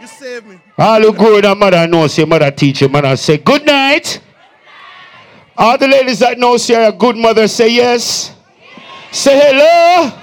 You 0.00 0.06
saved 0.06 0.46
me. 0.46 0.60
All 0.78 1.00
who 1.00 1.12
grow 1.12 1.40
that 1.40 1.56
mother 1.56 1.86
know, 1.86 2.06
say 2.06 2.24
mother 2.24 2.50
teach 2.50 2.78
teacher, 2.78 2.88
mother 2.88 3.16
say 3.16 3.38
good 3.38 3.64
night. 3.64 4.20
All 5.56 5.76
the 5.76 5.86
ladies 5.88 6.20
that 6.20 6.38
know 6.38 6.56
say 6.56 6.86
a 6.86 6.92
good 6.92 7.16
mother 7.16 7.46
say 7.46 7.68
yes. 7.68 8.34
Say 9.10 9.38
hello. 9.38 10.18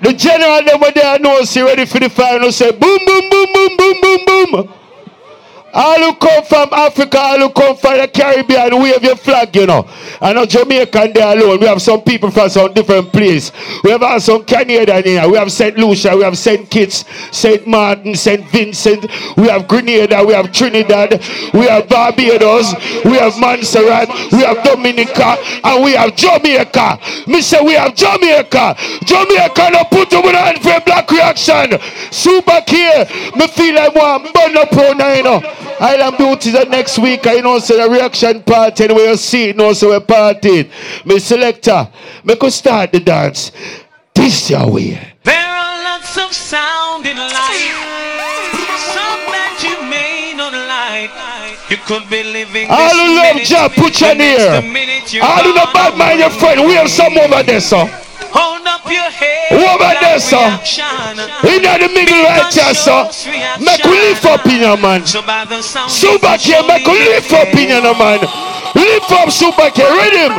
The 0.00 0.12
general 0.12 0.78
were 0.78 0.92
there 0.92 1.18
know 1.18 1.42
say 1.42 1.62
ready 1.62 1.86
for 1.86 1.98
the 1.98 2.10
final 2.10 2.52
say 2.52 2.70
boom 2.70 2.98
boom 3.04 3.30
boom 3.30 3.46
boom 3.52 3.76
boom 3.76 4.00
boom 4.00 4.50
boom. 4.52 4.74
All 5.72 5.98
who 5.98 6.14
come 6.16 6.44
from 6.44 6.68
Africa, 6.72 7.18
all 7.18 7.38
who 7.38 7.50
come 7.50 7.76
from 7.76 7.98
the 7.98 8.08
Caribbean, 8.08 8.80
wave 8.82 9.02
your 9.02 9.16
flag, 9.16 9.54
you 9.54 9.66
know. 9.66 9.88
And 10.20 10.36
not 10.36 10.48
Jamaican 10.48 11.12
there 11.12 11.36
alone. 11.36 11.60
We 11.60 11.66
have 11.66 11.82
some 11.82 12.02
people 12.02 12.30
from 12.30 12.48
some 12.48 12.72
different 12.72 13.12
place. 13.12 13.52
We 13.84 13.90
have 13.90 14.02
also 14.02 14.38
some 14.38 14.44
Canadian 14.44 15.04
here. 15.04 15.28
We 15.28 15.36
have 15.36 15.52
St. 15.52 15.76
Lucia, 15.76 16.16
we 16.16 16.22
have 16.22 16.38
St. 16.38 16.68
Kitts, 16.70 17.04
St. 17.36 17.66
Martin, 17.66 18.14
St. 18.14 18.48
Vincent. 18.50 19.06
We 19.36 19.48
have 19.48 19.68
Grenada, 19.68 20.24
we 20.24 20.32
have 20.32 20.52
Trinidad, 20.52 21.22
we 21.52 21.66
have 21.66 21.88
Barbados, 21.88 22.74
we 23.04 23.12
have 23.18 23.38
Montserrat, 23.38 24.08
we 24.32 24.38
have 24.38 24.64
Dominica, 24.64 25.36
and 25.64 25.84
we 25.84 25.92
have 25.92 26.16
Jamaica. 26.16 26.98
Me 27.26 27.40
say 27.42 27.60
we 27.60 27.74
have 27.74 27.94
Jamaica. 27.94 28.76
Jamaica 29.04 29.70
no 29.72 29.84
put 29.84 30.12
hand 30.12 30.62
for 30.62 30.70
a 30.70 30.80
black 30.80 31.10
reaction. 31.10 31.78
Super 32.10 32.60
care. 32.66 33.06
Me 33.36 33.46
feel 33.48 33.74
like 33.74 33.94
one 33.94 34.22
burn 34.32 34.56
up 34.56 34.72
on 34.72 35.16
you 35.16 35.22
know. 35.22 35.67
Island 35.80 36.16
Beauty 36.18 36.50
the 36.50 36.64
next 36.64 36.98
week, 36.98 37.26
I 37.26 37.40
know 37.40 37.58
so 37.58 37.76
the 37.76 37.88
reaction 37.88 38.42
party 38.42 38.84
and 38.84 38.92
you 38.92 39.16
see 39.16 39.50
it, 39.50 39.56
know 39.56 39.72
so 39.72 39.90
we 39.90 40.00
party. 40.00 40.70
Me 41.04 41.18
selector, 41.18 41.88
me 42.24 42.36
could 42.36 42.52
start 42.52 42.92
the 42.92 43.00
dance. 43.00 43.52
This 44.14 44.50
your 44.50 44.70
way. 44.70 45.14
There 45.22 45.36
are 45.36 45.82
lots 45.84 46.16
of 46.18 46.32
sound 46.32 47.06
in 47.06 47.16
life, 47.16 47.78
some 48.90 49.22
that 49.30 49.60
you 49.62 49.78
may 49.88 50.34
not 50.36 50.52
like. 50.52 51.10
You 51.70 51.76
could 51.86 52.08
be 52.10 52.24
living 52.24 52.66
who 52.66 52.74
love 52.74 53.34
minute, 53.36 53.46
Jah, 53.46 53.68
put 53.68 54.00
your 54.00 54.14
near. 54.14 54.62
minute 54.62 55.12
you're 55.12 55.24
All 55.24 55.42
who 55.44 55.52
gone 55.52 55.54
not 55.54 55.74
bad 55.74 55.98
mind 55.98 56.18
your 56.20 56.30
friend, 56.30 56.66
we 56.66 56.74
have 56.74 56.90
some 56.90 57.16
over 57.18 57.42
there, 57.42 57.60
so. 57.60 57.88
Over 58.88 59.92
there, 60.00 60.18
sir. 60.18 60.36
reaction. 60.36 60.84
In 61.44 61.62
the 61.62 61.88
middle 61.92 62.22
right 62.24 62.52
here, 62.52 62.74
sir. 62.74 63.04
Make 63.60 63.84
we 63.84 63.98
lift 64.08 64.24
up 64.24 64.46
in 64.46 64.60
your 64.60 64.76
man. 64.76 65.04
So 65.06 65.22
by 65.22 65.44
the 65.44 65.62
sound 65.62 65.90
Super 65.90 66.26
of 66.34 66.66
make 66.66 66.86
we 66.86 66.98
lift 67.08 67.32
up 67.32 67.48
in 67.54 67.68
your 67.68 67.94
man. 67.96 68.20
Lift 68.74 69.12
up 69.12 69.30
Super 69.30 69.70
K, 69.70 69.82
ready 69.84 70.18
him. 70.28 70.32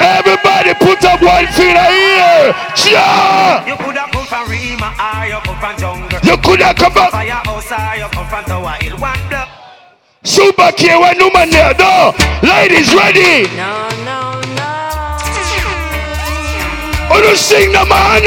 Everybody 0.00 0.74
put 0.74 1.04
up 1.04 1.20
one 1.22 1.46
finger 1.48 1.80
here. 1.80 2.54
Chia! 2.76 3.64
You 3.66 3.76
coulda 3.76 4.06
come 4.12 4.26
from 4.26 4.48
Rema 4.50 4.92
or 5.00 5.26
you 5.26 5.38
come 5.44 5.58
from 5.60 5.76
jungle. 5.78 6.18
You 6.22 6.36
coulda 6.38 6.74
come 6.74 6.92
from- 6.92 7.10
Firehouse 7.10 7.72
or 7.72 7.96
you 7.98 8.08
come 8.10 8.26
from 8.28 8.44
Tower 8.44 8.76
Hill. 8.80 8.96
One 8.98 9.28
block. 9.28 9.48
Super 10.26 10.72
K, 10.72 10.98
when 10.98 11.18
no 11.18 11.28
man 11.28 11.50
there, 11.50 11.74
no. 11.78 12.14
Ladies, 12.42 12.94
ready? 12.94 13.44
No, 13.56 13.88
no, 14.08 14.40
no. 14.56 14.72
Oh, 17.12 17.20
you 17.28 17.36
sing 17.36 17.72
the 17.72 17.84
man. 17.84 18.24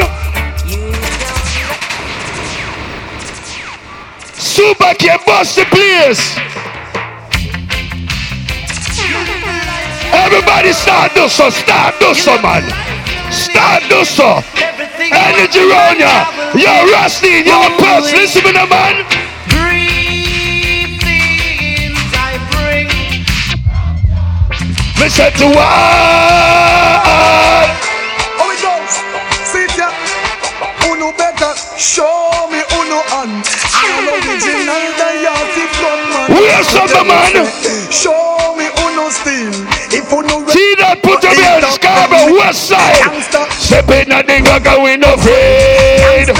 Super 4.35 4.93
K, 4.93 5.17
bust 5.25 5.55
the 5.55 5.65
place. 5.65 6.37
Everybody 10.13 10.73
start 10.73 11.15
do 11.15 11.27
so, 11.27 11.49
start 11.49 11.95
do 11.99 12.13
so, 12.13 12.39
man. 12.43 12.61
Start 13.31 13.81
do 13.89 14.05
so. 14.05 14.43
Energy 15.01 15.65
round 15.65 15.99
ya. 15.99 16.29
Yo, 16.53 16.91
Rusty, 16.93 17.41
yo, 17.41 17.57
Pulse, 17.79 18.13
listen 18.13 18.43
to 18.43 18.53
me, 18.53 18.69
man. 18.69 19.26
Said 25.07 25.33
to 25.39 25.45
one. 25.45 25.55
How 28.35 28.51
it 28.51 28.59
goes? 28.59 28.99
Sit 29.47 29.71
ya. 29.79 29.87
Uno 30.83 31.15
better 31.15 31.55
show 31.79 32.45
me 32.51 32.59
uno 32.75 32.99
hand. 33.07 33.39
I'm 33.71 34.03
original 34.13 34.83
Diatic 34.99 35.71
gunman. 35.79 36.27
We 36.35 36.51
are 36.51 36.67
some 36.67 37.07
man. 37.07 37.47
Show 37.89 38.51
me 38.59 38.67
uno 38.83 39.07
still. 39.07 39.55
If 39.95 40.11
uno 40.11 40.43
See 40.51 40.75
that 40.75 40.99
put 41.01 41.23
up 41.23 41.39
here, 41.39 41.63
Scarborough 41.71 42.35
West 42.35 42.67
Side. 42.67 43.07
Step 43.55 43.87
in 43.87 44.11
a 44.11 44.21
thing 44.27 44.43
like 44.43 44.67
a 44.67 44.75
we 44.75 44.97
no 44.97 45.15
afraid. 45.15 46.35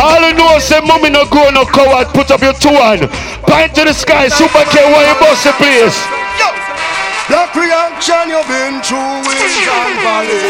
All 0.00 0.24
you 0.24 0.32
know 0.32 0.58
say 0.58 0.80
mommy 0.80 1.10
no 1.10 1.26
grow 1.28 1.50
no 1.50 1.66
coward. 1.66 2.08
Put 2.16 2.30
up 2.32 2.40
your 2.40 2.54
two 2.56 2.72
hand. 2.74 3.10
Point 3.44 3.74
to 3.76 3.84
the 3.84 3.92
sky, 3.92 4.28
Super 4.28 4.64
K, 4.72 4.82
where 4.88 5.04
you 5.04 5.20
bust 5.20 5.44
the 5.44 5.52
place. 5.60 6.00
Black 7.28 7.52
reaction 7.54 8.32
you've 8.32 8.48
been 8.48 8.80
through 8.80 9.20
with 9.28 9.52
John 9.60 9.92
Valley 10.00 10.40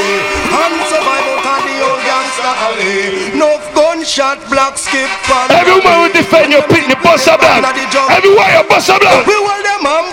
And 0.46 0.74
survive 0.86 1.26
out 1.42 1.58
of 1.58 1.62
the 1.66 1.76
old 1.82 2.00
gangster 2.06 2.54
alley 2.54 3.34
Enough 3.34 3.64
gunshot, 3.74 4.38
black 4.46 4.78
skip 4.78 5.10
and 5.10 5.50
Every 5.50 5.74
woman 5.82 6.06
will 6.06 6.14
defend 6.14 6.52
your 6.54 6.62
pitney, 6.70 6.94
bust 7.02 7.26
a 7.26 7.34
black. 7.36 7.66
Everywhere 8.14 8.50
you 8.54 8.62
bust 8.70 8.88
a 8.94 8.96
black. 9.02 9.26
We 9.26 9.34
want 9.42 9.62
them 9.66 9.82
um 9.90 10.06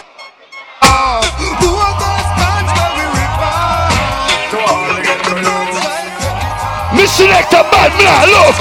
Ah, 0.82 1.22
Who 1.62 1.70
are 1.70 1.96
where 2.02 2.92
we 2.98 3.06
rip 3.14 3.38
Me 6.98 7.06
select 7.06 7.54
a 7.54 7.62
bad 7.70 7.92
man, 8.02 8.26
look. 8.34 8.58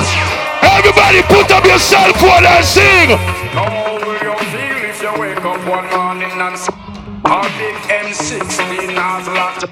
Everybody 0.61 1.23
put 1.33 1.49
up 1.57 1.65
your 1.65 1.79
cell 1.79 2.13
phone 2.21 2.45
and 2.45 2.65
sing. 2.65 3.09
How 3.57 3.97
will 3.97 4.13
you 4.21 4.35
feel 4.53 4.79
if 4.93 5.01
you 5.01 5.13
wake 5.21 5.41
up 5.45 5.61
one 5.69 5.89
morning 5.95 6.33
and 6.35 6.55
s- 6.55 6.69
a 6.69 7.41
big 7.57 7.77
M16 8.15 8.95
has 8.95 9.27
locked? 9.27 9.67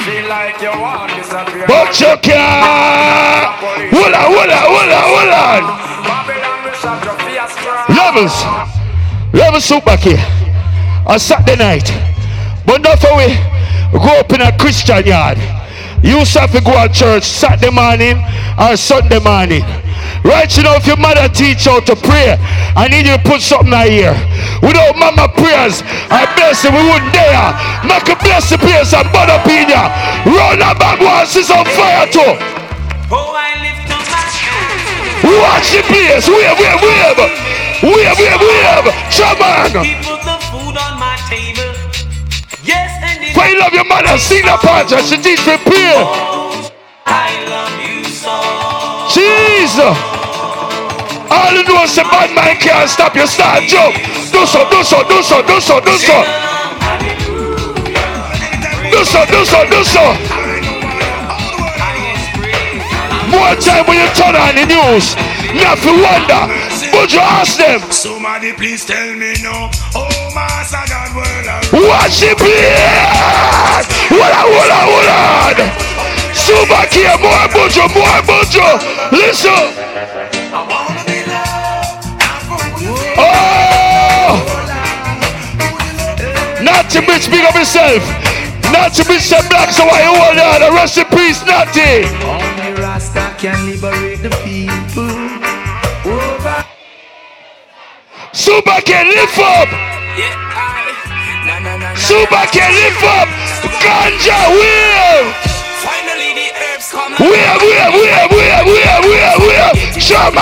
Feel 0.00 0.24
like 0.32 0.56
you 0.62 0.72
want 0.80 1.12
disappear. 1.12 1.66
But 1.68 1.92
you 2.00 2.16
can't. 2.22 3.52
Hold 3.92 4.14
on, 4.16 4.32
hold 4.32 4.48
on, 4.48 4.64
hold 4.64 4.88
on, 4.88 5.04
hold 5.12 5.28
on. 5.28 5.62
Levels. 7.94 8.36
Levels 9.34 9.64
Super 9.64 9.96
K. 9.98 10.16
On 11.06 11.18
Saturday 11.18 11.56
night. 11.56 11.92
But 12.64 12.80
not 12.80 12.98
for 12.98 13.14
we 13.18 13.36
go 13.92 14.20
up 14.20 14.32
in 14.32 14.40
a 14.40 14.56
Christian 14.56 15.04
yard. 15.04 15.36
You 16.02 16.24
have 16.24 16.52
to 16.52 16.60
go 16.60 16.72
to 16.72 16.88
church 16.92 17.24
Saturday 17.24 17.70
morning 17.70 18.22
or 18.56 18.76
Sunday 18.76 19.20
morning. 19.20 19.64
Right, 20.24 20.48
you 20.56 20.62
know, 20.62 20.76
if 20.76 20.86
your 20.86 20.96
mother 20.96 21.28
teach 21.28 21.64
you 21.64 21.80
to 21.80 21.96
pray, 21.96 22.36
I 22.76 22.88
need 22.88 23.08
you 23.08 23.16
to 23.16 23.22
put 23.24 23.40
something 23.40 23.72
out 23.72 23.88
here. 23.88 24.12
Without 24.60 24.96
mama 24.96 25.28
prayers, 25.32 25.80
I 26.12 26.28
bless 26.36 26.64
you, 26.64 26.72
we 26.72 26.80
wouldn't 26.84 27.12
dare. 27.12 27.52
Make 27.88 28.08
a 28.08 28.16
bless 28.20 28.52
the 28.52 28.58
place 28.60 28.92
and 28.92 29.08
burn 29.12 29.32
up 29.32 29.44
in 29.48 29.68
ya. 29.68 29.88
Run 30.28 30.60
that 30.60 30.76
bag 30.76 31.00
once 31.00 31.36
it's 31.36 31.48
on 31.48 31.64
fire 31.72 32.04
too. 32.08 32.36
Oh, 33.08 33.32
I 33.32 33.60
lift 33.64 33.88
up 33.88 34.04
my 34.04 34.24
hands. 34.28 35.24
Watch 35.24 35.72
the 35.72 35.82
place, 35.88 36.28
wave, 36.28 36.56
wave, 36.60 36.80
wave. 36.84 37.20
Wave, 37.80 38.16
wave, 38.20 38.40
wave. 38.44 38.92
Shaman. 39.08 39.72
He 39.84 39.96
put 40.04 40.20
the 40.20 40.20
food 40.20 40.28
on 40.28 40.29
For 43.40 43.46
you 43.48 43.58
love 43.58 43.72
your 43.72 43.86
mother, 43.86 44.18
sing 44.18 44.44
the 44.44 44.52
part. 44.60 44.90
She 44.90 45.16
teach 45.16 45.40
prepare. 45.40 46.04
I 47.08 47.32
love 47.48 47.72
you 47.80 48.04
so. 48.04 48.36
Jesus. 49.08 49.96
All 51.32 51.48
you 51.56 51.64
know 51.64 51.80
is 51.80 51.96
a 51.96 52.04
bad 52.04 52.36
man 52.36 52.60
can't 52.60 52.84
stop 52.84 53.16
you. 53.16 53.26
Start 53.26 53.64
jump. 53.64 53.96
Do 54.28 54.44
so, 54.44 54.68
do 54.68 54.84
so, 54.84 55.00
do 55.08 55.22
so, 55.24 55.40
do 55.40 55.56
so, 55.56 55.80
do 55.80 55.96
so. 55.96 56.20
Do 58.92 59.00
so, 59.08 59.24
do 59.24 59.40
so, 59.48 59.58
do 59.72 59.80
so. 59.88 60.04
More 63.32 63.56
time 63.56 63.88
when 63.88 64.04
you 64.04 64.08
turn 64.20 64.36
on 64.36 64.52
the 64.52 64.68
news. 64.68 65.16
Nothing 65.56 65.96
wonder. 66.04 66.89
Would 67.00 67.12
you 67.12 67.18
ask 67.18 67.56
them? 67.56 67.80
Somebody 67.90 68.52
please 68.52 68.84
tell 68.84 69.14
me 69.16 69.32
no. 69.40 69.70
Oh, 69.96 70.04
Master 70.36 70.84
God, 70.84 71.16
world. 71.16 71.48
Watch 71.88 72.20
it, 72.20 72.36
please. 72.36 73.88
Hold 74.12 74.20
on, 74.20 74.44
hold 74.44 74.68
on, 74.68 74.84
hold 74.84 75.08
on. 75.08 75.72
Super 76.36 76.84
here, 76.92 77.16
more 77.16 77.48
bujo, 77.48 77.88
more 77.96 78.20
bujo. 78.28 78.68
Listen. 79.16 79.72
Oh! 83.16 84.36
Natty 86.60 87.00
bitch, 87.00 87.30
big 87.30 87.46
up 87.46 87.54
yourself. 87.54 88.04
Natty 88.70 89.04
bitch 89.08 89.24
said 89.24 89.48
black, 89.48 89.72
so 89.72 89.86
why 89.86 90.02
you 90.04 90.12
hold 90.20 90.36
on? 90.36 90.74
Rest 90.76 90.98
in 90.98 91.06
peace, 91.06 91.42
Natty. 91.46 92.04
Only 92.28 92.78
Rasta 92.78 93.34
can 93.38 93.64
liberate 93.64 94.20
the 94.20 94.28
people. 94.44 94.79
Super 98.32 98.80
can 98.86 99.06
lift 99.08 99.38
up. 99.38 99.68
Super 101.98 102.46
can 102.54 102.70
lift 102.78 103.02
up. 103.02 103.28
Ganja 103.82 104.38
will. 104.54 105.32
Finally, 105.82 106.34
the 106.38 106.48
herbs 106.54 106.90
come. 106.92 107.12
Where, 107.18 107.58
where, 107.58 107.90
where, 107.90 108.28
where, 108.28 108.64
where, 108.64 109.02
where, 109.02 109.38
where? 109.40 109.74
Shaman! 109.98 110.40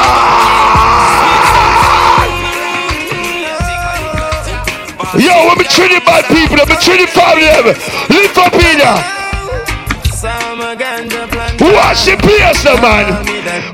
Yo, 5.16 5.48
I'm 5.48 5.58
a 5.58 5.64
Trinidad 5.64 6.24
people, 6.28 6.60
I'm 6.60 6.70
a 6.70 6.76
Trinidad 6.76 7.08
family. 7.08 7.72
Lift 8.12 8.36
up 8.36 8.52
in 8.52 8.78
here. 8.78 9.17
The 11.58 12.16
place, 12.16 12.64
no 12.64 12.76
man. 12.80 13.24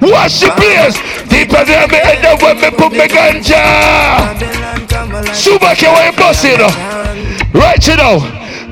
The 0.00 0.50
place. 0.56 0.96
Deeper 1.28 1.64
than 1.64 1.90
me 1.90 2.00
end 2.00 2.24
up 2.24 2.40
when 2.42 2.56
me 2.60 2.70
put 2.70 2.92
me 2.92 3.06
ganja. 3.06 4.34
Super, 5.34 5.74
can 5.76 6.12
you 6.12 6.18
boss 6.18 6.44
it? 6.44 6.60
Right, 7.52 7.86
you 7.86 7.96
know. 7.96 8.18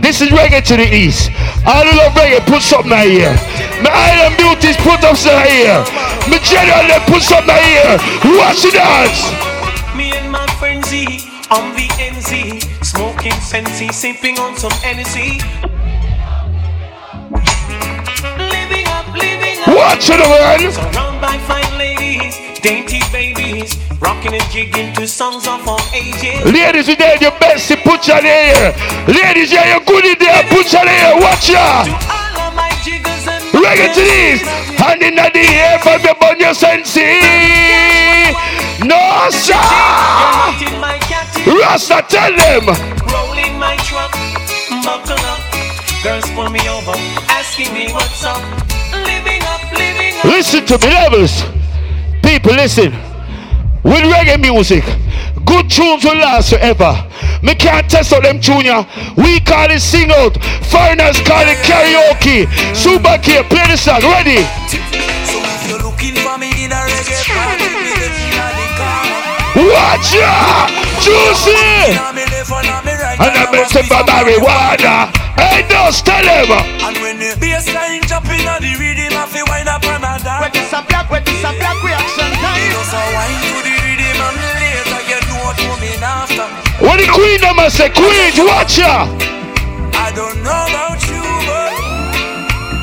This 0.01 0.21
is 0.21 0.31
reggae 0.31 0.65
to 0.67 0.77
the 0.77 0.89
east. 0.89 1.31
I 1.65 1.85
love 1.95 2.13
reggae, 2.15 2.45
put 2.47 2.63
something 2.63 2.93
out 2.93 3.07
here. 3.07 3.37
My 3.85 3.91
island 3.93 4.37
beauties, 4.37 4.77
put 4.79 5.05
up 5.05 5.17
some 5.17 5.45
here. 5.47 5.79
My 6.27 6.39
general, 6.43 6.99
put 7.07 7.23
something 7.23 7.55
out 7.55 7.63
here. 7.63 7.99
Watch 8.41 8.63
the 8.63 8.73
dance. 8.73 9.31
Me 9.95 10.13
and 10.17 10.33
my 10.33 10.47
friend 10.59 10.85
Z 10.85 11.07
on 11.51 11.75
the 11.77 11.87
NZ, 12.01 12.65
smoking 12.83 13.33
fancy, 13.33 13.89
sipping 13.93 14.39
on 14.39 14.57
some 14.57 14.73
energy. 14.83 15.39
Watch 19.67 20.11
it, 20.11 20.19
man. 20.19 20.73
Surrounded 20.73 21.21
by 21.21 21.39
fine 21.47 21.79
ladies, 21.79 22.35
dainty 22.61 23.01
babies, 23.13 23.79
rocking 24.01 24.35
and 24.35 24.43
jigging 24.51 24.93
to 24.95 25.07
songs 25.07 25.47
of 25.47 25.67
all 25.69 25.81
ages. 25.95 26.43
Ladies, 26.45 26.89
you 26.89 26.97
there, 26.97 27.17
your 27.23 27.31
best, 27.39 27.71
you 27.71 27.77
put 27.77 28.07
your 28.09 28.21
there. 28.21 28.75
Ladies, 29.07 29.53
yeah, 29.53 29.71
you're 29.71 29.85
good 29.85 30.05
in 30.05 30.19
there, 30.19 30.43
put 30.51 30.73
your 30.73 30.85
there. 30.85 31.15
Watch 31.21 31.51
ya. 31.51 31.87
All 31.87 32.49
of 32.49 32.55
my 32.55 32.71
jiggers 32.83 33.27
and 33.29 33.43
Reggae 33.55 33.95
to 33.95 34.01
this. 34.01 34.43
Hand 34.83 35.03
in 35.03 35.15
the 35.15 35.31
air 35.31 35.79
from 35.79 36.03
your 36.03 36.17
bun, 36.17 36.41
your 36.41 36.55
sensi. 36.55 37.07
No, 38.83 38.99
sir. 39.31 39.55
in 40.59 40.81
my 40.81 40.99
catty, 41.07 41.51
Rasta, 41.51 42.03
tell 42.09 42.35
them. 42.35 42.67
rolling 43.15 43.59
my 43.59 43.77
truck, 43.87 44.11
buckle 44.83 45.23
up. 45.31 45.41
Girls 46.03 46.29
pull 46.33 46.51
me 46.51 46.59
over, 46.69 46.99
asking 47.31 47.73
me 47.75 47.93
what's 47.93 48.25
up. 48.25 48.62
Listen 50.25 50.65
to 50.67 50.79
me, 50.79 50.87
levels. 50.87 51.43
People, 52.23 52.55
listen. 52.55 52.93
With 53.83 54.07
reggae 54.07 54.41
music, 54.41 54.85
good 55.45 55.69
tunes 55.69 56.05
will 56.05 56.15
last 56.15 56.51
forever. 56.51 56.95
Me 57.43 57.55
can't 57.57 57.91
test 57.91 58.13
out 58.13 58.23
them 58.23 58.41
junior. 58.41 58.87
We 59.17 59.41
call 59.41 59.71
it 59.71 59.81
sing 59.81 60.13
out. 60.13 60.39
Foreigners 60.71 61.19
call 61.27 61.43
it 61.43 61.59
karaoke. 61.67 62.47
Super 62.77 63.19
K, 63.19 63.43
play 63.43 63.67
the 63.67 63.77
song. 63.77 64.01
Ready? 64.03 64.47
Looking 65.83 66.15
for 66.23 66.39
me 66.39 66.55
in 66.65 66.71
a 66.71 66.79
reggae 66.87 67.27
party, 67.27 67.67
me 67.75 67.91
the 67.91 68.07
king 68.15 68.39
of 68.39 68.55
the 68.55 68.69
car. 68.79 69.03
Watch 69.67 70.15
ya! 70.15 70.71
Juicy! 71.03 71.99
And 73.19 73.35
I 73.35 73.51
met 73.51 73.67
him 73.75 73.85
for 73.91 74.03
marijuana. 74.07 75.11
Hey, 75.35 75.67
just 75.69 76.07
tell 76.07 76.23
him. 76.23 76.51
And 76.87 76.97
when 77.03 77.19
the 77.19 77.35
bassline 77.43 78.07
jumping 78.07 78.47
on 78.47 78.63
the 78.63 78.79
rhythm, 78.79 79.02
I 79.83 79.91
feel 79.91 79.91
wind 79.91 79.91
up 79.91 79.91
and 79.91 80.05
I 80.05 80.19
dance. 80.19 80.41
Wet 80.43 80.57
is 80.57 80.73
a 80.73 80.83
black, 80.87 81.11
wet 81.11 81.29
is 81.29 81.43
a 81.43 81.53
black 81.59 81.79
reaction 81.83 82.31
time. 82.39 82.63
You 82.63 82.83
so 82.87 83.01
wine 83.15 83.39
to 83.43 83.59
the 83.63 83.75
rhythm 83.83 84.23
and 84.23 84.39
later 84.63 85.03
you 85.11 85.19
know 85.27 85.39
what 85.43 85.57
coming 85.59 86.03
after. 86.03 86.47
What 86.85 86.97
the 86.99 87.07
queen 87.11 87.41
them 87.41 87.59
a 87.59 87.71
say, 87.71 87.91
queens, 87.91 88.39
watch 88.39 88.79
ya! 88.79 89.07
I 89.95 90.11
don't 90.15 90.43
know 90.43 90.67
about 90.71 90.99
you, 91.07 91.23
but 91.47 91.71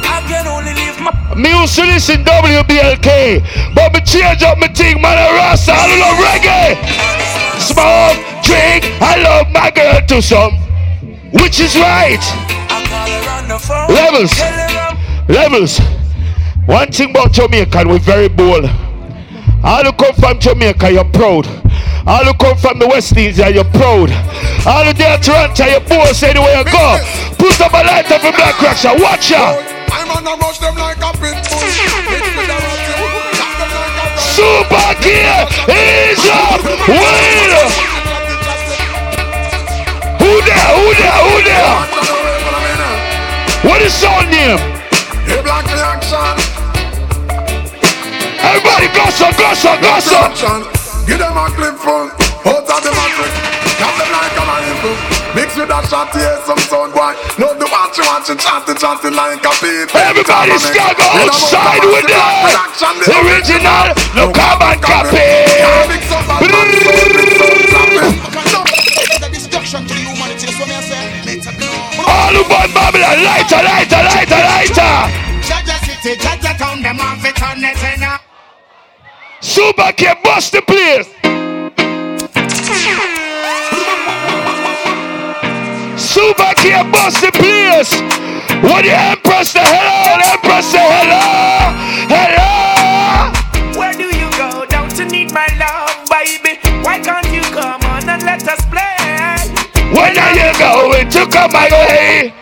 I 0.08 0.24
can 0.28 0.48
only 0.48 0.74
live 0.74 1.00
my. 1.02 1.12
Me 1.36 1.50
used 1.52 1.76
to 1.76 1.84
listen 1.84 2.24
WBLK, 2.24 3.44
but 3.76 3.94
me 3.94 4.02
change 4.02 4.44
up 4.44 4.58
my 4.58 4.68
thing, 4.68 5.02
man, 5.02 5.18
I 5.18 5.36
rasta, 5.36 5.74
I 5.76 6.00
love 6.00 6.20
reggae. 6.20 6.76
Smoke, 7.60 8.20
drink, 8.44 8.88
I 9.02 9.20
love 9.22 9.52
my 9.52 9.72
girl 9.72 10.00
to 10.08 10.22
some, 10.22 10.54
which 11.32 11.60
is 11.60 11.76
right. 11.76 12.24
Levels, 13.90 14.40
levels. 15.28 15.99
One 16.70 16.91
thing 16.91 17.10
about 17.10 17.32
Jamaica, 17.32 17.82
we're 17.88 17.98
very 17.98 18.30
bold. 18.30 18.70
All 19.66 19.84
who 19.84 19.91
come 19.91 20.14
from 20.14 20.38
Jamaica, 20.38 20.91
you're 20.94 21.04
proud. 21.04 21.50
All 22.06 22.24
who 22.24 22.34
come 22.38 22.56
from 22.62 22.78
the 22.78 22.86
West 22.86 23.18
Indies, 23.18 23.40
you're 23.40 23.66
proud. 23.74 24.14
All 24.70 24.86
who 24.86 24.94
there 24.94 25.18
Toronto, 25.18 25.66
you're 25.66 25.82
boss 25.90 26.22
anywhere 26.22 26.62
you 26.62 26.70
go. 26.70 27.02
Put 27.41 27.58
up 27.58 27.74
a 27.74 27.82
light 27.82 28.06
up 28.14 28.22
a 28.22 28.30
black 28.38 28.54
crusher, 28.62 28.94
watch 29.02 29.34
out. 29.34 29.58
I'm 29.90 30.14
on 30.14 30.22
a 30.22 30.38
rush 30.38 30.62
them 30.62 30.78
like 30.78 31.02
a 31.02 31.10
pit 31.18 31.41
bull. 31.50 31.58
Mix 32.06 32.38
with 32.38 32.46
the 32.46 32.54
roti, 32.54 32.94
chop 33.34 33.50
them 33.58 33.74
like 33.74 33.98
a 34.06 34.22
Super 34.22 34.94
gear 35.02 35.50
is 35.74 36.22
up. 36.30 36.62
Wait. 36.86 37.66
Who 40.22 40.38
there? 40.46 40.70
Who 40.78 40.86
there? 41.02 41.18
Who 41.18 41.34
there? 41.50 41.82
What 43.66 43.82
is 43.82 43.90
song 43.90 44.30
name? 44.30 44.62
Hey, 45.26 45.41
black 45.41 45.66
reaction. 45.66 46.59
Everybody 48.44 48.88
gossip, 48.95 49.36
gossip, 49.38 49.78
gossip. 49.82 50.32
Give 51.07 51.20
them 51.20 51.38
a 51.38 51.49
clip 51.52 51.76
full. 51.76 52.10
Out 52.45 52.64
of 52.64 52.80
the 52.82 52.91
matrix. 52.95 53.34
Chop 53.80 53.94
them 53.99 54.10
like 54.11 54.36
a 54.36 54.44
rifle. 54.48 54.95
Mix 55.36 55.56
with 55.56 55.70
that 55.70 55.86
shot, 55.88 56.10
yeah, 56.16 56.40
some 56.48 56.60
sound 56.68 56.91
boy. 56.95 57.14
No, 57.36 57.52
the 57.53 57.68
watching, 57.68 58.07
watching, 58.07 58.40
chanting, 58.40 58.80
chanting 58.80 59.16
like 59.16 59.44
a 59.44 59.52
people. 59.60 59.99
Everybody 59.99 60.56
scabber 60.60 61.07
outside 61.20 61.84
with 61.84 62.07
that. 62.07 62.70
Original, 63.07 63.95
no 64.16 64.32
carbon 64.32 64.80
copy. 64.80 65.20
All 72.07 72.36
about 72.36 72.70
Babylon, 72.74 73.20
lighter, 73.24 73.61
lighter, 73.64 74.02
lighter, 74.03 74.41
lighter. 74.48 74.95
Jaja 75.44 75.76
City, 75.86 76.16
Jaja 76.20 76.57
Town, 76.57 76.82
them 76.82 76.99
off 76.99 77.24
it 77.24 77.41
on 77.44 77.64
it, 77.64 77.84
and 77.84 78.02
now. 78.02 78.19
Super 79.41 79.91
can 79.94 80.18
bust 80.24 80.52
the 80.52 80.61
place. 80.61 81.07
Super 85.98 86.53
can 86.56 86.91
bust 86.91 87.22
the 87.22 87.32
place. 87.32 87.94
When 88.61 88.84
the 88.84 88.91
Empress 88.91 89.52
say 89.52 89.64
hello, 89.64 90.18
the 90.20 90.28
Empress 90.34 90.66
say 90.72 90.84
hello, 90.84 91.24
hello. 92.11 93.80
Where 93.80 93.94
do 93.94 94.03
you 94.03 94.30
go? 94.38 94.66
Don't 94.66 94.98
you 94.98 95.06
need 95.06 95.32
my 95.34 95.48
love, 95.57 96.10
baby? 96.10 96.60
Why 96.84 96.99
can't 96.99 97.32
you 97.32 97.41
come 97.41 97.82
on 97.84 98.10
and 98.10 98.24
let 98.24 98.45
us 98.48 98.66
play? 98.66 98.98
When 99.95 100.18
are 100.18 100.34
you 100.36 100.52
going 100.60 101.10
to 101.10 101.26
come 101.32 101.52
my 101.53 101.70
way? 101.72 102.34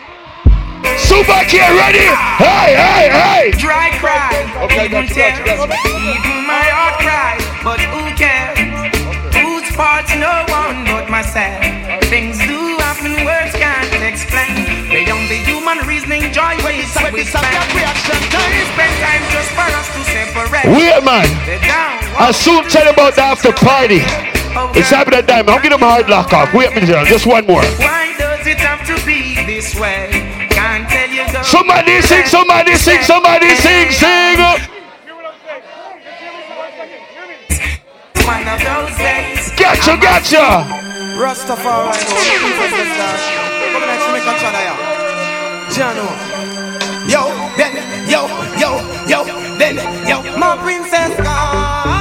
Subak 0.98 1.46
here, 1.46 1.70
ready? 1.78 2.10
Hey, 2.42 2.74
hey, 2.74 3.06
hey! 3.08 3.50
Dry 3.54 3.94
cry. 4.02 4.34
Okay, 4.66 4.88
got 4.88 5.08
you, 5.08 5.14
got 5.14 5.38
you. 5.38 5.54
Even 5.94 6.42
my 6.42 6.66
heart 6.74 6.98
cry, 6.98 7.38
but 7.62 7.78
who 7.78 8.02
cares? 8.18 8.58
Okay. 8.58 9.46
Who's 9.46 9.70
part 9.78 10.10
no 10.18 10.42
one 10.50 10.82
but 10.90 11.06
myself? 11.08 11.62
Things 12.10 12.38
do 12.42 12.58
happen, 12.82 13.14
words 13.22 13.54
can't 13.54 13.86
explain. 14.02 14.66
Beyond 14.90 15.30
the 15.30 15.38
human 15.46 15.78
reasoning, 15.86 16.32
joy 16.34 16.58
waits 16.66 16.96
up 16.98 17.12
with 17.12 17.30
time. 17.30 17.46
We 17.72 17.86
spend 18.74 18.94
time 18.98 19.22
just 19.30 19.50
for 19.54 19.68
us 19.70 19.86
to 19.94 20.00
separate. 20.02 20.66
Weird 20.66 21.04
man. 21.06 21.30
I'll 22.18 22.32
soon 22.34 22.64
tell 22.66 22.84
you 22.84 22.90
about 22.90 23.14
the 23.14 23.22
after 23.22 23.52
party. 23.52 24.02
It's 24.74 24.90
happening 24.90 25.20
at 25.20 25.26
Diamond. 25.28 25.50
I'll 25.50 25.62
get 25.62 25.70
him 25.72 25.82
a 25.82 25.86
hard 25.86 26.08
lock 26.08 26.32
off. 26.32 26.52
Wait 26.52 26.72
a 26.72 26.74
minute, 26.74 26.90
just 27.06 27.26
one 27.26 27.46
more. 27.46 27.62
Why 27.78 28.16
does 28.18 28.46
it 28.46 28.58
have 28.58 28.82
to 28.88 28.96
be 29.06 29.36
this 29.46 29.78
way? 29.78 30.17
Somebody 31.42 32.02
sing, 32.02 32.26
somebody 32.26 32.74
sing, 32.74 33.02
somebody 33.02 33.54
sing, 33.56 33.90
sing. 33.90 34.38
One 38.26 38.46
of 38.48 38.58
those 38.60 38.96
days. 38.98 39.50
Gotcha, 39.56 39.96
gotcha. 39.96 40.66
Rastafari, 41.18 41.98
no, 41.98 42.14
princess 42.58 42.90
dance. 42.96 43.24
Come 43.72 43.82
on, 43.82 43.98
Jamaica, 43.98 44.32
China, 44.38 44.60
yeah. 44.60 44.78
Jano. 45.70 46.08
Yo, 47.08 47.22
then, 47.56 47.74
yo, 48.08 48.20
yo, 48.58 48.70
yo, 49.08 49.24
then, 49.58 49.76
yo. 50.06 50.22
My 50.38 50.56
princess 50.56 51.16
gone. 51.16 51.98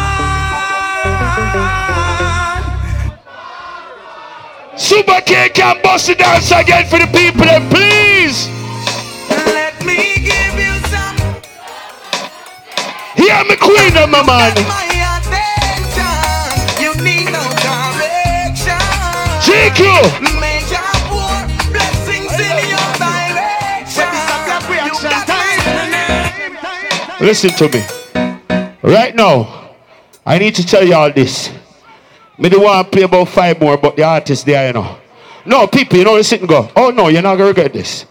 Super 4.75 5.21
K 5.21 5.49
can 5.49 5.81
bust 5.81 6.07
the 6.07 6.15
dance 6.15 6.51
again 6.51 6.85
for 6.87 6.99
the 6.99 7.07
people, 7.07 7.45
then 7.45 7.69
please. 7.69 8.56
Hear 13.27 13.43
me, 13.43 13.57
queen 13.57 13.97
of 13.97 14.09
my 14.09 14.23
man. 14.23 14.55
You 16.79 16.95
need 17.03 17.25
no 17.25 17.43
direction. 17.59 18.79
GQ. 19.43 19.79
Make 20.39 20.71
poor 21.11 21.35
blessings 21.73 22.31
in 22.39 22.57
your 22.71 22.89
direction. 22.95 24.07
Listen 27.19 27.49
to 27.49 27.67
me. 27.67 27.83
Right 28.81 29.13
now, 29.13 29.75
I 30.25 30.37
need 30.37 30.55
to 30.55 30.65
tell 30.65 30.87
you 30.87 30.95
all 30.95 31.11
this. 31.11 31.51
Me 32.37 32.47
do 32.47 32.61
want 32.61 32.87
to 32.87 32.91
play 32.95 33.03
about 33.03 33.27
five 33.27 33.59
more, 33.59 33.75
but 33.77 33.97
the 33.97 34.03
artist 34.03 34.45
there, 34.45 34.67
you 34.67 34.73
know. 34.73 34.99
No, 35.45 35.67
people, 35.67 35.97
you 35.97 36.05
know, 36.05 36.13
listen 36.13 36.39
and 36.39 36.47
go. 36.47 36.71
Oh 36.77 36.91
no, 36.91 37.09
you're 37.09 37.21
not 37.21 37.35
gonna 37.35 37.49
regret 37.49 37.73
this. 37.73 38.05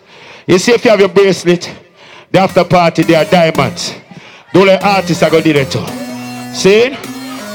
You 0.46 0.58
see, 0.58 0.72
if 0.72 0.84
you 0.84 0.90
have 0.90 1.00
your 1.00 1.08
bracelet, 1.08 1.74
the 2.30 2.38
after 2.38 2.64
party, 2.64 3.02
they 3.02 3.14
are 3.14 3.24
diamonds. 3.24 3.94
Don't 4.56 4.68
let 4.68 4.82
artists 4.82 5.20
that 5.20 5.32
too. 5.70 6.54
See? 6.54 6.88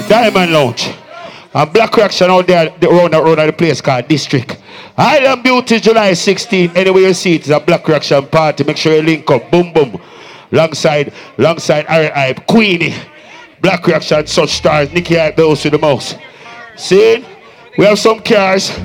Diamond 0.08 0.54
Lounge. 0.54 0.94
And 1.52 1.74
Black 1.74 1.98
Reaction 1.98 2.30
out 2.30 2.46
there 2.46 2.70
the, 2.80 2.92
around, 2.92 3.16
around 3.16 3.48
the 3.48 3.54
place 3.54 3.82
called 3.82 4.08
District. 4.08 4.56
Island 4.96 5.42
Beauty 5.42 5.80
July 5.80 6.14
16. 6.14 6.74
Anyway 6.76 7.02
you 7.02 7.14
see 7.16 7.34
it, 7.34 7.42
it's 7.42 7.50
a 7.50 7.60
Black 7.60 7.88
Reaction 7.88 8.28
party. 8.28 8.64
Make 8.64 8.78
sure 8.78 8.94
you 8.94 9.02
link 9.02 9.28
up. 9.32 9.50
Boom 9.50 9.74
boom. 9.74 10.00
Alongside, 10.52 11.12
alongside 11.40 11.88
Harry 11.88 12.10
Hype, 12.10 12.46
Queenie, 12.46 12.94
Black 13.62 13.88
Reaction, 13.88 14.28
such 14.28 14.52
stars, 14.52 14.94
Nicky 14.94 15.16
Hype, 15.16 15.36
those 15.36 15.64
with 15.64 15.74
the 15.74 15.80
most. 15.80 16.20
See? 16.78 17.26
We 17.80 17.86
have 17.86 17.98
some 17.98 18.20
cars. 18.20 18.80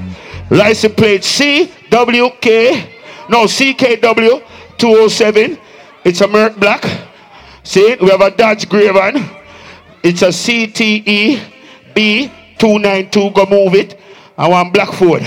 License 0.48 0.94
plate 0.94 1.20
CWK, 1.20 2.88
no 3.28 3.44
CKW 3.44 4.43
207. 4.78 5.59
It's 6.06 6.22
a 6.22 6.28
Merc 6.28 6.56
Black. 6.56 7.06
See? 7.66 7.97
We 8.01 8.10
have 8.10 8.20
a 8.20 8.30
Dodge 8.30 8.68
Graven. 8.68 9.28
It's 10.01 10.22
a 10.22 10.28
CTE 10.28 11.40
B292. 11.97 13.34
Go 13.34 13.47
move 13.47 13.74
it. 13.74 13.94
And 14.38 14.47
oh 14.47 14.51
one 14.51 14.70
Black 14.70 14.93
Ford. 14.93 15.22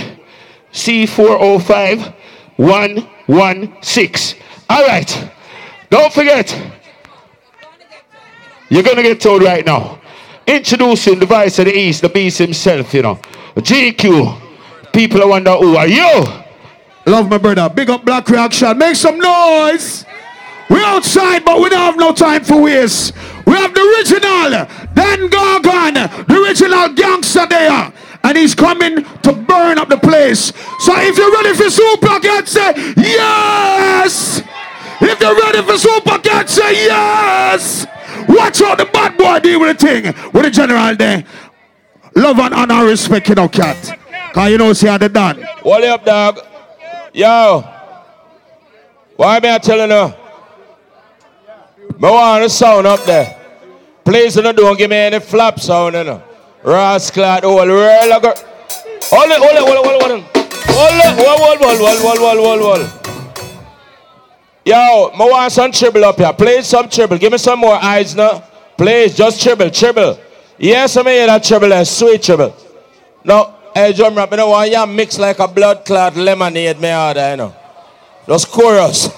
C405 0.71 2.13
116. 2.55 4.41
All 4.69 4.87
right. 4.87 5.31
Don't 5.89 6.13
forget. 6.13 6.49
You're 8.69 8.83
going 8.83 8.95
to 8.95 9.03
get 9.03 9.19
told 9.19 9.43
right 9.43 9.65
now. 9.65 9.99
Introducing 10.47 11.19
the 11.19 11.25
vice 11.25 11.59
of 11.59 11.65
the 11.65 11.77
East, 11.77 12.01
the 12.01 12.09
beast 12.09 12.37
himself, 12.37 12.93
you 12.93 13.01
know. 13.01 13.19
GQ. 13.55 14.93
People 14.93 15.27
wonder 15.27 15.57
who 15.57 15.75
are 15.75 15.87
you? 15.87 16.23
Love 17.05 17.29
my 17.29 17.37
brother. 17.37 17.67
Big 17.67 17.89
up 17.89 18.05
Black 18.05 18.29
Reaction. 18.29 18.77
Make 18.77 18.95
some 18.95 19.19
noise. 19.19 20.05
We're 20.69 20.83
outside, 20.83 21.43
but 21.43 21.59
we 21.59 21.69
don't 21.69 21.79
have 21.79 21.97
no 21.97 22.13
time 22.13 22.43
for 22.43 22.61
waste. 22.61 23.13
We 23.45 23.53
have 23.53 23.73
the 23.73 23.81
original, 23.81 24.51
Dan 24.93 25.29
Gargan, 25.29 26.27
the 26.27 26.41
original 26.41 26.89
gangster 26.93 27.47
there. 27.47 27.91
And 28.23 28.37
he's 28.37 28.53
coming 28.53 29.03
to 29.23 29.33
burn 29.33 29.79
up 29.79 29.89
the 29.89 29.97
place. 29.97 30.53
So 30.79 30.93
if 30.97 31.17
you're 31.17 31.31
ready 31.31 31.55
for 31.55 31.69
Super 31.69 32.19
Cat, 32.19 32.47
say 32.47 32.73
yes. 32.97 34.41
If 35.01 35.19
you're 35.19 35.35
ready 35.35 35.61
for 35.63 35.77
Super 35.77 36.19
Cat, 36.19 36.49
say 36.49 36.85
yes. 36.85 37.87
Watch 38.27 38.61
out 38.61 38.77
the 38.77 38.85
bad 38.85 39.17
boy 39.17 39.39
deal 39.39 39.59
with 39.61 39.79
the 39.79 39.87
thing. 39.87 40.31
With 40.33 40.43
the 40.43 40.51
general 40.51 40.95
there. 40.95 41.23
Love 42.15 42.39
and 42.39 42.53
honor, 42.53 42.85
respect, 42.85 43.29
you 43.29 43.35
know, 43.35 43.47
cat. 43.47 43.97
Cause 44.33 44.51
you 44.51 44.57
know, 44.57 44.73
see 44.73 44.87
how 44.87 44.97
they 44.97 45.07
done. 45.07 45.41
What 45.63 45.83
up, 45.83 46.05
dog? 46.05 46.39
Yo. 47.13 47.63
Why 49.15 49.37
am 49.37 49.45
I 49.45 49.57
telling 49.57 49.89
you? 49.89 50.28
I 52.01 52.11
want 52.11 52.45
a 52.45 52.49
sound 52.49 52.87
up 52.87 53.03
there. 53.03 53.35
Please 54.05 54.37
you 54.37 54.41
don't 54.41 54.77
give 54.77 54.89
me 54.89 54.95
any 54.95 55.19
flap 55.19 55.59
sound, 55.59 55.95
you 55.95 56.03
know. 56.05 56.23
Rascal, 56.63 57.41
the 57.41 57.47
whole 57.47 57.67
world. 57.67 58.23
Hold 59.11 59.31
it, 59.31 59.37
hold 59.37 59.51
it, 59.51 59.63
hold 59.67 59.77
it, 59.77 60.01
hold 60.01 60.11
it. 60.11 60.23
Hold 60.71 60.95
it, 60.95 61.13
hold 61.19 61.59
it, 61.59 61.61
hold 61.61 61.79
it, 61.95 62.41
hold 62.41 62.59
it, 62.59 62.63
hold 62.63 62.81
it. 62.81 62.89
Yo, 64.65 65.11
me 65.11 65.29
want 65.29 65.51
some 65.51 65.71
triple 65.71 66.05
up 66.05 66.17
here. 66.17 66.31
Play 66.31 66.61
some 66.61 66.87
triple. 66.89 67.17
Give 67.17 67.31
me 67.31 67.37
some 67.37 67.59
more 67.59 67.75
eyes 67.75 68.15
now. 68.15 68.43
Please, 68.77 69.15
just 69.15 69.41
triple, 69.41 69.69
triple. 69.69 70.17
Yes, 70.57 70.95
I 70.95 71.03
mean 71.03 71.27
that 71.27 71.43
triple 71.43 71.69
there. 71.69 71.83
Sweet 71.83 72.23
triple. 72.23 72.55
No, 73.25 73.55
hey, 73.73 73.91
drum 73.91 74.15
rap, 74.15 74.31
you 74.31 74.37
know 74.37 74.49
why 74.49 74.65
you 74.65 74.87
mix 74.87 75.19
like 75.19 75.39
a 75.39 75.47
blood 75.47 75.83
clot 75.83 76.15
lemonade, 76.15 76.79
me 76.79 76.93
order, 76.93 77.31
you 77.31 77.37
know. 77.37 77.55
Just 78.25 78.47
chorus. 78.49 79.09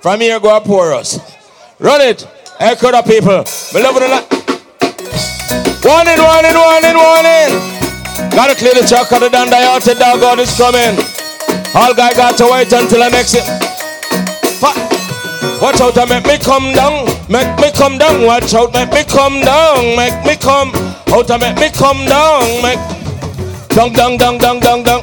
From 0.00 0.20
here, 0.20 0.40
go 0.40 0.56
a 0.56 0.60
chorus. 0.60 1.18
Run 1.80 2.02
it. 2.02 2.28
Echo 2.60 2.92
the 2.92 3.00
people. 3.00 3.40
Me 3.72 3.80
love 3.80 3.96
it 3.96 4.04
a 4.04 4.08
lot. 4.12 4.28
Warning, 5.80 6.20
warning, 6.20 6.52
warning, 6.52 6.92
warning. 6.92 7.52
Gotta 8.36 8.52
clear 8.52 8.76
the 8.76 8.84
truck 8.84 9.08
of 9.16 9.24
the 9.24 9.32
the 9.32 9.96
dog 9.96 10.20
God 10.20 10.38
is 10.40 10.52
coming. 10.60 10.92
All 11.74 11.94
guy 11.96 12.12
got 12.12 12.36
to 12.36 12.52
wait 12.52 12.70
until 12.70 13.00
the 13.00 13.08
next. 13.08 13.32
Watch 15.62 15.80
out 15.80 15.96
make 16.06 16.26
me 16.26 16.36
come 16.36 16.76
down. 16.76 17.08
Make 17.32 17.48
me 17.56 17.72
come 17.72 17.96
down. 17.96 18.26
Watch 18.26 18.52
out, 18.52 18.74
make 18.74 18.92
me 18.92 19.02
come 19.04 19.40
down. 19.40 19.96
Make 19.96 20.20
me 20.24 20.36
come 20.36 20.76
out 21.08 21.28
make 21.40 21.56
me 21.56 21.70
come 21.72 22.04
down. 22.04 22.44
Make 22.60 22.80
down, 23.72 23.92
down, 23.96 24.18
down, 24.18 24.36
down, 24.36 24.60
down, 24.60 24.82
down. 24.84 25.00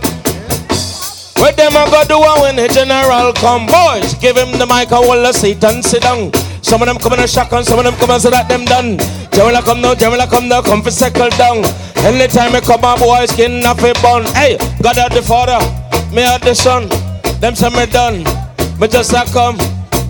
What 1.41 1.57
them 1.57 1.73
a 1.73 1.89
go 1.89 2.05
do 2.05 2.21
when 2.41 2.55
the 2.55 2.69
general 2.69 3.33
come? 3.33 3.65
Boys, 3.65 4.13
give 4.21 4.37
him 4.37 4.59
the 4.59 4.67
mic 4.69 4.91
and 4.93 5.05
hold 5.05 5.25
the 5.25 5.33
seat 5.33 5.63
and 5.63 5.83
sit 5.83 6.03
down. 6.03 6.29
Some 6.67 6.81
of 6.81 6.87
them 6.87 6.99
come 6.99 7.13
in 7.13 7.21
a 7.21 7.27
shock 7.27 7.53
and 7.53 7.65
some 7.65 7.79
of 7.79 7.85
them 7.85 7.95
come 7.95 8.11
and 8.11 8.21
say 8.21 8.29
that 8.29 8.49
them 8.49 8.65
done. 8.65 8.99
Jamila 9.31 9.63
come 9.63 9.79
now, 9.79 9.95
Jamila 9.95 10.27
come 10.27 10.49
now, 10.49 10.61
come 10.61 10.83
for 10.83 10.91
settle 10.91 11.31
down. 11.39 11.63
Anytime 12.03 12.51
me 12.51 12.59
come 12.59 12.83
on, 12.83 12.99
boys, 12.99 13.31
skin 13.31 13.63
off 13.63 13.79
a 13.79 13.95
bun. 14.03 14.27
Hey, 14.35 14.59
God 14.83 14.99
had 14.99 15.15
the 15.15 15.23
father, 15.23 15.63
me 16.11 16.27
had 16.27 16.43
the 16.43 16.51
son. 16.51 16.91
Them 17.39 17.55
say 17.55 17.71
me 17.71 17.87
done, 17.87 18.27
me 18.75 18.91
just 18.91 19.15
a 19.15 19.23
come. 19.31 19.55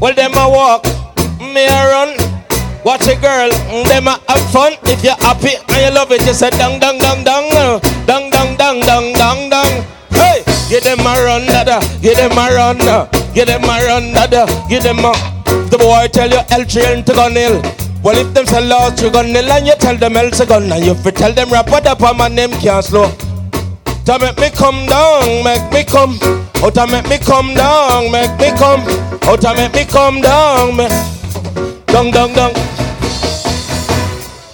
Well, 0.01 0.17
them 0.17 0.34
a 0.34 0.49
walk, 0.49 0.81
me 1.38 1.69
a 1.69 1.81
run. 1.93 2.17
Watch 2.81 3.05
a 3.05 3.13
girl, 3.21 3.53
them 3.85 4.09
a 4.09 4.17
have 4.25 4.41
fun. 4.49 4.73
If 4.89 5.05
you're 5.05 5.13
happy 5.21 5.61
and 5.61 5.77
you 5.77 5.93
love 5.93 6.09
it, 6.09 6.25
you 6.25 6.34
say 6.34 6.49
dang, 6.57 6.81
dang, 6.81 6.97
dang, 6.97 7.21
dang, 7.21 7.53
dang, 8.09 8.34
dang, 8.34 8.57
dang, 8.57 8.79
dang, 8.81 9.13
dang, 9.13 9.39
dang. 9.53 9.73
Hey, 10.09 10.41
give 10.73 10.81
them 10.81 11.05
a 11.05 11.13
run, 11.21 11.45
dada, 11.45 11.85
give 12.01 12.17
them 12.17 12.34
a 12.34 12.49
run, 12.49 12.81
uh, 12.81 13.05
give 13.38 13.45
them 13.45 13.61
a 13.61 13.77
run, 13.85 14.09
dada, 14.09 14.49
give 14.67 14.81
them 14.81 15.05
a. 15.05 15.36
The 15.71 15.77
boy 15.77 16.07
tell 16.11 16.29
you 16.29 16.41
L 16.49 16.65
train 16.65 17.03
to 17.03 17.13
gun 17.13 17.34
hill. 17.34 17.61
Well, 18.03 18.17
if 18.17 18.34
them 18.34 18.45
say 18.45 18.65
lost 18.65 18.97
to 18.99 19.09
gun 19.09 19.25
hill 19.27 19.51
and 19.51 19.67
you 19.67 19.75
tell 19.75 19.97
them 19.97 20.15
else 20.17 20.43
gun, 20.45 20.71
and 20.71 20.85
you 20.85 20.95
fi 20.95 21.11
tell 21.11 21.34
them 21.34 21.49
rap 21.49 21.69
what 21.69 21.88
up 21.88 22.01
on 22.01 22.17
my 22.17 22.27
name 22.27 22.51
can't 22.51 22.84
slow. 22.84 23.09
To 24.05 24.17
make 24.19 24.38
me 24.39 24.49
come 24.49 24.85
down, 24.85 25.43
make 25.43 25.71
me 25.73 25.84
come. 25.84 26.17
Oh, 26.63 26.71
to 26.73 26.88
make 26.88 27.09
me 27.09 27.17
come 27.17 27.53
down, 27.53 28.11
make 28.11 28.31
me 28.39 28.49
come. 28.57 28.81
Oh, 29.23 29.35
to 29.35 29.53
make 29.55 29.73
me 29.73 29.84
come 29.84 30.21
down, 30.21 30.77
me. 30.77 30.88
Dung, 31.88 32.11
dung, 32.11 32.34
dung. 32.34 32.53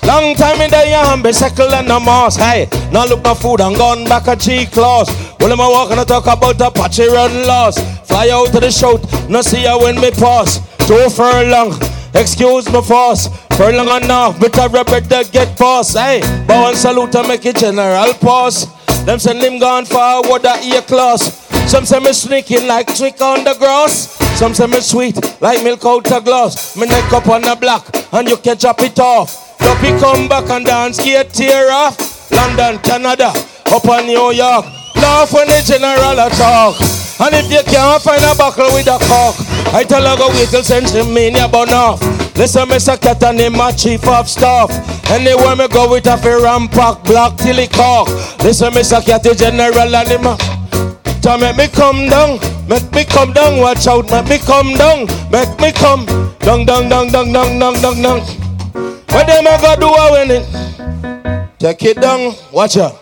Long 0.06 0.36
time 0.36 0.60
in 0.62 0.70
the 0.70 0.86
yam, 0.86 1.22
be 1.22 1.32
settle 1.32 1.74
and 1.74 1.88
no 1.88 2.00
moss. 2.00 2.36
Hey, 2.36 2.68
now 2.92 3.06
look 3.06 3.24
no 3.24 3.34
food 3.34 3.62
and 3.62 3.76
gone 3.76 4.04
back 4.06 4.28
a 4.28 4.36
G 4.36 4.66
class. 4.66 5.10
Well, 5.40 5.52
I'm 5.52 5.58
walking 5.58 5.98
to 5.98 6.06
talk 6.06 6.26
about 6.26 6.60
Apache 6.60 7.08
run 7.08 7.48
loss. 7.48 7.78
Fly 8.08 8.30
out 8.30 8.52
to 8.52 8.60
the 8.60 8.70
shout, 8.70 9.02
no 9.30 9.42
see 9.42 9.64
ya 9.64 9.78
when 9.78 10.00
me 10.00 10.12
pass. 10.12 10.60
Two 10.86 11.10
furlong, 11.10 11.74
excuse 12.14 12.72
me 12.72 12.82
fast. 12.82 13.34
Furlong 13.54 14.04
enough, 14.04 14.40
but 14.40 14.58
I 14.60 14.68
better 14.68 15.24
get 15.32 15.58
past. 15.58 15.98
Hey, 15.98 16.22
bow 16.48 16.68
and 16.68 16.78
salute 16.78 17.16
and 17.16 17.28
make 17.28 17.46
it 17.46 17.56
general 17.56 18.14
pass. 18.16 18.66
Them 19.06 19.20
send 19.20 19.42
him 19.42 19.58
gone 19.58 19.86
forward 19.86 20.42
the 20.42 20.60
ear 20.66 20.82
class. 20.82 21.40
Some 21.72 21.86
say 21.86 22.00
me 22.00 22.12
sneaking 22.12 22.68
like 22.68 22.94
trick 22.94 23.22
on 23.22 23.46
the 23.46 23.56
grass. 23.58 24.18
Some 24.38 24.54
say 24.54 24.68
me 24.68 24.82
sweet, 24.82 25.18
like 25.42 25.64
milk 25.64 25.86
out 25.86 26.12
a 26.12 26.20
glass. 26.20 26.76
Me 26.76 26.88
neck 26.88 27.12
up 27.14 27.28
on 27.28 27.42
the 27.42 27.56
block, 27.56 27.88
and 28.12 28.28
you 28.28 28.38
can 28.38 28.58
chop 28.58 28.82
it 28.82 29.00
off. 29.00 29.43
Duppy 29.64 29.98
come 30.00 30.28
back 30.28 30.50
and 30.50 30.66
dance, 30.66 30.98
get 31.04 31.34
tear 31.34 31.72
off. 31.72 32.32
London, 32.32 32.80
Canada, 32.84 33.32
up 33.72 33.88
on 33.88 34.06
New 34.06 34.32
York. 34.32 34.66
Laugh 34.96 35.32
when 35.34 35.48
the 35.48 35.64
general 35.66 36.20
a 36.20 36.30
talk. 36.36 36.76
And 37.20 37.36
if 37.36 37.52
you 37.52 37.64
can't 37.72 38.02
find 38.02 38.24
a 38.24 38.36
buckle 38.36 38.74
with 38.74 38.88
a 38.88 38.98
cock, 39.08 39.36
I 39.74 39.84
tell 39.84 40.04
her 40.04 40.18
go 40.18 40.28
wait 40.30 40.50
till 40.50 40.62
Sensimania 40.62 41.52
burn 41.52 41.70
off. 41.70 42.02
Listen, 42.36 42.68
Mr. 42.68 43.00
Cat 43.00 43.24
and 43.24 43.40
him 43.40 43.54
my 43.54 43.72
chief 43.72 44.08
of 44.08 44.28
staff. 44.28 44.70
Anywhere 45.10 45.56
me 45.56 45.68
go 45.68 45.90
with 45.90 46.08
a 46.08 46.18
fair 46.18 46.40
rampack 46.40 47.04
block 47.06 47.38
till 47.38 47.56
he 47.56 47.68
cock. 47.68 48.08
Listen, 48.44 48.74
Mr. 48.74 49.06
Cat, 49.06 49.24
the 49.24 49.36
general 49.36 49.96
and 49.96 50.10
him. 50.10 51.22
to 51.22 51.38
make 51.38 51.56
me 51.56 51.68
come 51.68 52.10
down, 52.10 52.40
make 52.68 52.92
me 52.92 53.06
come 53.06 53.32
down, 53.32 53.60
watch 53.60 53.88
out, 53.88 54.10
make 54.10 54.28
me 54.28 54.38
come 54.40 54.74
down, 54.74 55.06
make 55.32 55.54
me 55.60 55.72
come 55.72 56.06
down, 56.40 56.66
down, 56.66 56.90
down, 56.90 57.08
down, 57.12 57.32
down, 57.32 57.60
down, 57.60 57.74
down, 57.82 58.02
down. 58.02 58.43
What 58.74 59.28
them 59.28 59.48
a 59.48 59.58
go 59.62 59.76
do 59.80 59.88
a 59.88 60.26
it? 60.38 61.60
Take 61.60 61.84
it 61.84 62.02
down, 62.02 62.34
watch 62.52 62.78
out. 62.78 63.00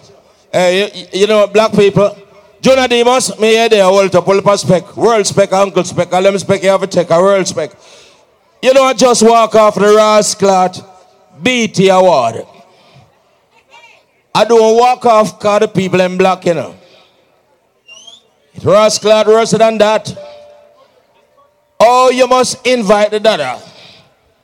Hey, 0.51 1.07
you, 1.13 1.21
you 1.21 1.27
know 1.27 1.47
black 1.47 1.71
people, 1.71 2.15
Junior 2.61 2.87
Demus, 2.87 3.39
me 3.39 3.49
here 3.49 3.69
there, 3.69 3.83
hold 3.85 4.13
up, 4.15 4.25
hold 4.25 4.59
spec, 4.59 4.95
world 4.97 5.25
spec, 5.25 5.51
uncle 5.53 5.83
spec, 5.83 6.11
all 6.13 6.21
them 6.21 6.37
spec 6.37 6.61
you 6.61 6.69
have 6.69 6.81
to 6.81 6.87
take 6.87 7.09
a 7.09 7.17
world 7.17 7.47
spec. 7.47 7.71
You 8.61 8.73
know, 8.73 8.83
I 8.83 8.93
just 8.93 9.23
walk 9.23 9.55
off 9.55 9.75
the 9.75 9.81
Rasclat 9.81 10.85
BET 11.41 11.79
award. 11.89 12.45
I 14.35 14.45
don't 14.45 14.77
walk 14.77 15.05
off 15.05 15.39
cause 15.39 15.61
the 15.61 15.67
people 15.67 15.99
in 16.01 16.17
black, 16.17 16.45
you 16.45 16.53
know. 16.53 16.75
Clad 18.59 19.27
worse 19.27 19.51
than 19.51 19.77
that. 19.79 20.15
Oh, 21.79 22.11
you 22.11 22.27
must 22.27 22.65
invite 22.67 23.11
the 23.11 23.19
dada. 23.19 23.70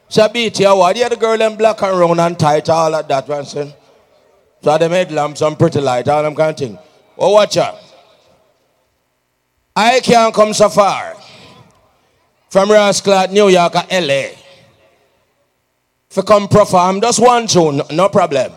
Shabiti 0.09 0.69
award. 0.71 0.97
Yeah, 0.97 1.09
the 1.09 1.15
girl 1.15 1.41
in 1.41 1.55
black 1.57 1.81
and 1.81 1.99
round 1.99 2.19
and 2.19 2.39
tight, 2.39 2.69
all 2.69 2.93
of 2.93 3.07
that 3.07 3.27
one, 3.27 3.45
son. 3.45 3.73
So 4.61 4.77
them 4.77 4.91
headlamps 4.91 5.41
and 5.41 5.57
pretty 5.57 5.81
light, 5.81 6.07
all 6.07 6.23
them 6.23 6.35
kind 6.35 6.51
of 6.51 6.57
thing. 6.57 6.79
Oh, 7.17 7.33
watch 7.33 7.57
out. 7.57 7.79
I 9.75 9.99
can't 9.99 10.33
come 10.33 10.53
so 10.53 10.69
far 10.69 11.15
from 12.49 12.69
Rasclat, 12.69 13.31
New 13.31 13.49
York, 13.49 13.75
or 13.75 13.83
LA. 13.91 14.29
For 16.09 16.23
come 16.23 16.47
perform 16.47 17.01
just 17.01 17.19
one 17.19 17.45
tune, 17.47 17.81
no 17.91 18.09
problem. 18.09 18.51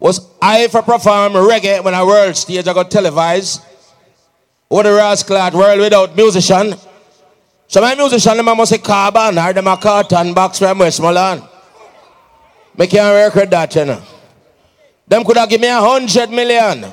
Was 0.00 0.26
I 0.40 0.66
for 0.68 0.82
perform 0.82 1.34
reggae 1.34 1.84
when 1.84 1.94
I 1.94 2.02
world 2.02 2.34
stage 2.34 2.66
I 2.66 2.72
got 2.72 2.90
televised? 2.90 3.62
What 4.68 4.84
the 4.84 4.90
Rasclat 4.90 5.52
world 5.52 5.80
without 5.80 6.16
musician? 6.16 6.74
So 7.70 7.80
my 7.80 7.94
musician 7.94 8.36
them 8.36 8.46
must 8.46 8.72
say 8.72 8.78
carbon 8.78 9.38
or 9.38 9.52
them 9.52 9.68
a 9.68 9.76
carton 9.76 10.34
box 10.34 10.58
from 10.58 10.80
Westmoreland. 10.80 11.40
Me 12.76 12.88
can't 12.88 13.14
record 13.14 13.48
that, 13.52 13.72
you 13.76 13.84
know. 13.84 14.02
Them 15.06 15.22
could 15.22 15.36
have 15.36 15.48
give 15.48 15.60
me 15.60 15.68
a 15.68 15.78
hundred 15.78 16.30
million. 16.30 16.84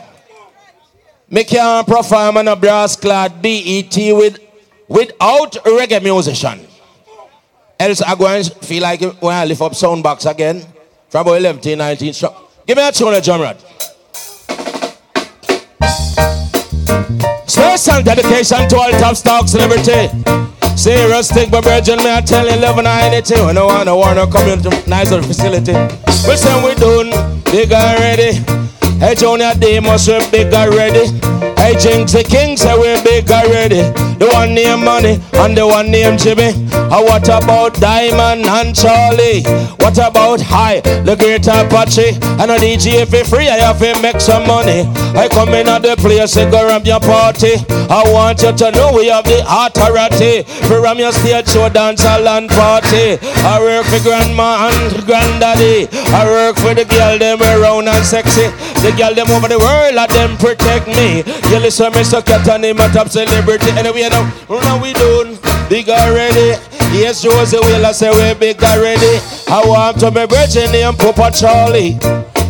Me 1.31 1.43
can't 1.45 1.87
perform 1.87 2.37
on 2.37 2.47
a 2.47 2.55
brass 2.55 2.95
clad 2.95 3.41
BET 3.41 3.95
with 4.15 4.37
without 4.87 5.53
reggae 5.65 6.03
musician. 6.03 6.59
Else 7.79 8.03
I 8.03 8.13
go 8.13 8.27
and 8.27 8.45
feel 8.61 8.83
like 8.83 9.01
when 9.19 9.35
I 9.35 9.45
lift 9.45 9.61
up 9.61 9.73
sound 9.73 10.03
box 10.03 10.27
again 10.27 10.63
from 11.09 11.21
about 11.21 11.37
11, 11.37 11.75
19. 11.75 12.13
So 12.13 12.49
give 12.67 12.77
me 12.77 12.87
a 12.87 12.91
tune, 12.91 13.19
drum 13.23 13.41
rod. 13.41 13.57
Special 17.47 18.03
dedication 18.03 18.67
to 18.69 18.75
all 18.77 18.91
top 18.99 19.15
stock 19.15 19.47
celebrity. 19.47 20.09
Serious 20.75 21.31
thing, 21.31 21.49
but 21.49 21.63
Virgin, 21.63 21.97
me 21.99 22.11
I 22.11 22.21
tell 22.21 22.45
you, 22.45 22.59
love 22.61 22.77
and 22.77 22.87
identity. 22.87 23.35
We 23.41 23.53
don't 23.53 23.67
want 23.67 23.87
to 23.87 23.95
warn 23.95 24.15
no 24.15 24.27
community, 24.27 24.69
nice 24.87 25.09
facility. 25.09 25.73
We 26.27 26.35
say 26.35 26.53
we 26.63 26.75
done, 26.75 27.41
big 27.45 27.71
already. 27.71 28.43
Hey, 28.99 29.15
Junior 29.15 29.53
Demus, 29.53 30.07
we 30.07 30.19
big 30.31 30.53
already. 30.53 31.07
Hey, 31.57 31.73
Jigsy 31.75 32.23
King 32.23 32.55
say 32.55 32.77
we're 32.77 33.01
big 33.03 33.29
already. 33.29 33.81
The 34.17 34.29
one 34.33 34.55
named 34.55 34.83
Money 34.83 35.19
and 35.33 35.55
the 35.55 35.67
one 35.67 35.91
named 35.91 36.19
Jimmy. 36.19 36.49
And 36.73 37.03
what 37.05 37.27
about 37.27 37.75
Diamond 37.75 38.45
and 38.45 38.75
Charlie? 38.75 39.43
What 39.77 39.97
about 39.97 40.41
High, 40.41 40.81
the 40.81 41.15
great 41.15 41.45
Apache? 41.45 42.17
And 42.41 42.49
a 42.49 42.57
DJ 42.57 43.05
it 43.05 43.27
free, 43.27 43.49
I 43.49 43.57
have 43.61 43.79
to 43.79 43.99
make 44.01 44.21
some 44.21 44.47
money. 44.47 44.89
I 45.13 45.27
come 45.27 45.49
in 45.53 45.67
at 45.67 45.83
the 45.83 45.95
place 45.97 46.37
and 46.37 46.51
go 46.51 46.65
ram 46.65 46.85
your 46.85 46.99
party. 46.99 47.61
I 47.89 48.03
want 48.11 48.41
you 48.41 48.53
to 48.55 48.71
know 48.71 48.93
we 48.93 49.07
have 49.07 49.25
the 49.25 49.43
authority. 49.45 50.43
For 50.65 50.81
ram 50.81 50.97
your 50.97 51.11
stage 51.11 51.49
show, 51.49 51.69
dance 51.69 52.05
a 52.05 52.17
land 52.19 52.49
party. 52.49 53.19
I 53.45 53.59
work 53.59 53.85
for 53.85 54.01
grandma 54.01 54.69
and 54.71 55.05
granddaddy. 55.05 55.89
I 55.93 56.25
work 56.25 56.57
for 56.57 56.73
the 56.73 56.85
girl, 56.85 57.19
them 57.19 57.41
around 57.41 57.87
and 57.87 58.05
sexy. 58.05 58.49
The 58.87 58.95
girl, 58.95 59.13
them 59.13 59.29
over 59.31 59.49
the 59.49 59.59
world, 59.59 59.95
let 59.95 60.09
them 60.11 60.37
protect 60.37 60.87
me. 60.87 61.17
You 61.51 61.59
listen, 61.59 61.91
Mr. 61.91 62.25
Cat 62.25 62.47
and 62.47 62.63
him 62.63 62.79
a 62.79 62.87
top 62.87 63.09
celebrity. 63.09 63.71
Anyway, 63.71 64.07
now, 64.07 64.23
now 64.47 64.81
we 64.81 64.93
done. 64.93 65.37
Big 65.67 65.89
already. 65.89 66.55
Yes, 66.95 67.21
Josey 67.21 67.59
Wales 67.59 67.83
I 67.83 67.91
say 67.91 68.09
we 68.11 68.39
big 68.39 68.63
already. 68.63 69.19
I 69.49 69.61
want 69.67 69.99
to 69.99 70.09
be 70.09 70.25
virgin 70.25 70.71
name 70.71 70.93
Papa 70.95 71.35
Charlie. 71.35 71.99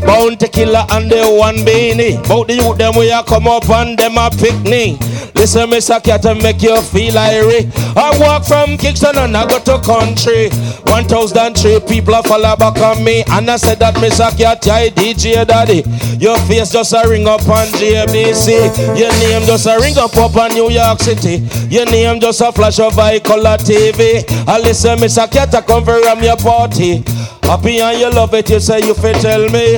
Bounty 0.06 0.48
killer 0.48 0.86
and 0.91 1.10
the 1.10 1.26
one 1.28 1.64
Beenie. 1.65 2.18
Bout 2.28 2.48
the 2.48 2.56
youth 2.56 2.78
them 2.78 2.95
we 2.95 3.11
a 3.11 3.24
come 3.24 3.48
up 3.48 3.69
and 3.69 3.98
them 3.98 4.18
a 4.18 4.30
pick 4.30 4.57
me. 4.64 4.98
Listen, 5.38 5.69
Mr. 5.69 6.03
Cat 6.03 6.26
and 6.26 6.41
make 6.41 6.64
you 6.64 6.82
feel 6.82 7.14
irie. 7.14 7.69
I 7.95 8.18
walk 8.19 8.45
from 8.45 8.76
Kingston 8.78 9.18
and 9.18 9.38
I 9.38 9.48
go 9.48 9.60
to 9.60 9.78
country. 9.86 10.49
1003 10.90 11.80
people 11.88 12.15
a 12.15 12.24
follow 12.24 12.56
back 12.56 12.78
on 12.82 13.03
me. 13.03 13.24
And 13.30 13.49
I 13.49 13.57
said 13.57 13.80
that 13.80 13.94
Mr. 13.95 14.36
Cat, 14.36 14.68
I 14.68 14.90
DJ 14.90 15.45
daddy. 15.45 15.84
Your 16.18 16.38
face 16.49 16.72
just 16.72 16.94
a 16.94 17.07
ring 17.07 17.28
up 17.28 17.48
on 17.48 17.68
JBC. 17.78 18.98
Your 18.98 19.11
name 19.19 19.45
just 19.45 19.68
a 19.68 19.78
ring 19.80 19.98
up 19.98 20.18
up 20.18 20.36
on 20.36 20.53
New 20.53 20.72
York 20.72 20.99
City. 20.99 21.45
Your 21.69 21.86
name 21.86 22.19
just 22.19 22.41
a 22.41 22.52
flash 22.52 22.80
of 22.80 22.98
eye 22.98 23.19
color 23.19 23.57
TV. 23.57 24.26
I 24.48 24.60
listen, 24.60 24.98
Mr. 24.98 25.30
Cat, 25.32 25.53
I 25.53 25.61
come 25.61 25.86
for 25.86 26.02
ram 26.02 26.24
your 26.24 26.38
party. 26.38 27.03
Happy 27.44 27.80
and 27.80 27.98
you 27.98 28.10
love 28.10 28.34
it, 28.34 28.49
you 28.49 28.60
say 28.60 28.82
you 28.86 28.94
fit 28.94 29.15
tell 29.22 29.48
me. 29.49 29.78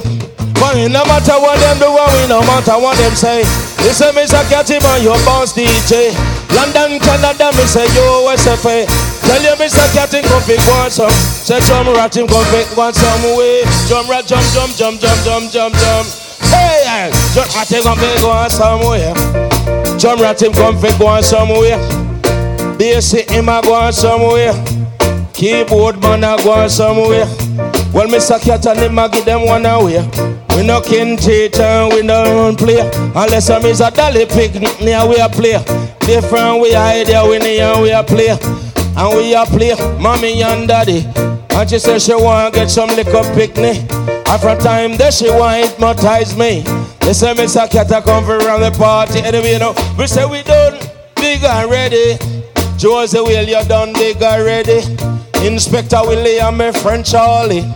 But 0.60 0.76
it 0.76 0.92
no 0.92 1.06
matter 1.08 1.40
what 1.40 1.56
them 1.60 1.80
do, 1.80 1.88
and 1.88 2.12
we 2.14 2.22
no 2.28 2.42
matter 2.44 2.76
what 2.76 2.98
them 2.98 3.16
say. 3.16 3.44
Listen, 3.80 4.12
Mr. 4.12 4.44
Catty 4.50 4.80
man, 4.84 5.02
your 5.02 5.18
boss 5.24 5.54
DJ. 5.54 6.12
London, 6.52 7.00
Canada, 7.00 7.56
me 7.56 7.64
say 7.64 7.88
you 7.96 8.28
SFA. 8.36 8.84
Tell 9.30 9.42
you, 9.42 9.56
Mr. 9.56 9.86
Catty, 9.94 10.22
come 10.28 10.44
pick 10.44 10.60
one 10.68 10.92
some. 10.92 11.10
Say 11.12 11.60
drum 11.62 11.88
rat 11.96 12.18
him, 12.18 12.28
come 12.28 12.44
pick 12.52 12.68
one 12.76 12.94
some 12.94 13.38
way. 13.38 13.64
Drum 13.88 14.10
rat, 14.10 14.26
jump, 14.26 14.44
jump, 14.52 14.76
jump, 14.76 15.00
jump, 15.00 15.24
jump, 15.24 15.52
jump, 15.52 15.74
jump. 15.76 16.08
Hey, 16.52 17.12
drum 17.34 17.48
rat 17.56 17.72
him, 17.72 17.84
come 17.84 17.98
pick 17.98 18.24
one 18.24 18.50
somewhere. 18.50 19.14
Drum 19.98 20.20
rat 20.20 20.42
him, 20.42 20.52
come 20.54 20.80
pick 20.82 21.00
one 21.00 21.24
somewhere. 21.24 21.78
Bass 22.78 23.12
him, 23.12 23.50
a 23.50 23.62
go 23.62 23.74
on 23.74 23.94
somewhere. 23.94 24.54
Keyboard 25.34 26.02
man, 26.02 26.24
a 26.24 26.36
go 26.44 26.52
on 26.54 26.70
somewhere. 26.70 27.28
Well, 27.92 28.08
Mr. 28.08 28.40
Cat 28.40 28.66
and 28.68 28.80
him, 28.80 29.00
a 29.00 29.10
give 29.10 29.26
them 29.26 29.46
one 29.46 29.66
away. 29.66 30.00
We 30.56 30.66
no 30.66 30.80
kin 30.80 31.18
teacher, 31.18 31.88
we 31.92 32.04
no 32.04 32.24
run 32.24 32.56
play. 32.56 32.80
Unless 33.16 33.50
I'm 33.50 33.64
Mr. 33.64 33.94
Dolly 33.94 34.26
pick, 34.26 34.54
near 34.80 35.08
we 35.08 35.18
a 35.18 35.28
play. 35.28 35.58
Different 36.02 36.62
we 36.62 36.76
idea, 36.76 37.26
we 37.26 37.40
near 37.40 37.82
we 37.82 37.92
a 37.92 38.04
play. 38.04 38.38
And 38.96 39.18
we 39.18 39.34
a 39.34 39.44
play, 39.46 39.74
mommy 40.00 40.44
and 40.44 40.68
daddy. 40.68 41.06
And 41.52 41.70
she 41.70 41.80
say 41.80 41.98
she 41.98 42.14
want 42.14 42.54
get 42.54 42.70
some 42.70 42.90
liquor 42.90 43.24
picnic. 43.34 43.78
And 43.92 44.42
from 44.42 44.60
time 44.60 44.96
that 44.98 45.14
she 45.14 45.30
want 45.30 45.66
hypnotize 45.66 46.38
me. 46.38 46.62
They 47.00 47.14
say 47.14 47.34
Mr. 47.34 47.70
Cat 47.70 47.90
a 47.92 48.02
come 48.02 48.30
around 48.30 48.62
the 48.62 48.72
party. 48.72 49.20
Anyway, 49.20 49.54
you 49.54 49.60
know, 49.60 49.74
we 49.98 50.06
say 50.06 50.26
we 50.26 50.44
done 50.44 50.78
big 51.16 51.44
and 51.44 51.72
ready. 51.72 52.39
Josey 52.80 53.20
Wales, 53.20 53.50
you 53.50 53.62
done 53.68 53.92
big 53.92 54.24
already. 54.24 54.80
Inspector 55.46 56.00
Willie 56.04 56.40
and 56.40 56.58
my 56.58 56.72
friend 56.72 57.06
Charlie. 57.06 57.68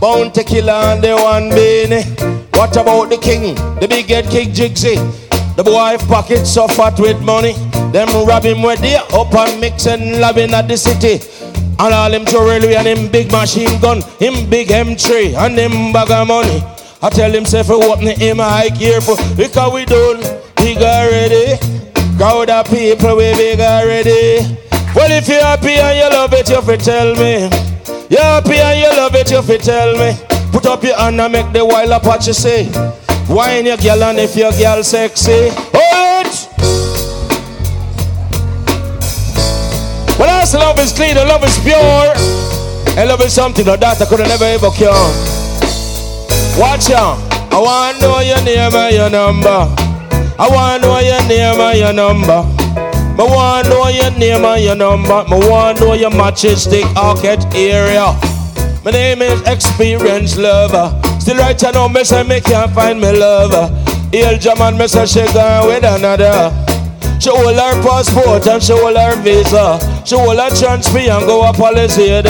Bounty 0.00 0.42
killer 0.42 0.72
and 0.72 1.00
the 1.00 1.14
one 1.14 1.48
Beenie. 1.50 2.02
What 2.58 2.76
about 2.76 3.08
the 3.08 3.18
king? 3.18 3.54
The 3.78 3.86
big 3.88 4.06
head 4.06 4.28
kick 4.28 4.48
Jigsy. 4.48 4.96
The 5.54 5.62
boy 5.62 5.96
pocket 6.08 6.44
so 6.44 6.66
fat 6.66 6.98
with 6.98 7.22
money. 7.22 7.52
Them 7.92 8.08
rob 8.26 8.42
him 8.42 8.62
where 8.62 8.74
they 8.74 8.96
up 8.96 9.32
and 9.32 9.60
mix 9.60 9.86
and 9.86 10.20
loving 10.20 10.52
at 10.54 10.66
the 10.66 10.76
city. 10.76 11.24
And 11.78 11.94
all 11.94 12.12
him 12.12 12.24
jewelry 12.26 12.74
and 12.74 12.88
him 12.88 13.12
big 13.12 13.30
machine 13.30 13.80
gun, 13.80 14.02
him 14.18 14.50
big 14.50 14.68
M3 14.68 15.36
and 15.38 15.56
him 15.56 15.92
bag 15.92 16.10
of 16.10 16.26
money. 16.26 16.64
I 17.00 17.10
tell 17.10 17.30
him 17.30 17.44
say 17.44 17.62
for 17.62 17.74
open 17.74 18.08
him 18.08 18.40
I 18.40 18.70
careful 18.70 19.14
because 19.36 19.72
we 19.72 19.84
done 19.84 20.18
big 20.56 20.78
already. 20.78 21.81
Crowd 22.22 22.50
of 22.50 22.66
people 22.66 23.16
we 23.16 23.34
big 23.34 23.58
already. 23.58 24.46
Well 24.94 25.10
if 25.10 25.26
you 25.26 25.40
happy 25.40 25.74
and 25.74 25.98
you 25.98 26.08
love 26.08 26.32
it, 26.32 26.48
you 26.48 26.62
fi 26.62 26.76
tell 26.76 27.16
me. 27.16 27.50
You 28.10 28.18
happy 28.18 28.58
and 28.62 28.78
you 28.78 28.90
love 28.96 29.16
it, 29.16 29.28
you 29.32 29.42
fi 29.42 29.56
tell 29.56 29.98
me. 29.98 30.14
Put 30.52 30.66
up 30.66 30.84
your 30.84 30.96
hand 30.96 31.20
and 31.20 31.32
make 31.32 31.52
the 31.52 31.64
wild 31.66 31.90
Apache 31.90 32.32
say. 32.32 32.70
Wine 33.28 33.66
your 33.66 33.76
girl 33.76 34.04
and 34.04 34.20
if 34.20 34.36
your 34.36 34.52
girl 34.52 34.84
sexy. 34.84 35.50
Hold 35.74 36.26
it. 36.28 36.46
Cause 40.16 40.54
love 40.54 40.78
is 40.78 40.92
clean 40.92 41.16
and 41.16 41.28
love 41.28 41.42
is 41.42 41.58
pure. 41.58 42.14
And 42.96 43.08
love 43.08 43.20
is 43.22 43.32
something 43.32 43.64
that 43.66 43.82
I 43.82 44.06
could 44.06 44.20
never 44.20 44.44
ever 44.44 44.70
cure. 44.70 44.92
Watch 46.56 46.92
out. 46.92 47.18
I 47.50 47.58
wanna 47.58 47.98
know 47.98 48.20
your 48.20 48.40
name 48.44 48.72
and 48.72 48.94
your 48.94 49.10
number. 49.10 49.81
I 50.38 50.48
wanna 50.48 50.82
know 50.82 50.98
your 50.98 51.22
name 51.28 51.60
and 51.60 51.78
your 51.78 51.92
number. 51.92 52.44
I 53.18 53.24
wanna 53.24 53.68
know 53.68 53.88
your 53.88 54.10
name 54.18 54.44
and 54.44 54.62
your 54.64 54.74
number. 54.74 55.12
I 55.28 55.48
wanna 55.48 55.80
know 55.80 55.92
your 55.94 56.10
majestic 56.10 56.84
arcade 56.96 57.44
area. 57.54 58.14
My 58.84 58.90
name 58.90 59.22
is 59.22 59.40
Experience 59.46 60.36
Lover. 60.36 60.90
Still 61.20 61.36
right 61.36 61.60
now, 61.62 61.86
me 61.88 62.02
say 62.04 62.22
me 62.24 62.40
can't 62.40 62.72
find 62.74 63.00
me 63.00 63.12
lover. 63.12 63.68
Hail 64.12 64.38
German, 64.38 64.76
me 64.76 64.88
say 64.88 65.06
she 65.06 65.22
gone 65.32 65.66
with 65.68 65.84
another. 65.84 66.50
She 67.20 67.30
hold 67.30 67.54
her 67.54 67.82
passport 67.82 68.46
and 68.48 68.60
she 68.62 68.72
hold 68.72 68.96
her 68.96 69.14
visa. 69.22 69.78
She 70.04 70.16
hold 70.16 70.38
her 70.38 70.50
transfer 70.50 70.98
and 70.98 71.26
go 71.26 71.42
up 71.42 71.56
Palisade 71.56 72.26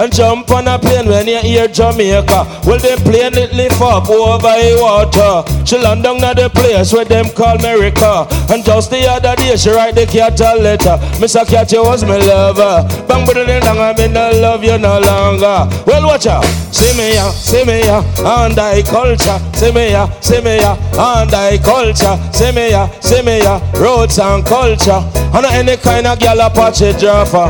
and 0.00 0.12
jump 0.12 0.50
on 0.50 0.68
a 0.68 0.78
plane 0.78 1.08
when 1.08 1.26
you 1.26 1.38
hear 1.38 1.68
Jamaica. 1.68 2.46
Well, 2.64 2.78
the 2.78 3.00
plane 3.04 3.36
it 3.36 3.52
lift 3.52 3.80
up 3.80 4.08
over 4.08 4.38
the 4.38 4.78
water. 4.80 5.42
She 5.66 5.78
land 5.78 6.04
down 6.04 6.22
at 6.22 6.36
the 6.36 6.48
place 6.48 6.92
where 6.92 7.04
them 7.04 7.26
call 7.30 7.58
America. 7.58 8.26
And 8.52 8.64
just 8.64 8.90
the 8.90 9.06
other 9.08 9.34
day, 9.36 9.56
she 9.56 9.70
write 9.70 9.94
the 9.96 10.06
cat 10.06 10.40
a 10.40 10.54
letter. 10.54 10.96
Mr. 11.18 11.46
Cat, 11.46 11.72
you 11.72 11.82
was 11.82 12.04
my 12.04 12.18
lover. 12.18 12.86
Bang, 13.08 13.26
but 13.26 13.34
then 13.34 13.62
I 13.64 13.94
mean, 13.96 14.16
I 14.16 14.30
love 14.32 14.62
you 14.62 14.78
no 14.78 15.00
longer. 15.00 15.66
Well, 15.86 16.06
watch 16.06 16.26
out. 16.26 16.44
See 16.70 16.96
me 16.96 17.14
ya, 17.14 17.30
see 17.30 17.64
me 17.64 17.80
ya, 17.80 18.04
and 18.18 18.58
I 18.58 18.82
culture. 18.82 19.40
See 19.54 19.72
me 19.72 19.90
ya, 19.90 20.06
see 20.20 20.40
me 20.40 20.58
ya, 20.58 20.76
and 20.92 21.34
I 21.34 21.58
culture. 21.58 22.16
See 22.32 22.52
me 22.52 22.70
ya, 22.70 22.86
see 23.00 23.22
me 23.22 23.40
ya, 23.42 23.58
roots 23.74 24.18
and 24.18 24.44
culture. 24.44 25.02
And 25.34 25.46
any 25.46 25.76
kind 25.76 26.06
of 26.06 26.18
gal 26.18 26.40
Apache 26.40 26.92
Jaffa. 27.08 27.48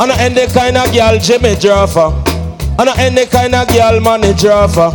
And 0.00 0.10
any 0.10 0.48
kind 0.52 0.76
of 0.76 0.92
girl 0.92 1.16
Jimmy 1.20 1.54
Jaffa. 1.54 2.10
And 2.76 2.88
any 2.98 3.24
kind 3.26 3.54
of 3.54 3.68
girl 3.68 4.00
Money 4.00 4.34
Jaffa. 4.34 4.90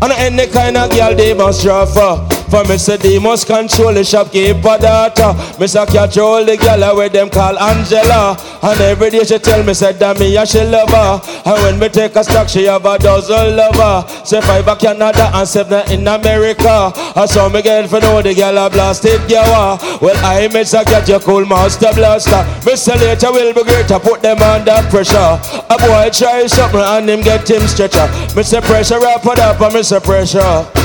And 0.00 0.12
any 0.12 0.46
kind 0.46 0.78
of 0.78 0.88
girl 0.90 1.14
Demus 1.14 1.62
Jaffa. 1.62 2.37
For 2.50 2.64
me 2.64 2.78
say 2.78 2.96
they 2.96 3.18
must 3.18 3.46
control 3.46 3.92
the 3.92 4.02
shopkeeper 4.02 4.78
daughter. 4.78 5.36
Me 5.60 5.66
say 5.66 5.84
catch 5.84 6.16
all 6.16 6.44
the 6.44 6.56
girl 6.56 6.96
where 6.96 7.08
them 7.10 7.28
call 7.28 7.58
Angela. 7.58 8.36
And 8.62 8.80
every 8.80 9.10
day 9.10 9.24
she 9.24 9.38
tell 9.38 9.62
me 9.62 9.74
say 9.74 9.92
that 9.92 10.18
me 10.18 10.34
and 10.36 10.48
she 10.48 10.64
love 10.64 10.88
her. 10.88 11.20
And 11.44 11.62
when 11.62 11.78
me 11.78 11.88
take 11.90 12.16
a 12.16 12.24
stock 12.24 12.48
she 12.48 12.64
have 12.64 12.86
a 12.86 12.98
dozen 12.98 13.54
lover. 13.54 14.08
Say 14.24 14.40
five 14.40 14.66
a 14.66 14.76
Canada 14.76 15.30
and 15.34 15.46
seven 15.46 15.92
in 15.92 16.08
America. 16.08 16.90
I 17.14 17.26
saw 17.26 17.50
me 17.50 17.60
girl 17.60 17.86
for 17.86 18.00
know 18.00 18.22
the 18.22 18.34
girl 18.34 18.56
a 18.56 18.70
blasted 18.70 19.20
yawa. 19.28 20.00
Well 20.00 20.16
I 20.24 20.48
me 20.48 20.64
say 20.64 20.84
catch 20.84 21.08
your 21.10 21.20
cool 21.20 21.44
master 21.44 21.92
blaster. 21.92 22.48
Me 22.64 22.76
say 22.76 22.96
later 22.96 23.30
will 23.30 23.52
be 23.52 23.62
great 23.64 23.88
to 23.88 24.00
put 24.00 24.22
them 24.22 24.40
under 24.40 24.80
pressure. 24.88 25.36
A 25.68 25.76
boy 25.76 26.08
try 26.12 26.46
something 26.46 26.80
and 26.80 27.10
him 27.10 27.20
get 27.20 27.48
him 27.48 27.60
stretcher. 27.68 28.08
Me 28.34 28.42
say 28.42 28.62
pressure 28.62 29.04
up 29.04 29.26
and 29.26 29.38
up 29.38 29.60
and 29.60 29.74
me 29.74 29.82
say 29.82 30.00
pressure. 30.00 30.77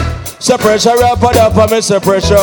Say 0.43 0.57
pressure 0.57 0.89
up 0.89 1.23
and 1.23 1.37
up 1.37 1.71
me 1.71 1.79
say 1.79 2.01
pressure. 2.01 2.35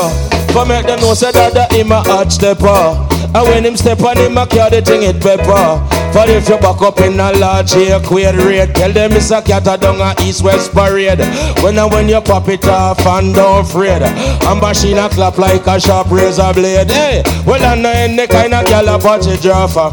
For 0.56 0.64
make 0.64 0.86
them 0.86 1.00
know 1.00 1.12
say 1.12 1.32
that 1.32 1.52
that 1.52 1.70
him 1.70 1.92
a 1.92 2.00
hot 2.00 2.32
stepper. 2.32 2.96
And 3.36 3.44
when 3.46 3.66
him 3.66 3.76
step 3.76 4.00
on 4.00 4.16
him 4.16 4.38
a 4.38 4.46
carry 4.46 4.80
the 4.80 4.80
thing 4.80 5.02
it 5.02 5.20
pepper. 5.20 5.76
For 6.08 6.24
if 6.24 6.48
you 6.48 6.56
back 6.56 6.80
up 6.80 6.98
in 7.00 7.20
a 7.20 7.30
large 7.36 7.76
queer 8.08 8.32
rate 8.32 8.74
Tell 8.74 8.90
them 8.90 9.12
it's 9.12 9.30
a 9.30 9.42
cat 9.42 9.68
a 9.68 9.76
down 9.76 10.00
a 10.00 10.16
east 10.24 10.42
west 10.42 10.72
parade. 10.72 11.20
When 11.60 11.76
and 11.76 11.92
when 11.92 12.08
you 12.08 12.22
pop 12.22 12.48
it 12.48 12.64
off 12.64 13.04
and 13.04 13.34
don't 13.34 13.66
afraid. 13.66 14.00
And 14.00 14.60
machine 14.62 14.96
a 14.96 15.10
clap 15.10 15.36
like 15.36 15.66
a 15.66 15.78
sharp 15.78 16.10
razor 16.10 16.54
blade. 16.54 16.90
Hey, 16.90 17.22
well 17.44 17.62
I 17.62 17.74
know 17.74 17.92
any 17.92 18.26
kind 18.26 18.54
of 18.54 18.64
gal 18.64 18.88
a 18.88 18.98
party 18.98 19.36
jaffa 19.36 19.92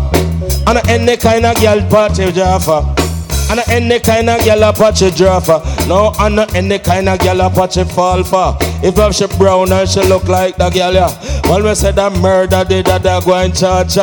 And 0.64 0.80
any 0.88 1.18
kind 1.18 1.46
of 1.46 1.58
gal 1.58 1.84
party 1.90 2.32
jaffa 2.32 3.07
and 3.50 3.60
any 3.70 4.00
kind 4.00 4.30
of 4.30 4.44
girl 4.44 4.64
a 4.64 4.74
patch 4.74 5.02
a 5.02 5.12
dropper. 5.12 5.62
No, 5.88 6.14
and 6.20 6.40
any 6.56 6.80
kind 6.80 7.10
of 7.10 7.20
girl 7.20 7.42
a 7.42 7.50
patch 7.50 7.78
a 7.78 7.86
fall 7.86 8.24
for. 8.24 8.58
If 8.84 8.98
I'm 9.00 9.12
she 9.12 9.28
brown 9.38 9.72
and 9.72 9.90
she 9.90 10.02
look 10.02 10.28
like 10.28 10.58
the 10.58 10.70
girl, 10.70 10.94
yeah. 10.94 11.42
Well, 11.44 11.64
me 11.64 11.76
say 11.76 11.92
that 11.92 12.14
murder 12.20 12.64
did 12.68 12.86
that 12.88 13.06
I 13.06 13.20
go 13.24 13.40
in 13.40 13.54
charge. 13.54 13.96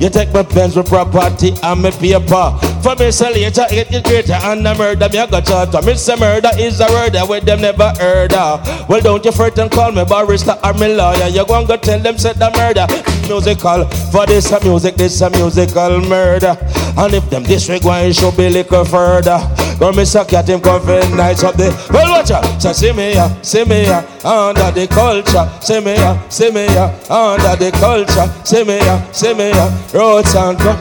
You 0.00 0.10
take 0.10 0.32
my 0.32 0.42
pens 0.42 0.76
with 0.76 0.88
property 0.88 1.54
and 1.62 1.82
my 1.82 1.90
paper. 1.90 2.58
For 2.82 2.96
me 2.96 3.10
say 3.10 3.32
later, 3.32 3.66
it 3.70 3.90
get 3.90 4.04
greater 4.04 4.32
and 4.32 4.64
the 4.64 4.74
murder 4.74 5.08
me 5.08 5.18
a 5.18 5.26
go 5.26 5.40
charter. 5.40 5.82
Me 5.82 5.94
say 5.94 6.16
murder 6.16 6.50
is 6.58 6.80
a 6.80 6.86
word 6.86 7.12
that 7.12 7.28
with 7.28 7.44
them 7.44 7.60
never 7.60 7.92
heard 7.98 8.32
of. 8.34 8.88
Well, 8.88 9.00
don't 9.00 9.24
you 9.24 9.32
fret 9.32 9.58
and 9.58 9.70
call 9.70 9.92
me 9.92 10.04
barrister 10.04 10.56
or 10.62 10.72
me 10.74 10.94
lawyer. 10.94 11.28
You 11.28 11.46
go 11.46 11.58
and 11.58 11.68
go 11.68 11.76
tell 11.76 11.98
them 11.98 12.18
say 12.18 12.32
the 12.32 12.50
murder 12.56 12.86
musical. 13.30 13.84
For 14.10 14.26
this 14.26 14.50
a 14.50 14.62
music, 14.64 14.96
this 14.96 15.20
a 15.20 15.30
musical 15.30 16.00
murder. 16.00 16.56
And 16.98 17.14
if 17.14 17.28
them 17.30 17.44
disregard, 17.44 18.14
should 18.16 18.36
be 18.36 18.50
little 18.50 18.84
further. 18.90 19.38
Go 19.78 19.92
me 19.92 20.04
suck 20.04 20.32
at 20.34 20.48
him 20.48 20.60
comfort 20.60 21.08
nights 21.16 21.42
up 21.42 21.54
there. 21.54 21.72
Well, 21.90 22.10
watch 22.10 22.30
out. 22.30 22.44
So 22.60 22.72
see 22.72 22.92
me 22.92 23.14
ya, 23.14 23.28
see 23.42 23.64
me 23.64 23.86
ya, 23.86 24.02
under 24.24 24.70
the 24.70 24.86
culture. 24.88 25.48
See 25.62 25.80
me 25.80 25.94
ya, 25.94 26.28
see 26.28 26.50
me 26.50 26.66
ya, 26.66 26.92
under 27.08 27.56
the 27.56 27.70
culture. 27.78 28.28
See 28.44 28.64
me 28.64 28.78
ya, 28.78 29.00
see 29.12 29.32
me 29.34 29.50
ya, 29.50 29.70
roads 29.94 30.34
and 30.34 30.58
come. 30.58 30.78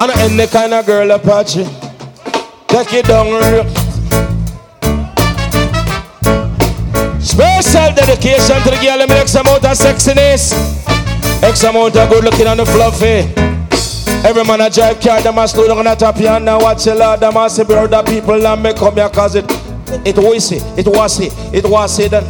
And 0.00 0.10
any 0.12 0.46
kind 0.46 0.72
of 0.72 0.86
girl 0.86 1.10
Apache. 1.10 1.64
Take 2.68 2.94
it 2.94 3.06
down 3.06 3.26
real. 3.26 3.68
Special 7.20 7.94
dedication 7.94 8.56
to 8.64 8.70
the 8.70 8.78
girl 8.82 8.98
that 8.98 9.08
makes 9.08 9.34
amount 9.34 9.64
of 9.64 9.76
sexiness. 9.76 10.52
X 11.42 11.64
amount 11.64 11.96
of 11.96 12.08
good 12.08 12.24
looking 12.24 12.46
on 12.46 12.56
the 12.56 12.66
fluffy. 12.66 13.61
Every 14.24 14.44
man 14.44 14.60
a 14.60 14.70
drive 14.70 15.00
car, 15.00 15.20
them 15.20 15.38
a 15.38 15.48
slow 15.48 15.66
down 15.66 15.84
the 15.84 15.94
top 15.96 16.16
here 16.16 16.30
and 16.30 16.46
watch 16.46 16.84
the 16.84 16.94
Lord, 16.94 17.20
them 17.20 17.36
a 17.36 17.50
say 17.50 17.64
brother 17.64 18.02
people 18.04 18.46
and 18.46 18.62
me 18.62 18.72
come 18.72 18.94
here 18.94 19.08
cause 19.08 19.34
it, 19.34 19.44
it 20.06 20.16
was 20.16 20.52
it, 20.52 20.62
it 20.78 20.86
was 20.86 21.20
it, 21.20 21.32
it 21.52 21.68
was 21.68 21.98
it 21.98 22.12
then. 22.12 22.24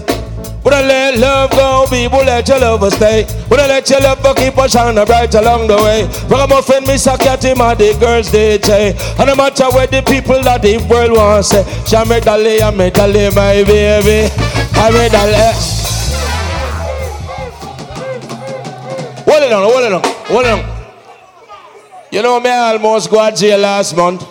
Would 0.64 0.74
I 0.74 0.82
let 0.86 1.18
love 1.18 1.50
go, 1.50 1.86
people 1.90 2.20
let 2.20 2.48
your 2.48 2.60
love 2.60 2.92
stay. 2.92 3.26
Would 3.50 3.58
I 3.58 3.66
let 3.66 3.90
your 3.90 4.00
love 4.00 4.22
keep 4.36 4.56
on 4.56 4.68
shining 4.68 5.04
bright 5.04 5.34
along 5.34 5.66
the 5.66 5.76
way. 5.76 6.96
Suck 6.96 7.20
at 7.26 7.44
him 7.44 7.60
and 7.60 7.78
the 7.78 7.96
girls 7.98 8.30
they. 8.30 8.60
And 9.18 9.26
no 9.26 9.34
matter 9.34 9.68
where 9.70 9.88
the 9.88 10.02
people 10.02 10.40
that 10.42 10.62
the 10.62 10.78
world 10.88 11.12
want 11.12 11.44
say. 11.44 11.64
She 11.84 11.96
me 12.08 12.20
dolly, 12.20 12.62
I 12.62 12.70
me 12.70 12.90
dolly, 12.90 13.28
my 13.34 13.64
baby. 13.64 14.32
I 14.74 14.90
me 14.90 15.08
dolly. 15.10 15.34
Hold 19.26 19.42
it 19.42 19.52
on, 19.52 19.62
hold 19.64 19.84
it 19.84 19.92
on, 19.92 20.02
hold 20.04 20.46
it 20.46 20.52
on. 20.52 20.71
You 22.12 22.20
know 22.20 22.38
me 22.40 22.50
almost 22.50 23.10
got 23.10 23.34
jail 23.34 23.58
last 23.58 23.96
month. 23.96 24.22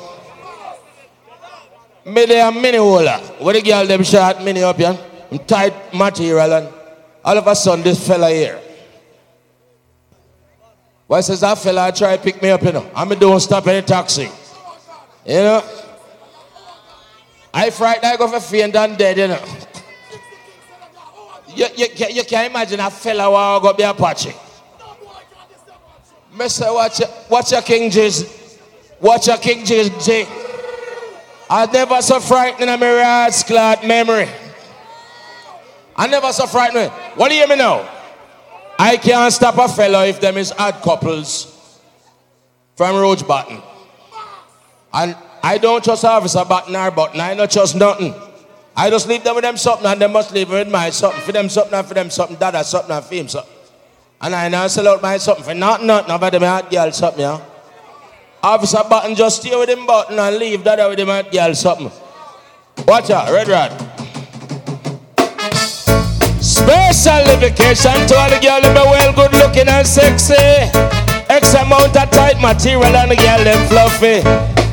Me 2.06 2.26
there 2.28 2.52
mini 2.52 2.78
holder. 2.78 3.18
Where 3.40 3.56
the 3.56 3.62
girl 3.64 3.88
them 3.88 4.04
shot 4.04 4.44
mini 4.44 4.62
up 4.62 4.78
here. 4.78 4.96
I'm 5.32 5.40
tight 5.40 5.92
material 5.92 6.54
and 6.54 6.70
all 7.26 7.38
of 7.40 7.48
a 7.48 7.56
sudden 7.56 7.84
this 7.84 8.08
fella 8.08 8.30
here. 8.30 8.62
Why 11.08 11.22
says 11.22 11.42
that 11.42 11.58
fella 11.58 11.92
try 11.92 12.18
to 12.18 12.22
pick 12.22 12.40
me 12.40 12.52
up, 12.52 12.62
you 12.62 12.72
know? 12.72 12.88
I 12.94 13.04
me 13.04 13.16
don't 13.16 13.40
stop 13.40 13.66
any 13.66 13.82
taxi. 13.84 14.30
You 15.26 15.34
know? 15.34 15.64
I 17.52 17.72
frightened 17.72 18.06
I 18.06 18.16
go 18.16 18.28
for 18.28 18.40
faint 18.40 18.76
and 18.76 18.96
dead, 18.96 19.18
you 19.18 19.28
know. 19.28 19.44
You, 21.56 21.66
you, 21.76 21.88
you, 22.12 22.24
can 22.26 22.46
imagine 22.50 22.80
a 22.80 22.92
fella 22.92 23.30
walk 23.30 23.64
up 23.64 23.78
the 23.78 23.90
Apache. 23.90 24.34
Mister, 26.34 26.74
watch 26.74 27.00
your, 27.00 27.10
watch 27.30 27.52
your 27.52 27.62
King 27.62 27.90
James. 27.90 28.58
Watch 29.00 29.28
your 29.28 29.38
King 29.38 29.66
James. 29.66 29.92
I 31.50 31.66
never 31.72 32.02
so 32.02 32.20
frightened 32.20 32.70
in 32.70 32.80
my 32.80 32.94
rat's 32.94 33.44
clot 33.44 33.86
memory. 33.86 34.30
I 35.96 36.08
never 36.08 36.32
so 36.32 36.48
frightened. 36.48 36.90
What 37.16 37.30
do 37.30 37.36
you 37.36 37.42
hear 37.42 37.50
me 37.50 37.58
now? 37.58 37.88
I 38.80 38.98
can't 38.98 39.32
stop 39.34 39.58
a 39.58 39.68
fellow 39.68 40.04
if 40.04 40.22
them 40.22 40.38
is 40.38 40.54
odd 40.58 40.76
couples 40.82 41.80
from 42.76 42.96
Roach 42.96 43.28
Button. 43.28 43.62
And 44.94 45.16
I 45.44 45.58
don't 45.58 45.84
trust 45.84 46.06
Officer 46.06 46.46
Button 46.46 46.76
or 46.76 46.92
Button. 46.92 47.20
I 47.20 47.36
don't 47.36 47.52
trust 47.52 47.76
nothing. 47.76 48.16
I 48.76 48.90
just 48.90 49.08
leave 49.08 49.24
them 49.24 49.36
with 49.36 49.44
them 49.44 49.58
something 49.58 49.86
and 49.86 50.02
they 50.02 50.08
must 50.08 50.32
leave 50.32 50.50
with 50.50 50.70
my 50.70 50.90
something. 50.90 51.22
For 51.22 51.32
them 51.34 51.50
something 51.50 51.74
and 51.74 51.88
for 51.88 51.94
them 51.94 52.10
something. 52.10 52.38
Dada 52.38 52.64
something 52.64 52.96
and 52.96 53.06
for 53.06 53.16
him 53.16 53.28
something. 53.28 53.54
And 54.24 54.36
I 54.36 54.50
now 54.50 54.68
sell 54.68 54.88
out 54.88 55.02
my 55.02 55.18
something 55.18 55.44
for 55.44 55.56
not 55.56 55.84
nothing 55.84 56.14
about 56.14 56.32
them 56.32 56.44
hot 56.44 56.70
girl 56.70 56.92
something, 56.92 57.22
yeah. 57.22 57.42
Officer 58.44 58.84
Button 58.88 59.16
just 59.16 59.42
stay 59.42 59.58
with 59.58 59.70
him 59.70 59.88
button 59.88 60.20
and 60.20 60.38
leave 60.38 60.64
that 60.64 60.78
with 60.88 61.00
him 61.00 61.08
hot 61.08 61.32
girl 61.32 61.56
something. 61.56 61.92
Watch 62.88 63.10
out, 63.10 63.32
Red 63.32 63.48
Rod. 63.48 63.72
Special 66.40 67.26
dedication 67.26 67.98
to 68.06 68.16
all 68.16 68.30
the 68.30 68.38
girls 68.38 68.62
that 68.62 68.78
be 68.78 68.86
well 68.86 69.14
good 69.14 69.34
looking 69.42 69.68
and 69.68 69.88
sexy. 69.88 70.36
X 71.28 71.56
amount 71.56 71.98
of 71.98 72.12
tight 72.12 72.40
material 72.40 72.94
and 72.94 73.10
the 73.10 73.16
girl 73.16 73.44
them 73.44 73.68
fluffy. 73.70 74.22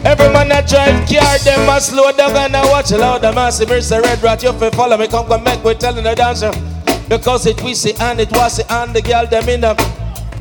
Every 0.04 0.28
man 0.28 0.48
that 0.50 0.68
drive 0.68 1.08
car, 1.08 1.38
them 1.38 1.66
must 1.66 1.90
slow 1.90 2.12
down 2.12 2.36
and 2.36 2.54
I 2.54 2.68
watch 2.70 2.90
loud. 2.92 3.22
The 3.22 3.32
me 3.32 3.80
say 3.80 4.00
red 4.00 4.22
rat, 4.22 4.42
you 4.42 4.52
fi 4.52 4.68
follow 4.70 4.98
me, 4.98 5.08
come 5.08 5.26
come 5.26 5.42
make 5.42 5.64
we 5.64 5.72
telling 5.74 6.04
the 6.04 6.14
dancer. 6.14 6.52
Because 7.08 7.46
it 7.46 7.62
we 7.62 7.74
see 7.74 7.94
and 8.00 8.20
it 8.20 8.30
was 8.32 8.60
and 8.68 8.94
the 8.94 9.02
girl 9.02 9.26
them 9.26 9.48
in. 9.48 9.60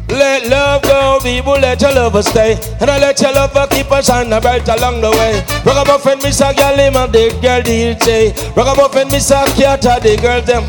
Let 0.09 0.47
love 0.47 0.83
go, 0.83 1.19
people, 1.21 1.53
let 1.53 1.81
your 1.81 1.93
lover 1.93 2.23
stay. 2.23 2.57
And 2.79 2.89
I 2.89 2.97
let 2.99 3.19
your 3.19 3.33
lover 3.33 3.67
keep 3.69 3.91
us 3.91 4.09
on 4.09 4.29
the 4.29 4.39
bright 4.39 4.67
along 4.67 5.01
the 5.01 5.11
way. 5.11 5.43
Ragamuffin, 5.65 6.19
Miss 6.23 6.39
a 6.39 6.53
girl, 6.53 6.75
him 6.75 6.95
and 6.95 7.11
the 7.11 7.29
girl, 7.41 7.61
DJ. 7.61 8.31
Ragamuffin, 8.55 9.09
Miss 9.11 9.31
a 9.31 9.43
cat, 9.55 9.81
the 9.81 10.17
girl, 10.21 10.41
them. 10.41 10.63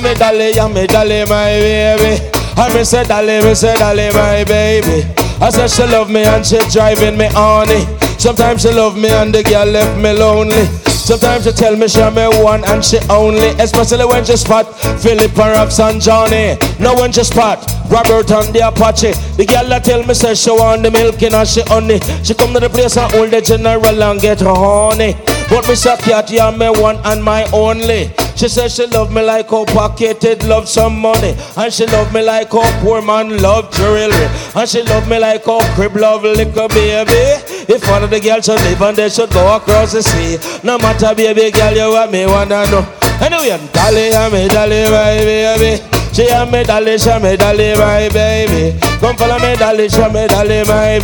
Me 0.00 0.14
dolly, 0.14 0.54
me 0.72 0.86
dolly, 0.86 1.24
my 1.26 1.58
baby. 1.58 2.22
I 2.56 2.72
me 2.72 2.84
say 2.84 3.02
dolly, 3.02 3.42
me 3.42 3.54
say 3.54 3.76
dolly, 3.76 4.10
my 4.12 4.44
baby. 4.44 5.10
I 5.40 5.50
said 5.50 5.68
she 5.68 5.82
love 5.82 6.08
me 6.08 6.22
and 6.22 6.46
she 6.46 6.58
driving 6.70 7.18
me 7.18 7.26
honey. 7.32 7.84
Sometimes 8.16 8.62
she 8.62 8.70
love 8.70 8.96
me 8.96 9.10
and 9.10 9.34
the 9.34 9.42
girl 9.42 9.66
left 9.66 9.98
me 9.98 10.12
lonely. 10.12 10.91
Sometimes 11.02 11.44
she 11.44 11.50
tell 11.52 11.74
me 11.74 11.88
she 11.88 11.98
me 12.10 12.28
one 12.44 12.64
and 12.66 12.84
she 12.84 12.98
only, 13.10 13.48
especially 13.58 14.04
when 14.04 14.24
she 14.24 14.36
spot 14.36 14.72
Philip 15.00 15.36
Robs 15.36 15.80
and 15.80 16.00
Johnny. 16.00 16.56
Now 16.78 16.94
when 16.94 17.10
she 17.10 17.24
spot 17.24 17.58
Robert 17.90 18.30
and 18.30 18.54
the 18.54 18.68
Apache, 18.68 19.10
the 19.36 19.44
girl 19.44 19.68
that 19.68 19.82
tell 19.84 20.06
me 20.06 20.14
say 20.14 20.34
she 20.34 20.50
want 20.50 20.84
the 20.84 20.92
milk 20.92 21.20
and 21.20 21.48
she 21.48 21.62
honey. 21.62 21.98
She 22.22 22.34
come 22.34 22.54
to 22.54 22.60
the 22.60 22.70
place 22.70 22.96
and 22.96 23.10
hold 23.12 23.32
the 23.32 23.40
general 23.40 24.02
and 24.02 24.20
get 24.20 24.40
her 24.40 24.54
honey. 24.54 25.14
But 25.52 25.66
say 25.76 25.94
cat, 25.98 26.30
yeah, 26.30 26.50
me 26.50 26.70
one 26.70 26.96
and 27.04 27.22
my 27.22 27.44
only. 27.52 28.08
She 28.36 28.48
says 28.48 28.74
she 28.74 28.86
love 28.86 29.12
me 29.12 29.20
like 29.20 29.50
how 29.50 29.66
pocketed 29.66 30.44
love 30.44 30.66
some 30.66 30.98
money. 30.98 31.36
And 31.58 31.70
she 31.70 31.84
love 31.84 32.10
me 32.14 32.22
like 32.22 32.50
how 32.50 32.64
poor 32.80 33.02
man 33.02 33.36
love 33.36 33.70
jewelry. 33.70 34.28
And 34.56 34.66
she 34.66 34.82
love 34.82 35.06
me 35.10 35.18
like 35.18 35.44
how 35.44 35.60
crib 35.74 35.94
love 35.94 36.22
liquor 36.22 36.68
baby. 36.68 37.36
If 37.68 37.86
one 37.86 38.02
of 38.02 38.08
the 38.08 38.18
girls 38.18 38.46
should 38.46 38.60
live 38.62 38.80
and 38.80 38.96
they 38.96 39.10
should 39.10 39.28
go 39.28 39.54
across 39.54 39.92
the 39.92 40.02
sea. 40.02 40.38
No 40.64 40.78
matter 40.78 41.14
baby 41.14 41.50
girl, 41.50 41.76
you 41.76 41.92
want 41.92 42.12
me 42.12 42.24
wanna 42.24 42.64
know. 42.72 42.88
Anyway, 43.20 43.52
I'm 43.52 43.66
dolly, 43.76 44.14
I'm 44.14 44.32
a 44.32 44.48
dolly, 44.48 44.84
my 44.88 45.20
baby. 45.20 45.84
She 46.14 46.30
am 46.30 46.50
me 46.50 46.64
dolly, 46.64 46.96
she 46.96 47.12
me 47.18 47.36
dolly, 47.36 47.74
my 47.76 48.08
baby. 48.08 48.80
Come 49.00 49.16
follow 49.16 49.38
me 49.38 49.54
dolly, 49.56 49.90
she 49.90 50.00
me 50.08 50.26
dolly, 50.28 50.64
my 50.64 50.98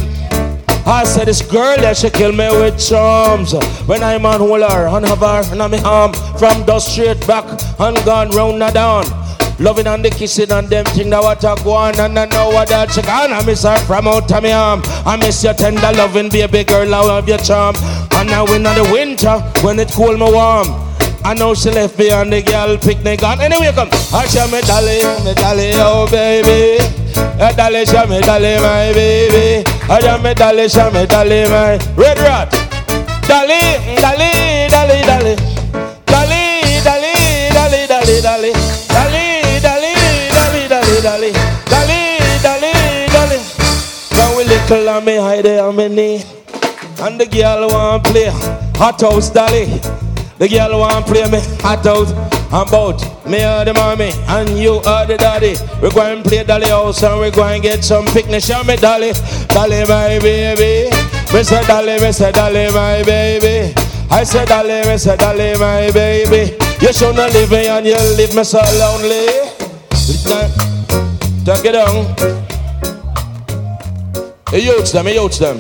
I 0.90 1.04
said 1.04 1.28
this 1.28 1.42
girl 1.42 1.76
that 1.76 1.98
she 1.98 2.08
kill 2.08 2.32
me 2.32 2.48
with 2.48 2.80
charms. 2.80 3.52
When 3.86 4.02
I'm 4.02 4.24
on 4.24 4.40
hold 4.40 4.62
her 4.62 4.86
and 4.88 5.04
have 5.04 5.18
her 5.18 5.42
and 5.52 5.62
I'm 5.62 5.74
arm. 5.84 6.14
From 6.38 6.64
dust 6.64 6.92
straight 6.92 7.20
back 7.26 7.44
and 7.78 7.94
gone 8.06 8.30
round 8.30 8.62
and 8.62 8.72
down. 8.72 9.04
Loving 9.60 9.86
and 9.86 10.02
the 10.02 10.08
kissing 10.08 10.50
and 10.50 10.66
them 10.66 10.86
thing 10.86 11.10
that 11.10 11.22
what 11.22 11.44
I 11.44 11.62
go 11.62 11.72
on? 11.72 12.00
And 12.00 12.18
I 12.18 12.24
know 12.24 12.48
what 12.48 12.70
that 12.70 12.90
she 12.90 13.02
gone. 13.02 13.34
I 13.34 13.44
miss 13.44 13.64
her 13.64 13.76
from 13.80 14.08
out 14.08 14.32
of 14.32 14.42
me 14.42 14.50
arm. 14.50 14.80
I 15.04 15.16
miss 15.16 15.44
your 15.44 15.52
tender 15.52 15.92
loving 15.92 16.30
baby 16.30 16.64
girl 16.64 16.94
I 16.94 17.00
love 17.00 17.28
your 17.28 17.36
charm. 17.36 17.76
And 18.12 18.30
now 18.30 18.46
in 18.46 18.62
the 18.62 18.88
winter 18.90 19.40
when 19.62 19.78
it 19.78 19.90
cool 19.92 20.16
me 20.16 20.32
warm 20.32 20.68
I 21.28 21.34
know 21.34 21.52
she 21.52 21.70
left 21.70 22.00
on 22.00 22.30
the 22.30 22.40
girl 22.40 22.78
picnic 22.78 23.22
on 23.22 23.38
Anyway 23.40 23.70
come 23.74 23.90
show 24.32 24.48
me 24.48 24.62
dolly, 24.62 25.04
me 25.24 25.34
dolly 25.34 25.72
oh 25.74 26.08
baby 26.10 26.98
a 27.40 27.54
dolly, 27.54 27.86
show 27.86 28.04
me 28.06 28.20
dolly, 28.20 28.56
my 28.58 28.92
baby. 28.92 29.62
Show 30.00 30.18
me 30.18 30.34
dolly, 30.34 30.68
show 30.68 30.90
me 30.90 31.06
dolly, 31.06 31.44
my 31.48 31.78
red 31.94 32.18
rat. 32.18 32.50
Dolly, 33.26 33.78
dolly, 34.02 34.66
dolly, 34.68 35.02
dolly. 35.06 35.36
Dolly, 36.06 36.82
dolly, 36.82 37.14
dolly, 37.54 37.86
dolly, 37.86 38.20
dolly. 38.20 38.52
Dolly, 38.90 39.60
dolly, 39.62 39.94
dolly, 40.34 40.68
dolly, 40.68 41.00
dolly. 41.00 41.32
Dolly, 41.70 42.72
dolly, 43.12 43.38
we 44.36 44.44
little 44.44 44.88
on 44.88 45.04
me 45.04 45.16
hide 45.16 45.44
there 45.44 45.64
on 45.64 45.76
me 45.76 45.88
knee. 45.88 46.24
And 47.00 47.20
the 47.20 47.26
girl 47.26 47.68
want 47.68 48.04
play 48.04 48.30
hot 48.74 49.00
house 49.00 49.30
dolly. 49.30 49.80
The 50.38 50.48
girl 50.48 50.78
want 50.78 51.04
play 51.06 51.28
me 51.28 51.40
hot 51.58 51.84
house. 51.84 52.12
I'm 52.52 52.70
both 52.70 53.02
me 53.26 53.42
are 53.42 53.64
the 53.64 53.74
mommy 53.74 54.12
and 54.28 54.48
you 54.56 54.74
are 54.86 55.04
the 55.04 55.16
daddy. 55.16 55.56
We're 55.82 55.90
going 55.90 56.22
to 56.22 56.28
play 56.28 56.44
dolly 56.44 56.68
house 56.68 57.02
and 57.02 57.18
we're 57.18 57.32
going 57.32 57.60
to 57.60 57.68
get 57.68 57.82
some 57.82 58.06
picnic. 58.06 58.42
Show 58.44 58.62
me 58.62 58.76
dolly, 58.76 59.12
dolly 59.48 59.82
my 59.90 60.18
baby. 60.22 60.94
Mr. 61.34 61.66
Dolly, 61.66 61.98
Mr. 61.98 62.32
Dolly 62.32 62.70
my 62.70 63.02
baby. 63.02 63.74
I 64.10 64.22
said 64.22 64.46
dolly, 64.46 64.80
Mr. 64.86 65.18
Dolly 65.18 65.58
my 65.58 65.90
baby. 65.90 66.56
You 66.80 66.92
shouldn't 66.92 67.34
leave 67.34 67.50
me 67.50 67.66
and 67.66 67.84
you 67.84 67.98
leave 68.16 68.34
me 68.34 68.44
so 68.44 68.62
lonely. 68.78 69.26
Take 71.44 71.64
it 71.64 71.72
down. 71.72 72.14
Hey, 74.50 74.64
youths 74.64 74.92
them, 74.92 75.06
hey, 75.06 75.14
youths 75.16 75.38
them. 75.40 75.58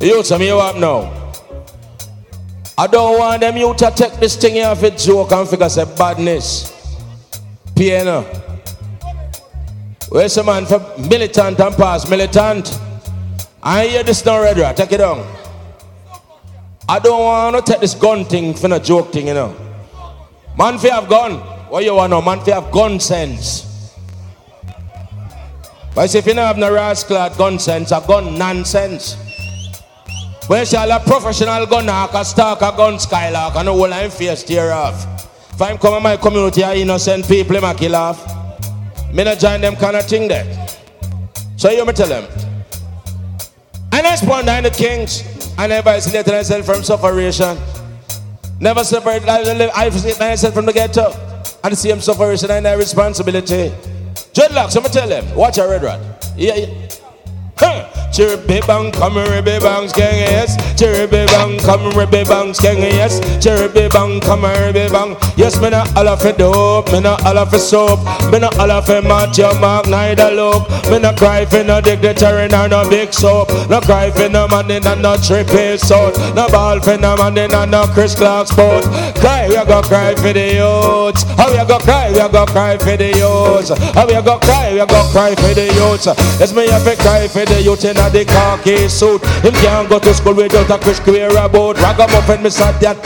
Hey, 0.00 0.08
youths 0.08 0.30
them, 0.30 0.42
you 0.42 0.58
up 0.58 0.76
now. 0.76 1.21
I 2.82 2.88
don't 2.88 3.16
want 3.16 3.42
them 3.42 3.56
you 3.56 3.72
to 3.74 3.92
take 3.94 4.14
this 4.14 4.34
thing 4.34 4.54
here 4.54 4.74
for 4.74 4.90
joke 4.90 5.30
and 5.30 5.48
figure 5.48 5.68
say 5.68 5.84
badness. 5.96 6.72
Piano. 7.76 8.22
Where's 10.08 10.34
the 10.34 10.42
man 10.42 10.66
for 10.66 10.80
militant 10.98 11.60
and 11.60 11.76
pass 11.76 12.10
militant? 12.10 12.76
I 13.62 13.86
hear 13.86 14.02
this 14.02 14.24
now, 14.24 14.42
Red. 14.42 14.76
Take 14.76 14.90
it 14.90 14.98
down. 14.98 15.24
I 16.88 16.98
don't 16.98 17.20
want 17.20 17.64
to 17.64 17.72
take 17.72 17.80
this 17.80 17.94
gun 17.94 18.24
thing 18.24 18.52
for 18.52 18.66
no 18.66 18.80
joke 18.80 19.12
thing, 19.12 19.28
you 19.28 19.34
know. 19.34 19.54
Man, 20.58 20.76
fi 20.76 20.88
have 20.88 21.08
gun. 21.08 21.34
What 21.70 21.84
you 21.84 21.94
want 21.94 22.10
know? 22.10 22.20
Man, 22.20 22.40
fi 22.40 22.50
have 22.50 22.72
gun 22.72 22.98
sense. 22.98 23.94
But 25.94 26.12
if 26.12 26.26
you 26.26 26.34
don't 26.34 26.44
have 26.44 26.58
no 26.58 26.74
rascal 26.74 27.30
gun 27.38 27.60
sense, 27.60 27.92
a 27.92 28.02
gun 28.04 28.36
nonsense. 28.36 29.16
When 30.48 30.66
she 30.66 30.76
a 30.76 31.00
professional 31.00 31.66
gun 31.66 31.86
hawk, 31.86 32.14
a 32.14 32.24
stalker 32.24 32.72
gun 32.76 32.98
skylark, 32.98 33.54
and 33.56 33.68
the 33.68 33.72
whole 33.72 34.10
face 34.10 34.42
tear 34.42 34.72
off. 34.72 35.06
If 35.52 35.62
I'm 35.62 35.78
coming 35.78 36.02
my 36.02 36.16
community 36.16 36.64
are 36.64 36.74
innocent 36.74 37.28
people, 37.28 37.56
a 37.64 37.74
kill 37.74 37.94
off. 37.94 38.18
Me 39.12 39.22
not 39.22 39.38
join 39.38 39.60
them 39.60 39.76
kind 39.76 39.96
of 39.96 40.06
thing 40.06 40.26
there. 40.26 40.66
So 41.56 41.70
you 41.70 41.84
me 41.84 41.92
tell 41.92 42.08
them. 42.08 42.24
And 43.92 44.06
I 44.06 44.16
spawned 44.16 44.46
down 44.46 44.64
the 44.64 44.70
kings. 44.70 45.22
I 45.58 45.66
never 45.66 45.90
isolated 45.90 46.32
myself 46.32 46.64
from 46.64 46.82
sufferation. 46.82 47.58
Never 48.58 48.82
separated 48.84 49.28
isolate 49.28 50.18
myself 50.18 50.54
from 50.54 50.66
the 50.66 50.72
ghetto. 50.72 51.12
And 51.62 51.72
the 51.72 51.76
same 51.76 52.00
sufferation 52.00 52.50
and 52.50 52.66
their 52.66 52.78
responsibility. 52.78 53.70
Dreadlocks, 54.32 54.76
I'm 54.76 54.82
tell 54.90 55.08
them. 55.08 55.34
Watch 55.36 55.58
a 55.58 55.68
red 55.68 55.82
rat. 55.82 56.00
Yeah, 56.36 56.54
yeah. 56.54 56.81
Chirpy 58.12 58.60
bang, 58.66 58.92
come 58.92 59.16
ribby 59.16 59.58
bang, 59.58 59.88
skeng 59.88 60.20
yes. 60.20 60.56
Chirpy 60.78 61.24
bang, 61.26 61.58
come 61.60 61.90
ribby 61.96 62.24
bang, 62.24 62.52
skeng 62.52 62.82
yes. 62.82 63.20
Chirpy 63.42 63.88
bang, 63.88 64.20
come 64.20 64.44
ribby 64.44 64.88
bang. 64.92 65.16
Yes, 65.36 65.58
me 65.60 65.70
not 65.70 65.96
all 65.96 66.08
of 66.08 66.24
it 66.26 66.36
dope, 66.36 66.92
me 66.92 67.00
not 67.00 67.24
all 67.24 67.38
of 67.38 67.54
it 67.54 67.58
soap, 67.58 68.00
me 68.30 68.38
not 68.38 68.58
all 68.58 68.70
of 68.70 68.88
it 68.90 69.02
match 69.04 69.38
your 69.38 69.58
mark, 69.58 69.88
neither 69.88 70.30
look. 70.30 70.68
Me 70.90 70.98
not 70.98 71.16
cry 71.16 71.46
for 71.46 71.64
no 71.64 71.80
dignitary 71.80 72.48
nor 72.48 72.68
no 72.68 72.88
big 72.88 73.14
soap. 73.14 73.48
No 73.70 73.80
cry 73.80 74.10
for 74.10 74.28
no 74.28 74.46
money 74.46 74.78
nor 74.80 74.96
no 74.96 75.14
trippy 75.16 75.78
soap. 75.78 76.14
No 76.36 76.48
ball 76.48 76.80
for 76.80 76.98
no 76.98 77.16
money 77.16 77.46
nor 77.48 77.66
no 77.66 77.86
Chris 77.86 78.14
Clark's 78.14 78.54
boat. 78.54 78.84
Cry, 79.24 79.48
we 79.48 79.54
go 79.54 79.80
cry 79.80 80.14
for 80.16 80.34
the 80.34 80.60
youths. 80.60 81.22
How 81.40 81.50
we 81.50 81.56
go 81.66 81.78
cry, 81.78 82.10
we 82.12 82.18
go 82.18 82.44
cry 82.44 82.76
for 82.76 82.94
the 82.94 83.08
youths. 83.08 83.70
How 83.94 84.06
we 84.06 84.12
go 84.20 84.38
cry, 84.38 84.72
we 84.72 84.84
go 84.84 85.02
cry 85.12 85.34
for 85.34 85.54
the 85.54 85.64
youths. 85.72 86.06
Yes, 86.38 86.52
me 86.54 86.68
have 86.68 86.84
to 86.84 86.94
cry 87.00 87.26
for 87.26 87.46
the 87.46 87.62
youth 87.62 87.84
a 88.02 88.10
the 88.10 88.24
khaki 88.24 88.88
suit. 88.88 89.22
Him 89.42 89.54
can't 89.54 89.88
go 89.88 89.98
to 89.98 90.14
school 90.14 90.34
without 90.34 90.70
a 90.70 90.78
Chris 90.82 91.00
queer 91.00 91.30
about. 91.30 91.76
Ragamuffin, 91.78 92.42
me 92.42 92.50
said 92.50 92.78
that. 92.80 92.96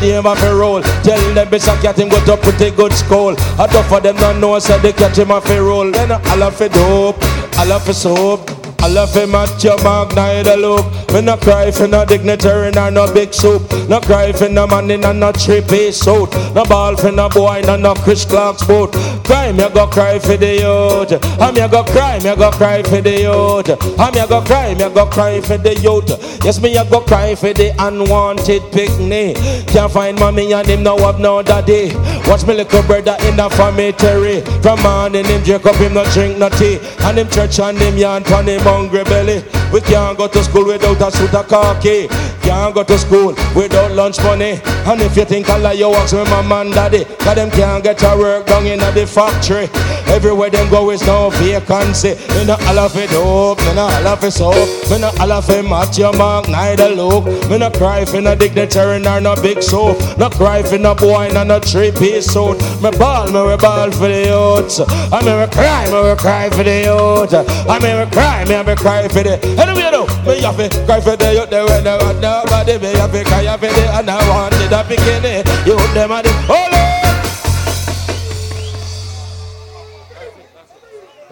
Day 0.00 0.12
him 0.12 0.24
have 0.24 0.42
a 0.42 0.54
roll. 0.54 0.82
Tell 1.02 1.34
them 1.34 1.50
me 1.50 1.58
say 1.58 1.76
cat 1.82 1.98
him 1.98 2.08
go 2.08 2.24
to 2.24 2.36
pretty 2.36 2.70
good 2.70 2.92
school. 2.92 3.32
A 3.58 3.66
tough 3.66 3.88
for 3.88 4.00
them 4.00 4.16
not 4.16 4.36
know 4.36 4.58
said 4.58 4.80
they 4.82 4.92
catch 4.92 5.18
him 5.18 5.30
off 5.30 5.48
a 5.50 5.60
roll. 5.60 5.90
Then 5.90 6.12
I 6.12 6.34
love 6.36 6.60
it 6.60 6.72
dope, 6.72 7.16
I 7.58 7.64
love 7.64 7.88
it 7.88 7.94
soap. 7.94 8.63
I 8.84 8.88
love 8.88 9.14
him 9.14 9.34
at 9.34 9.64
your 9.64 9.82
mark, 9.82 10.14
neither 10.14 10.58
look. 10.58 10.84
Me 11.10 11.22
no 11.22 11.38
cry 11.38 11.70
for 11.70 11.88
no 11.88 12.04
dignitary, 12.04 12.70
nor 12.72 12.90
no 12.90 13.10
big 13.14 13.32
soup. 13.32 13.62
No 13.88 13.98
cry 13.98 14.30
for 14.30 14.50
no 14.50 14.66
money, 14.66 14.98
nor 14.98 15.14
no 15.14 15.32
trippy 15.32 15.90
suit. 15.90 16.30
No 16.54 16.64
ball 16.66 16.94
for 16.94 17.10
no 17.10 17.30
boy, 17.30 17.62
nor 17.64 17.78
no 17.78 17.94
Chris 17.94 18.26
Clark's 18.26 18.62
boot. 18.66 18.92
Cry, 19.24 19.52
me 19.52 19.66
go 19.70 19.86
cry 19.86 20.18
for 20.18 20.36
the 20.36 20.56
youth. 20.60 21.40
I'm 21.40 21.54
me 21.54 21.66
go 21.66 21.82
cry, 21.82 22.18
me 22.18 22.36
go 22.36 22.50
cry 22.50 22.82
for 22.82 23.00
the 23.00 23.22
youth. 23.22 23.98
I'm 23.98 24.12
me 24.12 24.26
go 24.28 24.42
cry, 24.42 24.74
me 24.74 24.92
go 24.92 25.06
cry 25.06 25.40
for 25.40 25.56
the 25.56 25.74
youth. 25.80 26.44
Yes, 26.44 26.60
me 26.60 26.76
a 26.76 26.84
go 26.84 27.00
cry 27.00 27.34
for 27.34 27.54
the 27.54 27.74
unwanted 27.78 28.70
picnic. 28.70 29.36
Can't 29.68 29.90
find 29.90 30.18
mommy 30.18 30.52
and 30.52 30.66
him 30.66 30.82
now 30.82 30.98
have 30.98 31.18
no 31.18 31.42
daddy. 31.42 31.94
Watch 32.28 32.46
me 32.46 32.52
little 32.52 32.82
brother 32.82 33.16
in 33.22 33.36
the 33.36 33.48
cemetery. 33.48 34.42
From 34.60 34.82
morning 34.82 35.24
him 35.24 35.42
Jacob 35.42 35.76
him 35.76 35.94
no 35.94 36.04
drink 36.12 36.36
no 36.36 36.50
tea. 36.50 36.78
And 37.00 37.16
him 37.16 37.30
church 37.30 37.60
and 37.60 37.78
him 37.78 37.96
yarn 37.96 38.24
pon 38.24 38.46
him 38.46 38.60
hungry 38.74 39.04
belly. 39.04 39.38
We 39.72 39.80
can't 39.80 40.18
go 40.18 40.26
to 40.26 40.42
school 40.42 40.66
without 40.66 41.00
a 41.00 41.10
suit 41.16 41.34
of 41.34 41.46
khaki. 41.48 42.08
Can't 42.42 42.74
go 42.74 42.82
to 42.82 42.98
school 42.98 43.34
without 43.54 43.92
lunch 43.92 44.18
money. 44.22 44.60
And 44.86 45.00
if 45.00 45.16
you 45.16 45.24
think 45.24 45.48
I 45.48 45.56
lie, 45.56 45.72
you 45.72 45.88
ask 45.94 46.12
me 46.12 46.24
mama 46.24 46.56
and 46.56 46.72
daddy. 46.74 47.04
Cause 47.04 47.36
them 47.36 47.50
can't 47.50 47.82
get 47.82 48.02
a 48.02 48.16
work 48.18 48.46
done 48.46 48.66
in 48.66 48.78
the 48.78 49.06
factory. 49.06 49.68
Everywhere 50.12 50.50
them 50.50 50.68
go 50.68 50.90
is 50.90 51.04
no 51.06 51.30
vacancy. 51.30 52.14
Me 52.34 52.44
no 52.44 52.56
all 52.68 52.78
of 52.78 52.96
it 52.96 53.08
dope, 53.10 53.58
me 53.60 53.74
no 53.74 53.88
all 53.88 54.06
of 54.08 54.22
it 54.22 54.30
soap. 54.30 54.68
Me 54.90 54.98
no 55.00 55.10
all 55.18 55.32
of 55.32 55.48
it 55.48 55.64
match 55.64 55.98
your 55.98 56.12
mark, 56.12 56.48
neither 56.48 56.90
look. 56.90 57.24
Me 57.48 57.56
no 57.58 57.70
cry 57.70 58.04
for 58.04 58.20
no 58.20 58.34
dignitary 58.34 59.00
nor 59.00 59.20
no 59.20 59.34
big 59.36 59.62
soap. 59.62 59.96
No 60.18 60.28
cry 60.28 60.62
for 60.62 60.76
no 60.76 60.94
boy 60.94 61.30
nor 61.32 61.46
no 61.46 61.58
three 61.60 61.90
piece 61.90 62.26
suit. 62.26 62.60
Me 62.82 62.90
ball, 62.98 63.26
me 63.32 63.40
we 63.40 63.56
ball 63.56 63.90
for 63.90 64.08
the 64.08 64.28
youths. 64.28 64.80
I 64.80 65.24
me 65.24 65.32
we 65.32 65.46
cry, 65.50 65.86
me 65.90 66.10
we 66.10 66.16
cry 66.16 66.50
for 66.50 66.62
the 66.62 66.76
youth. 66.84 67.34
I 67.34 67.78
me 67.80 68.04
we 68.04 68.10
cry, 68.12 68.44
me 68.44 68.60
we 68.60 68.76
cry 68.76 69.08
for 69.08 69.22
the. 69.22 69.40
Anyway, 69.56 69.88
though, 69.90 70.06
me 70.28 70.42
have 70.42 70.56
to 70.56 70.68
cry 70.84 71.00
for 71.00 71.16
the 71.16 71.32
youth. 71.32 71.48
They 71.48 71.64
when 71.64 71.84
they 71.84 71.96
want 71.96 72.20
nobody, 72.20 72.78
me 72.78 72.92
have 73.00 73.12
to 73.12 73.24
cry 73.24 73.56
for 73.56 73.72
the 73.72 73.84
and 73.96 74.10
I 74.10 74.28
wanted 74.28 74.73
a 74.74 74.84
bikini. 74.84 75.66
You 75.66 75.76
them 75.94 76.12
are 76.12 76.22
the. 76.22 76.30
Lord. 76.48 76.74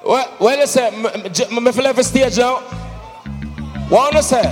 Well, 0.04 0.36
well, 0.40 0.66
say, 0.66 0.90
me, 0.90 1.08
me, 1.54 1.60
me 1.60 1.72
feel 1.72 1.86
every 1.86 2.04
stage 2.04 2.38
now. 2.38 2.60
What 3.88 4.14
you 4.14 4.22
say? 4.22 4.42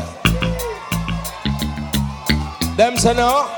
Them 2.77 2.97
say 2.97 3.15
no. 3.15 3.51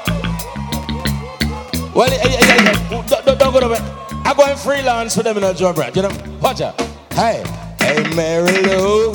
Well, 1.94 2.10
yeah, 2.10 2.26
yeah, 2.26 2.62
yeah. 2.64 3.06
Don't, 3.06 3.38
don't, 3.38 3.52
go 3.52 3.60
to 3.60 3.68
bed. 3.68 3.82
I 4.24 4.34
go 4.34 4.44
and 4.44 4.58
freelance 4.58 5.14
for 5.14 5.22
them 5.22 5.36
in 5.36 5.44
a 5.44 5.52
job, 5.52 5.76
right? 5.76 5.94
You 5.94 6.02
know? 6.02 6.38
Watch 6.40 6.62
out. 6.62 6.80
Hey, 7.12 7.44
hey, 7.78 8.02
Mary 8.14 8.62
Lou. 8.62 9.12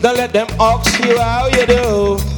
Don't 0.00 0.16
let 0.16 0.32
them 0.32 0.46
ask 0.60 1.04
you 1.04 1.18
how 1.18 1.46
you 1.46 1.66
do. 1.66 2.37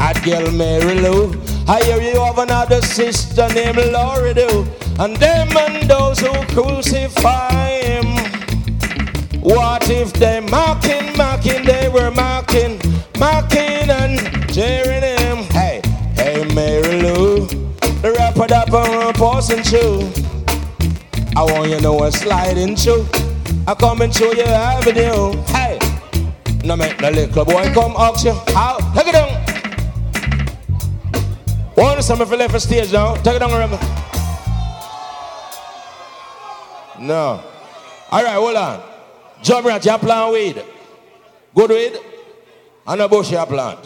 Hot 0.00 0.16
girl 0.24 0.50
Mary 0.50 0.94
Lou. 0.94 1.30
I 1.68 1.84
hear 1.84 2.00
you 2.00 2.18
have 2.20 2.38
another 2.38 2.80
sister 2.80 3.46
named 3.52 3.76
Laurie 3.92 4.32
do. 4.32 4.66
And 4.98 5.14
them 5.16 5.54
and 5.54 5.88
those 5.90 6.18
who 6.18 6.32
crucify 6.54 7.68
him. 7.82 8.06
What 9.42 9.90
if 9.90 10.10
they 10.14 10.40
mocking, 10.40 11.14
mocking, 11.18 11.66
they 11.66 11.90
were 11.90 12.10
mocking, 12.10 12.80
mocking 13.18 13.90
and 13.90 14.18
jeering 14.50 15.02
him? 15.02 15.44
Hey, 15.52 15.82
hey, 16.16 16.44
Mary 16.54 17.02
Lou, 17.02 17.46
the 18.00 18.14
rapper 18.16 18.46
that 18.46 18.72
I'm 18.72 19.12
passing 19.12 19.62
through. 19.62 20.08
I 21.36 21.42
want 21.44 21.68
you 21.68 21.76
to 21.76 21.82
know 21.82 21.94
what's 21.94 22.20
sliding 22.20 22.74
through. 22.74 23.06
I 23.66 23.74
come 23.74 24.00
and 24.00 24.14
show 24.14 24.32
you 24.32 24.44
avenue. 24.44 25.36
Hey, 25.48 25.78
no 26.64 26.74
make 26.74 26.96
the 26.96 27.10
little 27.10 27.44
boy 27.44 27.70
come 27.74 27.92
ask 27.98 28.24
you 28.24 28.32
how. 28.54 28.78
Take 28.94 29.08
it 29.08 29.12
down. 29.12 29.39
Want 31.80 31.96
to 31.96 32.02
some 32.02 32.20
if 32.20 32.30
you 32.30 32.36
left 32.36 32.52
the 32.52 32.60
stage 32.60 32.92
now? 32.92 33.14
Take 33.14 33.36
it 33.36 33.38
down, 33.38 33.52
remember. 33.52 33.78
No. 36.98 37.42
All 38.10 38.22
right, 38.22 38.34
hold 38.34 38.56
on. 38.56 38.82
Job 39.42 39.64
rat, 39.64 39.82
you 39.86 39.96
plant 39.96 40.30
weed. 40.30 40.62
Good 41.54 41.70
weed. 41.70 41.98
And 42.86 43.00
a 43.00 43.08
bush 43.08 43.32
you 43.32 43.42
plant. 43.46 43.78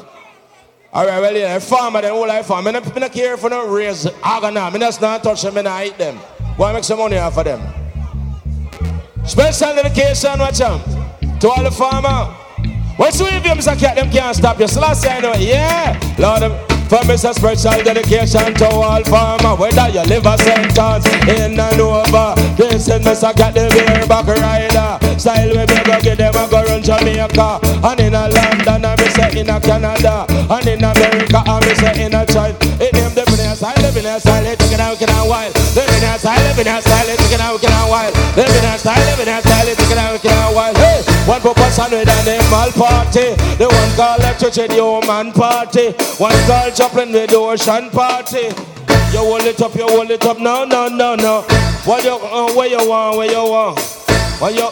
All 0.93 1.07
right, 1.07 1.21
well, 1.21 1.37
yeah, 1.37 1.57
farmer, 1.61 2.03
then 2.03 2.11
all 2.11 2.29
I 2.29 2.43
farm. 2.43 2.67
I 2.67 2.73
don't, 2.73 3.13
care 3.13 3.37
for 3.37 3.49
don't 3.49 3.71
raise 3.71 4.07
organ. 4.07 4.57
I 4.57 4.77
just 4.77 5.01
not 5.01 5.23
touch 5.23 5.43
them 5.43 5.65
I 5.65 5.87
eat 5.87 5.97
them. 5.97 6.19
And 6.59 6.75
make 6.75 6.83
some 6.83 6.99
money 6.99 7.19
off 7.19 7.39
of 7.39 7.45
them. 7.45 7.63
Special 9.25 9.73
dedication, 9.73 10.41
watch 10.41 10.61
out. 10.61 10.85
To 11.41 11.49
all 11.49 11.63
the 11.63 11.71
farmer. 11.71 12.35
What's 12.97 13.21
with 13.21 13.45
them, 13.45 13.59
Mr. 13.59 13.79
Cat? 13.79 13.95
Them 13.95 14.11
can't 14.11 14.35
stop 14.35 14.59
you. 14.59 14.67
Year, 14.67 14.83
I 14.83 15.21
know, 15.21 15.35
yeah. 15.35 16.15
Lord, 16.19 16.43
them. 16.43 16.74
For 16.89 17.01
a 17.01 17.17
special 17.17 17.83
dedication 17.83 18.55
to 18.55 18.69
all 18.69 19.03
farmer. 19.05 19.57
Whether 19.57 19.89
you 19.89 20.03
live 20.05 20.27
a 20.27 20.37
sentence 20.39 21.07
in 21.27 21.59
and 21.59 21.81
over. 21.81 22.35
This 22.57 22.87
is 22.87 23.01
Mr. 23.01 23.35
Cat, 23.35 23.55
the 23.55 23.73
beer 23.73 24.07
back 24.07 24.27
rider. 24.29 25.19
Style 25.19 25.49
we 25.49 25.65
be 25.65 25.81
go 25.81 25.97
give 26.01 26.19
them 26.19 26.37
a 26.37 26.45
go 26.47 26.63
run 26.63 26.83
Jamaica. 26.83 27.59
And 27.83 28.01
in 28.01 28.15
a 28.15 28.29
London, 28.29 28.85
and 28.85 29.01
me 29.01 29.09
say 29.17 29.41
in 29.41 29.49
a 29.49 29.57
Canada. 29.61 30.27
And 30.29 30.67
in 30.69 30.85
America, 30.85 31.41
and 31.41 31.65
me 31.65 31.75
say 31.75 32.05
in 32.05 32.15
a 32.15 32.23
China. 32.29 32.57
It 32.77 32.93
name 32.93 33.15
the 33.17 33.25
finesse, 33.33 33.63
I 33.63 33.73
live 33.81 33.97
in 33.97 34.05
a 34.05 34.21
style, 34.21 34.45
it 34.45 34.59
taking 34.59 34.81
out, 34.81 34.99
taking 34.99 35.15
out 35.15 35.29
wild. 35.29 35.57
Living 35.73 36.05
a 36.05 36.19
style, 36.19 36.43
living 36.45 36.69
in 36.69 36.77
a 36.77 36.83
style, 36.83 37.09
it 37.09 37.17
taking 37.17 37.41
out, 37.41 37.57
taking 37.57 37.75
out 37.75 37.89
wild. 37.89 38.13
Living 38.37 38.67
a 38.69 38.77
style, 38.77 39.05
living 39.09 39.29
in 39.31 39.35
a 39.35 39.41
style, 39.41 39.69
it 39.69 39.79
taking 39.79 39.99
out, 39.99 40.13
taking 40.21 40.37
out 40.37 40.53
wild. 40.53 40.77
Hey, 40.77 41.01
one 41.25 41.41
purpose 41.41 41.79
and 41.81 41.93
with 41.97 42.13
an 42.13 42.29
animal 42.29 42.71
party. 42.77 43.33
The 43.57 43.67
one 43.73 43.93
called 43.97 44.21
electric, 44.21 44.53
the 44.53 44.67
human 44.75 45.33
party. 45.33 45.97
One 46.21 46.37
called 46.45 46.74
Chaplin 46.75 47.13
with 47.13 47.31
the 47.31 47.37
ocean 47.37 47.89
party. 47.91 48.49
You 49.13 49.21
hold 49.21 49.43
it 49.43 49.61
up, 49.63 49.75
you 49.77 49.87
hold 49.87 50.11
it 50.11 50.25
up, 50.27 50.39
no, 50.41 50.65
no, 50.65 50.89
no, 50.89 51.15
no. 51.15 51.43
What 51.85 52.03
you, 52.03 52.15
uh, 52.15 52.53
where 52.53 52.67
you 52.67 52.89
want, 52.89 53.17
where 53.17 53.31
you 53.31 53.45
want? 53.49 53.79
What 54.41 54.55
you, 54.55 54.71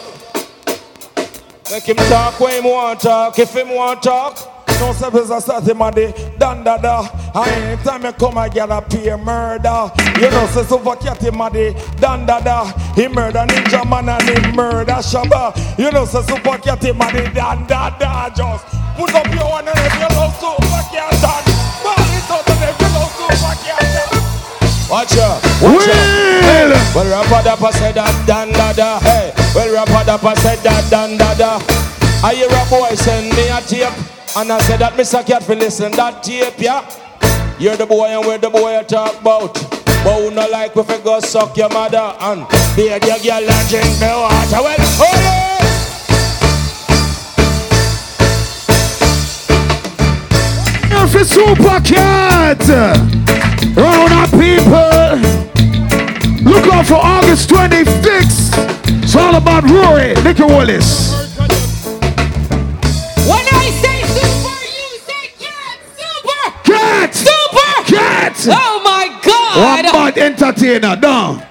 make 1.71 1.83
him 1.83 1.95
talk 1.95 2.37
when 2.41 2.61
him 2.61 2.69
want 2.69 2.99
talk, 2.99 3.39
if 3.39 3.55
him 3.55 3.69
want 3.69 4.03
talk. 4.03 4.49
No 4.81 4.91
service 4.91 5.31
I 5.31 5.39
start 5.39 5.63
him 5.63 5.81
at 5.81 5.95
the 5.95 6.11
dan 6.37 6.65
da 6.65 6.77
da. 6.77 7.07
And 7.35 7.63
anytime 7.63 8.03
you 8.03 8.11
come 8.11 8.37
I 8.37 8.49
get 8.49 8.69
a 8.69 8.81
pay 8.81 9.15
murder. 9.15 9.91
You 10.19 10.29
know 10.29 10.45
say 10.47 10.63
suffocate 10.63 11.21
him 11.21 11.39
at 11.39 11.53
da 12.01 12.39
da. 12.41 12.65
He 12.95 13.07
murder 13.07 13.45
Ninjaman 13.47 14.09
and 14.09 14.45
he 14.45 14.51
murder 14.51 14.99
shabba. 14.99 15.55
You 15.79 15.89
know 15.89 16.03
say 16.03 16.21
suffocate 16.23 16.83
him 16.83 17.01
at 17.01 17.33
da 17.33 17.97
da. 17.97 18.29
Just 18.31 18.65
put 18.97 19.13
up 19.15 19.33
your 19.33 19.49
one 19.49 19.67
and 19.67 19.77
if 19.77 19.93
you 19.93 20.17
love 20.17 20.35
suffocate 20.35 21.21
that. 21.21 21.43
Ball 21.43 21.52
Watch 24.89 25.17
out. 25.17 25.41
Watch 25.61 25.87
out. 25.89 26.95
Well, 26.95 27.09
rapper 27.09 27.43
dapper 27.43 27.71
said 27.71 27.95
that 27.95 28.13
dan 28.27 28.51
da 28.51 28.73
da. 28.73 28.99
Hey, 28.99 29.33
well, 29.55 29.73
rapper 29.73 30.05
dapper 30.05 30.35
said 30.41 30.59
that 30.59 30.89
dan 30.89 31.17
da 31.17 31.33
da. 31.33 31.57
I 32.23 32.35
hear 32.35 32.47
a 32.47 32.69
boy 32.69 32.93
send 32.95 33.35
me 33.35 33.49
a 33.49 33.59
tape, 33.61 33.91
and 34.37 34.51
I 34.51 34.59
said 34.61 34.79
that 34.79 34.93
Mr. 34.93 35.25
Cat 35.25 35.43
for 35.43 35.55
listen 35.55 35.91
that 35.93 36.21
tape, 36.23 36.59
yeah. 36.59 36.87
You're 37.59 37.75
the 37.75 37.85
boy 37.85 38.07
and 38.07 38.25
where 38.25 38.37
the 38.37 38.49
boy 38.49 38.77
I 38.77 38.83
talk 38.83 39.19
about. 39.19 39.53
But 39.53 40.19
who 40.19 40.31
no 40.31 40.47
like 40.49 40.75
if 40.75 40.89
you 40.89 40.99
go 40.99 41.19
suck 41.19 41.57
your 41.57 41.69
mother 41.69 42.15
and 42.19 42.47
be 42.75 42.87
a 42.89 42.99
your 42.99 43.19
girl 43.19 43.49
and 43.49 43.69
drink 43.69 43.97
the 43.99 44.11
water. 44.13 44.61
Well, 44.61 44.75
oh 44.79 45.19
yeah. 45.21 45.52
If 51.15 51.21
it's 51.21 51.29
Super 51.31 51.79
Cat, 51.81 52.67
round 53.77 54.13
up 54.13 54.29
people. 54.31 55.19
Look 56.51 56.65
out 56.73 56.85
for 56.87 56.95
August 56.95 57.49
26th. 57.49 59.03
It's 59.03 59.15
all 59.15 59.35
about 59.35 59.63
Rory, 59.63 60.13
Nicky 60.23 60.41
Wallace. 60.43 61.13
When 63.27 63.45
I 63.45 63.69
say 63.81 64.01
super, 64.09 64.59
you 64.73 64.89
say 65.05 65.29
cat. 65.39 65.77
Super. 65.95 66.51
Cat. 66.63 67.13
Super. 67.13 67.95
Cat. 67.95 68.47
Oh 68.49 68.81
my 68.83 69.07
One 69.09 69.21
God. 69.21 69.85
Oh, 69.85 69.91
bad 69.93 70.17
entertainer, 70.17 70.95
down. 70.95 71.43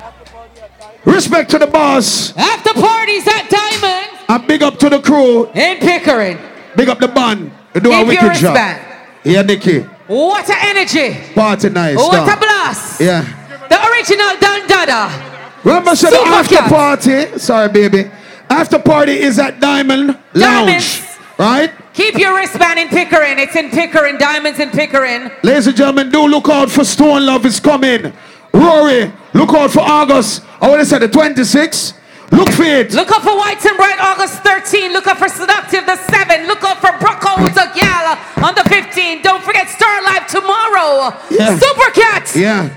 Respect 1.04 1.50
to 1.52 1.58
the 1.58 1.66
boss. 1.68 2.36
After 2.36 2.72
parties 2.74 3.26
at 3.28 3.48
Diamond 3.48 4.10
And 4.28 4.46
big 4.48 4.62
up 4.64 4.78
to 4.80 4.88
the 4.90 5.00
crew. 5.00 5.46
in 5.52 5.78
Pickering. 5.78 6.38
Big 6.74 6.88
up 6.88 6.98
the 6.98 7.08
band. 7.08 7.52
You 7.74 7.80
do 7.80 7.92
a 7.92 7.98
Keep 7.98 8.06
your 8.06 8.06
wicked 8.06 8.40
job. 8.40 8.54
wristband. 8.56 8.91
Yeah, 9.24 9.42
Nikki. 9.42 9.80
What 10.06 10.48
a 10.48 10.56
energy. 10.64 11.16
Party 11.34 11.70
nice. 11.70 11.96
What 11.96 12.28
a 12.28 12.36
blast. 12.38 13.00
Yeah. 13.00 13.22
The 13.68 13.78
original 13.88 14.36
Don 14.40 14.68
Dada. 14.68 15.30
Remember, 15.64 15.94
said 15.94 16.10
the 16.10 16.18
after 16.20 16.56
Cat. 16.56 16.68
party. 16.70 17.38
Sorry, 17.38 17.68
baby. 17.68 18.10
After 18.50 18.78
party 18.78 19.12
is 19.12 19.38
at 19.38 19.60
Diamond 19.60 20.08
Lounge. 20.34 20.66
Diamonds. 20.66 21.18
Right? 21.38 21.72
Keep 21.94 22.18
your 22.18 22.34
wristband 22.36 22.78
in 22.78 22.88
Pickering. 22.88 23.38
It's 23.38 23.54
in 23.56 23.70
Pickering. 23.70 24.18
Diamonds 24.18 24.58
in 24.58 24.70
Pickering. 24.70 25.30
Ladies 25.42 25.66
and 25.68 25.76
gentlemen, 25.76 26.10
do 26.10 26.26
look 26.26 26.48
out 26.48 26.70
for 26.70 26.84
Stone 26.84 27.24
Love 27.26 27.46
is 27.46 27.60
coming. 27.60 28.12
Rory, 28.52 29.12
look 29.32 29.54
out 29.54 29.70
for 29.70 29.80
August. 29.80 30.42
Oh, 30.60 30.66
I 30.66 30.68
want 30.68 30.80
to 30.80 30.86
say 30.86 30.98
the 30.98 31.08
26th. 31.08 31.94
Look 32.32 32.48
for 32.48 32.64
it. 32.64 32.94
Look 32.94 33.12
out 33.12 33.22
for 33.22 33.36
White 33.36 33.64
and 33.64 33.76
Bright 33.76 34.00
August 34.00 34.42
13. 34.42 34.92
Look 34.92 35.06
out 35.06 35.18
for 35.18 35.28
Seductive 35.28 35.84
the 35.84 35.96
7. 35.96 36.46
Look 36.46 36.64
out 36.64 36.80
for 36.80 36.90
Brockos 36.98 37.52
a 37.56 37.68
gal 37.76 38.16
on 38.42 38.54
the 38.54 38.62
15th. 38.62 39.22
Don't 39.22 39.42
forget 39.44 39.68
Star 39.68 40.02
Live 40.02 40.26
tomorrow. 40.26 41.14
Yeah. 41.30 41.58
Super 41.58 41.90
Cat. 41.92 42.32
Yeah. 42.34 42.74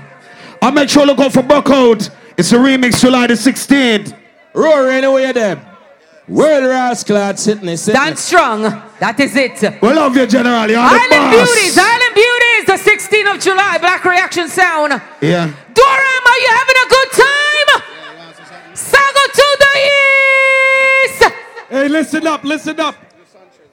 I'll 0.60 0.72
make 0.72 0.90
sure 0.90 1.06
look 1.06 1.20
out 1.20 1.32
for 1.32 1.42
Buckout. 1.42 2.10
It's 2.36 2.52
a 2.52 2.56
remix 2.56 3.00
July 3.00 3.28
the 3.28 3.34
16th. 3.34 4.14
Rory, 4.52 4.94
anyway, 4.94 5.32
them. 5.32 5.60
World 6.28 6.64
Rascal 6.64 7.36
sitting 7.36 7.64
there. 7.66 7.76
sitting 7.78 8.00
Stand 8.00 8.18
strong. 8.18 8.62
That 9.00 9.18
is 9.20 9.34
it. 9.36 9.80
We 9.80 9.92
love 9.92 10.16
you, 10.16 10.26
General. 10.26 10.68
You're 10.68 10.82
the 10.82 11.00
Island 11.00 11.32
boss. 11.32 11.54
Beauties. 11.54 11.78
Island 11.78 12.14
Beauties. 12.14 12.64
The 12.66 12.78
16th 12.90 13.34
of 13.36 13.40
July. 13.40 13.78
Black 13.78 14.04
Reaction 14.04 14.48
Sound. 14.48 15.00
Yeah. 15.22 15.46
Durham, 15.72 16.24
are 16.28 16.40
you 16.44 16.50
having 16.52 16.76
a 16.76 16.88
good 16.90 17.10
time? 17.12 17.96
Reggae 19.16 19.32
to 19.32 19.48
the 19.62 19.72
east. 21.04 21.22
Hey, 21.68 21.88
listen 21.88 22.28
up, 22.28 22.44
listen 22.44 22.78
up. 22.78 22.94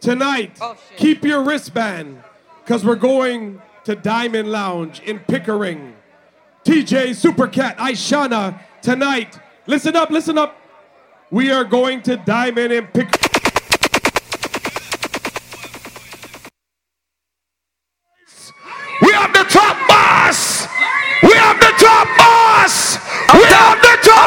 Tonight, 0.02 0.58
oh, 0.60 0.76
keep 0.98 1.24
your 1.24 1.44
wristband 1.44 2.22
because 2.64 2.84
we're 2.84 2.96
going 2.96 3.62
to 3.86 3.96
Diamond 3.96 4.52
Lounge 4.52 5.00
in 5.02 5.20
Pickering. 5.20 5.94
Teejay 6.66 7.10
Supercat 7.10 7.76
Ishawna 7.78 8.60
tonight. 8.82 9.40
Listen 9.68 9.96
up, 9.96 10.10
listen 10.10 10.40
up. 10.40 10.58
We 11.30 11.52
are 11.52 11.64
going 11.64 12.02
to 12.04 12.18
Diamond 12.18 12.74
and 12.74 12.92
pick. 12.94 13.08
We 19.02 19.12
have 19.12 19.34
the 19.34 19.46
top 19.50 19.88
boss. 19.88 20.68
We 21.22 21.34
have 21.34 21.60
the 21.60 21.74
top 21.78 22.08
boss. 22.18 22.98
we 23.34 23.44
have 23.44 23.82
the 23.82 23.98
top 24.02 24.23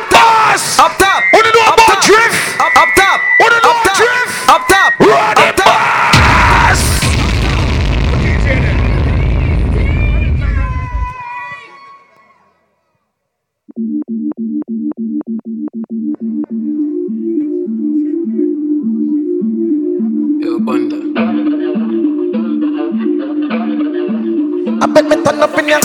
Turn 25.37 25.43
up 25.43 25.59
in 25.59 25.69
ya. 25.69 25.79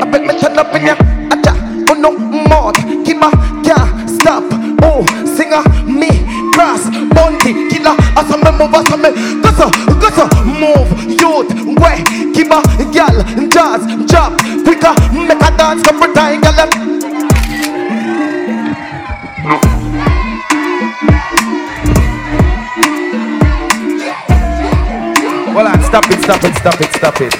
I 0.00 0.08
bet 0.10 0.22
me 0.26 0.34
turn 0.40 0.58
up 0.58 0.74
in 0.74 0.86
ya. 0.86 0.96
Acha, 1.30 1.54
oh 1.88 1.94
no 1.94 2.10
more. 2.18 2.72
Kima 3.06 3.30
can't 3.62 4.10
stop. 4.10 4.42
Oh, 4.82 5.06
singer 5.24 5.62
me 5.86 6.08
grass, 6.50 6.90
Bounty 7.14 7.52
Killer. 7.70 7.94
Asa 8.18 8.36
me 8.38 8.50
move, 8.58 8.74
asa 8.74 8.96
me 8.96 9.10
gosa, 9.42 9.70
gosa 10.02 10.26
move. 10.58 10.90
Youth, 11.20 11.54
way, 11.78 12.02
kima 12.34 12.58
gal, 12.92 13.22
jazz, 13.48 13.86
chop, 14.10 14.32
quicker, 14.64 14.94
make 15.12 15.38
a 15.38 15.56
dance, 15.56 15.84
come 15.84 16.00
for 16.00 16.12
time, 16.12 16.40
gal. 16.40 16.91
Stop 26.32 26.44
it, 26.44 26.54
stop 26.56 26.80
it, 26.80 26.92
stop 26.92 27.20
it. 27.20 27.34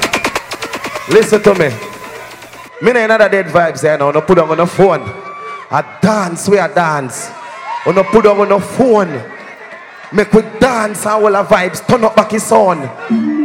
Listen 1.09 1.43
to 1.43 1.55
me. 1.55 1.71
Me 2.83 2.93
nah 2.93 3.05
another 3.05 3.29
dead 3.29 3.47
vibes 3.47 3.81
here 3.81 3.97
now. 3.97 4.11
No 4.11 4.21
put 4.21 4.39
on 4.39 4.51
on 4.51 4.59
the 4.59 4.67
phone. 4.67 5.01
I 5.71 5.99
dance, 6.03 6.49
we 6.49 6.59
a 6.59 6.69
dance. 6.69 7.31
On 7.87 7.95
no 7.95 8.03
put 8.05 8.27
on 8.27 8.41
on 8.41 8.49
the 8.49 8.61
phone. 8.61 9.23
Make 10.13 10.33
we 10.33 10.43
dance 10.61 11.07
and 11.07 11.25
all 11.25 11.33
the 11.33 11.45
vibes. 11.45 11.87
Turn 11.87 12.05
up 12.05 12.17
back 12.17 12.33
his 12.33 12.53
on. 12.53 12.83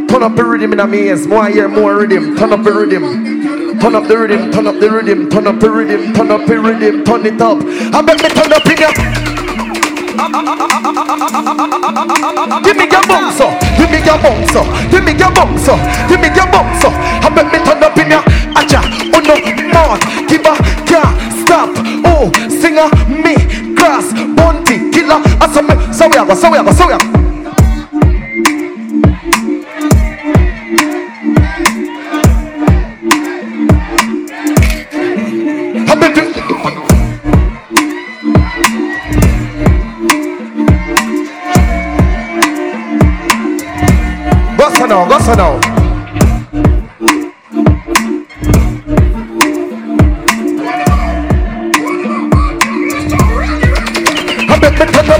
Turn 0.08 0.22
up 0.22 0.36
the 0.36 0.44
rhythm 0.44 0.72
in 0.72 0.80
a 0.80 0.86
maze. 0.86 1.26
More 1.26 1.48
hear 1.48 1.68
more 1.68 1.96
rhythm. 1.96 2.36
Turn 2.36 2.52
up 2.52 2.62
the 2.62 2.72
rhythm. 2.72 3.80
Turn 3.80 3.94
up 3.94 4.06
the 4.06 4.18
rhythm. 4.18 4.50
Turn 4.50 4.66
up 4.66 4.78
the 4.78 4.90
rhythm. 4.90 5.30
Turn 5.30 5.46
up 5.46 5.60
the 5.60 5.70
rhythm. 5.70 6.12
Turn 6.14 6.30
up 6.30 6.46
the 6.46 6.58
rhythm. 6.58 7.04
Turn 7.04 7.26
it 7.26 7.40
up. 7.40 7.58
I 7.94 8.02
make 8.02 8.22
me 8.22 8.28
turn 8.28 8.52
up 8.52 8.66
in 8.66 8.76
ya. 8.76 8.92
Give 11.18 12.76
me 12.76 12.84
your 12.86 13.02
bounce 13.08 13.40
up, 13.40 13.58
give 13.76 13.90
me 13.90 13.98
your 14.06 14.18
bounce 14.22 14.54
up, 14.54 14.66
give 14.90 15.02
me 15.04 15.12
your 15.18 15.30
bounce 15.34 15.68
up, 15.68 15.78
give 16.08 16.20
me 16.20 16.28
your 16.28 16.46
bounce 16.46 16.84
up. 16.84 16.92
I 17.24 17.28
make 17.34 17.50
me 17.50 17.58
turn 17.64 17.82
up 17.82 17.96
in 17.98 18.10
ya, 18.10 18.22
aja, 18.54 18.80
oh 19.12 19.20
no, 19.26 19.34
not, 19.72 20.00
give 20.28 20.46
a 20.46 20.54
can't 20.86 21.18
stop. 21.42 21.70
Oh, 22.06 22.30
singer, 22.48 22.88
me, 23.10 23.34
grass, 23.74 24.12
bunty, 24.36 24.90
killer, 24.92 25.20
asa 25.42 25.62
me, 25.62 25.74
so 25.92 26.08
we 26.08 26.16
are 26.16 26.26
go, 26.26 26.34
so 26.34 26.50
we 26.50 26.58
are 26.58 26.64
go, 26.64 26.72
so 26.72 26.86
we 26.86 26.92
are 26.92 27.17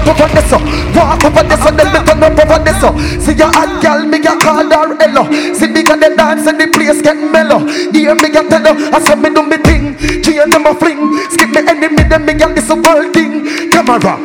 over 0.09 0.27
this 0.33 0.51
up. 0.51 0.61
Walk 0.95 1.23
over 1.23 1.43
this 1.45 1.63
and 1.65 1.77
then 1.77 1.87
me 1.93 1.99
turn 2.01 2.23
up 2.23 2.37
over 2.37 2.59
this 2.63 2.81
up. 2.83 2.95
See 3.21 3.37
your 3.37 3.51
hot 3.53 3.81
girl, 3.81 4.05
me 4.05 4.17
a 4.17 4.33
call 4.41 4.65
her 4.65 4.97
hello. 4.97 5.23
See 5.53 5.67
me 5.67 5.83
got 5.83 5.99
the 5.99 6.09
dance 6.17 6.47
and 6.47 6.59
the 6.59 6.67
place 6.67 7.01
get 7.01 7.17
mellow. 7.17 7.59
Hear 7.93 8.15
me 8.15 8.29
a 8.33 8.41
tell 8.49 8.65
her, 8.65 8.75
I 8.95 8.99
saw 8.99 9.15
me 9.15 9.29
do 9.29 9.43
me 9.43 9.57
thing. 9.57 9.95
Change 10.23 10.51
them 10.51 10.65
a 10.65 10.73
fling. 10.73 11.01
Skip 11.29 11.49
me 11.53 11.61
enemy, 11.61 12.03
then 12.09 12.25
me 12.25 12.33
got 12.33 12.55
this 12.55 12.69
world 12.69 13.13
thing. 13.13 13.69
Camera, 13.69 14.17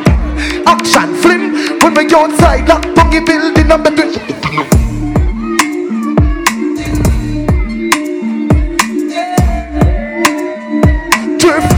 action, 0.65 1.13
film. 1.21 1.53
When 1.79 1.93
we 1.93 2.09
outside, 2.13 2.67
lock 2.67 2.83
buggy 2.95 3.19
building 3.21 3.71
and 3.71 3.83
between. 3.83 4.13
drift. 11.37 11.71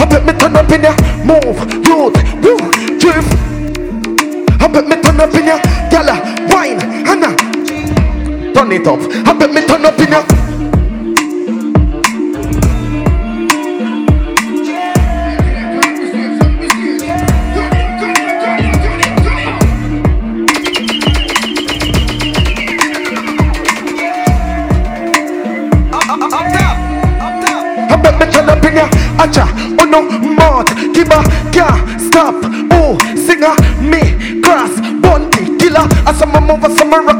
I 0.00 0.06
bet 0.08 0.24
me 0.24 0.32
turn 0.32 0.56
up 0.56 0.70
in 0.72 0.82
ya, 0.82 0.94
move, 1.24 1.79
Turn 8.60 8.72
it. 8.72 8.86
I 8.86 9.32
bet 9.32 9.50
me 9.54 9.62
turn 9.62 9.86
up 9.86 9.98
in 9.98 10.12
ya, 10.12 10.20
acha, 29.16 29.46
oh 29.80 29.84
no, 29.86 30.02
mouth, 30.36 30.68
giba, 30.92 31.24
can't 31.50 31.98
stop, 31.98 32.34
oh, 32.72 32.98
singer, 33.16 33.54
me, 33.80 34.40
grass, 34.42 34.80
bunty, 35.00 35.56
killer, 35.56 35.88
as 36.06 36.20
a 36.20 36.26
move, 36.26 36.62
as 36.62 36.78
a 36.78 36.84
rock, 36.84 37.19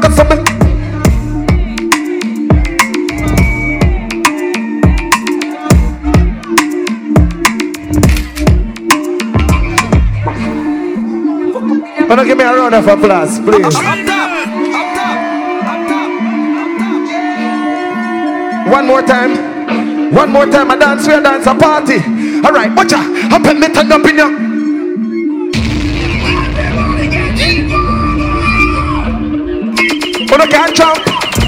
Wanna 12.11 12.25
give 12.25 12.37
me 12.37 12.43
a 12.43 12.53
round 12.53 12.75
of 12.75 12.85
applause, 12.85 13.39
please. 13.39 13.73
One 18.69 18.85
more 18.85 19.01
time. 19.01 20.11
One 20.13 20.29
more 20.29 20.45
time. 20.45 20.71
I 20.71 20.75
dance, 20.75 21.07
we 21.07 21.13
dance, 21.13 21.47
a 21.47 21.55
party. 21.55 21.99
All 22.45 22.51
right, 22.51 22.69
watch 22.75 22.91
out. 22.91 23.07
I 23.31 23.39
bet 23.41 23.55
me 23.55 23.69
turn 23.69 23.89
up 23.93 24.05
in 24.05 24.17
ya. 24.17 24.27
Uno 30.33 30.45
can't 30.47 30.75
jump. 30.75 30.99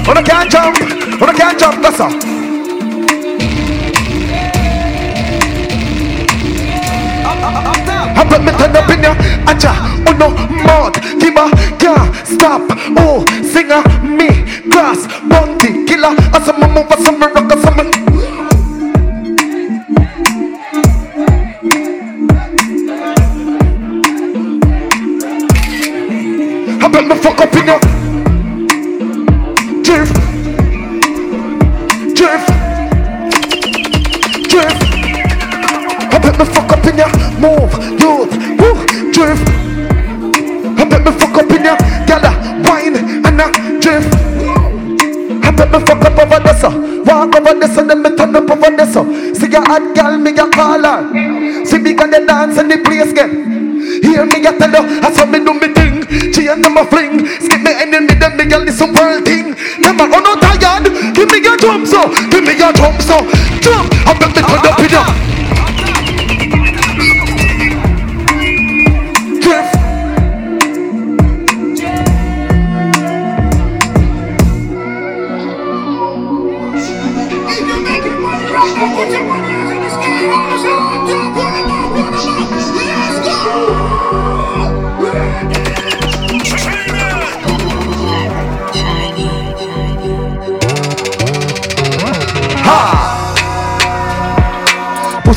Uno 0.08 0.22
can't 0.22 0.50
jump. 0.50 0.80
Uno 1.20 1.32
can't 1.34 1.60
jump. 1.60 1.82
That's 1.82 2.00
all. 2.00 2.33
I 8.16 8.24
bet 8.28 8.42
me 8.44 8.52
turn 8.58 8.76
up 8.76 8.88
in 8.90 9.02
ya. 9.02 9.14
Acha, 9.46 9.72
oh 10.06 10.12
uno, 10.12 10.28
mod, 10.64 10.94
giba, 11.20 11.50
can't 11.78 12.14
stop. 12.26 12.62
Oh, 12.96 13.24
singer, 13.42 13.82
me, 14.02 14.28
grass, 14.70 15.06
bunty, 15.28 15.84
killer. 15.84 16.14
Asama 16.32 16.68
move, 16.72 16.88
asama 16.88 17.26
rock, 17.34 17.50
asama. 17.52 17.84
I 17.84 18.23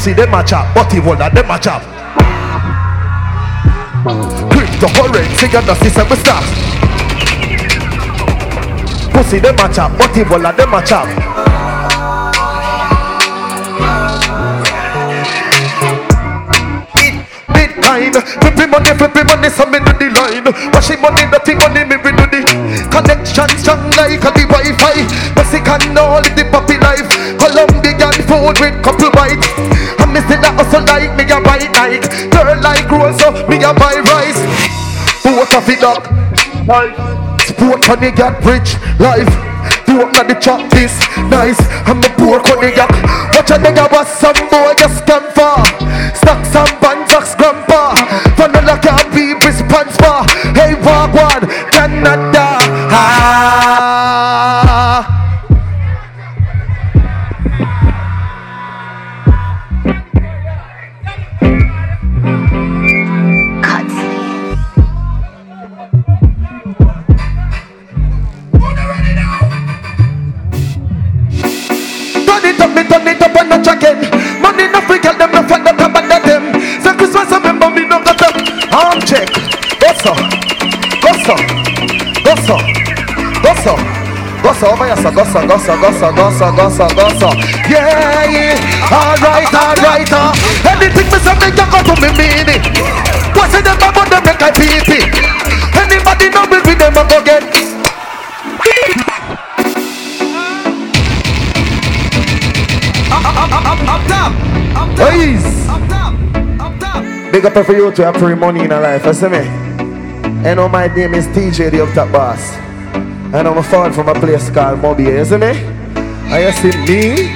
Pussy 0.08 0.16
them 0.16 0.34
a 0.34 0.42
chop, 0.42 0.74
body 0.74 1.00
holder 1.00 1.30
them 1.30 1.52
a 1.52 1.60
chop. 1.60 1.84
Grip 4.56 4.72
the 4.80 4.88
horror, 4.96 5.26
figure 5.36 5.60
the 5.60 5.76
system 5.84 6.08
we 6.08 6.16
start. 6.16 6.46
Pussy 9.12 9.40
them 9.40 9.60
a 9.60 9.68
chop, 9.68 9.92
body 10.00 10.24
holder 10.24 10.54
them 10.56 10.74
a 10.74 10.82
chop. 10.88 11.08
Bitcoin, 17.52 18.16
flipping 18.40 18.70
money, 18.72 18.94
flipping 18.96 19.28
money, 19.28 19.50
so 19.50 19.66
me 19.66 19.80
do 19.84 19.92
the 19.92 20.08
line. 20.16 20.72
Washing 20.72 21.02
money, 21.02 21.28
dirty 21.28 21.56
money, 21.60 21.84
me 21.84 21.98
we 21.98 22.16
do 22.16 22.26
the 22.32 22.48
connection 22.88 23.50
strong 23.60 23.84
like 24.00 24.24
a 24.24 24.32
the 24.32 24.48
Wi-Fi. 24.48 25.04
Mexican 25.36 25.98
all 25.98 26.22
the 26.24 26.48
puppy 26.50 26.78
life. 26.80 27.12
Colombian 27.44 28.16
food 28.24 28.56
with 28.62 28.82
couple 28.82 29.12
bites. 29.12 29.47
Me 30.18 30.24
still 30.24 30.42
a 30.42 30.50
hustle 30.58 30.82
like 30.90 31.14
me 31.14 31.30
a 31.30 31.38
buy 31.46 31.62
Nike. 31.78 32.02
Girl 32.34 32.58
like 32.66 32.90
rose, 32.90 33.22
so 33.22 33.30
me 33.46 33.62
a 33.62 33.70
buy 33.70 34.02
rice. 34.02 34.42
Both 35.22 35.54
of 35.54 35.70
it 35.70 35.84
up. 35.86 36.10
Sport 37.46 37.88
money 37.88 38.10
get 38.10 38.34
rich 38.44 38.82
life. 38.98 39.30
Do 39.86 40.02
up 40.02 40.14
na 40.18 40.24
the 40.26 40.34
chop 40.42 40.72
this 40.72 40.98
nice. 41.30 41.62
I'm 41.86 42.02
a 42.02 42.10
poor 42.18 42.42
cognac. 42.42 42.90
Watch 43.38 43.52
a 43.52 43.62
nigga 43.62 43.86
was 43.94 44.10
some 44.10 44.42
boy 44.50 44.74
just 44.74 45.06
scam 45.06 45.22
for. 45.38 45.62
Stack 46.18 46.42
some 46.50 46.74
banjaks 46.82 47.38
grandpa. 47.38 47.94
Vanilla 48.34 48.80
can't 48.82 49.14
be 49.14 49.38
responsible. 49.46 50.26
Hey 50.58 50.74
Wagwan, 50.82 51.46
Canada. 51.70 52.37
Go 84.58 84.66
so 84.66 84.74
over 84.74 84.86
here, 84.88 84.98
so 84.98 85.12
go 85.12 85.24
so, 85.24 85.46
go 85.46 85.58
so, 85.60 85.78
go 85.78 85.92
so, 85.94 86.10
go 86.18 86.32
so, 86.34 86.50
go 86.50 86.66
so, 86.68 86.88
go 86.98 87.10
so. 87.22 87.30
Yeah, 87.70 88.26
yeah. 88.26 88.90
Alright, 88.90 89.54
alright. 89.54 90.10
Uh. 90.10 90.34
Anything 90.66 91.06
me 91.14 91.20
say, 91.22 91.38
me 91.38 91.54
you 91.54 91.66
go 91.70 91.78
to 91.86 91.94
me 92.02 92.10
mean 92.18 92.50
it. 92.50 92.66
What's 93.38 93.54
in 93.54 93.62
them 93.62 93.78
about 93.78 94.10
them 94.10 94.24
make 94.26 94.42
I 94.42 94.50
pee. 94.50 94.82
Anybody 95.78 96.34
know 96.34 96.50
me 96.50 96.58
with 96.66 96.80
them 96.80 96.98
I 96.98 97.06
go 97.06 97.22
get. 97.22 97.46
Please. 104.98 105.46
Big 107.32 107.46
up 107.46 107.64
for 107.64 107.74
you 107.74 107.92
to 107.92 108.06
have 108.06 108.18
free 108.18 108.34
money 108.34 108.64
in 108.64 108.72
a 108.72 108.80
life, 108.82 109.06
you 109.06 109.14
see 109.14 109.28
me? 109.28 109.38
I 109.38 110.56
know 110.56 110.68
my 110.68 110.88
name 110.88 111.14
is 111.14 111.28
Teejay 111.28 111.70
the 111.70 111.84
up 111.84 111.94
top 111.94 112.12
boss. 112.12 112.57
And 113.38 113.48
I'm 113.48 113.56
a 113.56 113.62
fan 113.62 113.94
from 113.94 114.10
a 114.10 114.16
place 114.16 114.50
called 114.50 114.82
you 114.98 115.24
see 115.24 115.38
me? 115.38 115.54
And 116.26 116.42
you 116.42 116.52
see 116.58 116.74
me? 116.90 117.30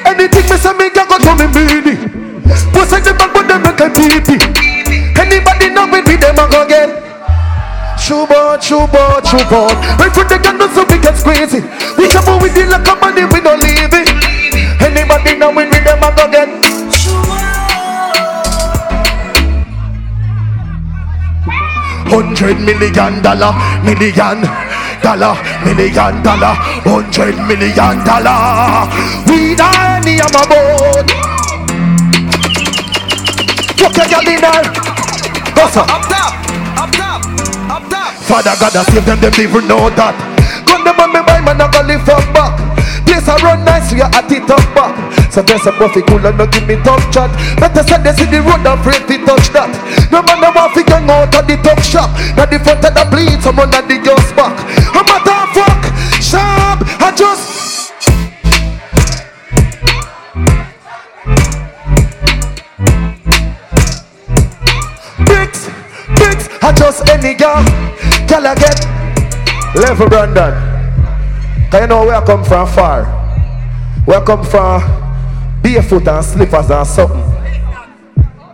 Anything 0.00 0.48
me 0.48 0.56
say 0.56 0.72
me 0.72 0.88
can 0.88 1.04
go 1.12 1.18
to 1.20 1.32
me 1.36 1.44
baby. 1.52 1.94
Like 2.72 3.04
the 3.04 3.12
back 3.12 3.34
but 3.34 3.44
them 3.48 3.60
make 3.68 3.80
a 3.84 3.92
pee 3.92 4.16
Anybody 5.20 5.68
know 5.74 5.84
me 5.84 6.00
with 6.00 6.20
them 6.24 6.40
I 6.40 6.48
go 6.48 6.66
get. 6.66 6.88
Chubo, 8.00 8.56
chubo, 8.56 9.20
chubo. 9.20 9.68
Right 10.00 10.10
from 10.10 10.28
the 10.28 10.40
gun, 10.40 10.56
so 10.72 10.88
we 10.88 10.96
get 11.04 11.20
crazy. 11.20 11.60
We 12.00 12.08
on 12.08 12.40
with 12.40 12.54
the 12.54 12.64
luck 12.64 12.88
of 12.88 12.98
money, 12.98 13.28
we 13.28 13.44
don't 13.44 13.60
leave 13.60 13.92
it. 13.92 14.08
Anybody 14.80 15.36
know 15.36 15.52
with 15.52 15.68
them, 15.84 16.00
I 16.00 16.16
go 16.16 16.30
get. 16.32 16.48
Hundred 22.08 22.60
million 22.60 23.22
dollar, 23.22 23.52
million 23.84 24.61
dollar, 25.02 25.34
million 25.66 26.22
dollar, 26.22 26.54
hundred 26.86 27.36
million 27.50 27.98
dollar. 28.06 28.86
We 29.26 29.54
done 29.58 30.02
the 30.06 30.22
am 30.22 30.36
about. 30.38 31.08
Fuck 33.78 33.98
a 33.98 34.04
girl 34.08 34.28
in 34.30 34.42
her. 34.46 34.62
Go 35.52 35.64
so. 35.68 35.82
Up 35.82 36.06
top, 36.06 36.32
up 36.78 36.90
top, 36.94 37.20
up 37.68 37.84
top. 37.90 38.14
Father 38.22 38.54
God, 38.58 38.76
I 38.76 38.82
save 38.88 39.04
them, 39.04 39.20
them 39.20 39.34
even 39.38 39.66
know 39.66 39.90
that. 39.90 40.14
Gun 40.66 40.84
them 40.86 40.98
on 41.02 41.12
me, 41.12 41.20
my 41.26 41.40
man, 41.42 41.60
I 41.60 41.66
go 41.66 41.82
lift 41.82 42.08
up 42.08 42.22
back. 42.32 42.54
Place 43.04 43.28
I 43.28 43.36
run 43.42 43.64
nice, 43.64 43.90
so 43.90 43.96
you 43.96 44.06
at 44.06 44.30
it 44.30 44.48
up 44.48 44.62
back. 44.74 44.91
So 45.32 45.40
there's 45.40 45.64
a 45.64 45.72
buffy 45.72 46.02
cool 46.02 46.20
and 46.26 46.36
no 46.36 46.46
give 46.46 46.68
me 46.68 46.76
tough 46.84 47.00
chat. 47.10 47.32
Better 47.56 47.82
say 47.82 47.96
they 48.04 48.12
see 48.12 48.28
the 48.28 48.44
road 48.44 48.60
and 48.68 48.76
afraid 48.76 49.08
to 49.08 49.16
touch 49.24 49.48
that. 49.56 49.72
No 50.12 50.20
man 50.20 50.44
no 50.44 50.52
want 50.52 50.76
to 50.76 50.84
gang 50.84 51.08
out 51.08 51.32
of 51.32 51.48
the 51.48 51.56
top 51.64 51.80
shop. 51.80 52.12
Now 52.36 52.44
the 52.44 52.60
front 52.60 52.84
of 52.84 52.92
the 52.92 53.08
bleed, 53.08 53.40
someone 53.40 53.72
at 53.72 53.88
the 53.88 53.96
just 54.04 54.36
back. 54.36 54.52
I'm 54.92 55.08
a 55.08 55.16
damn 55.24 55.48
fuck, 55.56 55.88
sharp, 56.20 56.84
I 57.00 57.16
just. 57.16 57.48
I 66.60 66.72
just 66.76 67.08
any 67.08 67.32
girl. 67.32 67.64
Can 68.28 68.44
I 68.44 68.54
get 68.54 68.84
level 69.80 70.10
Brandon? 70.10 70.52
Can 71.70 71.80
you 71.80 71.88
know 71.88 72.04
where 72.04 72.16
I 72.16 72.26
come 72.26 72.44
from 72.44 72.68
far? 72.68 73.06
Where 74.04 74.20
I 74.20 74.24
come 74.26 74.44
from 74.44 75.01
barefoot 75.62 76.08
and 76.08 76.24
slippers 76.24 76.70
and 76.70 76.86
something. 76.86 77.18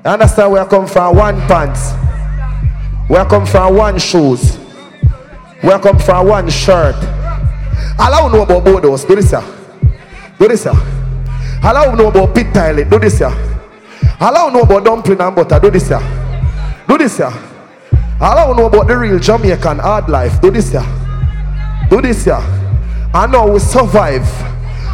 You 0.05 0.11
understand 0.11 0.53
where 0.53 0.63
I 0.63 0.69
come 0.69 0.87
from? 0.87 1.17
One 1.17 1.41
pants. 1.43 1.93
Where 3.09 3.23
I 3.23 3.29
come 3.29 3.47
from? 3.47 3.77
One 3.77 3.99
shoes. 3.99 4.57
Where 5.61 5.77
I 5.77 5.81
come 5.81 5.99
from? 5.99 6.29
One 6.29 6.51
shirt. 6.51 6.95
All 7.99 8.15
I 8.15 8.33
know 8.33 8.43
about 8.43 8.83
those. 8.83 9.05
Do 9.05 9.17
this 9.17 9.31
here. 9.31 9.43
Do 10.39 10.49
this 10.49 10.63
here. 10.65 10.73
All 10.73 11.77
I 11.77 11.95
know 11.95 12.09
about 12.09 12.35
pit 12.35 12.55
toilet. 12.55 12.89
Do 12.89 12.99
this 12.99 13.19
here. 13.19 13.35
All 14.21 14.37
I 14.37 14.53
know 14.53 14.61
about 14.61 14.85
dumpling 14.85 15.21
and 15.21 15.35
butter. 15.35 15.59
Do 15.59 15.71
this 15.71 15.89
here. 15.89 16.01
Do 16.87 16.97
this 16.97 17.17
here. 17.17 17.33
All 18.21 18.39
I 18.39 18.57
know 18.57 18.67
about 18.67 18.87
the 18.87 18.97
real 18.97 19.19
Jamaican 19.19 19.79
hard 19.79 20.09
life. 20.09 20.41
Do 20.41 20.51
this 20.51 20.71
here. 20.71 20.87
Do 21.91 22.01
this 22.01 22.25
here. 22.25 22.41
I 23.15 23.27
know 23.27 23.49
we 23.53 23.59
survive. 23.59 24.27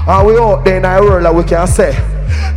And 0.06 0.26
we 0.26 0.36
out 0.39 0.64
there 0.64 0.76
in 0.76 0.85
our 0.85 1.02
world 1.02 1.24
that 1.24 1.35
we 1.35 1.44
can 1.44 1.66
say. 1.66 1.93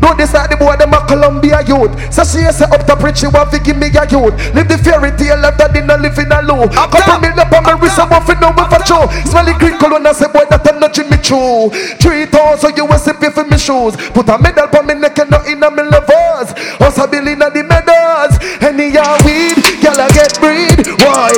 Do 0.01 0.13
this 0.15 0.33
like 0.33 0.49
the 0.49 0.57
boy 0.57 0.75
them 0.75 0.93
a 0.93 0.99
Columbia 1.07 1.63
youth. 1.63 1.93
So 2.13 2.23
she 2.23 2.43
say 2.51 2.67
up 2.67 2.85
to 2.85 2.95
preach 2.95 3.23
you 3.23 3.29
want 3.29 3.51
to 3.51 3.59
give 3.59 3.77
me 3.77 3.87
a 3.87 4.03
youth. 4.09 4.35
Live 4.53 4.67
the 4.67 4.77
fairy 4.77 5.11
tale 5.15 5.39
life 5.39 5.57
that 5.57 5.73
didn't 5.73 6.01
live 6.01 6.17
in 6.17 6.31
a 6.31 6.41
low. 6.43 6.67
Couple 6.67 7.19
million 7.23 7.39
up 7.39 7.51
on 7.51 7.63
my 7.63 7.73
wrist 7.79 7.99
I'm 7.99 8.11
off 8.11 8.27
now 8.27 8.51
with 8.51 8.73
a 8.73 8.79
show. 8.85 9.07
Smelly 9.25 9.53
green 9.57 9.79
color 9.79 9.97
and 9.97 10.07
I 10.07 10.13
say 10.13 10.27
boy 10.27 10.45
that 10.49 10.65
I'm 10.67 10.79
not 10.79 10.97
me 10.97 11.17
true. 11.23 11.71
Three 11.97 12.27
thousand 12.27 12.77
US 12.77 13.07
pay 13.15 13.31
for 13.31 13.45
me 13.47 13.57
shoes. 13.57 13.95
Put 14.11 14.29
a 14.29 14.37
medal 14.37 14.67
on 14.67 14.85
me 14.85 14.93
neck 14.95 15.17
and 15.19 15.31
not 15.31 15.47
in 15.47 15.63
a 15.63 15.69
me 15.71 15.83
lovers. 15.87 16.51
Also 16.83 17.07
bill 17.07 17.27
in 17.27 17.39
the 17.39 17.63
medals. 17.63 18.35
Any 18.61 18.91
yard 18.91 19.23
weed, 19.23 19.57
I 19.87 20.09
get 20.11 20.35
breed. 20.39 20.83
Why? 20.99 21.31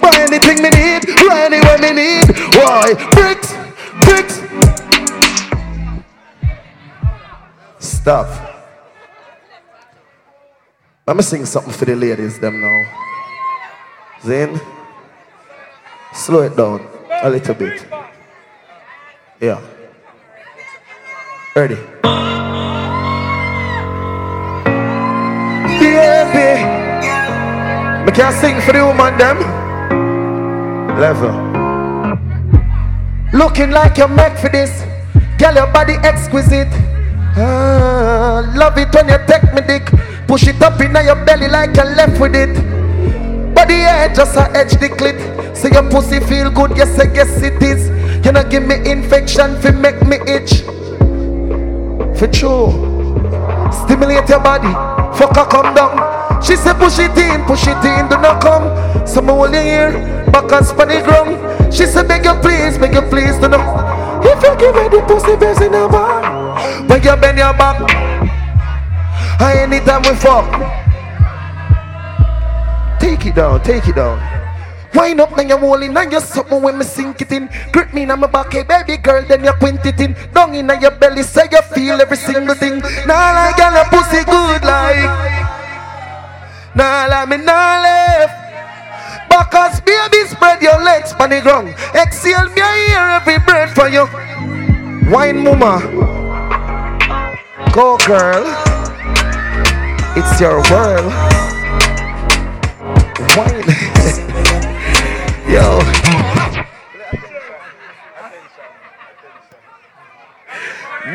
Buy 0.00 0.16
anything 0.24 0.62
me 0.62 0.70
need, 0.70 1.02
buy 1.28 1.44
anywhere 1.44 1.78
me 1.78 1.92
need. 1.92 2.28
Why? 2.56 2.96
Bricks, 3.12 3.52
Stop. 7.78 8.28
Let 11.06 11.16
me 11.16 11.22
sing 11.22 11.44
something 11.44 11.72
for 11.72 11.84
the 11.84 11.94
ladies, 11.94 12.38
them 12.38 12.60
now. 12.60 12.84
Zin, 14.22 14.60
slow 16.12 16.42
it 16.42 16.56
down. 16.56 16.86
A 17.22 17.28
little 17.28 17.54
bit. 17.54 17.86
Yeah. 19.40 19.60
Ready. 21.54 21.76
Baby. 25.80 26.64
Me 28.04 28.12
can't 28.12 28.34
sing 28.36 28.60
for 28.62 28.72
the 28.72 28.84
woman 28.86 29.18
them. 29.18 29.38
Level. 30.98 31.49
Looking 33.32 33.70
like 33.70 33.96
you're 33.96 34.08
made 34.08 34.36
for 34.38 34.48
this. 34.48 34.82
Girl, 35.38 35.54
your 35.54 35.72
body 35.72 35.94
exquisite. 36.02 36.68
Ah, 37.36 38.42
love 38.56 38.76
it 38.76 38.92
when 38.94 39.08
you 39.08 39.18
take 39.26 39.54
me 39.54 39.60
dick. 39.62 39.86
Push 40.26 40.48
it 40.48 40.60
up 40.62 40.80
in 40.80 40.92
your 41.04 41.24
belly 41.24 41.48
like 41.48 41.74
you're 41.76 41.94
left 41.94 42.20
with 42.20 42.34
it. 42.34 42.54
Body 43.54 43.74
hair 43.74 44.12
just 44.12 44.36
a 44.36 44.50
edge 44.56 44.72
the 44.72 44.88
clit. 44.88 45.56
So 45.56 45.68
your 45.68 45.88
pussy 45.90 46.20
feel 46.20 46.50
good, 46.50 46.76
yes 46.76 46.98
I 46.98 47.06
guess 47.06 47.42
it 47.42 47.62
is. 47.62 47.88
You 48.24 48.32
know 48.32 48.42
give 48.42 48.64
me 48.64 48.76
infection 48.90 49.60
fi 49.60 49.70
make 49.70 50.02
me 50.06 50.18
itch. 50.26 50.62
For 52.18 52.26
true. 52.26 52.70
Stimulate 53.72 54.28
your 54.28 54.40
body. 54.40 54.72
Fuck 55.16 55.36
her 55.36 55.46
come 55.46 55.74
down. 55.74 56.19
She 56.42 56.56
said, 56.56 56.74
push 56.74 56.98
it 56.98 57.16
in, 57.16 57.44
push 57.44 57.66
it 57.66 57.84
in, 57.84 58.08
do 58.08 58.16
not 58.16 58.40
come. 58.40 59.06
Some 59.06 59.28
hold 59.28 59.52
your 59.52 59.62
ear, 59.62 59.92
back 60.32 60.50
and 60.52 60.66
span 60.66 61.04
ground. 61.04 61.72
She 61.72 61.86
said, 61.86 62.08
beg 62.08 62.24
you 62.24 62.34
please, 62.40 62.78
beg 62.78 62.94
you 62.94 63.02
please, 63.02 63.36
do 63.38 63.48
not. 63.48 64.24
If 64.24 64.42
you 64.42 64.56
give 64.58 64.74
me 64.74 64.88
the 64.88 65.04
pussy, 65.06 65.36
best 65.36 65.60
in 65.60 65.72
the 65.72 65.88
bar. 65.88 66.56
When 66.88 67.02
you 67.02 67.16
bend 67.16 67.38
your 67.38 67.52
back, 67.54 67.80
and 69.40 69.72
anytime 69.72 70.02
we 70.02 70.14
fuck, 70.16 70.48
take 72.98 73.26
it 73.26 73.34
down, 73.34 73.62
take 73.62 73.86
it 73.88 73.96
down. 73.96 74.18
Wind 74.94 75.20
up, 75.20 75.34
then 75.36 75.48
you're 75.48 75.58
rolling, 75.58 75.96
and 75.96 76.10
you're 76.10 76.20
something 76.20 76.60
when 76.60 76.76
me 76.78 76.84
sink 76.84 77.20
it 77.20 77.30
in. 77.32 77.48
Grip 77.72 77.94
me 77.94 78.02
in 78.02 78.08
my 78.08 78.26
back, 78.26 78.52
hey 78.52 78.64
baby 78.64 78.96
girl, 78.96 79.22
then 79.26 79.44
you're 79.44 79.52
quint 79.54 79.84
it 79.86 80.00
in. 80.00 80.16
Down 80.34 80.54
in 80.54 80.68
your 80.80 80.90
belly, 80.90 81.22
say 81.22 81.48
you 81.50 81.62
feel 81.74 82.00
every 82.00 82.16
single 82.16 82.54
thing. 82.54 82.80
Nah, 83.06 83.32
like 83.32 83.56
girl, 83.56 83.72
your 83.72 83.84
pussy 83.84 84.24
good 84.24 84.64
like. 84.64 85.59
Nah, 86.74 87.06
let 87.08 87.28
me 87.28 87.36
nah 87.36 87.80
left. 87.82 88.36
Because 89.28 89.80
baby, 89.80 90.24
spread 90.26 90.62
your 90.62 90.82
legs 90.82 91.12
on 91.18 91.30
the 91.30 91.40
ground. 91.40 91.74
Exhale, 91.94 92.48
me 92.50 92.62
I 92.62 92.86
hear 92.86 93.08
every 93.18 93.38
breath 93.44 93.74
for 93.74 93.88
you. 93.88 94.06
Wine, 95.10 95.42
mama. 95.42 95.80
Go, 97.72 97.96
girl. 98.06 98.44
It's 100.16 100.40
your 100.40 100.62
world. 100.70 101.12
Wine. 103.36 103.66
Yo. 105.50 105.80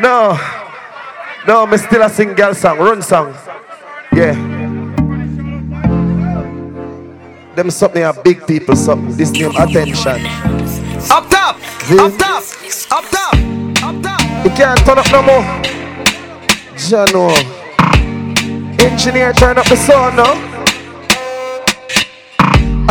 No. 0.00 0.38
No, 1.46 1.66
me 1.66 1.78
still 1.78 2.02
a 2.02 2.10
sing 2.10 2.34
girl 2.34 2.54
song, 2.54 2.78
run 2.78 3.00
song. 3.00 3.34
Yeah. 4.12 4.65
Them 7.56 7.70
something 7.70 8.04
are 8.04 8.12
big 8.12 8.46
people 8.46 8.76
something. 8.76 9.16
This 9.16 9.30
name 9.30 9.56
attention. 9.56 10.26
Up 11.08 11.26
top, 11.30 11.58
See? 11.88 11.98
up 11.98 12.12
top, 12.18 12.42
up 12.92 13.04
top, 13.08 13.34
up 13.82 14.02
top. 14.02 14.44
You 14.44 14.50
can't 14.50 14.78
turn 14.80 14.98
up 14.98 15.10
no 15.10 15.22
more. 15.22 15.40
Jano. 16.76 17.32
Engineer 18.78 19.32
turn 19.32 19.56
up 19.56 19.66
the 19.70 19.76
sound 19.76 20.18
now. 20.18 20.36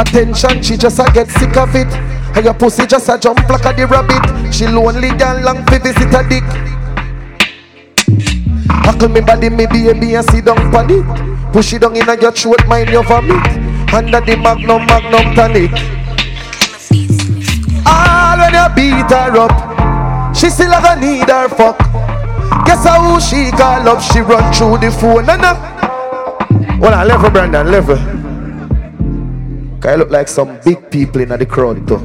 Attention, 0.01 0.63
she 0.63 0.77
just 0.77 0.97
a 0.97 1.11
get 1.13 1.27
sick 1.29 1.55
of 1.57 1.75
it. 1.75 1.93
And 2.35 2.45
your 2.45 2.55
pussy 2.55 2.87
just 2.87 3.07
a 3.07 3.19
jump 3.19 3.47
like 3.47 3.65
a 3.65 3.71
the 3.71 3.85
rabbit. 3.85 4.51
She 4.51 4.65
lonely 4.65 5.09
girl 5.09 5.43
long 5.43 5.63
fi 5.67 5.77
visit 5.77 6.11
a 6.11 6.27
dick. 6.27 6.43
Huckle 8.67 9.09
me 9.09 9.21
body, 9.21 9.49
me 9.51 9.67
baby, 9.67 10.15
and 10.15 10.25
sit 10.25 10.43
down 10.43 10.71
pan 10.71 10.89
it. 10.89 11.53
Push 11.53 11.73
it 11.73 11.81
down 11.81 11.95
in 11.95 12.09
a 12.09 12.19
your 12.19 12.31
throat, 12.31 12.65
mind 12.67 12.89
your 12.89 13.03
vomit. 13.03 13.74
Under 13.93 14.21
the 14.21 14.35
magnum, 14.37 14.85
magnum 14.87 15.35
tonic. 15.35 15.71
All 17.87 18.37
when 18.37 18.53
you 18.53 18.67
beat 18.75 19.11
her 19.11 19.37
up, 19.37 20.35
she 20.35 20.49
still 20.49 20.71
have 20.71 20.97
a 20.97 20.99
need 20.99 21.29
her 21.29 21.49
fuck. 21.49 21.77
Guess 22.65 22.85
how 22.85 23.19
she 23.19 23.51
call 23.51 23.87
up, 23.87 24.01
she 24.01 24.19
run 24.19 24.53
through 24.53 24.77
the 24.79 24.91
phone 24.91 25.29
and 25.29 25.45
uh. 25.45 26.77
Well, 26.79 26.93
I 26.93 27.03
level, 27.03 27.29
Brandon, 27.29 27.71
level. 27.71 27.97
Cause 29.79 29.91
I 29.91 29.95
look 29.95 30.09
like 30.09 30.27
some 30.27 30.59
big 30.65 30.89
people 30.91 31.21
in 31.21 31.29
the 31.29 31.45
crowd 31.45 31.87
too. 31.87 32.01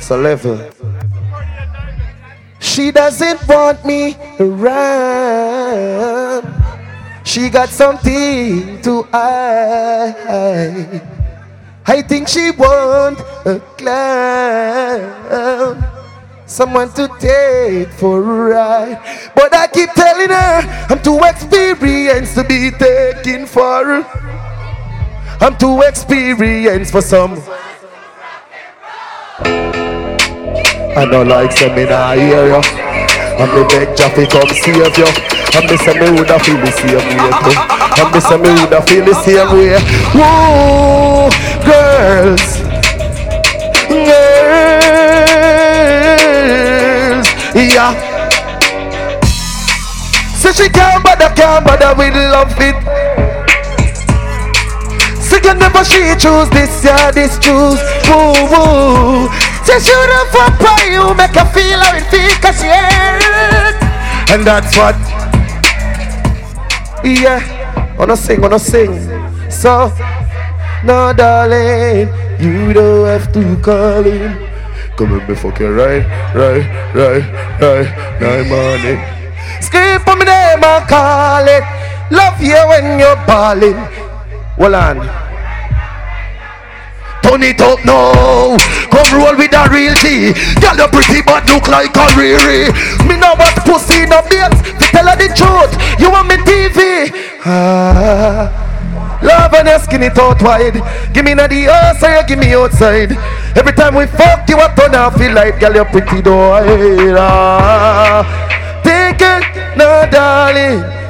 So 0.00 0.16
level. 0.16 0.58
She 2.60 2.90
doesn't 2.90 3.46
want 3.46 3.84
me 3.84 4.16
around. 4.40 6.13
She 7.34 7.50
got 7.50 7.68
something 7.68 8.80
to 8.82 9.02
hide. 9.10 11.02
I 11.84 12.00
think 12.02 12.28
she 12.28 12.52
want 12.52 13.18
a 13.44 13.58
clown. 13.76 15.82
Someone 16.46 16.92
to 16.92 17.08
take 17.18 17.88
for 17.94 18.22
a 18.22 18.50
ride. 18.50 19.00
But 19.34 19.52
I 19.52 19.66
keep 19.66 19.90
telling 19.94 20.28
her 20.28 20.62
I'm 20.88 21.02
too 21.02 21.18
experienced 21.24 22.36
to 22.36 22.44
be 22.44 22.70
taken 22.70 23.46
for. 23.46 24.06
I'm 25.40 25.56
too 25.58 25.80
experienced 25.80 26.92
for 26.92 27.02
some. 27.02 27.42
I 30.96 31.04
don't 31.10 31.26
like 31.26 31.50
seminar 31.50 32.14
hear 32.14 32.46
you. 32.46 32.83
I'm 33.36 33.50
the 33.50 33.64
beg 33.68 33.96
Jaffe 33.96 34.26
come 34.30 34.48
save 34.48 34.96
you. 34.96 35.08
I'm 35.54 35.66
the 35.66 35.76
same 35.78 35.98
me 35.98 36.06
woulda 36.14 36.38
feel 36.38 36.58
the 36.58 36.70
same 36.70 36.94
way 36.94 37.02
too. 37.42 37.54
I'm 37.98 38.08
the 38.12 38.20
same 38.20 38.42
me 38.42 38.48
woulda 38.48 38.80
feel 38.86 39.04
the 39.04 39.14
same 39.22 39.50
way. 39.50 39.78
Whoa, 40.14 41.30
girls, 41.66 42.62
girls, 46.74 47.28
yeah. 47.54 47.94
Say 50.36 50.52
she 50.52 50.68
can't 50.70 51.02
bother, 51.02 51.30
can't 51.34 51.64
bother 51.66 51.94
with 51.98 52.14
love 52.14 52.54
it. 52.58 52.76
Say 55.20 55.40
you 55.42 55.54
never 55.54 55.84
she 55.84 56.14
choose 56.22 56.48
this, 56.50 56.84
yeah, 56.84 57.10
this 57.10 57.38
choose. 57.38 57.80
Woo, 58.08 58.34
woo. 58.50 59.28
Say 59.64 59.80
she 59.80 59.96
would 59.96 60.12
for 60.28 60.50
pie 60.60 60.92
you 60.92 61.14
make 61.14 61.34
her 61.34 61.48
feel 61.52 61.80
how 61.80 61.96
it 61.96 62.04
feel, 62.12 62.34
cause 62.40 62.60
hurt. 62.62 63.76
And 64.30 64.44
that's 64.44 64.76
what, 64.76 64.96
yeah. 67.04 67.40
Wanna 67.98 68.16
sing, 68.16 68.40
wanna 68.40 68.58
sing. 68.58 68.92
So, 69.50 69.92
no, 70.84 71.12
darling, 71.12 72.08
you 72.38 72.72
don't 72.72 73.06
have 73.06 73.32
to 73.32 73.56
call 73.62 74.02
him 74.02 74.54
Come 74.96 75.18
and 75.18 75.28
me 75.28 75.34
fuck 75.34 75.58
you 75.58 75.74
right, 75.74 76.06
right, 76.34 76.62
right, 76.94 77.24
right, 77.60 78.20
now 78.20 78.44
morning. 78.46 79.00
Scream 79.60 79.98
for 80.00 80.14
me 80.14 80.24
name 80.24 80.62
and 80.62 80.86
call 80.86 81.46
it. 81.48 81.64
Love 82.12 82.40
you 82.40 82.54
when 82.68 83.00
you're 83.00 83.16
balling. 83.26 83.74
Hold 84.56 84.74
on. 84.74 85.23
Turn 87.34 87.42
it 87.42 87.60
up 87.62 87.84
now. 87.84 88.56
Come 88.94 89.18
roll 89.18 89.34
with 89.34 89.50
a 89.50 89.66
real 89.68 89.92
G. 89.98 90.30
Girl, 90.62 90.78
you 90.78 90.86
pretty 90.86 91.18
but 91.20 91.42
look 91.50 91.66
like 91.66 91.90
a 91.90 92.06
Riri. 92.14 92.70
Me 93.08 93.16
know 93.18 93.34
what 93.34 93.58
pussy 93.66 94.04
a 94.06 94.22
base. 94.30 94.54
To 94.78 94.86
tell 94.94 95.08
her 95.10 95.18
the 95.18 95.26
truth, 95.34 95.74
you 95.98 96.12
want 96.12 96.28
me 96.28 96.36
TV. 96.46 97.10
Ah. 97.44 99.18
Love 99.20 99.52
and 99.54 99.66
your 99.66 99.80
skinny 99.80 100.10
out 100.14 100.40
wide. 100.42 100.78
Give 101.12 101.24
me 101.24 101.34
na 101.34 101.48
the 101.48 101.66
or 101.66 102.22
give 102.22 102.38
me 102.38 102.54
outside. 102.54 103.10
Every 103.56 103.72
time 103.72 103.96
we 103.96 104.06
fuck 104.06 104.48
you 104.48 104.58
up, 104.58 104.76
turn 104.76 104.94
out 104.94 105.18
feel 105.18 105.34
like 105.34 105.58
girl 105.58 105.74
you're 105.74 105.84
pretty 105.86 106.20
though. 106.20 106.54
Ah. 107.18 108.22
Take 108.84 109.20
it, 109.20 109.76
no 109.76 110.06
darling. 110.08 111.03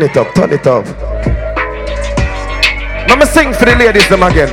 Turn 0.00 0.08
it 0.08 0.16
up, 0.16 0.34
turn 0.34 0.52
it 0.52 0.66
up. 0.66 0.86
Mama 3.06 3.26
sing 3.26 3.52
for 3.52 3.66
the 3.66 3.76
ladies 3.78 4.08
them 4.08 4.22
again. 4.22 4.48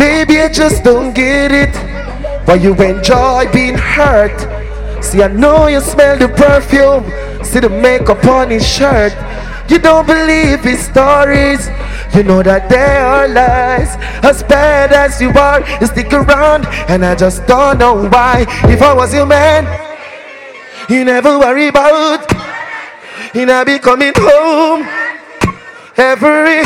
Baby, 0.00 0.40
I 0.40 0.48
just 0.52 0.82
don't 0.82 1.14
get 1.14 1.52
it. 1.52 1.72
Why 2.44 2.56
you 2.56 2.74
enjoy 2.74 3.46
being 3.52 3.78
hurt? 3.78 4.34
See, 5.04 5.22
I 5.22 5.28
know 5.28 5.68
you 5.68 5.80
smell 5.80 6.18
the 6.18 6.26
perfume. 6.26 7.04
See 7.44 7.60
the 7.60 7.68
makeup 7.68 8.24
on 8.24 8.50
his 8.50 8.66
shirt. 8.66 9.12
You 9.70 9.78
don't 9.78 10.08
believe 10.08 10.64
his 10.64 10.80
stories. 10.80 11.68
You 12.12 12.24
know 12.24 12.42
that 12.42 12.68
they 12.68 12.96
are 12.98 13.28
lies. 13.28 13.94
As 14.24 14.42
bad 14.42 14.90
as 14.90 15.20
you 15.20 15.30
are, 15.38 15.60
you 15.80 15.86
stick 15.86 16.12
around, 16.12 16.66
and 16.88 17.04
I 17.04 17.14
just 17.14 17.46
don't 17.46 17.78
know 17.78 18.08
why. 18.08 18.44
If 18.64 18.82
I 18.82 18.92
was 18.92 19.14
your 19.14 19.26
man, 19.26 19.68
you 20.90 21.04
never 21.04 21.38
worry 21.38 21.68
about. 21.68 22.47
He 23.32 23.44
not 23.44 23.66
be 23.66 23.78
coming 23.78 24.12
home 24.16 24.86
every. 25.96 26.62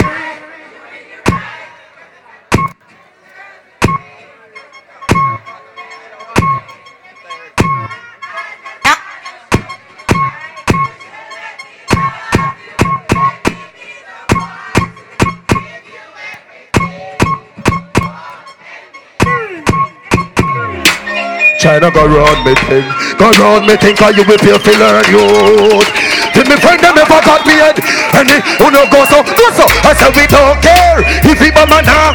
China 21.58 21.92
go 21.92 22.06
round 22.06 22.44
me 22.44 22.54
thing, 22.66 22.82
go 23.18 23.30
round 23.30 23.66
me 23.66 23.76
thing, 23.76 23.94
cause 23.94 24.16
you 24.16 24.24
will 24.24 24.38
feel 24.38 24.58
feel 24.58 24.78
learn 24.78 25.04
youth. 25.10 26.01
Did 26.42 26.50
me 26.50 26.58
friend 26.58 26.82
them 26.82 26.96
never 26.98 27.22
got 27.22 27.46
me 27.46 27.54
head, 27.54 27.78
and 28.18 28.26
they 28.26 28.42
who 28.58 28.74
no 28.74 28.82
go 28.90 29.06
so, 29.06 29.22
go 29.22 29.46
so. 29.54 29.62
I 29.86 29.94
said 29.94 30.10
we 30.10 30.26
don't 30.26 30.58
care 30.58 30.98
if 31.22 31.38
he 31.38 31.54
mama 31.54 31.86
now. 31.86 32.10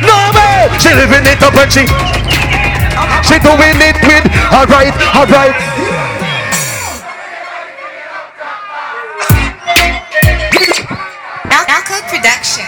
No 0.00 0.16
way, 0.32 0.72
she 0.80 0.88
living 0.96 1.20
it 1.28 1.36
up 1.44 1.52
and 1.52 1.68
she, 1.68 1.84
she 3.20 3.36
doing 3.44 3.76
it 3.76 4.00
with, 4.08 4.24
alright, 4.48 4.96
alright. 5.12 5.52
Narco 11.52 12.00
Production. 12.08 12.64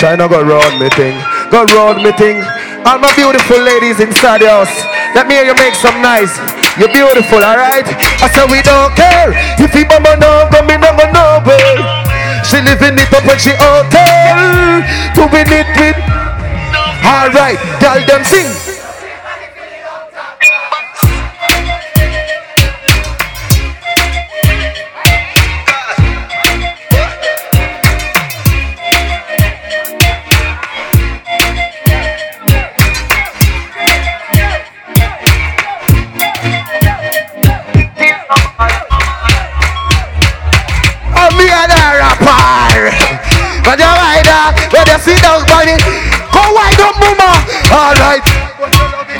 China 0.00 0.32
go 0.32 0.40
round 0.40 0.80
me 0.80 0.88
thing, 0.96 1.20
go 1.52 1.68
round 1.76 2.02
me 2.02 2.12
thing. 2.12 2.40
All 2.88 2.98
my 2.98 3.12
beautiful 3.14 3.60
ladies 3.60 4.00
inside 4.00 4.40
the 4.40 4.48
house, 4.48 4.72
let 5.14 5.28
me 5.28 5.34
hear 5.34 5.44
you 5.44 5.54
make 5.56 5.74
some 5.74 6.00
noise. 6.00 6.61
You're 6.78 6.88
beautiful, 6.88 7.44
alright? 7.44 7.84
I 7.84 8.32
said 8.32 8.48
we 8.48 8.62
don't 8.64 8.96
care 8.96 9.36
if 9.60 9.72
he 9.76 9.84
mama 9.84 10.16
no 10.16 10.48
come 10.48 10.70
in 10.70 10.80
no 10.80 10.96
nowhere. 10.96 11.76
She 12.48 12.64
living 12.64 12.96
it 12.96 13.12
up 13.12 13.26
when 13.28 13.38
she 13.38 13.52
hotel, 13.52 14.80
doing 15.12 15.48
it 15.52 15.68
with. 15.76 15.98
Alright, 17.04 17.58
tell 17.76 18.00
them 18.06 18.24
sing. 18.24 18.61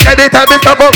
Anytime 0.05 0.47
you 0.49 0.57
stop 0.59 0.79
up. 0.79 0.93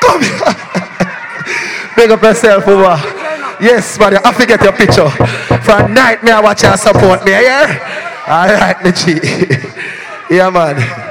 Come 0.00 0.22
here. 0.22 0.54
Big 1.96 2.10
up 2.10 2.22
yourself, 2.22 2.66
over. 2.66 2.96
Yes, 3.60 3.98
buddy, 3.98 4.16
I 4.16 4.32
forget 4.32 4.62
your 4.62 4.72
picture. 4.72 5.08
From 5.62 5.92
night, 5.92 6.22
me 6.24 6.30
I 6.30 6.40
watch 6.40 6.62
you 6.62 6.74
support 6.76 7.24
me, 7.24 7.32
yeah? 7.32 8.00
All 8.26 8.48
right, 8.48 8.94
G. 8.94 9.20
yeah, 10.34 10.48
man. 10.48 11.09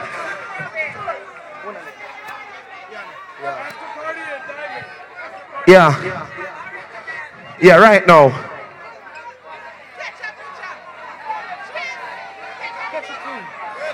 Yeah. 5.70 5.94
Yeah, 7.62 7.78
right 7.78 8.02
now. 8.08 8.30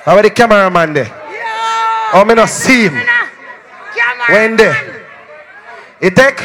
How 0.06 0.16
are 0.16 0.24
the 0.24 0.30
cameraman 0.30 0.94
there? 0.94 1.12
Oh, 2.14 2.24
me 2.24 2.34
not 2.36 2.48
see 2.48 2.88
him. 2.88 2.96
When 4.30 4.56
there? 4.56 5.04
You 6.00 6.12
take? 6.12 6.40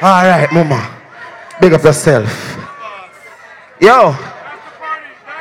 All 0.00 0.22
right, 0.22 0.46
mama. 0.52 0.94
Big 1.60 1.72
up 1.72 1.82
yourself. 1.82 2.30
Yo, 3.80 4.12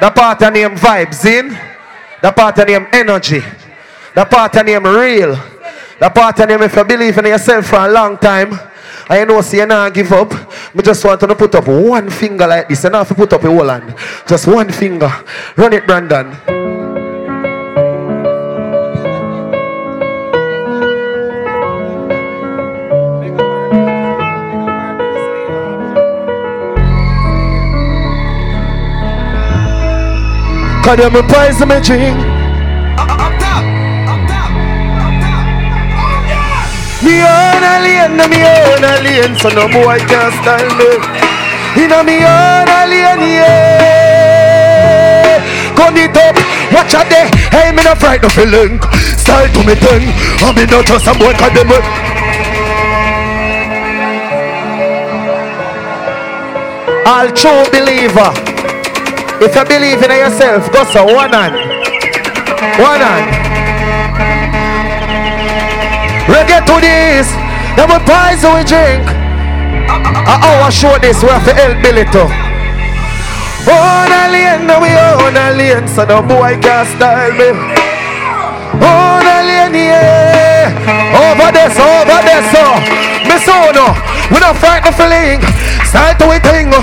the 0.01 0.09
part 0.09 0.41
of 0.41 0.51
name 0.51 0.75
vibes 0.75 1.23
in. 1.25 1.55
The 2.23 2.31
part 2.31 2.57
of 2.57 2.67
name 2.67 2.87
energy. 2.91 3.43
The 4.15 4.25
part 4.25 4.55
of 4.55 4.65
name 4.65 4.83
real. 4.83 5.35
The 5.99 6.09
part 6.09 6.39
of 6.39 6.49
name 6.49 6.63
if 6.63 6.75
you 6.75 6.83
believe 6.83 7.17
in 7.19 7.25
yourself 7.25 7.67
for 7.67 7.85
a 7.85 7.87
long 7.87 8.17
time. 8.17 8.57
I 9.07 9.23
know 9.23 9.41
see 9.41 9.57
you 9.57 9.65
not 9.67 9.93
give 9.93 10.11
up. 10.11 10.33
I 10.33 10.81
just 10.81 11.05
want 11.05 11.19
to 11.19 11.35
put 11.35 11.53
up 11.53 11.67
one 11.67 12.09
finger 12.09 12.47
like 12.47 12.67
this. 12.69 12.83
And 12.85 12.93
don't 12.93 13.05
have 13.05 13.07
to 13.09 13.15
put 13.15 13.31
up 13.33 13.43
a 13.43 13.47
whole 13.47 13.67
hand. 13.67 13.93
Just 14.27 14.47
one 14.47 14.71
finger. 14.71 15.11
Run 15.55 15.73
it, 15.73 15.85
Brandon. 15.85 16.31
Cause 30.83 30.97
them 30.97 31.15
a 31.15 31.23
poison 31.23 31.69
me 31.69 31.81
drink. 31.81 32.34
Me 37.03 37.21
own 37.21 37.63
a 37.63 37.73
lane, 37.85 38.15
no 38.17 38.25
me 38.27 38.39
own 38.41 38.83
a 38.83 38.93
lane, 39.03 39.35
so 39.37 39.49
no 39.49 39.67
boy 39.69 39.97
can 40.09 40.31
style 40.41 40.71
me. 40.79 40.89
Inna 41.83 41.99
me 42.03 42.17
own 42.23 42.67
a 42.69 42.79
lane, 42.89 43.21
yeah. 43.37 44.23
Gun 45.75 45.95
it 45.97 46.15
up, 46.17 46.35
watch 46.73 46.93
out 46.95 47.07
there. 47.09 47.29
Hey, 47.51 47.71
me 47.75 47.83
no 47.83 47.93
frightened 47.95 48.31
of 48.31 48.37
link. 48.49 48.81
Style 49.19 49.49
to 49.53 49.59
me 49.67 49.75
thing, 49.75 50.03
I 50.41 50.51
me 50.55 50.65
not 50.65 50.85
just 50.85 51.07
a 51.07 51.13
boy 51.13 51.33
'cause 51.33 51.53
them. 51.53 51.71
a- 51.71 51.83
All 57.05 57.27
true 57.31 57.63
believer. 57.71 58.31
If 59.45 59.55
you 59.55 59.65
believe 59.65 60.01
in 60.03 60.11
yourself, 60.11 60.71
go 60.71 60.83
so 60.85 61.03
one 61.13 61.31
hand. 61.33 61.55
One 62.81 62.99
hand. 63.01 63.44
Reggae 66.27 66.65
to 66.65 66.75
this. 66.81 67.29
Them 67.77 67.91
we 67.91 67.99
pies 68.07 68.41
we 68.41 68.63
drink. 68.65 69.05
Uh, 69.85 70.31
uh, 70.31 70.41
oh, 70.41 70.65
I 70.65 70.65
hour 70.65 70.71
show 70.71 70.97
this, 70.97 71.21
we 71.21 71.29
have 71.29 71.45
to 71.45 71.53
help 71.53 71.77
Billy 71.83 72.05
too. 72.09 72.25
Own 73.69 74.09
a 74.09 74.29
lane, 74.33 74.65
now 74.65 74.81
we 74.81 74.89
own 74.89 75.37
a 75.37 75.53
lane, 75.53 75.87
so 75.87 76.05
no 76.05 76.21
boy 76.21 76.57
can 76.61 76.85
style 76.97 77.33
me. 77.33 77.53
Own 78.81 79.25
a 79.25 79.37
lane, 79.45 79.75
yeah. 79.75 80.73
Over 81.13 81.51
this, 81.53 81.77
over 81.77 82.19
this, 82.25 82.45
so. 82.49 82.63
Me 83.29 83.37
so 83.41 83.53
no. 83.73 83.93
We 84.33 84.39
not 84.41 84.57
fight 84.57 84.81
the 84.81 84.91
feeling. 84.93 85.41
Style 85.85 86.17
to 86.17 86.25
we 86.29 86.39
thing. 86.41 86.73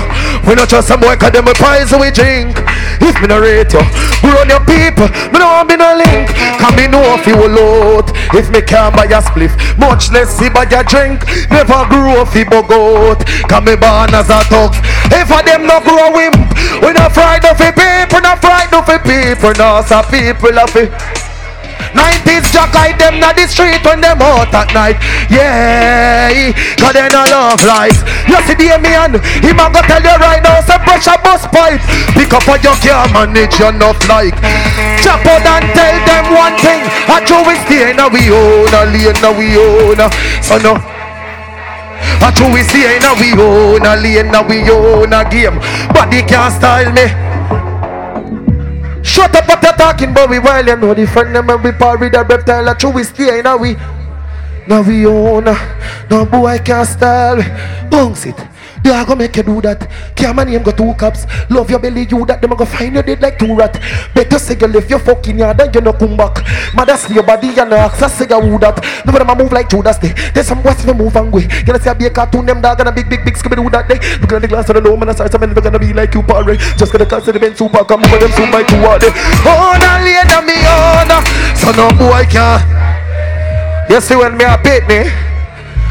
We 0.47 0.55
not 0.55 0.69
just 0.69 0.87
some 0.87 0.99
boy, 0.99 1.15
cause 1.17 1.31
them 1.31 1.45
we 1.45 1.53
pies 1.53 1.91
we 1.91 2.11
drink. 2.11 2.55
If 3.03 3.19
me 3.19 3.27
no 3.27 3.39
rate 3.39 3.73
you, 3.73 3.83
run 4.23 4.47
your 4.47 4.63
people. 4.63 5.11
Me 5.31 5.37
no 5.39 5.47
want 5.59 5.67
me 5.67 5.75
no 5.75 5.91
link. 5.95 6.31
Come 6.59 6.75
me 6.75 6.87
know 6.87 7.03
if 7.19 7.27
you 7.27 7.35
will 7.35 7.51
load. 7.51 8.11
If 8.33 8.49
me 8.49 8.61
can't 8.61 8.95
buy 8.95 9.05
a 9.05 9.19
spliff, 9.21 9.51
much 9.77 10.11
less 10.11 10.31
see 10.31 10.49
buy 10.49 10.63
a 10.63 10.83
drink. 10.83 11.27
Never 11.51 11.83
grew 11.91 12.15
up 12.21 12.29
fi 12.29 12.43
bogot. 12.43 13.25
Come 13.49 13.65
me 13.65 13.75
born 13.75 14.15
as 14.15 14.29
a 14.29 14.39
thug. 14.47 14.73
If 15.11 15.29
a 15.29 15.43
them 15.43 15.67
no 15.67 15.83
grow 15.83 16.15
wimp, 16.15 16.47
we 16.81 16.93
not 16.93 17.11
frightened 17.11 17.57
fi 17.57 17.71
people, 17.75 18.21
not 18.21 18.39
frightened 18.41 18.85
fi 18.85 18.97
people. 18.97 19.53
No, 19.59 19.83
some 19.85 20.05
people 20.05 20.57
of 20.57 20.75
it. 20.75 21.22
90s 21.93 22.49
jack 22.53 22.73
hide 22.73 22.97
them 22.97 23.19
na 23.19 23.33
the 23.33 23.45
street 23.47 23.83
when 23.85 24.01
them 24.01 24.21
out 24.21 24.53
at 24.53 24.69
night. 24.73 24.97
Yeah, 25.29 26.51
cause 26.77 26.93
they 26.93 27.07
no 27.09 27.23
love 27.29 27.61
life. 27.65 28.01
You 28.29 28.39
see 28.47 28.57
the 28.57 28.77
man, 28.81 29.17
he 29.41 29.51
man 29.53 29.71
go 29.71 29.81
tell 29.85 30.01
you 30.01 30.17
right 30.17 30.41
now, 30.41 30.61
say 30.61 30.77
pressure 30.81 31.17
bus 31.21 31.45
pipe. 31.49 31.81
Pick 32.17 32.33
up 32.33 32.45
what 32.47 32.63
you 32.63 32.73
can't 32.81 33.11
manage 33.13 33.59
enough 33.61 33.99
like. 34.09 34.35
Chop 35.01 35.25
out 35.25 35.45
and 35.45 35.65
tell 35.73 35.97
them 36.07 36.25
one 36.33 36.55
thing. 36.61 36.81
I 37.09 37.21
true 37.25 37.43
we 37.45 37.55
stay 37.67 37.93
now 37.93 38.09
we 38.09 38.29
own, 38.29 38.73
a 38.73 38.89
lane 38.89 39.17
now 39.21 39.33
we 39.33 39.53
own. 39.57 39.99
So 40.41 40.57
no. 40.61 40.77
I 42.23 42.31
true 42.35 42.51
we 42.51 42.63
stay 42.63 42.99
now 42.99 43.15
we 43.19 43.33
own, 43.33 43.85
a 43.85 43.95
lane 43.99 44.31
now 44.31 44.47
we 44.47 44.63
own 44.69 45.13
a 45.13 45.27
game. 45.29 45.59
They 46.13 46.21
can't 46.21 46.53
style 46.53 46.91
me. 46.93 47.32
Shut 49.03 49.35
up 49.35 49.47
what 49.47 49.61
you're 49.61 49.73
talking 49.73 50.11
about 50.11 50.29
we 50.29 50.39
while 50.39 50.65
you 50.65 50.75
know 50.77 50.93
the 50.93 51.05
friend 51.05 51.35
them 51.35 51.49
and 51.49 51.63
we 51.63 51.71
par 51.73 51.97
with 51.97 52.15
a 52.15 52.23
reptile 52.23 52.67
a 52.67 52.75
true 52.75 52.89
we 52.91 53.03
stay 53.03 53.39
in 53.39 53.59
we 53.59 53.75
Now 54.65 54.81
we 54.81 55.05
own. 55.05 55.43
No 56.09 56.25
boy 56.25 56.57
can't 56.63 56.87
style. 56.87 57.41
Bounce 57.89 58.25
it. 58.27 58.52
They 58.83 58.91
are 58.91 59.05
gonna 59.05 59.19
make 59.19 59.35
you 59.37 59.43
do 59.43 59.61
that. 59.61 59.87
Camera 60.15 60.43
name 60.43 60.61
got 60.61 60.75
two 60.75 60.93
cups. 60.95 61.25
Love 61.49 61.69
your 61.69 61.79
belly, 61.79 62.05
you 62.09 62.25
that 62.25 62.41
them 62.41 62.51
go 62.51 62.65
find 62.65 62.95
you 62.95 63.01
dead 63.01 63.21
like 63.21 63.39
two 63.39 63.55
rat. 63.55 63.79
Better 64.13 64.37
say 64.37 64.57
you 64.59 64.67
live 64.67 64.89
your 64.89 64.99
fucking 64.99 65.39
yard 65.39 65.61
and 65.61 65.73
you 65.73 65.81
no 65.81 65.93
come 65.93 66.17
back. 66.17 66.43
Mother 66.75 66.97
see 66.97 67.13
your 67.13 67.23
body 67.23 67.47
and 67.57 67.69
no 67.69 67.77
access 67.77 68.13
say 68.13 68.27
you 68.29 68.41
who 68.41 68.59
that. 68.59 68.77
Of 69.07 69.13
them 69.13 69.37
move 69.37 69.53
like 69.53 69.69
Judas 69.69 69.97
day. 69.97 70.13
There's 70.33 70.47
some 70.47 70.61
west 70.63 70.85
we 70.85 70.93
move. 70.93 71.15
You 71.15 71.73
know 71.73 71.79
see 71.79 71.89
a 71.89 71.95
be 71.95 72.05
a 72.05 72.09
cartoon 72.09 72.45
them 72.45 72.61
dog 72.61 72.79
and 72.81 72.89
a 72.89 72.91
big 72.91 73.09
big 73.09 73.23
big 73.23 73.35
skibby 73.35 73.55
do 73.55 73.69
that 73.69 73.87
day. 73.87 73.99
Look 74.19 74.33
at 74.33 74.41
the 74.41 74.47
glass 74.47 74.67
of 74.67 74.75
the 74.75 74.81
low 74.81 74.97
man, 74.97 75.09
I 75.09 75.13
start 75.13 75.31
some 75.31 75.41
never 75.41 75.61
gonna 75.61 75.79
be 75.79 75.93
like 75.93 76.13
you, 76.13 76.23
parry. 76.23 76.57
Just 76.75 76.91
gonna 76.91 77.05
cast 77.05 77.25
the 77.25 77.39
bend 77.39 77.57
super 77.57 77.85
come 77.85 78.03
over 78.03 78.17
them 78.19 78.51
by 78.51 78.63
two 78.63 78.83
all 78.83 78.99
day. 78.99 79.11
Oh, 79.47 79.77
now 79.79 80.03
later 80.03 80.43
me 80.43 80.59
on. 80.67 81.23
So 81.55 81.71
no 81.71 81.87
boy 81.95 82.25
can. 82.27 82.59
You 83.89 84.01
see 84.01 84.15
when 84.15 84.35
me 84.35 84.43
a 84.43 84.59
beat 84.59 84.83
me, 84.87 85.07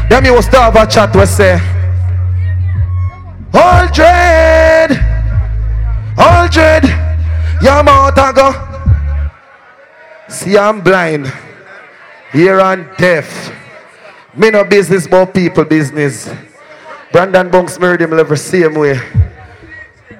them 0.09 0.25
you 0.25 0.41
start 0.41 0.73
have 0.73 0.87
a 0.87 0.91
chat 0.91 1.15
we 1.15 1.25
say. 1.25 1.82
All 3.53 3.87
dread, 6.47 6.83
your 7.61 7.83
mouth 7.83 8.17
a 8.17 8.33
go. 8.33 8.51
See, 10.27 10.57
I'm 10.57 10.81
blind, 10.81 11.31
here 12.31 12.59
and 12.59 12.87
deaf. 12.97 13.51
Me 14.35 14.49
no 14.49 14.63
business, 14.63 15.07
but 15.07 15.33
people 15.33 15.65
business. 15.65 16.29
Brandon 17.11 17.49
Bunks 17.49 17.79
married 17.79 18.01
him 18.01 18.09
the 18.09 18.35
same 18.35 18.73
way. 18.73 18.99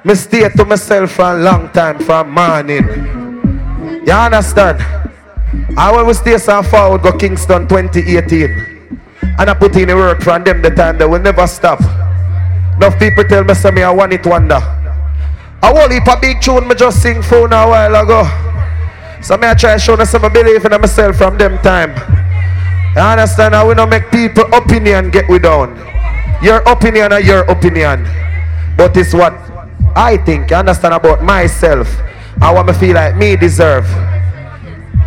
Me 0.04 0.14
stay 0.16 0.48
to 0.50 0.66
myself 0.66 1.12
for 1.14 1.32
a 1.32 1.36
long 1.36 1.70
time, 1.70 1.98
from 2.00 2.30
morning. 2.32 2.84
You 4.06 4.14
understand? 4.14 4.80
I 5.78 6.04
we 6.04 6.14
stay 6.14 6.38
so 6.38 6.62
forward, 6.62 7.02
go 7.02 7.18
Kingston 7.18 7.68
2018. 7.68 9.00
And 9.40 9.50
I 9.50 9.54
put 9.56 9.76
in 9.78 9.88
the 9.88 9.96
work 9.96 10.22
from 10.22 10.44
them 10.44 10.62
the 10.62 10.70
time 10.70 10.98
they 10.98 11.06
will 11.06 11.20
never 11.20 11.48
stop. 11.48 11.80
Enough 12.84 13.00
people 13.00 13.24
tell 13.24 13.46
me, 13.46 13.54
say 13.54 13.72
me, 13.72 13.82
I 13.82 13.92
want 13.92 14.12
it 14.12 14.26
wonder. 14.26 14.60
I 14.60 15.72
whole 15.72 15.88
heap 15.88 16.06
a 16.06 16.20
big 16.20 16.42
tune 16.42 16.68
me 16.68 16.76
just 16.76 17.02
sing 17.02 17.22
for 17.22 17.46
a 17.46 17.48
while 17.48 17.96
ago. 17.96 18.28
So 19.22 19.38
me 19.38 19.48
I 19.48 19.54
try 19.54 19.78
show 19.78 19.96
them 19.96 20.06
some 20.06 20.22
belief 20.34 20.66
in 20.66 20.72
myself 20.82 21.16
from 21.16 21.38
them 21.38 21.58
time. 21.60 21.96
You 22.94 23.02
understand? 23.02 23.56
I 23.56 23.64
will 23.64 23.76
not 23.76 23.88
make 23.88 24.12
people 24.12 24.44
opinion 24.54 25.12
get 25.12 25.30
we 25.30 25.40
down. 25.40 25.80
Your 26.44 26.58
opinion 26.68 27.14
are 27.14 27.22
your 27.22 27.46
opinion. 27.46 28.04
But 28.76 28.98
it's 28.98 29.14
what 29.14 29.32
I 29.96 30.18
think, 30.18 30.52
you 30.52 30.58
understand 30.58 30.94
about 30.94 31.24
myself. 31.24 31.88
I 32.42 32.52
want 32.52 32.68
me 32.68 32.74
feel 32.74 32.96
like 32.96 33.16
me 33.16 33.38
deserve. 33.38 33.88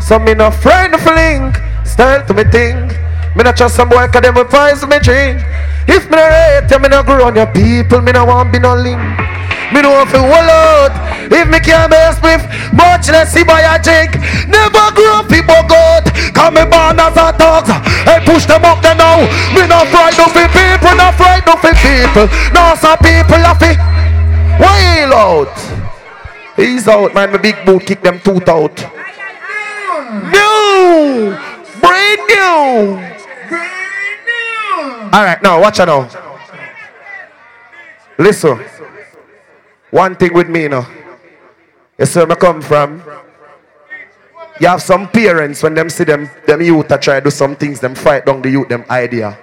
So 0.01 0.19
me 0.19 0.33
no 0.33 0.51
friend 0.51 0.95
of 0.95 1.05
link, 1.05 1.61
style 1.85 2.25
to 2.27 2.33
me 2.33 2.45
thing. 2.45 2.89
Me 3.37 3.45
not 3.45 3.55
trust 3.55 3.77
some 3.77 3.91
boy 3.91 4.09
cause 4.09 4.23
them 4.23 4.35
will 4.35 4.89
me 4.89 4.99
change. 5.01 5.43
If 5.89 6.11
me 6.11 6.17
no 6.17 6.27
rate 6.27 6.71
you, 6.71 6.79
me 6.79 6.89
no 6.89 7.03
grow 7.03 7.27
on 7.27 7.37
your 7.37 7.47
people, 7.47 8.01
me 8.03 8.13
no 8.13 8.25
want 8.25 8.53
be 8.53 8.59
no 8.59 8.75
link. 8.75 9.01
Me 9.73 9.83
no 9.83 9.91
want 9.91 10.11
to 10.11 10.19
hold 10.19 10.51
out. 10.51 10.95
If 11.31 11.49
me 11.51 11.59
can't 11.59 11.91
be 11.91 11.97
a 11.99 12.15
spliff, 12.15 12.43
much 12.73 13.09
less 13.11 13.33
see 13.33 13.43
by 13.43 13.63
a 13.63 13.83
drink. 13.83 14.15
Never 14.47 14.87
grow 14.95 15.27
people 15.27 15.59
good. 15.67 16.05
Come 16.35 16.55
me 16.55 16.65
born 16.67 16.99
as 16.99 17.17
a 17.19 17.35
dog. 17.35 17.67
Hey, 18.07 18.23
push 18.25 18.47
them 18.47 18.65
up 18.65 18.83
there 18.83 18.95
now. 18.95 19.27
Me 19.55 19.67
no 19.67 19.83
frightened 19.91 20.27
of 20.27 20.33
the 20.35 20.47
people, 20.55 20.95
no 20.95 21.11
frightened 21.19 21.51
of 21.51 21.61
the 21.63 21.75
people. 21.83 22.27
No, 22.55 22.75
some 22.79 22.99
people 22.99 23.43
have 23.43 23.63
it. 23.63 23.79
Wail 24.63 25.13
out. 25.15 25.55
He's 26.57 26.87
out, 26.89 27.13
man. 27.15 27.33
My 27.33 27.39
big 27.39 27.57
boot 27.67 27.87
kick 27.87 28.03
them 28.03 28.21
tooth 28.21 28.49
out. 28.49 28.77
New! 30.31 31.37
Brand 31.81 32.21
new! 32.29 33.06
Alright, 35.17 35.41
now 35.41 35.59
watch 35.59 35.81
out 35.81 35.89
now. 35.89 36.05
Listen. 38.19 38.61
One 39.89 40.15
thing 40.15 40.35
with 40.35 40.51
me 40.51 40.69
now. 40.69 40.87
You 41.99 42.05
see 42.05 42.21
where 42.21 42.33
I 42.33 42.35
come 42.35 42.61
from? 42.61 43.03
You 44.61 44.69
have 44.69 44.83
some 44.83 45.09
parents 45.09 45.63
when 45.63 45.73
them 45.73 45.89
see 45.89 46.05
them, 46.05 46.29
them 46.47 46.61
youth 46.61 46.91
a 46.91 46.99
try 46.99 47.21
to 47.21 47.25
do 47.25 47.31
some 47.31 47.57
things, 47.57 47.81
them 47.81 47.95
fight 47.95 48.27
down 48.27 48.43
the 48.43 48.51
youth, 48.51 48.69
them 48.69 48.85
idea. 48.91 49.39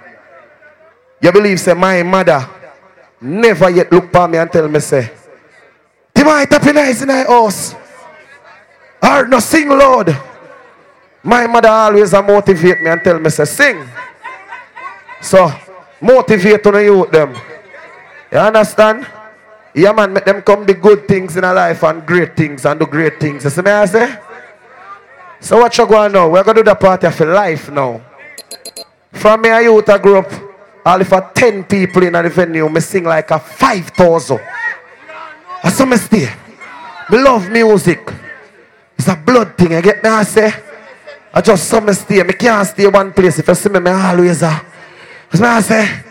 You 1.20 1.32
believe 1.32 1.58
say 1.58 1.74
my 1.74 2.04
mother 2.04 2.48
never 3.20 3.68
yet 3.68 3.90
look 3.90 4.12
for 4.12 4.28
me 4.28 4.38
and 4.38 4.52
tell 4.52 4.68
me 4.68 4.78
say, 4.78 5.10
Tim 6.14 6.28
I 6.28 6.44
tap 6.44 6.64
in 6.66 6.78
eyes 6.78 7.02
in 7.02 7.08
my 7.08 7.24
house. 7.24 7.74
Or 9.02 9.26
no 9.26 9.40
sing 9.40 9.68
Lord. 9.68 10.16
My 11.24 11.48
mother 11.48 11.68
always 11.68 12.12
motivate 12.12 12.80
me 12.80 12.90
and 12.90 13.02
tell 13.02 13.18
me 13.18 13.28
say 13.28 13.44
sing. 13.44 13.88
So 15.20 15.63
motivate 16.04 16.62
to 16.62 16.70
the 16.70 16.84
youth 16.84 17.10
them. 17.10 17.34
You 18.30 18.38
understand? 18.38 19.06
Yeah 19.74 19.92
man, 19.92 20.12
make 20.12 20.24
them 20.24 20.42
come 20.42 20.66
the 20.66 20.74
good 20.74 21.08
things 21.08 21.36
in 21.36 21.44
a 21.44 21.52
life 21.52 21.82
and 21.82 22.06
great 22.06 22.36
things 22.36 22.64
and 22.64 22.78
do 22.78 22.86
great 22.86 23.18
things. 23.18 23.44
You 23.44 23.50
see 23.50 23.62
me 23.62 23.70
I 23.70 23.86
say? 23.86 24.18
So 25.40 25.58
what 25.58 25.76
you 25.76 25.86
going 25.86 26.12
now? 26.12 26.28
We're 26.28 26.44
gonna 26.44 26.62
do 26.62 26.64
the 26.64 26.74
party 26.74 27.10
for 27.10 27.26
life 27.26 27.70
now. 27.70 28.00
From 29.12 29.42
me 29.42 29.48
a 29.48 29.62
youth 29.62 29.88
I 29.88 29.98
grew 29.98 30.18
up, 30.18 30.30
all 30.84 31.00
if 31.00 31.12
a 31.12 31.30
10 31.34 31.64
people 31.64 32.02
in 32.02 32.12
the 32.12 32.28
venue, 32.28 32.68
me 32.68 32.80
sing 32.80 33.04
like 33.04 33.30
a 33.30 33.38
5,000. 33.38 34.40
That's 35.62 35.78
how 35.78 35.86
me 35.86 35.96
stay. 35.96 36.28
Me 37.10 37.18
love 37.18 37.50
music. 37.50 38.12
It's 38.98 39.08
a 39.08 39.16
blood 39.16 39.56
thing, 39.56 39.72
you 39.72 39.82
get 39.82 40.02
me 40.02 40.10
I 40.10 40.22
say? 40.22 40.52
I 41.32 41.40
just 41.40 41.68
some 41.68 41.86
me 41.86 41.92
stay. 41.92 42.22
Me 42.22 42.32
can't 42.32 42.66
stay 42.66 42.86
one 42.86 43.12
place. 43.12 43.38
If 43.40 43.48
you 43.48 43.54
see 43.54 43.68
me, 43.68 43.80
me 43.80 43.90
always 43.90 44.42
uh, 44.42 44.60
That's 45.34 45.42
me 45.42 45.48
I 45.48 45.60
say. 45.62 46.04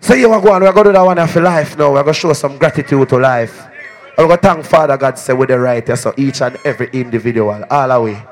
So 0.00 0.14
you 0.14 0.30
want 0.30 0.42
to 0.42 0.48
go 0.48 0.54
on, 0.54 0.62
we're 0.62 0.72
going 0.72 0.84
to 0.84 0.90
do 0.90 0.94
that 0.94 1.02
one 1.02 1.28
for 1.28 1.42
life 1.42 1.76
now. 1.76 1.92
We're 1.92 2.02
going 2.02 2.14
to 2.14 2.18
show 2.18 2.32
some 2.32 2.56
gratitude 2.56 3.06
to 3.10 3.18
life. 3.18 3.60
And 4.16 4.26
we're 4.26 4.28
going 4.28 4.38
to 4.38 4.48
thank 4.54 4.64
Father 4.64 4.96
God 4.96 5.18
say 5.18 5.34
with 5.34 5.50
the 5.50 5.58
right 5.58 5.86
here. 5.86 5.96
So 5.96 6.14
each 6.16 6.40
and 6.40 6.56
every 6.64 6.88
individual, 6.94 7.62
all 7.68 7.88
the 7.88 8.00
way. 8.00 8.22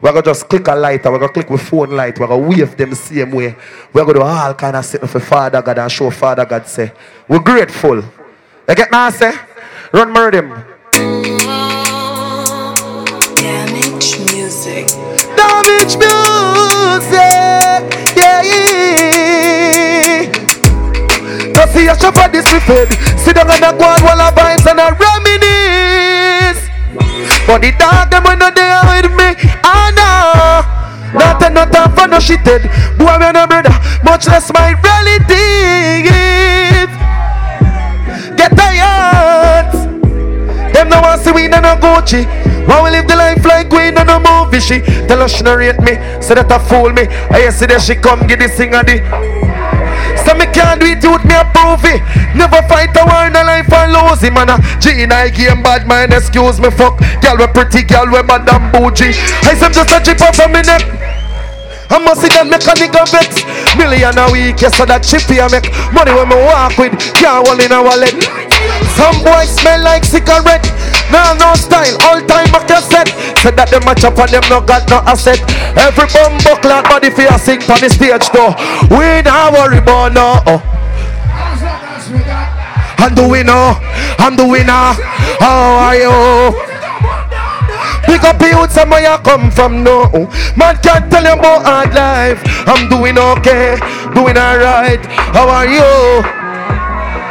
We're 0.00 0.12
going 0.12 0.24
to 0.24 0.30
just 0.30 0.48
click 0.48 0.66
a 0.68 0.74
light. 0.74 1.04
We're 1.04 1.18
going 1.18 1.28
to 1.28 1.34
click 1.34 1.50
with 1.50 1.60
phone 1.60 1.90
light. 1.90 2.18
We're 2.18 2.28
going 2.28 2.40
to 2.40 2.48
wave 2.58 2.74
them 2.74 2.88
the 2.88 2.96
same 2.96 3.32
way. 3.32 3.54
We're 3.92 4.04
going 4.04 4.14
to 4.14 4.20
do 4.20 4.22
all 4.22 4.54
kind 4.54 4.76
of 4.76 4.84
sitting 4.86 5.08
for 5.08 5.20
Father 5.20 5.60
God 5.60 5.78
and 5.78 5.92
show 5.92 6.08
Father 6.10 6.46
God 6.46 6.66
say, 6.66 6.92
we're 7.28 7.40
grateful. 7.40 7.96
You 7.96 8.74
get 8.74 8.94
I 8.94 9.08
ah, 9.08 9.10
say? 9.10 9.34
Run 9.92 10.10
murder 10.10 10.38
him. 10.38 10.48
Damage 13.36 14.18
music. 14.32 14.88
Damage 15.36 15.98
music. 15.98 17.34
Yeah. 18.16 19.13
Cause 21.64 21.72
see 21.72 21.88
a 21.88 21.96
shop 21.96 22.14
this 22.30 22.44
fed. 22.68 22.92
Sit 23.18 23.36
down 23.36 23.48
and 23.48 23.64
a 23.64 23.72
go 23.72 23.88
while 24.04 24.20
I 24.20 24.30
vibes 24.36 24.68
and 24.68 24.78
I 24.78 24.92
reminisce. 24.92 26.60
But 27.46 27.62
the 27.62 27.72
dog 27.80 28.10
them 28.10 28.24
when 28.24 28.38
not 28.38 28.54
there 28.54 28.84
with 28.84 29.08
me. 29.16 29.32
I 29.64 29.88
know. 29.96 30.60
Not 31.18 31.40
take 31.40 31.54
no 31.54 31.64
time 31.64 31.96
for 31.96 32.06
no 32.06 32.18
shithead. 32.18 32.68
Boy, 32.98 33.16
me 33.16 33.32
no 33.32 33.46
brother. 33.46 33.72
Much 34.04 34.26
less 34.26 34.52
my 34.52 34.76
relative. 34.76 35.32
Get 38.36 38.52
tired. 38.52 39.72
Them 40.74 40.90
no 40.90 41.00
want 41.00 41.22
see 41.22 41.32
we 41.32 41.48
no 41.48 41.60
no 41.60 41.76
Gucci. 41.76 42.26
Why 42.68 42.82
we 42.84 42.90
live 42.90 43.08
the 43.08 43.16
life 43.16 43.42
like 43.46 43.70
we 43.70 43.90
no 43.90 44.02
no 44.04 44.20
movie? 44.20 44.60
She 44.60 44.80
tell 45.08 45.22
us 45.22 45.34
she 45.36 45.42
no 45.42 45.54
rate 45.54 45.80
me, 45.80 45.96
so 46.20 46.34
that 46.34 46.52
a 46.52 46.58
fool 46.58 46.92
me. 46.92 47.08
I 47.30 47.48
yesterday 47.48 47.78
she 47.78 47.94
come 47.94 48.26
get 48.26 48.40
this 48.40 48.54
thing 48.54 48.74
a 48.74 48.84
the. 48.84 49.63
So 50.24 50.34
me 50.34 50.46
can't 50.46 50.80
do 50.80 50.86
it 50.86 51.04
with 51.04 51.24
me 51.24 51.36
approve 51.36 51.84
it. 51.84 52.00
Never 52.34 52.60
fight 52.68 52.96
a 52.96 53.04
war 53.04 53.28
in 53.28 53.36
a 53.36 53.44
life 53.44 53.72
and 53.72 53.92
lose 53.92 54.22
him 54.22 54.34
man. 54.34 54.50
a 54.50 54.56
G 54.80 55.02
in 55.02 55.12
I 55.12 55.28
game 55.28 55.62
bad 55.62 55.86
mind 55.86 56.12
excuse 56.12 56.60
me 56.60 56.70
fuck. 56.70 56.98
Girl 57.20 57.36
we 57.36 57.46
pretty 57.48 57.82
girl 57.82 58.06
we 58.06 58.22
bad 58.22 58.48
and 58.48 58.72
bougie. 58.72 59.12
I 59.44 59.54
some 59.54 59.72
just 59.72 59.90
a 59.90 60.00
chip 60.00 60.20
off 60.20 60.40
of 60.40 60.50
me 60.50 60.62
neck. 60.62 61.23
I 61.94 62.02
must 62.02 62.26
see 62.26 62.28
that 62.34 62.42
a 62.42 62.74
nigga 62.74 63.06
vex 63.06 63.46
Million 63.78 64.18
a 64.18 64.26
week, 64.34 64.58
yes, 64.58 64.74
so 64.74 64.82
that 64.82 65.06
chippy 65.06 65.38
I 65.38 65.46
make 65.46 65.70
Money 65.94 66.10
when 66.10 66.26
me 66.26 66.34
walk 66.42 66.74
with, 66.74 66.90
can't 67.14 67.46
hold 67.46 67.62
in 67.62 67.70
a 67.70 67.78
wallet 67.78 68.10
Some 68.98 69.14
boys 69.22 69.54
smell 69.54 69.78
like 69.78 70.02
cigarette. 70.02 70.66
Nah, 71.14 71.38
no 71.38 71.54
style, 71.54 71.94
all 72.10 72.18
time 72.26 72.50
a 72.50 72.58
cassette 72.66 73.14
Said 73.38 73.54
that 73.54 73.70
them 73.70 73.86
match 73.86 74.02
up 74.02 74.18
and 74.18 74.26
them 74.26 74.42
no 74.50 74.58
got 74.58 74.90
no 74.90 75.06
asset. 75.06 75.38
Every 75.78 76.10
bum 76.10 76.34
buckler 76.42 76.82
body 76.82 77.14
for 77.14 77.30
a 77.30 77.38
sing 77.38 77.62
on 77.70 77.78
the 77.78 77.86
stage 77.86 78.26
though 78.34 78.58
We 78.90 79.22
not 79.22 79.54
worry 79.54 79.78
about 79.78 80.18
no. 80.18 80.42
Oh. 80.50 80.58
I'm 82.98 83.14
the 83.14 83.22
winner, 83.22 83.78
I'm 84.18 84.34
the 84.34 84.42
winner 84.50 84.98
How 85.38 85.94
are 85.94 85.94
you? 85.94 86.73
Pick 88.06 88.22
up 88.22 88.38
the 88.38 88.48
youth 88.48 88.72
somewhere 88.72 89.00
you 89.00 89.16
come 89.18 89.50
from 89.50 89.82
no 89.82 90.08
Man 90.56 90.76
can't 90.82 91.10
tell 91.10 91.24
you 91.24 91.38
about 91.38 91.64
hard 91.64 91.94
life. 91.94 92.40
I'm 92.68 92.88
doing 92.88 93.18
okay, 93.18 93.76
doing 94.14 94.36
alright. 94.36 95.04
How 95.34 95.48
are 95.48 95.66
you? 95.66 96.43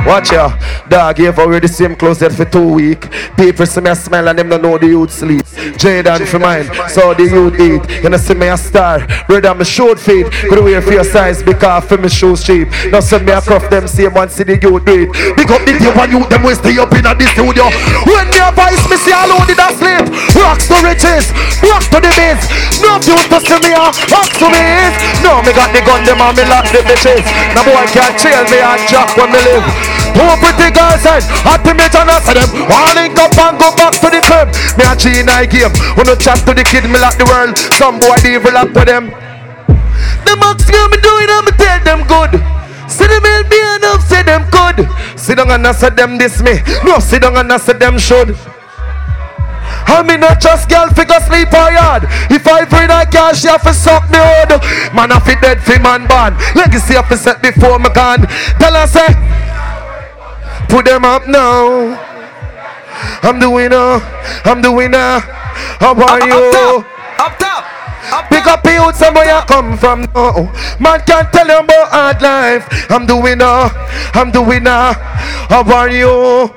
Watch 0.05 0.31
ya, 0.31 0.51
dog, 0.89 1.17
you 1.19 1.27
ever 1.27 1.47
wear 1.47 1.59
the 1.61 1.67
same 1.67 1.95
that 1.95 2.33
for 2.35 2.43
two 2.45 2.73
week. 2.73 3.07
People 3.37 3.65
see 3.65 3.79
me 3.79 3.89
a 3.89 3.95
smile 3.95 4.27
and 4.27 4.37
them 4.37 4.49
don't 4.49 4.61
know 4.61 4.77
the 4.77 4.87
youth 4.87 5.11
sleep. 5.11 5.45
Jaden 5.79 6.27
for 6.27 6.39
mine, 6.39 6.67
so 6.89 7.13
the 7.13 7.23
youth 7.23 7.55
eat. 7.55 8.03
You 8.03 8.09
know 8.09 8.17
see 8.17 8.33
me 8.33 8.47
a 8.47 8.57
star, 8.57 8.99
rather 9.29 9.55
me 9.55 9.63
short 9.63 9.99
feet. 9.99 10.27
Could 10.49 10.59
wear 10.59 10.81
for 10.81 10.91
your 10.91 11.07
size 11.07 11.41
because 11.41 11.85
for 11.85 11.97
me 11.97 12.09
shoes 12.09 12.43
cheap. 12.43 12.67
Now 12.91 12.99
send 12.99 13.25
me 13.25 13.31
a 13.31 13.39
cuff 13.39 13.69
them 13.69 13.87
same 13.87 14.13
one 14.13 14.27
see 14.27 14.43
the 14.43 14.59
youth 14.59 14.83
do. 14.83 15.07
Pick 15.39 15.49
up 15.49 15.63
the 15.63 15.79
day 15.79 15.93
one 15.95 16.11
youth 16.11 16.27
them 16.27 16.43
will 16.43 16.55
stay 16.55 16.75
up 16.77 16.91
in 16.91 17.07
the 17.07 17.27
studio. 17.31 17.71
When 18.03 18.27
me 18.27 18.43
a 18.43 18.51
voice 18.51 18.83
me 18.91 18.99
see 18.99 19.15
who 19.15 19.39
did 19.47 19.59
I 19.59 19.71
sleep. 19.71 20.05
Rocks 20.35 20.67
to 20.67 20.77
riches, 20.83 21.31
rock 21.63 21.83
to 21.95 22.03
the 22.03 22.11
biz. 22.11 22.43
No 22.83 22.99
youth 22.99 23.27
to 23.31 23.39
see 23.39 23.59
me 23.63 23.71
a 23.71 23.87
rock 24.11 24.29
to 24.35 24.47
me 24.51 24.61
is. 24.83 24.93
No 25.23 25.39
me 25.47 25.55
got 25.55 25.71
the 25.71 25.79
gun 25.87 26.03
them 26.03 26.19
and 26.19 26.35
me 26.35 26.43
lock 26.51 26.67
the 26.75 26.83
bitches. 26.83 27.23
No 27.55 27.63
boy 27.63 27.87
can't 27.95 28.19
trail 28.19 28.43
me 28.51 28.59
and 28.59 28.81
drop 28.91 29.07
when 29.15 29.31
me 29.31 29.39
live. 29.47 29.82
Two 30.13 30.33
pretty 30.39 30.69
girls 30.71 31.01
said, 31.01 31.23
happy 31.43 31.73
me 31.73 31.85
turn 31.89 32.09
us 32.09 32.25
them. 32.27 32.49
One 32.69 32.95
link 32.95 33.17
up 33.19 33.35
and 33.37 33.57
go 33.59 33.69
back 33.75 33.93
to 33.99 34.07
the 34.09 34.21
club. 34.23 34.53
Me 34.77 34.83
a 34.85 34.93
G 34.95 35.23
I 35.25 35.45
game. 35.45 35.73
When 35.97 36.07
no 36.07 36.15
chat 36.15 36.39
to 36.45 36.53
the 36.53 36.63
kid, 36.63 36.85
me 36.85 36.99
lock 36.99 37.17
the 37.17 37.25
world. 37.25 37.57
Some 37.75 37.99
boy 37.99 38.17
devil 38.21 38.55
up 38.55 38.71
to 38.73 38.83
them. 38.85 39.09
The 40.25 40.33
max 40.39 40.65
me 40.69 40.79
me 40.91 40.97
doing, 41.01 41.29
I'm 41.29 41.47
tell 41.57 41.79
them 41.83 42.01
good. 42.07 42.39
See 42.89 43.07
them 43.07 43.23
help 43.23 43.49
me 43.49 43.59
enough, 43.75 44.03
say 44.05 44.23
them 44.23 44.43
good. 44.51 44.87
Sit 45.17 45.37
down 45.37 45.51
and 45.51 45.75
say 45.75 45.89
them 45.89 46.17
this 46.17 46.41
me. 46.41 46.61
No, 46.83 46.99
sit 46.99 47.21
down 47.21 47.37
and 47.37 47.61
say 47.61 47.73
them 47.73 47.97
should. 47.97 48.37
I 49.85 50.01
me 50.01 50.17
not 50.17 50.39
just 50.39 50.69
girl 50.69 50.89
figure 50.89 51.19
sleep 51.21 51.53
or 51.53 51.71
yard. 51.71 52.05
If 52.29 52.47
I 52.47 52.65
bring 52.65 52.89
a 52.89 53.05
cash, 53.05 53.41
she 53.41 53.47
have 53.47 53.63
to 53.63 53.73
suck 53.73 54.09
me 54.09 54.17
hood. 54.17 54.61
Man, 54.93 55.11
I 55.11 55.19
fit 55.19 55.41
dead 55.41 55.61
fi 55.61 55.77
man 55.79 56.07
born. 56.07 56.37
Legacy 56.55 56.93
have 56.93 57.09
to 57.09 57.17
set 57.17 57.41
before 57.41 57.79
me 57.79 57.89
gone. 57.93 58.25
Tell 58.59 58.73
her 58.73 58.87
say, 58.87 59.13
put 60.73 60.85
them 60.85 61.05
up 61.05 61.27
now. 61.27 61.93
I'm 63.21 63.39
the 63.39 63.47
winner. 63.47 64.01
I'm 64.43 64.59
the 64.59 64.71
winner. 64.71 65.21
How 65.77 65.93
are 65.93 66.25
you? 66.25 66.33
Up 67.21 67.37
top. 67.37 67.65
up 68.09 68.25
top. 68.25 68.29
Pick 68.29 68.47
up 68.47 68.65
youth 68.65 68.95
somewhere 68.95 69.25
you 69.25 69.39
come 69.45 69.77
from 69.77 70.09
now. 70.15 70.49
Man 70.79 70.99
can't 71.05 71.31
tell 71.31 71.45
you 71.45 71.59
about 71.59 71.89
hard 71.93 72.21
life. 72.23 72.65
I'm 72.89 73.05
the 73.05 73.15
winner. 73.15 73.69
I'm 74.17 74.31
the 74.31 74.41
winner. 74.41 74.97
How 75.53 75.61
are 75.61 75.91
you? 75.91 76.49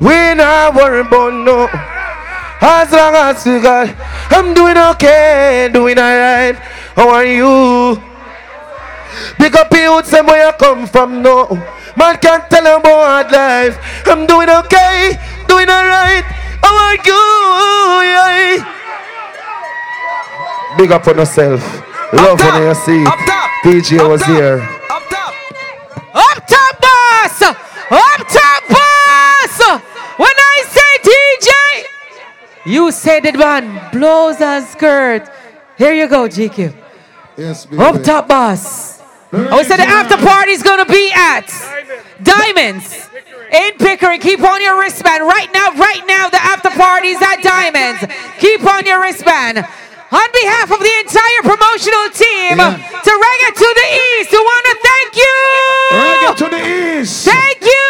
We 0.00 0.34
not 0.34 0.74
worry 0.74 1.00
about 1.00 1.34
no. 1.34 1.68
As 2.62 2.90
long 2.90 3.14
as 3.16 3.44
you 3.44 3.60
got, 3.60 3.92
I'm 4.30 4.54
doing 4.54 4.78
okay, 4.78 5.68
doing 5.70 5.98
alright. 5.98 6.56
How 6.96 7.10
are 7.10 7.26
you? 7.26 8.13
Pick 9.44 9.56
up 9.56 9.68
the 9.68 9.76
youth 9.76 10.06
somewhere 10.06 10.46
you 10.46 10.52
come 10.58 10.86
from 10.86 11.20
now. 11.20 11.46
Man 11.98 12.16
can't 12.16 12.48
tell 12.48 12.64
you 12.64 12.76
about 12.76 13.28
hard 13.28 13.30
life. 13.30 13.76
I'm 14.06 14.26
doing 14.26 14.48
okay, 14.48 15.20
doing 15.46 15.68
alright. 15.68 16.24
How 16.64 16.72
are 16.72 16.96
you? 17.04 17.24
Yeah. 18.08 18.64
Big 20.78 20.90
up 20.92 21.06
on 21.06 21.18
yourself. 21.18 21.60
Love 22.14 22.40
when 22.40 22.62
you 22.62 22.74
see 22.74 23.04
DJ 23.62 24.08
was 24.08 24.24
here. 24.24 24.62
Up 24.88 25.02
top 25.10 25.34
Up 26.14 26.46
top, 26.46 26.80
boss! 26.80 27.42
Up 27.42 28.26
top 28.26 28.62
boss! 28.72 29.60
When 30.16 30.36
I 30.54 30.64
say 30.72 30.92
DJ, 31.10 31.50
you 32.64 32.90
said 32.92 33.26
it, 33.26 33.36
man. 33.38 33.90
Blows 33.92 34.40
a 34.40 34.62
skirt. 34.62 35.28
Here 35.76 35.92
you 35.92 36.08
go, 36.08 36.28
GQ. 36.28 36.72
Yes, 37.36 37.66
Up 37.78 38.02
top 38.02 38.26
boss. 38.26 38.93
I 39.34 39.62
said 39.62 39.78
the 39.78 39.88
after 39.88 40.16
party's 40.16 40.62
gonna 40.62 40.86
be 40.86 41.10
at 41.12 41.50
Diamonds 42.22 43.10
in 43.50 43.72
Pickering. 43.78 44.20
Keep 44.20 44.42
on 44.42 44.62
your 44.62 44.78
wristband 44.78 45.26
right 45.26 45.50
now. 45.52 45.74
Right 45.74 46.02
now, 46.06 46.28
the 46.28 46.38
after 46.38 46.70
party's 46.70 47.20
at 47.20 47.42
Diamonds. 47.42 48.06
Keep 48.38 48.62
on 48.62 48.86
your 48.86 49.02
wristband. 49.02 49.58
On 49.58 50.28
behalf 50.30 50.70
of 50.70 50.78
the 50.78 50.94
entire 51.02 51.42
promotional 51.42 52.06
team 52.14 52.54
to 52.62 53.10
Reggae 53.10 53.50
to 53.58 53.68
the 53.74 53.88
East, 53.98 54.30
we 54.30 54.38
want 54.38 54.64
to 54.70 54.76
thank 54.86 55.10
you. 55.18 55.36
Reggae 55.90 56.36
to 56.38 56.46
the 56.54 57.00
East. 57.00 57.24
Thank 57.26 57.60
you. 57.62 57.86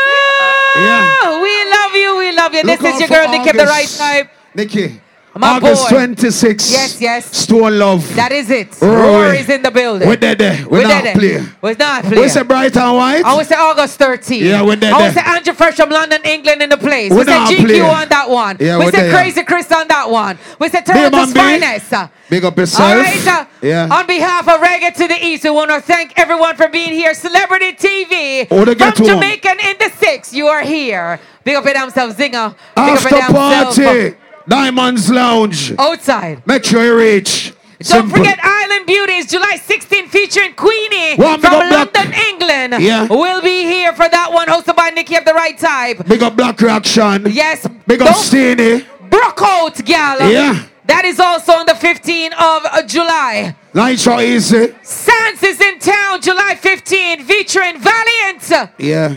Yeah. 0.80 1.42
We 1.42 1.70
love 1.70 1.94
you. 1.94 2.16
We 2.16 2.32
love 2.32 2.54
you. 2.54 2.62
Look 2.62 2.80
this 2.80 2.94
is 2.94 3.00
your 3.00 3.08
girl, 3.08 3.28
Nikki, 3.28 3.52
the 3.52 3.66
right 3.66 3.88
type. 3.88 4.30
Nikki. 4.54 5.00
My 5.36 5.56
August 5.56 5.90
boy. 5.90 5.96
26. 5.96 6.70
Yes, 6.70 7.00
yes. 7.00 7.36
Stone 7.36 7.76
Love. 7.78 8.14
That 8.14 8.30
is 8.30 8.48
it. 8.50 8.80
Rory 8.80 9.38
is 9.38 9.48
in 9.48 9.62
the 9.62 9.70
building. 9.72 10.06
We're 10.06 10.14
there, 10.16 10.36
there. 10.36 10.64
We're 10.68 10.78
We're 10.78 10.88
not 10.88 11.02
there. 11.02 11.14
play. 11.14 11.44
We're 11.60 11.74
not 11.76 12.04
play. 12.04 12.20
We 12.22 12.28
say 12.28 12.42
bright 12.44 12.76
and 12.76 12.96
white. 12.96 13.24
I 13.24 13.34
would 13.34 13.46
say 13.46 13.56
August 13.56 13.98
13. 13.98 14.44
Yeah, 14.44 14.62
we're 14.62 14.76
there, 14.76 14.94
I 14.94 15.02
would 15.02 15.14
say. 15.14 15.22
Andrew 15.24 15.52
Fresh 15.54 15.74
from 15.76 15.90
London, 15.90 16.20
England 16.24 16.62
in 16.62 16.70
the 16.70 16.76
place. 16.76 17.10
We're 17.10 17.18
we 17.18 17.24
say 17.24 17.32
GQ 17.32 17.66
play. 17.66 17.80
on 17.80 18.08
that 18.10 18.30
one. 18.30 18.56
Yeah, 18.60 18.78
we 18.78 18.90
say. 18.92 19.10
Crazy 19.10 19.42
Chris 19.42 19.70
on 19.72 19.88
that 19.88 20.08
one. 20.08 20.38
We 20.60 20.68
say 20.68 20.82
Toronto's 20.82 21.32
finest. 21.32 21.92
Big 22.30 22.44
up 22.44 22.56
All 22.56 22.62
yourself. 22.62 22.92
right. 23.04 23.26
uh, 23.26 23.44
Yeah. 23.60 23.88
On 23.90 24.06
behalf 24.06 24.46
of 24.48 24.60
Reggae 24.60 24.94
to 24.94 25.08
the 25.08 25.18
East, 25.24 25.42
we 25.44 25.50
want 25.50 25.70
to 25.70 25.80
thank 25.80 26.12
everyone 26.16 26.54
for 26.56 26.68
being 26.68 26.92
here. 26.92 27.12
Celebrity 27.12 27.72
TV 27.72 28.46
Oh, 28.50 28.64
from. 28.64 29.04
Jamaican 29.06 29.58
in 29.60 29.76
the 29.78 29.90
six. 29.98 30.32
You 30.32 30.46
are 30.46 30.62
here. 30.62 31.18
Big 31.42 31.56
up 31.56 31.64
damn 31.64 31.90
self, 31.90 32.16
Zinger. 32.16 32.50
Big 32.52 32.58
After 32.76 33.06
up 33.08 33.10
your 33.10 33.20
damn 33.20 33.72
self. 33.72 34.14
Diamonds 34.48 35.10
Lounge. 35.10 35.72
Outside. 35.78 36.46
Make 36.46 36.64
sure 36.64 36.84
you 36.84 36.96
reach. 36.96 37.52
Don't 37.80 38.02
Simple. 38.02 38.18
forget 38.18 38.38
Island 38.42 38.86
Beauties, 38.86 39.26
July 39.30 39.56
16 39.56 40.08
featuring 40.08 40.54
Queenie 40.54 41.16
One 41.16 41.40
from 41.40 41.54
up 41.54 41.68
black- 41.68 41.94
London, 41.96 42.14
England. 42.30 42.74
Yeah. 42.82 43.06
We'll 43.10 43.42
be 43.42 43.64
here 43.64 43.92
for 43.92 44.08
that 44.08 44.32
one, 44.32 44.46
hosted 44.48 44.76
by 44.76 44.90
Nikki 44.90 45.16
of 45.16 45.24
the 45.24 45.34
Right 45.34 45.58
Type. 45.58 46.06
Big 46.06 46.22
up 46.22 46.36
Black 46.36 46.60
Reaction. 46.60 47.26
Yes. 47.30 47.66
Big 47.86 48.00
up 48.00 48.08
Don't- 48.08 48.16
Steenie. 48.16 48.84
Brook 49.10 49.40
out, 49.42 49.84
gal. 49.84 50.30
Yeah. 50.30 50.60
That 50.86 51.04
is 51.04 51.18
also 51.18 51.52
on 51.52 51.66
the 51.66 51.74
15th 51.74 52.32
of 52.34 52.86
July. 52.86 53.54
Nitro 53.74 54.20
Easy. 54.20 54.74
Sans 54.82 55.42
is 55.42 55.60
in 55.60 55.78
town, 55.78 56.20
July 56.20 56.54
15, 56.60 57.24
featuring 57.24 57.78
Valiant. 57.80 58.70
Yeah. 58.78 59.14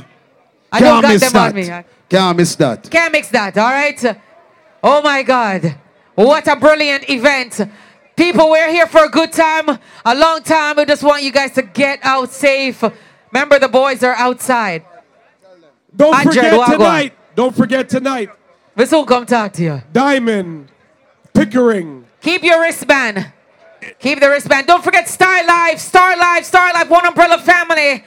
I 0.71 0.79
don't 0.79 1.01
Can't 1.01 1.01
got 1.03 1.13
miss 1.13 1.21
them 1.21 1.33
that. 1.33 1.49
on 1.49 1.55
me. 1.55 1.83
Can't 2.09 2.37
miss 2.37 2.55
that. 2.55 2.89
Can't 2.89 3.11
mix 3.11 3.27
that, 3.29 3.57
all 3.57 3.69
right? 3.69 4.17
Oh 4.83 5.01
my 5.01 5.23
God. 5.23 5.75
What 6.15 6.47
a 6.47 6.55
brilliant 6.55 7.09
event. 7.09 7.61
People, 8.15 8.49
we're 8.49 8.71
here 8.71 8.87
for 8.87 9.05
a 9.05 9.09
good 9.09 9.31
time, 9.31 9.69
a 10.03 10.15
long 10.15 10.41
time. 10.41 10.77
We 10.77 10.85
just 10.85 11.03
want 11.03 11.21
you 11.23 11.31
guys 11.31 11.51
to 11.51 11.61
get 11.61 11.99
out 12.01 12.31
safe. 12.31 12.83
Remember, 13.31 13.59
the 13.59 13.67
boys 13.67 14.01
are 14.03 14.15
outside. 14.15 14.83
Don't 15.95 16.23
forget 16.23 16.53
Wagwan. 16.53 16.71
tonight. 16.71 17.13
Don't 17.35 17.55
forget 17.55 17.89
tonight. 17.89 18.29
This 18.75 18.91
will 18.91 19.05
come 19.05 19.25
talk 19.25 19.53
to 19.53 19.63
you. 19.63 19.81
Diamond, 19.91 20.69
Pickering. 21.33 22.05
Keep 22.21 22.43
your 22.43 22.61
wristband. 22.61 23.31
Keep 23.99 24.19
the 24.19 24.29
wristband. 24.29 24.65
Don't 24.65 24.83
forget 24.83 25.07
Star 25.07 25.45
Life, 25.45 25.79
Star 25.79 26.17
Life, 26.17 26.45
Star 26.45 26.73
Life, 26.73 26.89
One 26.89 27.05
Umbrella 27.05 27.37
Family. 27.37 28.03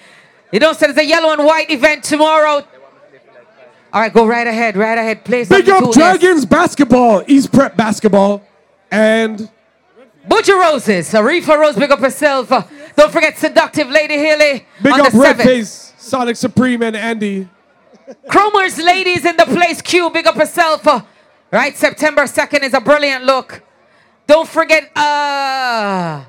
You 0.53 0.59
know, 0.59 0.73
so 0.73 0.87
there's 0.87 0.99
a 0.99 1.05
yellow 1.05 1.33
and 1.33 1.45
white 1.45 1.71
event 1.71 2.03
tomorrow. 2.03 2.67
All 3.93 4.01
right, 4.01 4.13
go 4.13 4.27
right 4.27 4.47
ahead, 4.47 4.77
right 4.77 4.97
ahead. 4.97 5.25
Play 5.25 5.45
Big 5.45 5.69
up. 5.69 5.93
Dragons 5.93 6.47
basketball, 6.47 7.25
East 7.27 7.51
Prep 7.53 7.77
basketball, 7.77 8.43
and 8.91 9.51
Butcher 10.29 10.57
Roses, 10.57 11.11
Arifa 11.13 11.59
Rose, 11.59 11.75
big 11.75 11.91
up 11.91 11.99
herself. 11.99 12.53
Uh, 12.53 12.63
don't 12.95 13.11
forget 13.11 13.37
Seductive 13.37 13.89
Lady 13.89 14.15
Haley 14.15 14.67
big 14.83 14.93
on 14.93 15.01
up 15.01 15.13
the 15.13 15.19
Red 15.19 15.37
7th. 15.37 15.43
Face, 15.43 15.93
Sonic 15.99 16.37
Supreme, 16.37 16.83
and 16.83 16.95
Andy. 16.95 17.49
Cromer's 18.29 18.79
Ladies 18.79 19.25
in 19.25 19.37
the 19.37 19.47
place, 19.47 19.83
Q, 19.83 20.11
big 20.11 20.27
up 20.27 20.37
herself. 20.37 20.87
Uh, 20.87 21.01
right, 21.51 21.77
September 21.77 22.23
2nd 22.23 22.63
is 22.63 22.75
a 22.75 22.81
brilliant 22.81 23.25
look. 23.25 23.63
Don't 24.27 24.49
forget, 24.49 24.97
uh, 24.97 26.23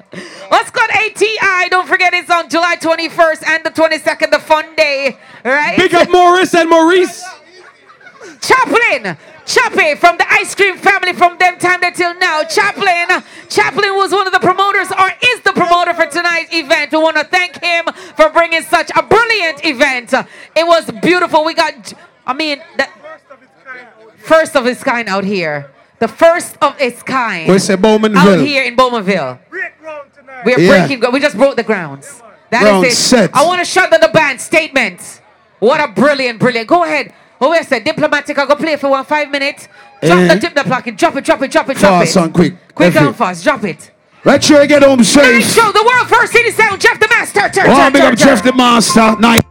Osquad 0.50 0.90
ATI. 0.92 1.70
Don't 1.70 1.88
forget 1.88 2.14
it's 2.14 2.30
on 2.30 2.50
July 2.50 2.76
21st 2.80 3.44
and 3.48 3.64
the 3.64 3.70
22nd, 3.72 4.32
the 4.32 4.40
fun 4.40 4.76
day, 4.76 5.18
right? 5.44 5.78
Big 5.78 5.94
up 5.96 6.10
Morris 6.10 6.54
and 6.54 6.70
Maurice. 6.70 7.24
Chaplin, 8.42 9.18
Chappie 9.46 9.96
from 9.96 10.18
the 10.18 10.26
ice 10.30 10.54
cream 10.54 10.78
family 10.78 11.14
from 11.14 11.38
them 11.38 11.58
time 11.58 11.80
there 11.82 11.92
till 11.92 12.14
now. 12.20 12.44
Chaplin, 12.44 13.24
Chaplin 13.50 13.96
was 13.96 14.12
one 14.12 14.28
of 14.28 14.34
the 14.34 14.40
promoters 14.40 14.92
or 14.92 15.10
is 15.24 15.40
the 15.42 15.54
promoter 15.54 15.94
for 15.94 16.06
tonight's 16.06 16.54
event. 16.54 16.92
We 16.92 16.98
want 17.00 17.16
to 17.18 17.24
thank 17.24 17.62
him 17.64 17.86
for 18.16 18.30
bringing 18.30 18.62
such 18.62 18.92
a 18.96 19.02
brilliant 19.04 19.66
event. 19.66 20.14
It 20.56 20.68
was 20.68 20.92
beautiful. 21.02 21.44
We 21.46 21.54
got, 21.56 21.94
I 22.26 22.34
mean, 22.34 22.62
the 22.78 22.88
first 24.28 24.56
of 24.56 24.66
its 24.68 24.84
kind 24.84 25.08
out 25.10 25.24
here. 25.24 25.72
The 26.00 26.08
first 26.08 26.58
of 26.62 26.80
its 26.80 27.02
kind. 27.02 27.50
We 27.52 27.58
say 27.60 27.76
Bowmanville. 27.76 28.34
Out 28.40 28.46
here 28.46 28.64
in 28.64 28.76
Bowmanville. 28.76 29.40
We're 30.46 30.60
Yeah. 30.60 30.70
breaking, 30.70 31.00
gro- 31.00 31.10
we 31.10 31.20
just 31.20 31.36
broke 31.38 31.56
the 31.56 31.64
grounds. 31.64 32.22
That 32.52 32.62
is 32.62 32.68
Ground 32.70 32.86
it. 32.86 32.92
set. 32.94 33.30
I 33.34 33.44
want 33.46 33.60
to 33.60 33.66
shout 33.66 33.92
out 33.92 34.02
the 34.02 34.08
band 34.10 34.40
statement. 34.40 35.00
What 35.60 35.82
a 35.82 35.88
brilliant, 35.88 36.40
brilliant. 36.40 36.68
Go 36.68 36.84
ahead. 36.84 37.12
Oh, 37.42 37.50
wait 37.52 37.66
said. 37.66 37.84
Diplomatic, 37.84 38.38
I 38.38 38.46
go 38.46 38.56
play 38.56 38.76
for 38.78 38.90
one 38.90 39.04
five 39.06 39.30
minutes. 39.32 39.68
Drop 40.04 40.20
Eh? 40.20 40.34
the 40.34 40.40
tip 40.40 40.54
the 40.56 40.64
block 40.64 40.86
it. 40.88 40.96
Drop 40.98 41.16
it, 41.16 41.24
drop 41.26 41.42
it, 41.42 41.52
drop 41.52 41.70
it, 41.70 41.78
drop 41.78 42.02
Fast 42.02 42.16
it. 42.16 42.20
and 42.24 42.34
quick. 42.34 42.54
Quick 42.76 42.96
Every- 42.96 43.08
and 43.08 43.16
fast. 43.16 43.44
Drop 43.44 43.64
it. 43.64 43.92
Right 44.24 44.44
sure 44.44 44.62
you 44.62 44.68
get 44.68 44.84
home 44.84 44.98
Night 45.00 45.06
safe. 45.08 45.46
show, 45.54 45.72
the 45.72 45.84
world 45.84 46.08
first 46.08 46.32
city 46.34 46.52
sound. 46.52 46.80
Jeff 46.82 47.00
the 47.00 47.08
Master. 47.10 47.50
Turn, 47.50 47.66
Oh, 47.70 47.76
turn, 47.76 47.94
big 47.94 48.02
turn, 48.02 48.12
up 48.14 48.20
turn. 48.20 48.28
Jeff 48.28 48.44
the 48.44 48.54
Master. 48.54 49.16
Night. 49.20 49.44